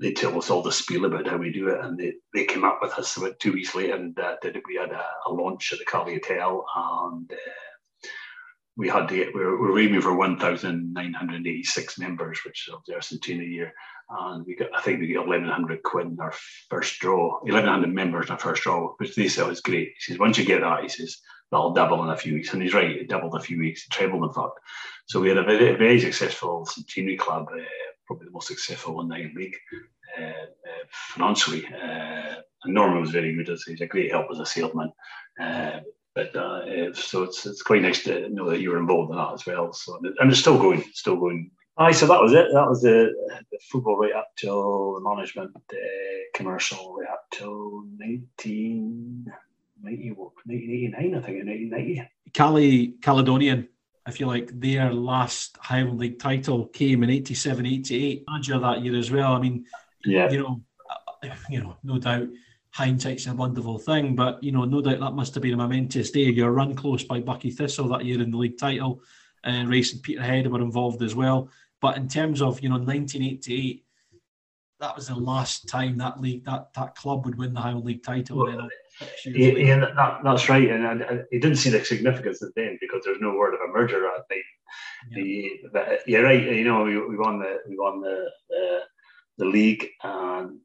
they 0.00 0.12
tell 0.12 0.36
us 0.36 0.50
all 0.50 0.62
the 0.62 0.72
spiel 0.72 1.04
about 1.04 1.26
how 1.26 1.36
we 1.36 1.52
do 1.52 1.68
it, 1.68 1.84
and 1.84 1.98
they, 1.98 2.14
they 2.34 2.44
came 2.44 2.64
up 2.64 2.80
with 2.82 2.92
us 2.92 3.16
about 3.16 3.38
two 3.38 3.52
weeks 3.52 3.74
later, 3.74 3.94
and 3.94 4.18
uh, 4.18 4.36
did 4.42 4.60
we 4.68 4.76
had 4.76 4.90
a, 4.90 5.04
a 5.26 5.32
launch 5.32 5.72
at 5.72 5.78
the 5.78 5.84
Caley 5.84 6.14
Hotel, 6.14 6.64
and 6.76 7.30
uh, 7.32 7.36
we 8.76 8.88
had 8.88 9.08
get, 9.08 9.34
we 9.34 9.40
were, 9.40 9.60
we 9.60 9.68
were 9.68 9.80
aiming 9.80 10.02
for 10.02 10.14
1,986 10.14 11.98
members, 11.98 12.40
which 12.44 12.68
is 12.68 12.94
our 12.94 13.00
centenary 13.00 13.48
year. 13.48 13.72
And 14.10 14.44
we 14.46 14.54
got, 14.54 14.68
I 14.74 14.82
think 14.82 15.00
we 15.00 15.12
got 15.12 15.26
1,100 15.26 15.82
quid 15.82 16.06
in 16.08 16.20
our 16.20 16.34
first 16.68 17.00
draw, 17.00 17.40
1,100 17.40 17.92
members 17.92 18.26
in 18.26 18.32
our 18.32 18.38
first 18.38 18.62
draw, 18.62 18.94
which 18.98 19.16
they 19.16 19.28
said 19.28 19.48
was 19.48 19.60
great. 19.60 19.94
He 19.96 20.12
says, 20.12 20.18
once 20.18 20.38
you 20.38 20.44
get 20.44 20.60
that, 20.60 20.82
he 20.82 20.88
says, 20.88 21.16
that'll 21.50 21.72
double 21.72 22.04
in 22.04 22.10
a 22.10 22.16
few 22.16 22.34
weeks. 22.34 22.52
And 22.52 22.62
he's 22.62 22.74
right, 22.74 22.90
it 22.90 23.08
doubled 23.08 23.34
a 23.34 23.40
few 23.40 23.58
weeks, 23.58 23.84
it 23.84 23.92
trebled 23.92 24.24
in 24.24 24.32
fact. 24.32 24.60
So 25.06 25.20
we 25.20 25.28
had 25.28 25.38
a 25.38 25.42
very, 25.42 25.74
very 25.76 26.00
successful 26.00 26.66
centenary 26.66 27.16
club, 27.16 27.46
uh, 27.50 27.62
probably 28.06 28.26
the 28.26 28.32
most 28.32 28.48
successful 28.48 29.00
in 29.00 29.08
the 29.08 29.30
league 29.34 29.56
uh, 30.18 30.22
uh, 30.22 30.84
financially. 30.90 31.66
Uh, 31.66 32.36
and 32.64 32.74
Norman 32.74 33.00
was 33.00 33.10
very 33.10 33.34
good 33.34 33.48
as 33.48 33.62
he's 33.62 33.80
a 33.80 33.86
great 33.86 34.10
help 34.10 34.26
as 34.30 34.38
a 34.38 34.46
salesman. 34.46 34.92
But 36.16 36.34
uh, 36.34 36.92
so 36.94 37.22
it's 37.22 37.46
it's 37.46 37.62
quite 37.62 37.82
nice 37.82 38.02
to 38.04 38.28
know 38.30 38.50
that 38.50 38.60
you 38.60 38.70
were 38.70 38.78
involved 38.78 39.12
in 39.12 39.18
that 39.18 39.34
as 39.34 39.46
well. 39.46 39.72
So 39.72 40.00
and 40.18 40.30
it's 40.30 40.40
still 40.40 40.58
going, 40.58 40.82
still 40.92 41.16
going 41.16 41.52
Aye, 41.78 41.92
so 41.92 42.06
that 42.06 42.22
was 42.22 42.32
it. 42.32 42.46
That 42.54 42.66
was 42.66 42.80
the, 42.80 43.12
the 43.52 43.58
football 43.70 43.98
right 43.98 44.14
up 44.14 44.30
till 44.34 44.94
the 44.94 45.00
management 45.00 45.50
uh, 45.54 45.76
commercial 46.34 46.96
right 46.98 47.10
up 47.10 47.26
till 47.30 47.82
1990, 47.98 50.12
1989, 50.12 50.96
I 50.96 51.20
think, 51.20 51.40
in 51.40 51.46
1990. 51.46 52.10
Caley 52.32 52.94
Caledonian, 53.02 53.68
I 54.06 54.10
feel 54.10 54.26
like 54.26 54.58
their 54.58 54.90
last 54.90 55.58
Highland 55.60 55.98
League 55.98 56.18
title 56.18 56.64
came 56.68 57.02
in 57.02 57.10
87 57.10 57.66
88, 57.66 58.24
manager 58.26 58.58
that 58.58 58.80
year 58.80 58.96
as 58.96 59.10
well. 59.10 59.34
I 59.34 59.40
mean, 59.40 59.66
yeah, 60.02 60.30
you 60.30 60.38
know, 60.38 60.62
uh, 61.22 61.28
you 61.50 61.62
know, 61.62 61.76
no 61.84 61.98
doubt 61.98 62.26
hindsight's 62.76 63.26
a 63.26 63.34
wonderful 63.34 63.78
thing, 63.78 64.14
but 64.14 64.42
you 64.42 64.52
know, 64.52 64.66
no 64.66 64.82
doubt 64.82 65.00
that 65.00 65.14
must 65.14 65.32
have 65.34 65.42
been 65.42 65.54
a 65.54 65.56
momentous 65.56 66.10
day. 66.10 66.24
You're 66.24 66.50
run 66.50 66.74
close 66.74 67.02
by 67.04 67.22
Buckie 67.22 67.54
Thistle 67.54 67.88
that 67.88 68.04
year 68.04 68.20
in 68.20 68.30
the 68.30 68.36
league 68.36 68.58
title, 68.58 69.00
and 69.44 69.66
uh, 69.66 69.70
Race 69.70 69.94
and 69.94 70.02
Peterhead 70.02 70.46
were 70.46 70.60
involved 70.60 71.02
as 71.02 71.14
well. 71.14 71.48
But 71.80 71.96
in 71.96 72.06
terms 72.06 72.42
of 72.42 72.60
you 72.60 72.68
know 72.68 72.74
1988, 72.74 73.82
that 74.80 74.94
was 74.94 75.08
the 75.08 75.14
last 75.14 75.66
time 75.68 75.96
that 75.96 76.20
league 76.20 76.44
that 76.44 76.74
that 76.74 76.94
club 76.96 77.24
would 77.24 77.38
win 77.38 77.54
the 77.54 77.60
Highland 77.60 77.86
League 77.86 78.02
title. 78.02 78.44
Well, 78.44 78.68
yeah, 79.24 79.48
yeah 79.52 79.78
that, 79.80 80.20
that's 80.22 80.50
right, 80.50 80.68
and, 80.68 80.84
and, 80.84 81.00
and, 81.00 81.24
he 81.30 81.38
didn't 81.38 81.56
see 81.56 81.70
the 81.70 81.82
significance 81.82 82.42
of 82.42 82.52
then 82.56 82.76
because 82.82 83.02
there's 83.04 83.20
no 83.22 83.36
word 83.36 83.54
of 83.54 83.60
a 83.60 83.72
merger 83.72 84.06
at 84.06 84.24
night. 84.30 84.42
Yeah. 85.10 85.48
The, 85.72 85.98
you're 86.06 86.24
right. 86.24 86.42
You 86.42 86.64
know, 86.64 86.84
we, 86.84 86.98
we 86.98 87.16
won 87.16 87.38
the 87.38 87.60
we 87.66 87.78
won 87.78 88.02
the 88.02 88.28
the, 88.50 88.80
the 89.38 89.44
league, 89.46 89.88
and 90.02 90.60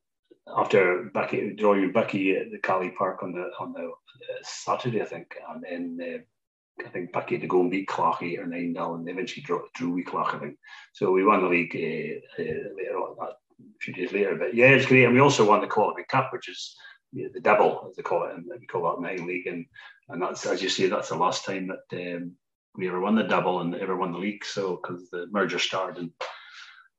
after 0.47 1.09
Buckie 1.13 1.57
drawing 1.57 1.93
Buckie 1.93 2.39
at 2.39 2.51
the 2.51 2.59
Caley 2.59 2.91
Park 2.97 3.23
on 3.23 3.33
the 3.33 3.49
on 3.59 3.73
the 3.73 3.85
uh, 3.85 4.39
Saturday, 4.43 5.01
I 5.01 5.05
think, 5.05 5.35
and 5.49 5.63
then 5.63 5.99
uh, 6.01 6.85
I 6.85 6.89
think 6.89 7.11
Buckie 7.11 7.33
had 7.33 7.41
to 7.41 7.47
go 7.47 7.61
and 7.61 7.71
beat 7.71 7.87
Clach 7.87 8.23
eight 8.23 8.39
or 8.39 8.47
nine 8.47 8.73
nil, 8.73 8.95
and 8.95 9.07
eventually 9.07 9.43
drew, 9.43 9.63
drew 9.75 9.91
we 9.91 10.03
Clach, 10.03 10.35
I 10.35 10.39
think. 10.39 10.57
So 10.93 11.11
we 11.11 11.25
won 11.25 11.41
the 11.41 11.49
league 11.49 11.75
uh, 11.75 12.41
uh, 12.41 12.75
later 12.75 12.97
on 12.97 13.15
a 13.19 13.33
few 13.81 13.93
days 13.93 14.11
later. 14.11 14.35
But 14.35 14.55
yeah, 14.55 14.69
it's 14.69 14.85
great, 14.85 15.05
and 15.05 15.13
we 15.13 15.19
also 15.19 15.45
won 15.45 15.61
the 15.61 15.67
Qualifying 15.67 16.05
Cup, 16.09 16.31
which 16.33 16.49
is 16.49 16.75
the 17.13 17.41
double 17.41 17.87
as 17.89 17.95
they 17.95 18.03
call 18.03 18.25
it, 18.25 18.35
and 18.35 18.45
we 18.59 18.65
call 18.65 18.83
that 18.83 19.01
nine 19.01 19.27
league, 19.27 19.47
and 19.47 19.65
and 20.09 20.21
that's 20.21 20.45
as 20.45 20.61
you 20.61 20.69
say, 20.69 20.87
that's 20.87 21.09
the 21.09 21.15
last 21.15 21.45
time 21.45 21.67
that 21.67 22.15
um, 22.15 22.33
we 22.75 22.87
ever 22.87 22.99
won 22.99 23.15
the 23.15 23.23
double 23.23 23.59
and 23.59 23.75
ever 23.75 23.95
won 23.95 24.11
the 24.13 24.17
league. 24.17 24.45
So 24.45 24.79
because 24.81 25.09
the 25.09 25.27
merger 25.31 25.59
started 25.59 26.09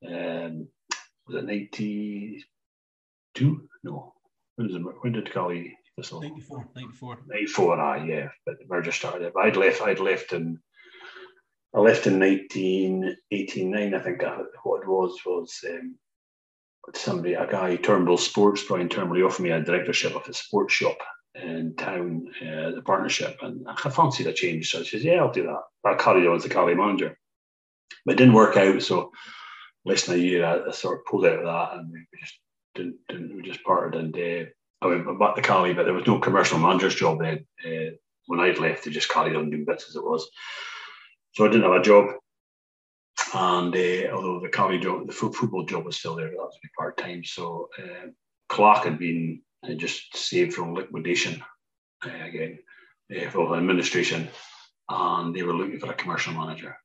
in 0.03 0.14
um, 0.14 0.68
was 1.26 1.36
it 1.36 1.45
ninety 1.45 2.45
two? 3.34 3.68
No. 3.82 4.14
When, 4.56 4.68
is 4.68 4.76
it, 4.76 4.82
when 5.00 5.12
did 5.12 5.32
Caley 5.32 5.76
Thistle? 5.96 6.20
94. 6.20 6.68
94. 6.74 7.18
94, 7.26 7.80
aye, 7.80 8.04
yeah. 8.04 8.28
But 8.46 8.58
the 8.58 8.66
merger 8.68 8.92
started. 8.92 9.32
But 9.34 9.44
I'd 9.44 9.56
left, 9.56 9.82
I'd 9.82 10.00
left 10.00 10.32
in, 10.32 10.58
I 11.74 11.80
left 11.80 12.06
in 12.06 12.20
1989, 12.20 13.94
I 13.94 13.98
think 13.98 14.22
what 14.62 14.82
it 14.82 14.88
was, 14.88 15.18
was 15.24 15.58
um, 15.68 15.96
somebody, 16.94 17.34
a 17.34 17.46
guy, 17.46 17.76
Turnbull 17.76 18.18
Sports, 18.18 18.64
Brian 18.64 18.88
Turnbull, 18.88 19.24
offered 19.24 19.42
me 19.42 19.50
a 19.50 19.60
directorship 19.60 20.14
of 20.14 20.28
a 20.28 20.34
sports 20.34 20.74
shop 20.74 20.98
in 21.34 21.74
town, 21.76 22.26
uh, 22.42 22.72
the 22.72 22.82
partnership. 22.84 23.38
And 23.42 23.66
I 23.66 23.74
fancied 23.88 24.26
a 24.26 24.32
change. 24.32 24.70
So 24.70 24.80
I 24.80 24.82
said, 24.82 25.00
yeah, 25.00 25.14
I'll 25.14 25.32
do 25.32 25.44
that. 25.44 25.62
I 25.84 25.94
carried 25.94 26.26
on 26.26 26.36
as 26.36 26.42
the 26.42 26.48
Caley 26.48 26.74
manager. 26.74 27.16
But 28.04 28.12
it 28.12 28.18
didn't 28.18 28.34
work 28.34 28.56
out. 28.56 28.82
So 28.82 29.12
less 29.84 30.06
than 30.06 30.16
a 30.16 30.22
year, 30.22 30.44
I, 30.44 30.68
I, 30.68 30.70
sort 30.72 30.98
of 30.98 31.04
pulled 31.06 31.26
out 31.26 31.38
of 31.38 31.44
that 31.44 31.78
and 31.78 31.90
we 31.92 32.04
just 32.18 32.38
didn't, 32.74 32.96
didn't 33.08 33.36
we 33.36 33.42
just 33.42 33.64
parted 33.64 33.98
and 33.98 34.16
uh, 34.16 34.50
I 34.82 34.86
went 34.86 35.18
back 35.18 35.36
to 35.36 35.42
Caley, 35.42 35.74
but 35.74 35.84
there 35.84 35.94
was 35.94 36.06
no 36.06 36.18
commercial 36.18 36.58
manager's 36.58 36.94
job 36.94 37.20
then. 37.20 37.46
Uh, 37.64 37.94
when 38.26 38.40
I'd 38.40 38.58
left, 38.58 38.84
they 38.84 38.90
just 38.90 39.08
carried 39.08 39.36
on 39.36 39.50
doing 39.50 39.64
bits 39.64 39.88
as 39.88 39.96
it 39.96 40.04
was. 40.04 40.28
So 41.34 41.44
I 41.44 41.48
didn't 41.48 41.70
have 41.70 41.80
a 41.80 41.82
job. 41.82 42.06
And 43.34 43.74
uh, 43.74 44.12
although 44.12 44.40
the 44.40 44.50
Caley 44.52 44.78
job, 44.78 45.06
the 45.06 45.12
football 45.12 45.64
job 45.64 45.84
was 45.84 45.96
still 45.96 46.16
there, 46.16 46.28
that 46.28 46.36
was 46.36 46.58
part 46.76 46.96
time. 46.96 47.24
So 47.24 47.68
uh, 47.78 48.08
Clach 48.48 48.84
had 48.84 48.98
been 48.98 49.42
uh, 49.64 49.74
just 49.74 50.16
saved 50.16 50.54
from 50.54 50.74
liquidation 50.74 51.42
uh, 52.04 52.24
again, 52.24 52.58
uh, 53.16 53.30
for 53.30 53.56
administration, 53.56 54.28
and 54.88 55.34
they 55.34 55.42
were 55.42 55.54
looking 55.54 55.78
for 55.78 55.90
a 55.90 55.94
commercial 55.94 56.34
manager. 56.34 56.76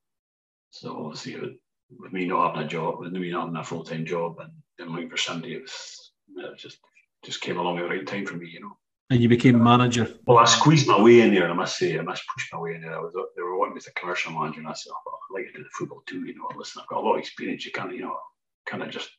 So 0.69 1.05
obviously, 1.05 1.59
with 1.95 2.13
me 2.13 2.25
not 2.25 2.55
having 2.55 2.67
a 2.67 2.69
job, 2.69 2.99
with 2.99 3.11
me 3.11 3.31
not 3.31 3.47
having 3.47 3.55
a 3.57 3.63
full 3.63 3.83
time 3.83 4.05
job, 4.05 4.39
and 4.39 4.51
then 4.77 4.91
looking 4.91 5.09
for 5.09 5.17
somebody, 5.17 5.55
it 5.55 5.61
was, 5.61 6.11
it 6.35 6.57
just 6.57 6.79
just 7.23 7.41
came 7.41 7.57
along 7.57 7.77
at 7.77 7.83
the 7.83 7.89
right 7.89 8.07
time 8.07 8.25
for 8.25 8.35
me, 8.35 8.47
you 8.47 8.61
know. 8.61 8.77
And 9.09 9.21
you 9.21 9.29
became 9.29 9.63
manager. 9.63 10.07
Well, 10.25 10.38
I 10.38 10.45
squeezed 10.45 10.88
my 10.88 11.01
way 11.01 11.21
in 11.21 11.33
there. 11.33 11.43
And 11.43 11.53
I 11.53 11.55
must 11.55 11.77
say, 11.77 11.97
I 11.97 12.01
must 12.01 12.23
push 12.33 12.49
my 12.51 12.59
way 12.59 12.75
in 12.75 12.81
there. 12.81 12.93
I 12.93 12.99
was 12.99 13.13
they 13.35 13.41
were 13.41 13.57
wanting 13.57 13.75
me 13.75 13.77
as 13.79 13.88
a 13.88 13.93
commercial 13.93 14.33
manager, 14.33 14.59
and 14.59 14.67
I 14.67 14.73
said, 14.73 14.91
oh, 14.91 15.17
I'd 15.31 15.33
like 15.33 15.47
to 15.47 15.57
do 15.57 15.63
the 15.63 15.69
football 15.77 16.03
too. 16.05 16.25
You 16.25 16.35
know, 16.35 16.49
listen, 16.57 16.81
I've 16.81 16.89
got 16.89 17.01
a 17.03 17.05
lot 17.05 17.13
of 17.13 17.19
experience. 17.19 17.65
You 17.65 17.71
can't, 17.71 17.95
you 17.95 18.01
know, 18.01 18.17
kind 18.65 18.83
of 18.83 18.89
just 18.89 19.11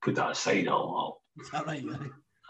put 0.00 0.14
that 0.14 0.30
aside. 0.30 0.68
I'll, 0.68 0.74
I'll 0.74 1.22
Is 1.40 1.50
that 1.50 1.66
right? 1.66 1.84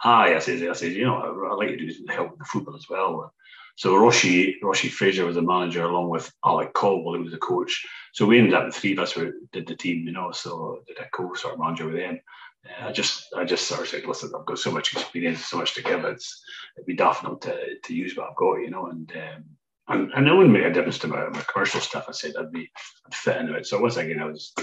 Ah, 0.04 0.22
I 0.22 0.38
said, 0.40 0.68
I 0.68 0.72
said, 0.72 0.92
you 0.92 1.04
know, 1.04 1.16
I'd 1.16 1.56
like 1.56 1.68
to 1.68 1.76
do 1.76 2.06
help 2.08 2.30
with 2.30 2.40
the 2.40 2.44
football 2.44 2.76
as 2.76 2.86
well. 2.90 3.32
So 3.76 3.94
Roshi, 3.94 4.54
Roshi 4.62 4.90
Fraser 4.90 5.24
was 5.24 5.36
the 5.36 5.42
manager 5.42 5.84
along 5.84 6.10
with 6.10 6.32
Alec 6.44 6.72
Caldwell, 6.74 7.14
who 7.14 7.22
was 7.22 7.32
the 7.32 7.38
coach. 7.38 7.84
So 8.12 8.26
we 8.26 8.38
ended 8.38 8.54
up 8.54 8.66
the 8.66 8.72
three 8.72 8.92
of 8.92 8.98
us 8.98 9.12
who 9.12 9.32
did 9.52 9.66
the 9.66 9.74
team, 9.74 10.06
you 10.06 10.12
know, 10.12 10.30
so 10.32 10.82
did 10.86 10.98
a 10.98 11.08
co 11.10 11.34
sort 11.34 11.54
of 11.54 11.60
manager 11.60 11.86
with 11.86 11.96
them. 11.96 12.20
Uh, 12.66 12.88
I 12.88 12.92
just 12.92 13.26
I 13.36 13.44
just 13.44 13.66
sort 13.66 13.80
of 13.80 13.88
said, 13.88 14.04
listen, 14.06 14.32
I've 14.38 14.46
got 14.46 14.58
so 14.58 14.70
much 14.70 14.92
experience, 14.92 15.44
so 15.44 15.56
much 15.56 15.74
to 15.74 15.82
give. 15.82 16.04
It's 16.04 16.42
it'd 16.76 16.86
be 16.86 16.94
daft 16.94 17.24
not 17.24 17.40
to, 17.42 17.78
to 17.82 17.94
use 17.94 18.16
what 18.16 18.30
I've 18.30 18.36
got, 18.36 18.56
you 18.56 18.70
know, 18.70 18.86
and 18.86 19.10
um, 19.12 19.44
and, 19.88 20.12
and 20.12 20.28
it 20.28 20.32
wouldn't 20.32 20.52
make 20.52 20.64
a 20.64 20.72
difference 20.72 20.98
to 21.00 21.08
my, 21.08 21.28
my 21.30 21.42
commercial 21.52 21.80
stuff. 21.80 22.04
I 22.08 22.12
said 22.12 22.34
I'd 22.38 22.52
be 22.52 22.70
I'd 23.06 23.14
fit 23.14 23.38
into 23.38 23.54
it. 23.54 23.66
So 23.66 23.80
once 23.80 23.96
again, 23.96 24.20
I 24.20 24.26
was 24.26 24.54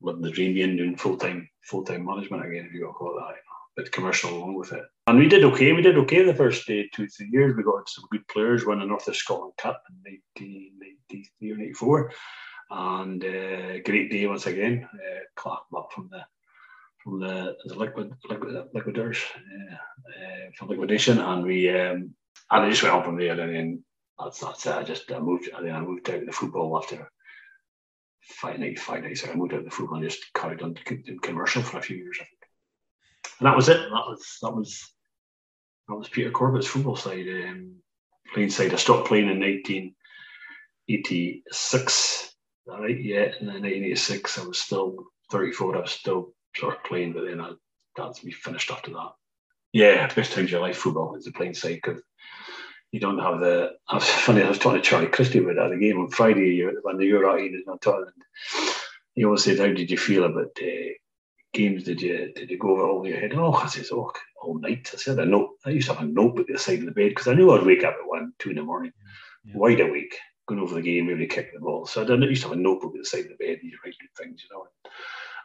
living 0.00 0.22
the 0.22 0.30
dream 0.30 0.54
being 0.54 0.76
doing 0.76 0.96
full 0.96 1.16
time 1.16 1.48
full 1.62 1.84
time 1.84 2.06
management 2.06 2.46
again, 2.46 2.66
if 2.66 2.72
you 2.72 2.80
got 2.80 2.88
to 2.88 2.92
call 2.94 3.18
it 3.18 3.20
that. 3.20 3.28
You 3.28 3.34
know 3.34 3.54
bit 3.76 3.92
commercial 3.92 4.30
along 4.30 4.54
with 4.54 4.72
it. 4.72 4.84
And 5.06 5.18
we 5.18 5.28
did 5.28 5.44
okay. 5.44 5.72
We 5.72 5.82
did 5.82 5.98
okay 5.98 6.22
the 6.22 6.34
first 6.34 6.66
day, 6.66 6.88
two, 6.94 7.06
three 7.08 7.28
years. 7.30 7.54
We 7.54 7.62
got 7.62 7.88
some 7.88 8.04
good 8.10 8.26
players, 8.28 8.64
won 8.64 8.78
the 8.78 8.86
North 8.86 9.06
of 9.06 9.16
Scotland 9.16 9.52
Cup 9.58 9.82
in 9.90 10.12
1993 10.40 11.52
or 11.52 11.56
94. 11.56 12.12
And 12.70 13.22
uh, 13.22 13.82
great 13.84 14.10
day 14.10 14.26
once 14.26 14.46
again. 14.46 14.88
Uh, 14.94 15.20
Clach 15.36 15.66
up 15.76 15.90
from 15.92 16.08
the 16.10 16.24
from 17.02 17.20
the, 17.20 17.54
the 17.66 17.74
liquid, 17.74 18.14
liquid 18.30 18.66
liquiders 18.74 19.22
uh, 19.36 19.74
uh, 19.74 20.50
from 20.56 20.68
liquidation, 20.68 21.18
and 21.18 21.44
we 21.44 21.68
um, 21.68 22.14
and 22.50 22.64
I 22.64 22.70
just 22.70 22.82
went 22.82 22.94
on 22.94 23.04
from 23.04 23.18
there. 23.18 23.38
And 23.38 23.54
then 23.54 23.84
that's 24.18 24.40
that's. 24.40 24.66
I 24.66 24.84
just 24.84 25.12
I 25.12 25.18
moved. 25.18 25.50
And 25.54 25.66
then 25.66 25.74
I 25.74 25.80
moved 25.80 26.08
out 26.08 26.20
of 26.20 26.26
the 26.26 26.32
football 26.32 26.78
after 26.78 27.10
five 28.22 28.58
nights. 28.58 28.80
Five 28.80 29.02
nights. 29.02 29.28
I 29.28 29.34
moved 29.34 29.52
out 29.52 29.58
of 29.58 29.64
the 29.66 29.70
football 29.70 29.98
and 29.98 30.08
just 30.08 30.32
carried 30.32 30.62
on 30.62 30.72
doing 30.86 31.18
commercial 31.20 31.62
for 31.62 31.76
a 31.76 31.82
few 31.82 31.98
years. 31.98 32.16
I 32.22 32.24
think 32.24 32.44
and 33.38 33.46
that 33.46 33.56
was 33.56 33.68
it. 33.68 33.78
That 33.78 33.90
was 33.90 34.38
that 34.42 34.54
was 34.54 34.93
that 35.88 35.94
was 35.94 36.08
Peter 36.08 36.30
Corbett's 36.30 36.66
football 36.66 36.96
side. 36.96 37.26
Um, 37.28 37.76
playing 38.32 38.48
side. 38.50 38.72
I 38.72 38.76
stopped 38.76 39.08
playing 39.08 39.28
in 39.30 39.40
1986. 39.40 42.30
Right, 42.66 42.98
yeah, 42.98 43.32
then 43.40 43.60
1986 43.60 44.38
I 44.38 44.46
was 44.46 44.58
still 44.58 44.96
34. 45.30 45.76
I 45.76 45.80
was 45.80 45.90
still 45.90 46.32
sort 46.56 46.76
of 46.76 46.84
playing, 46.84 47.12
but 47.12 47.26
then 47.26 47.38
I, 47.40 47.50
that's 47.96 48.24
me 48.24 48.32
finished 48.32 48.70
after 48.70 48.90
that. 48.92 49.12
Yeah, 49.72 50.06
best 50.14 50.32
times 50.32 50.46
of 50.46 50.52
your 50.52 50.62
life 50.62 50.78
football 50.78 51.14
is 51.16 51.24
the 51.24 51.32
playing 51.32 51.54
side 51.54 51.80
because 51.82 52.00
you 52.92 53.00
don't 53.00 53.18
have 53.18 53.40
the. 53.40 53.72
I 53.88 53.96
was 53.96 54.08
funny. 54.08 54.42
I 54.42 54.48
was 54.48 54.58
talking 54.58 54.80
to 54.80 54.88
Charlie 54.88 55.08
Christie 55.08 55.38
about 55.38 55.56
that 55.56 55.70
the 55.70 55.76
game 55.76 56.00
on 56.00 56.08
Friday 56.10 56.64
when 56.82 56.96
the 56.96 57.06
Euro 57.06 57.36
is 57.36 57.66
not 57.66 57.82
talking. 57.82 58.06
He 59.14 59.24
always 59.24 59.42
said, 59.44 59.58
"How 59.58 59.66
did 59.66 59.90
you 59.90 59.98
feel 59.98 60.24
about 60.24 60.56
uh, 60.62 60.92
games 61.54 61.84
did 61.84 62.02
you 62.02 62.32
did 62.34 62.50
you 62.50 62.58
go 62.58 62.72
over 62.72 62.82
all 62.82 63.06
your 63.06 63.18
head? 63.18 63.32
Oh, 63.34 63.52
I 63.52 63.66
says, 63.68 63.90
oh, 63.92 64.12
all 64.42 64.58
night. 64.58 64.90
I 64.92 64.96
said, 64.96 65.18
I 65.18 65.24
note. 65.24 65.50
I 65.64 65.70
used 65.70 65.88
to 65.88 65.94
have 65.94 66.02
a 66.02 66.06
notebook 66.06 66.50
at 66.50 66.56
the 66.56 66.58
side 66.58 66.80
of 66.80 66.86
the 66.86 66.90
bed 66.90 67.10
because 67.10 67.28
I 67.28 67.34
knew 67.34 67.50
I'd 67.50 67.64
wake 67.64 67.84
up 67.84 67.94
at 67.94 68.08
one, 68.08 68.32
two 68.38 68.50
in 68.50 68.56
the 68.56 68.62
morning, 68.62 68.92
yeah. 69.44 69.56
wide 69.56 69.80
awake, 69.80 70.16
going 70.46 70.60
over 70.60 70.74
the 70.74 70.82
game, 70.82 71.06
maybe 71.06 71.26
kick 71.26 71.52
the 71.54 71.60
ball. 71.60 71.86
So 71.86 72.02
I, 72.02 72.04
didn't, 72.04 72.24
I 72.24 72.26
used 72.26 72.42
to 72.42 72.48
have 72.48 72.58
a 72.58 72.60
notebook 72.60 72.92
at 72.94 73.00
the 73.00 73.06
side 73.06 73.24
of 73.24 73.28
the 73.28 73.44
bed 73.44 73.58
and 73.62 73.70
you 73.70 73.78
write 73.84 73.94
things, 74.18 74.42
you 74.42 74.54
know. 74.54 74.66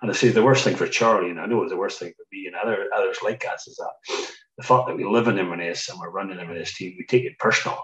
And 0.01 0.11
I 0.11 0.13
say 0.13 0.29
the 0.29 0.43
worst 0.43 0.63
thing 0.63 0.75
for 0.75 0.87
Charlie, 0.87 1.29
and 1.29 1.39
I 1.39 1.45
know 1.45 1.59
it 1.59 1.63
was 1.63 1.71
the 1.71 1.77
worst 1.77 1.99
thing 1.99 2.13
for 2.15 2.25
me 2.31 2.47
and 2.47 2.55
other 2.55 2.87
others 2.95 3.17
like 3.23 3.45
us, 3.45 3.67
is 3.67 3.75
that 3.77 4.27
the 4.57 4.63
fact 4.63 4.87
that 4.87 4.97
we 4.97 5.05
live 5.05 5.27
in 5.27 5.37
Inverness 5.37 5.89
and 5.89 5.99
we're 5.99 6.09
running 6.09 6.39
Inverness 6.39 6.73
team, 6.75 6.95
we 6.97 7.05
take 7.05 7.23
it 7.23 7.37
personal. 7.39 7.77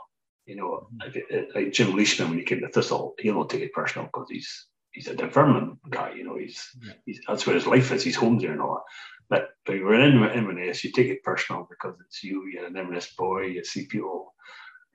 You 0.45 0.55
know, 0.55 0.87
mm-hmm. 1.03 1.57
like 1.57 1.73
Jim 1.73 1.95
Leishman 1.95 2.29
when 2.29 2.37
he 2.37 2.45
came 2.45 2.61
to 2.61 2.69
Thistle, 2.69 3.15
he'll 3.19 3.33
not 3.33 3.49
take 3.49 3.63
it 3.63 3.73
personal 3.73 4.05
because 4.05 4.27
he's 4.29 4.67
he's 4.95 5.07
a 5.07 5.13
Dunfermline 5.13 5.77
guy, 5.89 6.13
you 6.13 6.23
know, 6.23 6.37
he's, 6.37 6.69
yeah. 6.81 6.93
he's 7.05 7.19
that's 7.27 7.45
where 7.45 7.55
his 7.55 7.67
life 7.67 7.91
is, 7.91 8.03
he's 8.03 8.15
home 8.15 8.39
there 8.39 8.53
and 8.53 8.61
all 8.61 8.75
that. 8.75 8.83
But 9.27 9.49
but 9.65 9.75
we're 9.83 9.99
in 9.99 10.23
Inverness, 10.23 10.83
you 10.83 10.91
take 10.91 11.07
it 11.07 11.23
personal 11.23 11.67
because 11.69 11.95
it's 12.05 12.23
you, 12.23 12.45
you're 12.47 12.65
an 12.65 12.77
Inverness 12.77 13.13
boy, 13.15 13.41
you 13.47 13.63
see 13.63 13.85
people, 13.85 14.33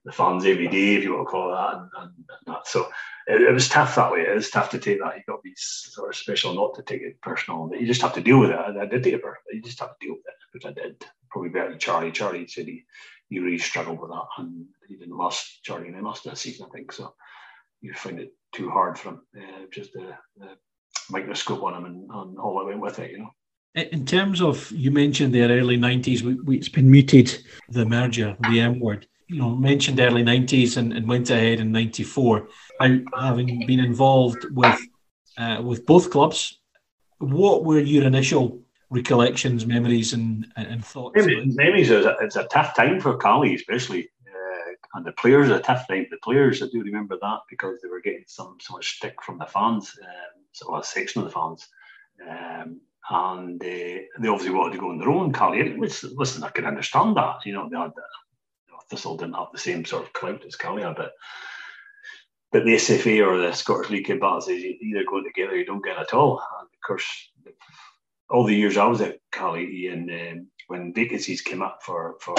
the 0.05 0.13
fans 0.13 0.47
every 0.47 0.69
day, 0.69 0.95
if 0.95 1.05
you 1.05 1.15
want 1.15 1.29
to 1.29 1.31
call 1.31 1.53
it 1.53 1.57
that, 1.57 1.75
and, 1.75 1.91
and, 1.99 2.13
and 2.17 2.55
that. 2.55 2.67
So 2.67 2.89
it, 3.27 3.43
it, 3.43 3.53
was 3.53 3.69
tough 3.69 3.95
that 3.97 4.11
way. 4.11 4.21
It 4.21 4.35
was 4.35 4.51
tough 4.51 4.71
to 4.71 4.79
take 4.79 5.01
that. 5.01 5.17
You 5.17 5.23
got 5.29 5.37
to 5.37 5.43
be 5.43 5.53
sort 5.57 6.09
of 6.09 6.17
special 6.17 6.55
not 6.55 6.75
to 6.77 6.83
take 6.83 7.03
it 7.03 7.21
personal, 7.21 7.67
but 7.67 7.81
you 7.81 7.87
just 7.87 8.03
have 8.03 8.15
to 8.15 8.23
deal 8.23 8.41
with 8.41 8.51
it. 8.51 8.57
I, 8.57 8.81
I 8.81 8.87
did 8.87 9.03
take 9.03 9.15
it 9.15 9.23
personal. 9.23 9.53
You 9.53 9.63
just 9.63 9.81
have 9.81 9.99
to 9.99 10.07
deal 10.07 10.15
with 10.15 10.27
it, 10.27 10.35
which 10.53 10.65
I 10.65 10.73
did. 10.73 11.05
Probably 11.31 11.51
better 11.51 11.71
than 11.71 11.79
Charlie. 11.79 12.13
Charlie 12.13 12.47
said 12.47 12.67
he, 12.67 12.85
he 13.29 13.39
really 13.39 13.59
struggled 13.59 14.01
with 14.01 14.11
that, 14.11 14.27
and 14.39 14.65
he 14.89 14.97
didn't 14.97 15.17
last 15.17 15.63
Charlie 15.63 15.93
lost 16.01 16.25
that 16.25 16.39
season, 16.39 16.67
I 16.69 16.75
think. 16.75 16.93
So 16.93 17.15
you 17.81 17.95
find 17.95 18.20
it 18.20 18.33
too 18.53 18.70
hard 18.70 18.99
for 18.99 19.11
him. 19.11 19.20
Uh, 19.37 19.66
just 19.72 19.95
a, 19.97 20.18
the, 20.37 20.49
microscope 21.11 21.62
on 21.62 21.72
them 21.72 21.85
and, 21.87 22.11
and 22.11 22.39
all 22.39 22.59
that 22.59 22.66
went 22.66 22.81
with 22.81 22.99
it, 22.99 23.11
you 23.11 23.18
know. 23.18 23.31
In 23.74 24.05
terms 24.05 24.41
of, 24.41 24.70
you 24.72 24.91
mentioned 24.91 25.33
the 25.33 25.43
early 25.43 25.78
90s, 25.78 26.22
we, 26.22 26.35
we, 26.35 26.57
it's 26.57 26.68
been 26.68 26.91
muted, 26.91 27.37
the 27.68 27.85
merger, 27.85 28.37
the 28.49 28.61
M 28.61 28.81
word. 28.81 29.07
You 29.28 29.39
know, 29.39 29.51
mentioned 29.51 30.01
early 30.01 30.24
90s 30.24 30.76
and, 30.76 30.93
and 30.93 31.07
went 31.07 31.31
ahead 31.31 31.61
in 31.61 31.70
94. 31.70 32.49
having 33.16 33.64
been 33.66 33.78
involved 33.78 34.45
with 34.51 34.81
uh, 35.39 35.62
with 35.62 35.87
both 35.87 36.11
clubs, 36.11 36.59
what 37.18 37.64
were 37.64 37.78
your 37.78 38.05
initial 38.05 38.61
recollections, 38.91 39.64
memories, 39.64 40.12
and, 40.12 40.47
and 40.57 40.85
thoughts? 40.85 41.24
Memories, 41.24 41.91
a, 41.91 42.16
it's 42.20 42.37
a 42.37 42.45
tough 42.45 42.74
time 42.74 43.01
for 43.01 43.16
Caley, 43.16 43.55
especially. 43.55 44.11
And 44.95 45.07
the 45.07 45.12
players, 45.12 45.51
a 45.51 45.61
tough 45.61 45.86
time 45.86 46.07
the 46.11 46.16
players. 46.22 46.62
I 46.62 46.66
do 46.66 46.82
remember 46.82 47.16
that 47.20 47.41
because 47.49 47.80
they 47.80 47.88
were 47.88 48.01
getting 48.01 48.24
some 48.26 48.59
so 48.61 48.74
much 48.74 48.97
stick 48.97 49.22
from 49.22 49.38
the 49.38 49.47
fans, 49.47 49.97
um, 50.03 50.45
so 50.53 50.76
a 50.76 50.82
section 50.82 51.22
of 51.22 51.28
the 51.28 51.32
fans. 51.32 51.68
Um, 52.28 52.80
and 53.09 53.62
uh, 53.62 53.66
they 53.66 54.28
obviously 54.28 54.55
wanted 54.55 54.74
to 54.74 54.80
go 54.80 54.91
on 54.91 54.99
their 54.99 55.09
own. 55.09 55.32
Which, 55.78 56.03
listen, 56.03 56.45
I 56.45 56.51
can 56.51 56.66
understand 56.66 57.16
that. 57.16 57.47
You 57.47 57.53
know, 57.53 57.68
they 57.68 57.76
had 57.76 57.93
you 57.97 58.72
know, 58.72 58.80
Thistle 58.88 59.16
didn't 59.16 59.34
have 59.34 59.49
the 59.53 59.59
same 59.59 59.84
sort 59.84 60.05
of 60.05 60.12
clout 60.12 60.45
as 60.45 60.57
had, 60.61 60.97
but 60.97 61.12
but 62.53 62.64
the 62.64 62.74
SFA 62.74 63.24
or 63.26 63.38
the 63.38 63.53
Scottish 63.53 63.91
League 63.91 64.07
says 64.07 64.49
you 64.49 64.76
either 64.82 65.05
go 65.09 65.22
together, 65.22 65.57
you 65.57 65.64
don't 65.64 65.84
get 65.84 65.99
at 65.99 66.14
all. 66.14 66.43
And 66.59 66.66
of 66.66 66.80
course, 66.84 67.30
all 68.28 68.45
the 68.45 68.55
years 68.55 68.76
I 68.76 68.86
was 68.86 69.01
at 69.01 69.20
Caley, 69.32 69.86
and 69.86 70.11
um, 70.11 70.47
when 70.66 70.93
vacancies 70.93 71.43
came 71.43 71.62
up 71.62 71.80
for 71.82 72.16
for 72.20 72.34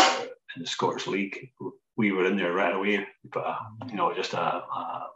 in 0.55 0.61
the 0.61 0.67
Scottish 0.67 1.07
League, 1.07 1.51
we 1.97 2.11
were 2.11 2.25
in 2.25 2.37
there 2.37 2.53
right 2.53 2.75
away. 2.75 3.05
But 3.23 3.57
you 3.89 3.95
know, 3.95 4.13
just 4.13 4.33
a, 4.33 4.39
a 4.39 5.07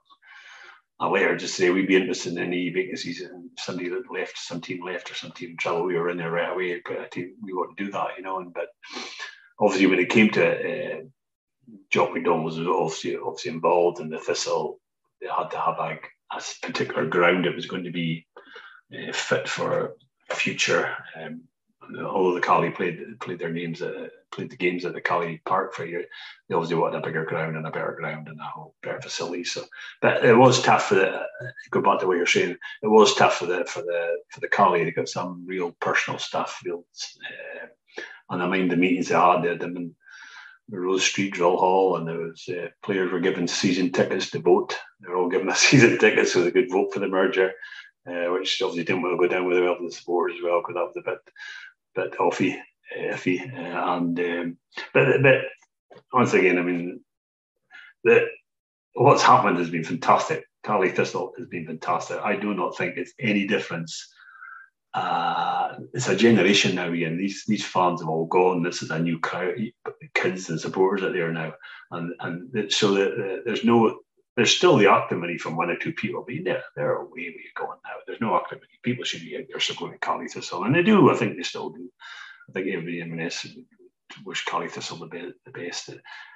a 0.99 1.09
letter 1.09 1.36
just 1.36 1.55
say 1.55 1.69
we'd 1.69 1.88
be 1.88 1.95
interested 1.95 2.34
in 2.34 2.39
any 2.43 2.69
vacancies 2.69 3.21
and 3.21 3.49
somebody 3.57 3.89
that 3.89 4.09
left, 4.11 4.38
some 4.38 4.61
team 4.61 4.84
left 4.84 5.11
or 5.11 5.13
some 5.13 5.32
team 5.32 5.51
in 5.51 5.57
trouble, 5.57 5.84
we 5.84 5.95
were 5.95 6.09
in 6.09 6.17
there 6.17 6.32
right 6.32 6.53
away. 6.53 6.82
But 6.86 6.99
I 6.99 7.07
think 7.07 7.32
we 7.41 7.53
wouldn't 7.53 7.78
do 7.78 7.91
that, 7.91 8.11
you 8.17 8.23
know. 8.23 8.39
And 8.39 8.53
but 8.53 8.67
obviously 9.59 9.88
when 9.88 9.99
it 9.99 10.09
came 10.09 10.30
to 10.32 10.45
uh, 10.45 11.01
Jock 11.89 12.13
McDonald 12.13 12.45
was 12.45 12.59
obviously 12.59 13.17
obviously 13.17 13.51
involved 13.51 13.99
in 13.99 14.09
the 14.09 14.19
Thistle. 14.19 14.80
They 15.21 15.28
had 15.28 15.49
to 15.51 15.57
have 15.57 15.80
a, 15.80 15.99
a 16.32 16.41
particular 16.61 17.05
ground 17.07 17.45
that 17.45 17.55
was 17.55 17.65
going 17.65 17.84
to 17.86 17.91
be 17.91 18.26
uh, 18.93 19.11
fit 19.11 19.47
for 19.49 19.95
future. 20.32 20.95
Um, 21.21 21.43
although 21.82 22.36
the 22.36 22.41
Caley 22.41 22.71
played 22.71 23.19
played 23.19 23.39
their 23.39 23.51
names 23.51 23.82
at, 23.82 24.11
played 24.36 24.51
the 24.51 24.57
games 24.57 24.86
at 24.86 24.93
the 24.93 25.01
Caley 25.01 25.41
Park 25.45 25.73
for 25.73 25.83
a 25.83 25.88
year, 25.88 26.05
they 26.47 26.55
obviously 26.55 26.75
wanted 26.75 26.97
a 26.97 27.05
bigger 27.05 27.25
ground 27.25 27.55
and 27.55 27.65
a 27.65 27.71
better 27.71 27.95
ground 27.97 28.27
and 28.27 28.39
a 28.39 28.43
whole 28.43 28.75
better 28.83 29.01
facility. 29.01 29.43
So, 29.43 29.63
but 30.01 30.25
it 30.25 30.36
was 30.36 30.61
tough 30.61 30.89
for 30.89 30.95
the. 30.95 31.21
Go 31.71 31.81
back 31.81 31.99
to 31.99 32.07
what 32.07 32.17
you're 32.17 32.25
saying. 32.25 32.57
It 32.81 32.88
was 32.88 33.15
tough 33.15 33.38
for 33.38 33.45
the 33.45 33.65
for 33.65 33.81
the 33.81 34.17
for 34.29 34.41
the 34.41 34.49
Caley. 34.49 34.83
They 34.83 34.91
got 34.91 35.09
some 35.09 35.45
real 35.47 35.71
personal 35.79 36.19
stuff. 36.19 36.61
Real, 36.65 36.86
uh, 37.23 37.67
and 38.29 38.43
I 38.43 38.47
mind 38.47 38.71
the 38.71 38.77
meetings 38.77 39.07
they 39.07 39.15
had. 39.15 39.41
They 39.41 39.49
had 39.49 39.59
them 39.59 39.77
in 39.77 39.95
Rose 40.69 41.03
Street 41.03 41.33
Drill 41.33 41.57
Hall, 41.57 41.95
and 41.95 42.07
there 42.07 42.19
was 42.19 42.47
uh, 42.49 42.67
players 42.83 43.11
were 43.11 43.19
given 43.19 43.47
season 43.47 43.91
tickets 43.91 44.31
to 44.31 44.39
vote. 44.39 44.77
They 44.99 45.09
were 45.09 45.17
all 45.17 45.29
given 45.29 45.49
a 45.49 45.55
season 45.67 45.97
ticket 45.97 46.27
so 46.27 46.41
they 46.41 46.51
could 46.51 46.71
vote 46.71 46.93
for 46.93 46.99
the 46.99 47.07
merger. 47.07 47.51
Uh, 48.07 48.31
which 48.33 48.61
obviously 48.61 48.83
didn't 48.83 49.01
want 49.01 49.13
to 49.13 49.17
go 49.17 49.27
down 49.27 49.47
with 49.47 49.57
the 49.57 49.75
the 49.81 49.91
supporters 49.91 50.38
as 50.38 50.43
well 50.43 50.61
because 50.61 50.75
that 50.75 50.86
was 50.86 50.97
a 50.97 51.01
bit 51.01 51.17
bit 51.95 52.19
offy, 52.19 52.55
iffy. 52.97 53.41
Uh, 53.41 53.93
and 53.95 54.19
um, 54.19 54.57
but 54.93 55.21
but 55.21 55.41
once 56.13 56.33
again, 56.33 56.57
I 56.57 56.61
mean, 56.61 57.01
the 58.03 58.27
what's 58.93 59.23
happened 59.23 59.57
has 59.57 59.69
been 59.69 59.83
fantastic. 59.83 60.45
Caley 60.65 60.91
Thistle 60.91 61.33
has 61.38 61.47
been 61.47 61.65
fantastic. 61.65 62.19
I 62.23 62.36
do 62.36 62.53
not 62.53 62.77
think 62.77 62.97
it's 62.97 63.13
any 63.19 63.45
difference. 63.45 64.11
Uh, 64.93 65.75
it's 65.93 66.07
a 66.07 66.15
generation 66.15 66.75
now, 66.75 66.91
Ian. 66.91 67.17
These 67.17 67.43
these 67.45 67.65
fans 67.65 68.01
have 68.01 68.09
all 68.09 68.25
gone. 68.25 68.63
This 68.63 68.81
is 68.81 68.91
a 68.91 68.99
new 68.99 69.19
crowd, 69.19 69.55
kids 70.13 70.49
and 70.49 70.59
supporters 70.59 71.01
that 71.01 71.13
there 71.13 71.31
now, 71.31 71.53
and 71.91 72.13
and 72.21 72.71
so 72.71 72.93
that 72.93 73.41
there's 73.45 73.65
no 73.65 73.99
there's 74.36 74.55
still 74.55 74.77
the 74.77 74.89
acrimony 74.91 75.38
from 75.38 75.55
one 75.55 75.69
or 75.69 75.77
two 75.77 75.93
people, 75.93 76.23
but 76.27 76.36
they're, 76.43 76.63
they're 76.75 77.03
way, 77.03 77.29
way 77.29 77.45
gone 77.55 77.77
now. 77.86 77.91
There's 78.05 78.19
no 78.19 78.36
acrimony. 78.36 78.67
People 78.83 79.05
should 79.05 79.21
be 79.21 79.38
out 79.38 79.43
there 79.49 79.59
supporting 79.59 79.99
Caley 79.99 80.27
Thistle, 80.27 80.63
and 80.63 80.75
they 80.75 80.83
do. 80.83 81.09
I 81.09 81.15
think 81.15 81.38
they 81.38 81.43
still 81.43 81.69
do. 81.69 81.89
I 82.50 82.52
think 82.54 82.68
everybody 82.68 83.00
in 83.00 83.06
Inverness 83.06 83.48
wish 84.24 84.46
Caley 84.46 84.70
Thistle 84.70 84.98
the, 84.98 85.08
be- 85.08 85.34
the 85.46 85.52
best. 85.52 85.89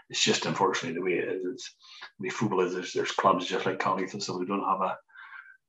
It's 0.09 0.23
just 0.23 0.45
unfortunately 0.45 0.95
the 0.95 1.03
way 1.03 1.19
it 1.19 1.29
is. 1.29 1.45
It's 1.45 1.75
the 2.19 2.29
football 2.29 2.61
is. 2.61 2.73
There's, 2.73 2.93
there's 2.93 3.11
clubs 3.11 3.45
just 3.45 3.65
like 3.65 3.79
Caley 3.79 4.07
Thistle 4.07 4.39
who 4.39 4.45
don't 4.45 4.67
have 4.67 4.81
a 4.81 4.97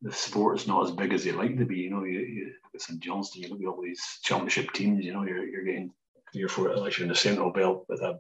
the 0.03 0.13
sport 0.13 0.59
is 0.59 0.67
not 0.67 0.85
as 0.85 0.93
big 0.93 1.13
as 1.13 1.25
they 1.25 1.33
like 1.33 1.59
to 1.59 1.67
be. 1.67 1.77
You 1.77 1.91
know, 1.91 2.05
you, 2.05 2.21
you 2.21 2.45
look 2.47 2.75
at 2.75 2.81
St 2.81 3.01
Johnstone, 3.01 3.43
you 3.43 3.49
look 3.51 3.61
at 3.61 3.67
all 3.67 3.83
these 3.83 4.03
championship 4.23 4.73
teams. 4.73 5.05
You 5.05 5.13
know, 5.13 5.25
you're, 5.25 5.47
you're 5.47 5.65
getting 5.65 5.93
three 6.33 6.47
four 6.49 6.71
unless 6.71 6.99
you're 6.99 7.05
in 7.05 7.11
the 7.11 7.15
central 7.15 7.53
belt 7.53 7.85
with 7.89 8.01
a 8.01 8.19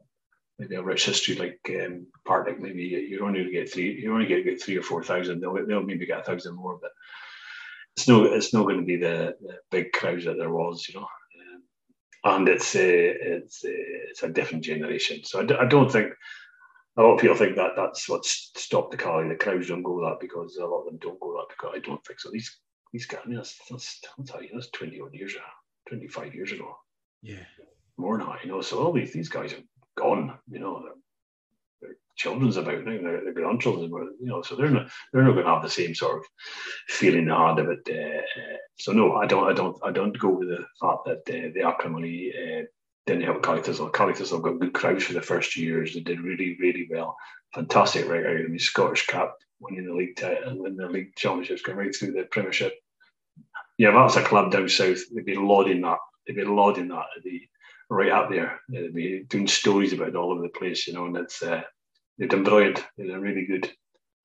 maybe 0.58 0.74
a 0.74 0.82
rich 0.82 1.06
history 1.06 1.36
like 1.36 1.58
um, 1.82 2.06
Partick, 2.26 2.60
maybe 2.60 2.82
you're 2.82 3.24
only 3.24 3.40
going 3.40 3.50
to 3.50 3.52
get 3.52 3.72
three, 3.72 3.98
you're 3.98 4.12
only 4.12 4.26
get 4.26 4.62
three 4.62 4.76
or 4.76 4.82
four 4.82 5.02
thousand. 5.02 5.40
They'll, 5.40 5.66
they'll 5.66 5.82
maybe 5.82 6.04
get 6.04 6.20
a 6.20 6.22
thousand 6.22 6.54
more, 6.54 6.78
but 6.80 6.90
it's 7.96 8.06
no, 8.06 8.24
it's 8.24 8.52
not 8.52 8.64
going 8.64 8.78
to 8.78 8.84
be 8.84 8.96
the, 8.96 9.36
the 9.40 9.58
big 9.70 9.92
crowds 9.92 10.26
that 10.26 10.36
there 10.36 10.52
was, 10.52 10.86
you 10.86 11.00
know. 11.00 11.06
And 12.24 12.48
it's 12.48 12.76
a, 12.76 13.10
uh, 13.10 13.14
it's 13.20 13.64
a, 13.64 13.70
uh, 13.70 14.00
it's 14.10 14.22
a 14.22 14.28
different 14.28 14.64
generation. 14.64 15.24
So 15.24 15.40
I 15.40 15.44
d- 15.44 15.54
I 15.58 15.64
don't 15.64 15.90
think 15.90 16.12
a 16.96 17.02
lot 17.02 17.14
of 17.14 17.20
people 17.20 17.36
think 17.36 17.56
that 17.56 17.72
that's 17.76 18.08
what's 18.08 18.50
stopped 18.56 18.90
the 18.90 18.96
car. 18.96 19.26
The 19.26 19.36
crowds 19.36 19.68
don't 19.68 19.82
go 19.82 20.04
that 20.04 20.20
because 20.20 20.56
a 20.56 20.66
lot 20.66 20.80
of 20.80 20.86
them 20.86 20.98
don't 20.98 21.20
go 21.20 21.32
that 21.34 21.48
because 21.48 21.72
I 21.74 21.78
don't 21.78 22.04
think 22.04 22.20
so. 22.20 22.30
These 22.30 22.58
these 22.92 23.06
guys, 23.06 23.20
I 23.24 23.28
mean, 23.28 23.36
that's 23.36 23.58
that's, 23.70 24.00
that's, 24.18 24.32
that's 24.52 24.70
twenty 24.70 25.00
odd 25.00 25.14
years 25.14 25.34
ago, 25.34 25.44
twenty 25.88 26.08
five 26.08 26.34
years 26.34 26.52
ago. 26.52 26.76
Yeah, 27.22 27.44
more 27.96 28.18
now, 28.18 28.36
you 28.42 28.50
know. 28.50 28.60
So 28.60 28.84
all 28.84 28.92
these 28.92 29.12
these 29.12 29.28
guys 29.30 29.54
are 29.54 29.62
gone. 29.96 30.38
You 30.50 30.58
know, 30.58 30.84
children's 32.20 32.56
about 32.56 32.84
now, 32.84 33.00
their, 33.00 33.24
their 33.24 33.32
grandchildren, 33.32 33.90
you 34.20 34.26
know, 34.26 34.42
so 34.42 34.54
they're 34.54 34.70
not 34.70 34.90
they're 35.12 35.22
not 35.22 35.32
going 35.32 35.46
to 35.46 35.50
have 35.50 35.62
the 35.62 35.70
same 35.70 35.94
sort 35.94 36.18
of 36.18 36.24
feeling 36.88 37.26
they 37.26 37.32
had 37.32 37.58
it. 37.58 37.88
Uh, 37.88 38.56
so 38.78 38.92
no, 38.92 39.14
I 39.14 39.26
don't, 39.26 39.48
I 39.48 39.54
don't, 39.54 39.76
I 39.82 39.90
don't 39.90 40.18
go 40.18 40.28
with 40.28 40.48
the 40.48 40.64
fact 40.80 41.04
that 41.06 41.22
uh, 41.34 41.50
the 41.54 41.62
acrimony 41.66 42.32
uh, 42.32 42.64
didn't 43.06 43.24
help. 43.24 43.42
Caley 43.42 43.62
Thistle 43.62 44.36
have 44.36 44.44
got 44.44 44.60
good 44.60 44.74
crowds 44.74 45.04
for 45.04 45.14
the 45.14 45.22
first 45.22 45.52
two 45.52 45.62
years. 45.62 45.94
They 45.94 46.00
did 46.00 46.20
really, 46.20 46.56
really 46.60 46.86
well. 46.90 47.16
Fantastic 47.54 48.08
record. 48.08 48.44
I 48.44 48.48
mean, 48.48 48.58
Scottish 48.58 49.06
Cup, 49.06 49.36
winning 49.58 49.86
the 49.86 49.94
league 49.94 50.16
title 50.16 50.50
and 50.50 50.60
winning 50.60 50.76
the 50.76 50.88
league 50.88 51.16
championships, 51.16 51.62
going 51.62 51.78
right 51.78 51.94
through 51.94 52.12
the 52.12 52.24
Premiership. 52.30 52.74
Yeah, 53.78 53.92
that's 53.92 54.16
a 54.16 54.22
club 54.22 54.52
down 54.52 54.68
south. 54.68 54.98
They'd 55.12 55.24
be 55.24 55.34
lauding 55.34 55.80
that. 55.82 55.98
They'd 56.26 56.36
be 56.36 56.44
lauding 56.44 56.88
that. 56.88 57.06
Be 57.24 57.48
right 57.88 58.12
up 58.12 58.30
there. 58.30 58.60
They'd 58.68 58.94
be 58.94 59.24
doing 59.26 59.48
stories 59.48 59.92
about 59.92 60.08
it 60.08 60.16
all 60.16 60.32
over 60.32 60.42
the 60.42 60.48
place, 60.48 60.86
you 60.86 60.92
know, 60.92 61.06
and 61.06 61.16
it's 61.16 61.42
uh, 61.42 61.62
done 62.28 62.44
brilliant. 62.44 62.84
They're 62.96 63.20
really 63.20 63.46
good. 63.46 63.70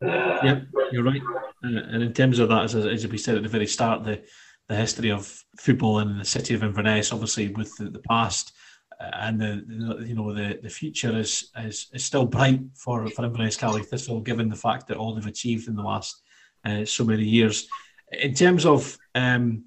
Uh, 0.04 0.40
yeah, 0.44 0.62
you're 0.92 1.04
right. 1.04 1.22
Uh, 1.64 1.80
and 1.90 2.04
in 2.04 2.14
terms 2.14 2.40
of 2.40 2.50
that, 2.50 2.64
as, 2.66 2.76
as 2.76 3.08
we 3.08 3.18
said 3.18 3.38
at 3.38 3.44
the 3.44 3.50
very 3.50 3.68
start, 3.68 4.04
the 4.04 4.24
the 4.68 4.76
history 4.76 5.12
of 5.12 5.44
football 5.60 6.00
in 6.00 6.18
the 6.18 6.26
city 6.26 6.54
of 6.56 6.64
Inverness, 6.64 7.12
obviously 7.14 7.50
with 7.50 7.76
the, 7.78 7.86
the 7.86 8.00
past 8.00 8.52
uh, 9.00 9.12
and 9.14 9.40
the, 9.40 9.64
the, 9.68 10.08
you 10.08 10.16
know 10.16 10.34
the, 10.34 10.60
the 10.62 10.70
future 10.70 11.16
is, 11.18 11.52
is 11.58 11.88
is 11.94 12.04
still 12.04 12.26
bright 12.26 12.62
for 12.76 13.08
for 13.08 13.26
Inverness 13.26 13.58
Caley 13.58 13.84
Thistle, 13.84 14.22
given 14.22 14.50
the 14.50 14.56
fact 14.56 14.88
that 14.88 14.98
all 14.98 15.14
they've 15.14 15.26
achieved 15.26 15.68
in 15.68 15.76
the 15.76 15.84
last 15.84 16.22
uh, 16.66 16.86
so 16.86 17.04
many 17.04 17.24
years. 17.24 17.68
In 18.12 18.34
terms 18.34 18.66
of 18.66 18.98
um, 19.14 19.66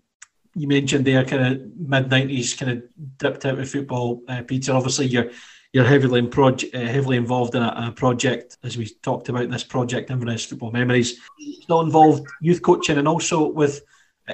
you 0.54 0.66
mentioned 0.66 1.04
there, 1.04 1.24
kind 1.24 1.46
of 1.46 1.60
mid 1.76 2.10
nineties, 2.10 2.54
kind 2.54 2.72
of 2.72 2.82
dipped 3.18 3.44
out 3.46 3.58
of 3.58 3.70
football. 3.70 4.22
Uh, 4.28 4.42
Peter, 4.42 4.72
obviously 4.72 5.06
you're 5.06 5.30
you're 5.72 5.84
heavily 5.84 6.18
in 6.20 6.28
proje- 6.28 6.74
uh, 6.74 6.90
heavily 6.90 7.16
involved 7.16 7.54
in 7.54 7.62
a, 7.62 7.88
a, 7.88 7.92
project, 7.92 8.56
as 8.62 8.78
we 8.78 8.86
talked 9.02 9.28
about 9.28 9.50
this 9.50 9.64
project, 9.64 10.10
Inverness 10.10 10.44
Football 10.44 10.72
Memories. 10.72 11.20
Still 11.62 11.82
involved 11.82 12.26
youth 12.40 12.62
coaching 12.62 12.98
and 12.98 13.08
also 13.08 13.48
with 13.48 13.82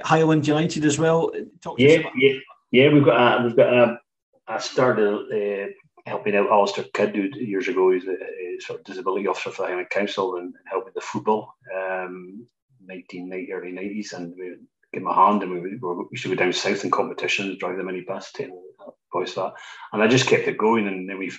Highland 0.02 0.46
United 0.46 0.84
as 0.84 0.98
well. 0.98 1.32
Talk 1.60 1.78
yeah, 1.78 2.02
yeah, 2.16 2.38
yeah. 2.70 2.92
We've 2.92 3.04
got 3.04 3.40
a, 3.40 3.44
we've 3.44 3.56
got 3.56 3.72
a. 3.72 3.98
I 4.46 4.58
started 4.58 5.08
uh, 5.32 5.72
helping 6.06 6.36
out 6.36 6.50
Alistair 6.50 6.84
Kidd 6.92 7.16
years 7.16 7.68
ago. 7.68 7.90
He's 7.90 8.06
a, 8.06 8.12
a, 8.12 8.60
sort 8.60 8.80
of 8.80 8.84
disability 8.84 9.26
officer 9.26 9.50
for 9.50 9.62
the 9.62 9.68
Highland 9.68 9.90
Council 9.90 10.36
and, 10.36 10.46
and 10.46 10.68
helping 10.70 10.92
the 10.94 11.00
football. 11.00 11.54
Um, 11.74 12.46
1990 12.86 13.52
early 13.52 13.72
90s, 13.72 14.12
and 14.12 14.34
we 14.38 14.56
them 14.94 15.06
a 15.06 15.14
hand, 15.14 15.42
and 15.42 15.52
we, 15.52 15.60
we, 15.60 16.04
used 16.12 16.24
to 16.24 16.28
go 16.28 16.34
down 16.34 16.52
south 16.52 16.84
in 16.84 16.90
competitions, 16.90 17.58
drive 17.58 17.76
the 17.76 17.82
minibus, 17.82 18.38
and 18.38 18.52
voice 19.12 19.34
that, 19.34 19.54
and 19.92 20.02
I 20.02 20.06
just 20.08 20.26
kept 20.26 20.48
it 20.48 20.58
going, 20.58 20.86
and 20.86 21.08
then 21.08 21.18
we 21.18 21.32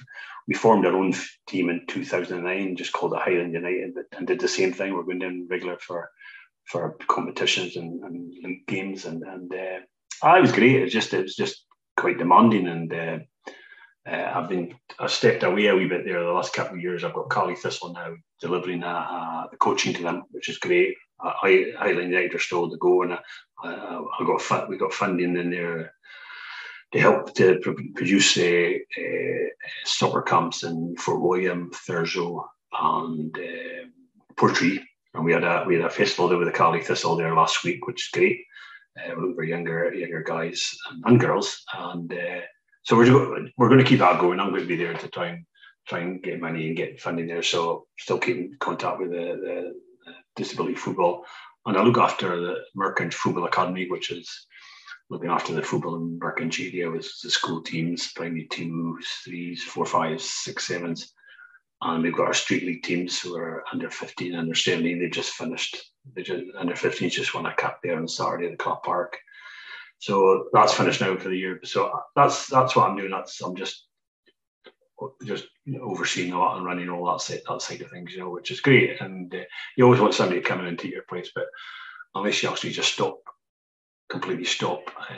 we 0.48 0.54
formed 0.54 0.86
our 0.86 0.96
own 0.96 1.14
team 1.48 1.70
in 1.70 1.86
2009, 1.88 2.76
just 2.76 2.94
called 2.94 3.14
the 3.14 3.20
Highland 3.20 3.54
United, 3.54 3.96
and 4.16 4.28
did 4.28 4.40
the 4.40 4.48
same 4.48 4.74
thing. 4.74 4.94
We're 4.94 5.04
going 5.04 5.20
down 5.20 5.48
regular 5.50 5.78
for 5.80 6.10
for 6.66 6.98
competitions 7.08 7.76
and, 7.76 8.04
and 8.04 8.34
league 8.44 8.68
games, 8.68 9.06
and 9.06 9.24
and 9.24 9.54
uh, 9.54 9.80
ah, 10.24 10.38
it 10.38 10.42
was 10.42 10.52
great. 10.52 10.76
It 10.76 10.84
was 10.84 10.94
just 10.94 11.14
it 11.14 11.24
was 11.24 11.36
just 11.36 11.66
quite 11.98 12.18
demanding, 12.18 12.68
and 12.68 12.94
uh, 12.94 13.20
uh, 14.08 14.32
I've 14.36 14.50
been 14.50 14.76
I 15.00 15.08
stepped 15.08 15.44
away 15.44 15.68
a 15.68 15.76
wee 15.76 15.88
bit 15.88 16.06
there 16.06 16.24
the 16.24 16.32
last 16.32 16.54
couple 16.54 16.76
of 16.76 16.82
years. 16.82 17.04
I've 17.04 17.14
got 17.14 17.32
Caley 17.32 17.56
Thistle 17.56 17.94
now 17.94 18.14
delivering 18.40 18.84
uh, 18.84 19.08
uh, 19.10 19.48
the 19.50 19.58
coaching 19.58 19.94
to 19.94 20.04
them, 20.04 20.24
which 20.32 20.50
is 20.50 20.58
great. 20.58 20.96
Highland 21.20 22.12
United 22.12 22.36
are 22.36 22.40
still 22.40 22.70
to 22.70 22.78
go, 22.78 23.04
and 23.04 23.14
I, 23.14 23.20
I, 23.64 24.02
I 24.20 24.26
got 24.26 24.70
we 24.70 24.78
got 24.78 24.94
funding 24.94 25.38
in 25.38 25.50
there 25.50 25.94
to 26.92 27.00
help 27.00 27.34
to 27.36 27.60
produce 27.96 28.38
uh, 28.38 28.74
uh, 28.98 29.48
soccer 29.86 30.22
camps 30.22 30.64
in 30.64 30.96
Fort 30.98 31.22
William, 31.22 31.72
Thurso, 31.72 32.46
and 32.80 33.38
uh, 33.38 33.88
Portree. 34.38 34.80
And 35.14 35.26
we 35.26 35.34
had 35.34 35.44
a 35.44 35.64
we 35.66 35.76
had 35.76 35.86
a 35.86 35.90
festival 35.90 36.28
there 36.28 36.38
with 36.38 36.48
the 36.48 36.58
Caley 36.58 36.82
Thistle 36.82 37.16
there 37.16 37.36
last 37.36 37.64
week, 37.64 37.88
which 37.88 38.06
is 38.06 38.12
great. 38.12 38.40
Uh, 38.98 39.14
we 39.18 39.34
were 39.34 39.44
younger 39.44 39.94
younger 39.94 40.24
guys 40.24 40.78
and, 40.90 41.04
and 41.06 41.20
girls, 41.20 41.64
and 41.74 42.12
uh, 42.14 42.42
so 42.84 42.96
we're 42.96 43.50
we're 43.58 43.70
going 43.70 43.84
to 43.84 43.90
keep 43.90 44.00
that 44.00 44.20
going. 44.20 44.40
I'm 44.40 44.50
going 44.50 44.62
to 44.62 44.68
be 44.68 44.78
there 44.78 44.94
to 44.94 45.08
try 45.08 45.28
and 45.28 45.46
try 45.88 46.00
and 46.00 46.22
get 46.22 46.40
money 46.40 46.68
and 46.68 46.78
get 46.78 47.00
funding 47.00 47.28
there. 47.28 47.44
So 47.44 47.88
still 47.98 48.18
keeping 48.18 48.56
contact 48.60 49.00
with 49.00 49.12
the, 49.12 49.18
the 49.18 49.74
disability 50.36 50.76
football, 50.76 51.26
and 51.66 51.78
I 51.78 51.84
look 51.84 51.98
after 51.98 52.40
the 52.40 52.56
Merkinch 52.78 53.14
Football 53.14 53.46
Academy, 53.46 53.88
which 53.90 54.12
is 54.12 54.30
looking 55.10 55.30
after 55.30 55.54
the 55.54 55.62
football 55.62 55.96
in 55.96 56.20
Merkinch 56.20 56.60
area 56.60 56.90
with 56.90 57.10
the 57.24 57.30
school 57.30 57.62
teams, 57.62 58.12
primary 58.14 58.48
twos, 58.52 59.08
threes, 59.24 59.64
four, 59.64 59.86
fives, 59.86 60.24
six, 60.24 60.68
sevens. 60.68 61.14
And 61.82 62.04
we've 62.04 62.16
got 62.16 62.28
our 62.28 62.34
street 62.34 62.64
league 62.64 62.84
teams 62.84 63.20
who 63.20 63.36
are 63.36 63.64
under 63.72 63.90
15, 63.90 64.36
under 64.36 64.56
17. 64.56 65.00
They've 65.00 65.12
just 65.12 65.34
finished. 65.34 65.78
They 66.16 66.24
just, 66.24 66.44
under 66.58 66.74
15s 66.74 67.12
just 67.12 67.34
won 67.34 67.46
a 67.46 67.54
cup 67.54 67.80
there 67.84 67.98
on 67.98 68.08
Saturday 68.08 68.46
at 68.46 68.52
the 68.52 68.58
Club 68.58 68.84
Park. 68.84 69.18
So 70.00 70.50
that's 70.54 70.74
finished 70.74 71.02
now 71.02 71.18
for 71.18 71.30
the 71.30 71.38
year. 71.38 71.60
So 71.64 71.92
that's 72.16 72.48
that's 72.48 72.76
what 72.76 72.90
I'm 72.90 72.98
doing. 72.98 73.12
That's 73.12 73.42
I'm 73.42 73.56
just 73.56 73.88
just 75.24 75.46
overseeing 75.82 76.32
a 76.32 76.40
lot 76.40 76.58
and 76.58 76.66
running 76.66 76.90
all 76.90 77.06
that 77.12 77.22
side, 77.22 77.42
that 77.48 77.62
side 77.62 77.82
of 77.82 77.90
things, 77.92 78.14
you 78.14 78.20
know, 78.20 78.30
which 78.30 78.52
is 78.52 78.62
great. 78.62 79.02
And 79.02 79.34
uh, 79.34 79.40
you 79.76 79.84
always 79.84 80.00
want 80.00 80.14
somebody 80.14 80.42
to 80.42 80.48
come 80.48 80.60
in 80.60 80.66
and 80.66 80.80
take 80.80 80.92
your 80.92 81.04
place, 81.04 81.32
but 81.36 81.46
unless 82.14 82.42
you 82.42 82.50
actually 82.50 82.72
just 82.72 82.94
stop, 82.94 83.20
completely 84.10 84.46
stop, 84.46 84.84
uh, 85.10 85.14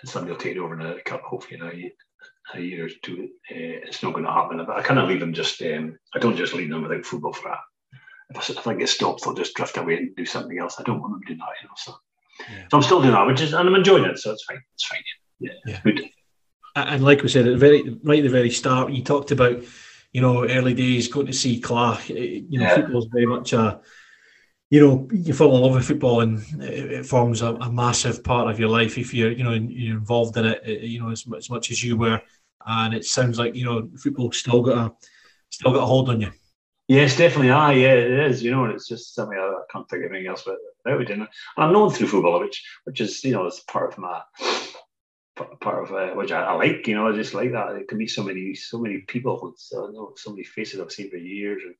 and 0.00 0.08
somebody 0.08 0.32
will 0.32 0.40
take 0.40 0.56
it 0.56 0.60
over 0.60 0.78
in 0.78 0.86
a 0.86 1.00
couple, 1.02 1.28
hopefully 1.28 1.60
in 1.60 1.66
a, 1.66 2.58
a 2.58 2.60
year 2.60 2.86
or 2.86 2.90
two, 3.02 3.28
uh, 3.50 3.86
it's 3.86 4.02
not 4.02 4.12
going 4.12 4.24
to 4.24 4.32
happen. 4.32 4.64
But 4.64 4.76
I 4.76 4.82
kind 4.82 5.00
of 5.00 5.08
leave 5.08 5.20
them 5.20 5.32
just, 5.34 5.60
um, 5.62 5.98
I 6.14 6.18
don't 6.18 6.36
just 6.36 6.54
leave 6.54 6.70
them 6.70 6.82
without 6.82 7.04
football 7.04 7.32
for 7.32 7.48
that. 7.48 7.58
If 8.30 8.50
I, 8.50 8.60
if 8.60 8.66
I 8.66 8.74
get 8.74 8.88
stopped, 8.88 9.24
they'll 9.24 9.34
just 9.34 9.54
drift 9.54 9.76
away 9.76 9.96
and 9.96 10.16
do 10.16 10.26
something 10.26 10.58
else. 10.58 10.76
I 10.78 10.82
don't 10.82 11.00
want 11.00 11.12
them 11.12 11.22
doing 11.26 11.38
that, 11.38 11.48
you 11.62 11.68
know. 11.68 11.74
So, 11.76 11.94
yeah. 12.50 12.66
so 12.70 12.76
I'm 12.76 12.82
still 12.82 13.00
doing 13.00 13.14
that, 13.14 13.26
which 13.26 13.40
is, 13.40 13.52
and 13.52 13.68
I'm 13.68 13.74
enjoying 13.74 14.04
it. 14.04 14.18
So 14.18 14.32
it's 14.32 14.44
fine. 14.44 14.60
It's 14.74 14.84
fine. 14.84 15.00
Yeah, 15.38 15.52
yeah. 15.66 15.80
good 15.84 16.00
and 16.76 17.02
like 17.02 17.22
we 17.22 17.28
said 17.28 17.46
at 17.46 17.52
the 17.52 17.58
very 17.58 17.98
right 18.04 18.18
at 18.18 18.24
the 18.24 18.28
very 18.28 18.50
start, 18.50 18.92
you 18.92 19.02
talked 19.02 19.30
about 19.30 19.62
you 20.12 20.20
know 20.20 20.46
early 20.48 20.74
days 20.74 21.08
going 21.08 21.26
to 21.26 21.32
see 21.32 21.60
Clach. 21.60 22.10
Eh, 22.10 22.42
you 22.48 22.60
know, 22.60 22.66
yeah. 22.66 22.74
football's 22.76 23.08
very 23.12 23.26
much 23.26 23.52
a 23.52 23.80
you 24.70 24.80
know 24.80 25.08
you 25.12 25.32
fall 25.32 25.56
in 25.56 25.62
love 25.62 25.74
with 25.74 25.86
football 25.86 26.20
and 26.20 26.42
it 26.62 27.06
forms 27.06 27.40
a, 27.40 27.54
a, 27.54 27.70
massive 27.70 28.24
part 28.24 28.50
of 28.50 28.58
your 28.58 28.68
life 28.68 28.98
if 28.98 29.14
you're 29.14 29.30
you 29.30 29.44
know 29.44 29.52
you're 29.52 29.96
involved 29.96 30.36
in 30.36 30.44
it 30.44 30.60
eh, 30.64 30.78
you 30.82 31.00
know 31.00 31.10
as, 31.10 31.24
as 31.36 31.48
much 31.48 31.70
as 31.70 31.82
you 31.82 31.96
were 31.96 32.20
and 32.66 32.92
it 32.92 33.04
sounds 33.04 33.38
like 33.38 33.54
you 33.54 33.64
know 33.64 33.88
football 33.96 34.32
still 34.32 34.62
got 34.62 34.76
a 34.76 34.92
still 35.50 35.72
got 35.72 35.82
a 35.82 35.86
hold 35.86 36.08
on 36.08 36.20
you 36.20 36.32
yes 36.88 37.16
definitely 37.16 37.50
ah 37.50 37.70
yeah 37.70 37.92
it 37.92 38.30
is 38.30 38.42
you 38.42 38.50
know 38.50 38.64
and 38.64 38.74
it's 38.74 38.88
just 38.88 39.14
something 39.14 39.38
I 39.38 39.60
can't 39.70 39.88
think 39.88 40.04
of 40.04 40.10
anything 40.10 40.28
else 40.28 40.42
but 40.44 40.56
that 40.84 40.98
we 40.98 41.04
didn't 41.04 41.22
and 41.22 41.30
I'm 41.64 41.72
known 41.72 41.90
through 41.90 42.08
football 42.08 42.40
which 42.40 42.64
which 42.84 43.00
is 43.00 43.22
you 43.22 43.32
know 43.32 43.46
it's 43.46 43.60
part 43.60 43.92
of 43.92 43.98
my 43.98 44.20
part 45.36 45.84
of 45.84 45.92
uh, 45.92 46.14
which 46.14 46.32
I, 46.32 46.42
I, 46.42 46.52
like. 46.54 46.86
You 46.86 46.94
know, 46.94 47.08
I 47.08 47.12
just 47.12 47.34
like 47.34 47.52
that. 47.52 47.76
It 47.76 47.88
can 47.88 47.98
meet 47.98 48.10
so 48.10 48.22
many, 48.22 48.54
so 48.54 48.78
many 48.78 48.98
people. 48.98 49.54
So, 49.56 49.88
know, 49.88 50.12
so 50.16 50.30
many 50.30 50.44
faces 50.44 50.80
I've 50.80 50.92
seen 50.92 51.10
for 51.10 51.16
years, 51.16 51.62
and 51.64 51.74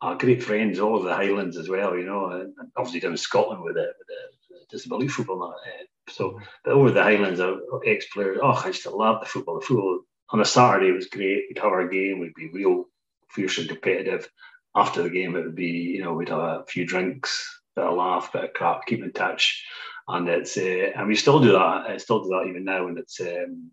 uh, 0.00 0.14
great 0.14 0.42
friends 0.42 0.78
all 0.78 0.96
over 0.96 1.08
the 1.08 1.14
Highlands 1.14 1.56
as 1.56 1.68
well. 1.68 1.96
You 1.96 2.04
know, 2.04 2.26
and, 2.26 2.52
and 2.58 2.70
obviously 2.76 3.00
down 3.00 3.12
in 3.12 3.16
Scotland 3.16 3.62
with 3.62 3.74
the, 3.74 3.92
with 3.98 4.06
the 4.08 4.66
disability 4.70 5.08
football. 5.08 5.42
Uh, 5.42 6.12
so, 6.12 6.38
but 6.64 6.74
over 6.74 6.90
the 6.90 7.02
Highlands, 7.02 7.40
uh, 7.40 7.56
ex 7.86 8.06
players. 8.12 8.38
Oh, 8.42 8.50
I 8.50 8.68
used 8.68 8.82
to 8.82 8.90
love 8.90 9.20
the 9.20 9.26
football. 9.26 9.60
The 9.60 9.66
football 9.66 10.00
on 10.30 10.40
a 10.40 10.44
Saturday 10.44 10.92
was 10.92 11.06
great. 11.06 11.44
We'd 11.48 11.58
have 11.58 11.72
our 11.72 11.88
game. 11.88 12.20
We'd 12.20 12.34
be 12.34 12.50
real 12.52 12.84
fierce 13.30 13.58
and 13.58 13.68
competitive. 13.68 14.28
After 14.74 15.02
the 15.02 15.10
game, 15.10 15.36
it 15.36 15.44
would 15.44 15.54
be 15.54 15.66
you 15.66 16.02
know 16.02 16.14
we'd 16.14 16.30
have 16.30 16.38
a 16.38 16.64
few 16.66 16.86
drinks, 16.86 17.60
bit 17.76 17.84
of 17.84 17.96
laugh, 17.96 18.32
bit 18.32 18.44
of 18.44 18.52
crap, 18.54 18.86
keep 18.86 19.02
in 19.02 19.12
touch 19.12 19.64
and 20.08 20.28
it's 20.28 20.56
uh, 20.56 20.92
and 20.96 21.08
we 21.08 21.16
still 21.16 21.40
do 21.40 21.52
that. 21.52 21.86
I 21.88 21.96
still 21.96 22.22
do 22.22 22.30
that 22.30 22.46
even 22.48 22.64
now, 22.64 22.88
and 22.88 22.98
it's 22.98 23.20
um, 23.20 23.70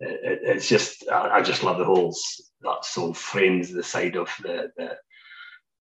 it, 0.00 0.40
it's 0.42 0.68
just 0.68 1.08
I, 1.10 1.36
I, 1.36 1.42
just 1.42 1.62
love 1.62 1.78
the 1.78 1.84
whole 1.84 2.14
that 2.62 2.84
sort 2.84 3.10
of 3.10 3.16
friends 3.16 3.72
the 3.72 3.82
side 3.82 4.16
of 4.16 4.30
the, 4.42 4.70
the 4.76 4.96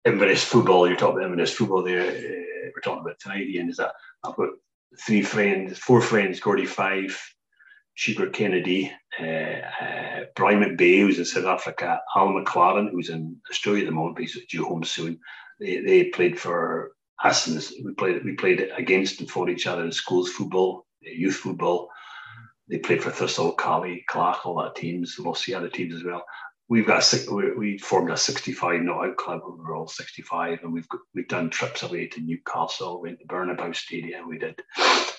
Inverness 0.04 0.44
football. 0.44 0.86
You're 0.86 0.96
talking 0.96 1.16
about 1.16 1.24
Inverness 1.24 1.52
football 1.52 1.82
there. 1.82 2.02
Uh, 2.02 2.70
we're 2.74 2.80
talking 2.82 3.02
about 3.02 3.18
tonight, 3.20 3.48
Ian. 3.48 3.68
Is 3.68 3.76
that 3.78 3.94
I've 4.24 4.36
got 4.36 4.50
three 5.04 5.22
friends, 5.22 5.78
four 5.78 6.00
friends: 6.00 6.40
Gordy 6.40 6.66
Five, 6.66 7.20
Sheepard 7.94 8.32
Kennedy, 8.32 8.92
uh, 9.20 9.24
uh, 9.24 10.20
Brian 10.36 10.60
McBay, 10.60 11.00
who's 11.00 11.18
in 11.18 11.24
South 11.24 11.46
Africa, 11.46 12.00
Al 12.14 12.28
McLaren, 12.28 12.90
who's 12.90 13.10
in 13.10 13.36
Australia 13.50 13.82
at 13.82 13.86
the 13.86 13.92
moment, 13.92 14.16
but 14.16 14.22
he's 14.22 14.38
due 14.46 14.64
home 14.64 14.84
soon. 14.84 15.18
They, 15.58 15.80
they 15.80 16.04
played 16.04 16.38
for 16.38 16.92
and 17.24 17.84
we 17.84 17.92
played 17.94 18.24
we 18.24 18.32
played 18.32 18.70
against 18.76 19.20
and 19.20 19.30
for 19.30 19.48
each 19.48 19.66
other 19.66 19.84
in 19.84 19.92
schools 19.92 20.30
football, 20.30 20.86
youth 21.00 21.36
football. 21.36 21.90
They 22.68 22.78
played 22.78 23.02
for 23.02 23.10
Thistle, 23.10 23.56
Caley, 23.56 24.04
Clach, 24.08 24.44
all 24.44 24.62
that 24.62 24.76
teams, 24.76 25.18
of 25.18 25.26
other 25.26 25.70
teams 25.70 25.94
as 25.94 26.04
well. 26.04 26.24
We've 26.68 26.86
got 26.86 27.02
a, 27.14 27.54
we 27.56 27.78
formed 27.78 28.10
a 28.10 28.16
65 28.16 28.82
not 28.82 29.06
out 29.06 29.16
club. 29.16 29.40
We 29.48 29.56
were 29.56 29.74
all 29.74 29.88
65, 29.88 30.58
and 30.62 30.72
we've 30.72 30.86
we've 31.14 31.28
done 31.28 31.48
trips 31.48 31.82
away 31.82 32.08
to 32.08 32.20
Newcastle, 32.20 33.00
went 33.00 33.20
to 33.20 33.26
Bernabeu 33.26 33.74
Stadium, 33.74 34.28
we 34.28 34.38
did 34.38 34.62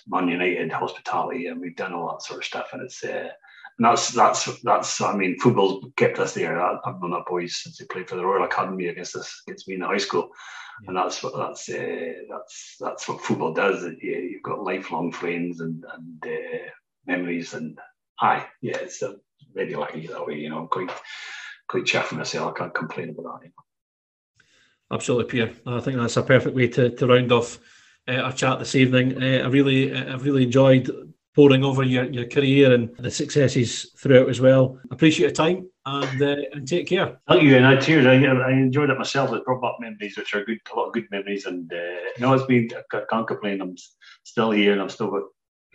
Man 0.08 0.28
United 0.28 0.72
hospitality, 0.72 1.48
and 1.48 1.60
we've 1.60 1.76
done 1.76 1.94
all 1.94 2.12
that 2.12 2.22
sort 2.22 2.42
of 2.42 2.46
stuff. 2.46 2.70
And 2.72 2.84
it's 2.84 3.04
uh, 3.04 3.30
and 3.78 3.86
that's 3.86 4.10
that's 4.10 4.62
that's 4.62 5.02
I 5.02 5.16
mean, 5.16 5.40
football's 5.40 5.86
kept 5.98 6.20
us 6.20 6.36
there. 6.36 6.62
I've 6.62 7.02
known 7.02 7.12
that 7.12 7.26
boys 7.28 7.56
since 7.56 7.80
they 7.80 7.86
played 7.86 8.08
for 8.08 8.16
the 8.16 8.26
Royal 8.26 8.46
Academy 8.46 8.88
against 8.88 9.16
us 9.16 9.42
against 9.48 9.68
me 9.68 9.74
in 9.74 9.80
the 9.80 9.88
high 9.88 9.98
school 9.98 10.30
and 10.88 10.96
that's 10.96 11.22
what 11.24 11.36
that's 11.36 11.70
uh, 11.70 12.14
that's 12.30 12.76
that's 12.80 13.08
what 13.08 13.22
football 13.22 13.54
does. 13.54 13.84
You, 13.84 13.98
you've 14.02 14.44
got 14.44 14.64
lifelong 14.64 15.12
friends 15.12 15.60
and 15.60 15.84
and 15.94 16.24
uh, 16.26 16.70
memories, 17.06 17.54
and 17.54 17.78
aye, 18.22 18.46
yeah, 18.62 18.78
it's 18.78 19.02
a 19.02 19.16
very 19.54 19.76
lucky 19.76 20.08
that 20.08 20.26
way. 20.26 20.36
You 20.36 20.50
know, 20.50 20.60
I'm 20.60 20.68
quite 20.68 20.92
quite 21.68 21.84
chuffed 21.84 22.16
myself. 22.16 22.54
I 22.54 22.60
can't 22.60 22.74
complain 22.74 23.10
about 23.10 23.24
that. 23.24 23.46
You 23.46 23.50
know. 23.50 24.96
Absolutely, 24.96 25.26
Pierre. 25.26 25.52
I 25.66 25.80
think 25.80 25.98
that's 25.98 26.18
a 26.18 26.24
perfect 26.24 26.56
way 26.56 26.68
to, 26.70 26.90
to 26.90 27.08
round 27.08 27.32
off 27.32 27.60
uh, 28.08 28.14
our 28.14 28.32
chat 28.32 28.60
this 28.60 28.76
evening. 28.76 29.22
Uh, 29.22 29.44
I 29.46 29.48
really, 29.48 29.94
I've 29.94 30.26
really 30.26 30.44
enjoyed 30.44 30.90
poring 31.36 31.64
over 31.64 31.84
your, 31.84 32.06
your 32.06 32.26
career 32.26 32.74
and 32.74 32.96
the 32.98 33.12
successes 33.12 33.92
throughout 34.00 34.30
as 34.30 34.42
well. 34.42 34.80
Appreciate 34.90 35.28
your 35.28 35.32
time 35.32 35.70
and 35.90 36.22
uh, 36.22 36.36
and 36.54 36.68
take 36.68 36.88
care. 36.88 37.20
Thank 37.28 37.44
you, 37.44 37.56
and 37.58 37.66
I 37.66 37.78
cheers. 37.78 38.06
I, 38.06 38.14
I 38.14 38.52
enjoyed 38.52 38.90
it 38.90 38.98
myself. 38.98 39.34
It 39.34 39.46
brought 39.46 39.62
back 39.62 39.74
memories, 39.80 40.18
which 40.18 40.34
are 40.36 40.44
good, 40.46 40.60
a 40.72 40.76
lot 40.76 40.88
of 40.88 40.94
good 40.94 41.08
memories. 41.12 41.46
And 41.46 41.72
uh, 41.72 41.76
you 41.76 42.22
know, 42.22 42.34
it's 42.34 42.46
been 42.46 42.70
I 42.94 43.02
can't 43.10 43.28
complain. 43.28 43.62
I'm 43.62 43.76
still 44.24 44.52
here, 44.52 44.74
and 44.74 44.82
I've 44.82 44.92
still 44.92 45.10
got 45.10 45.24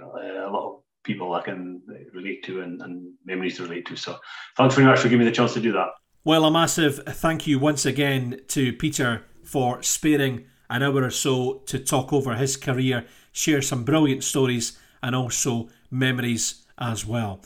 uh, 0.01 0.49
a 0.49 0.51
lot 0.51 0.69
of 0.69 0.81
people 1.03 1.35
I 1.35 1.43
can 1.43 1.83
relate 2.13 2.45
to 2.45 2.63
and, 2.63 2.81
and 2.83 3.13
memories 3.25 3.57
to 3.57 3.65
relate 3.65 3.87
to. 3.87 3.97
So, 3.97 4.17
thanks 4.57 4.75
very 4.75 4.87
much 4.87 5.01
for 5.01 5.09
giving 5.09 5.21
me 5.21 5.31
the 5.31 5.37
chance 5.37 5.55
to 5.55 5.61
do 5.61 5.73
that. 5.73 5.89
Well, 6.25 6.45
a 6.45 6.51
massive 6.51 7.03
thank 7.05 7.47
you 7.47 7.59
once 7.59 7.85
again 7.85 8.41
to 8.49 8.73
Peter 8.73 9.25
for 9.43 9.83
sparing 9.83 10.47
an 10.71 10.83
hour 10.83 11.05
or 11.05 11.11
so 11.11 11.63
to 11.67 11.79
talk 11.79 12.13
over 12.13 12.35
his 12.35 12.57
career, 12.57 13.05
share 13.33 13.61
some 13.61 13.85
brilliant 13.85 14.25
stories, 14.25 14.79
and 15.03 15.15
also 15.15 15.69
memories 15.91 16.65
as 16.79 17.05
well. 17.05 17.41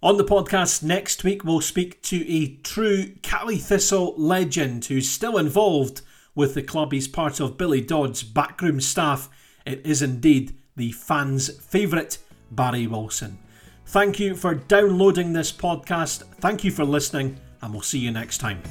On 0.01 0.17
the 0.17 0.23
podcast 0.23 0.81
next 0.81 1.23
week, 1.23 1.43
we'll 1.43 1.61
speak 1.61 2.01
to 2.03 2.27
a 2.27 2.55
true 2.63 3.13
Caley 3.21 3.57
Thistle 3.57 4.15
legend 4.17 4.85
who's 4.85 5.07
still 5.07 5.37
involved 5.37 6.01
with 6.33 6.55
the 6.55 6.63
club. 6.63 6.91
He's 6.91 7.07
part 7.07 7.39
of 7.39 7.55
Billy 7.55 7.81
Dodd's 7.81 8.23
backroom 8.23 8.81
staff. 8.81 9.29
It 9.63 9.85
is 9.85 10.01
indeed 10.01 10.57
the 10.75 10.91
fans' 10.91 11.55
favourite 11.63 12.17
Barry 12.55 12.87
Wilson. 12.87 13.39
Thank 13.85 14.19
you 14.19 14.35
for 14.35 14.55
downloading 14.55 15.33
this 15.33 15.51
podcast. 15.51 16.23
Thank 16.39 16.63
you 16.63 16.71
for 16.71 16.85
listening, 16.85 17.39
and 17.61 17.73
we'll 17.73 17.81
see 17.81 17.99
you 17.99 18.11
next 18.11 18.37
time. 18.37 18.61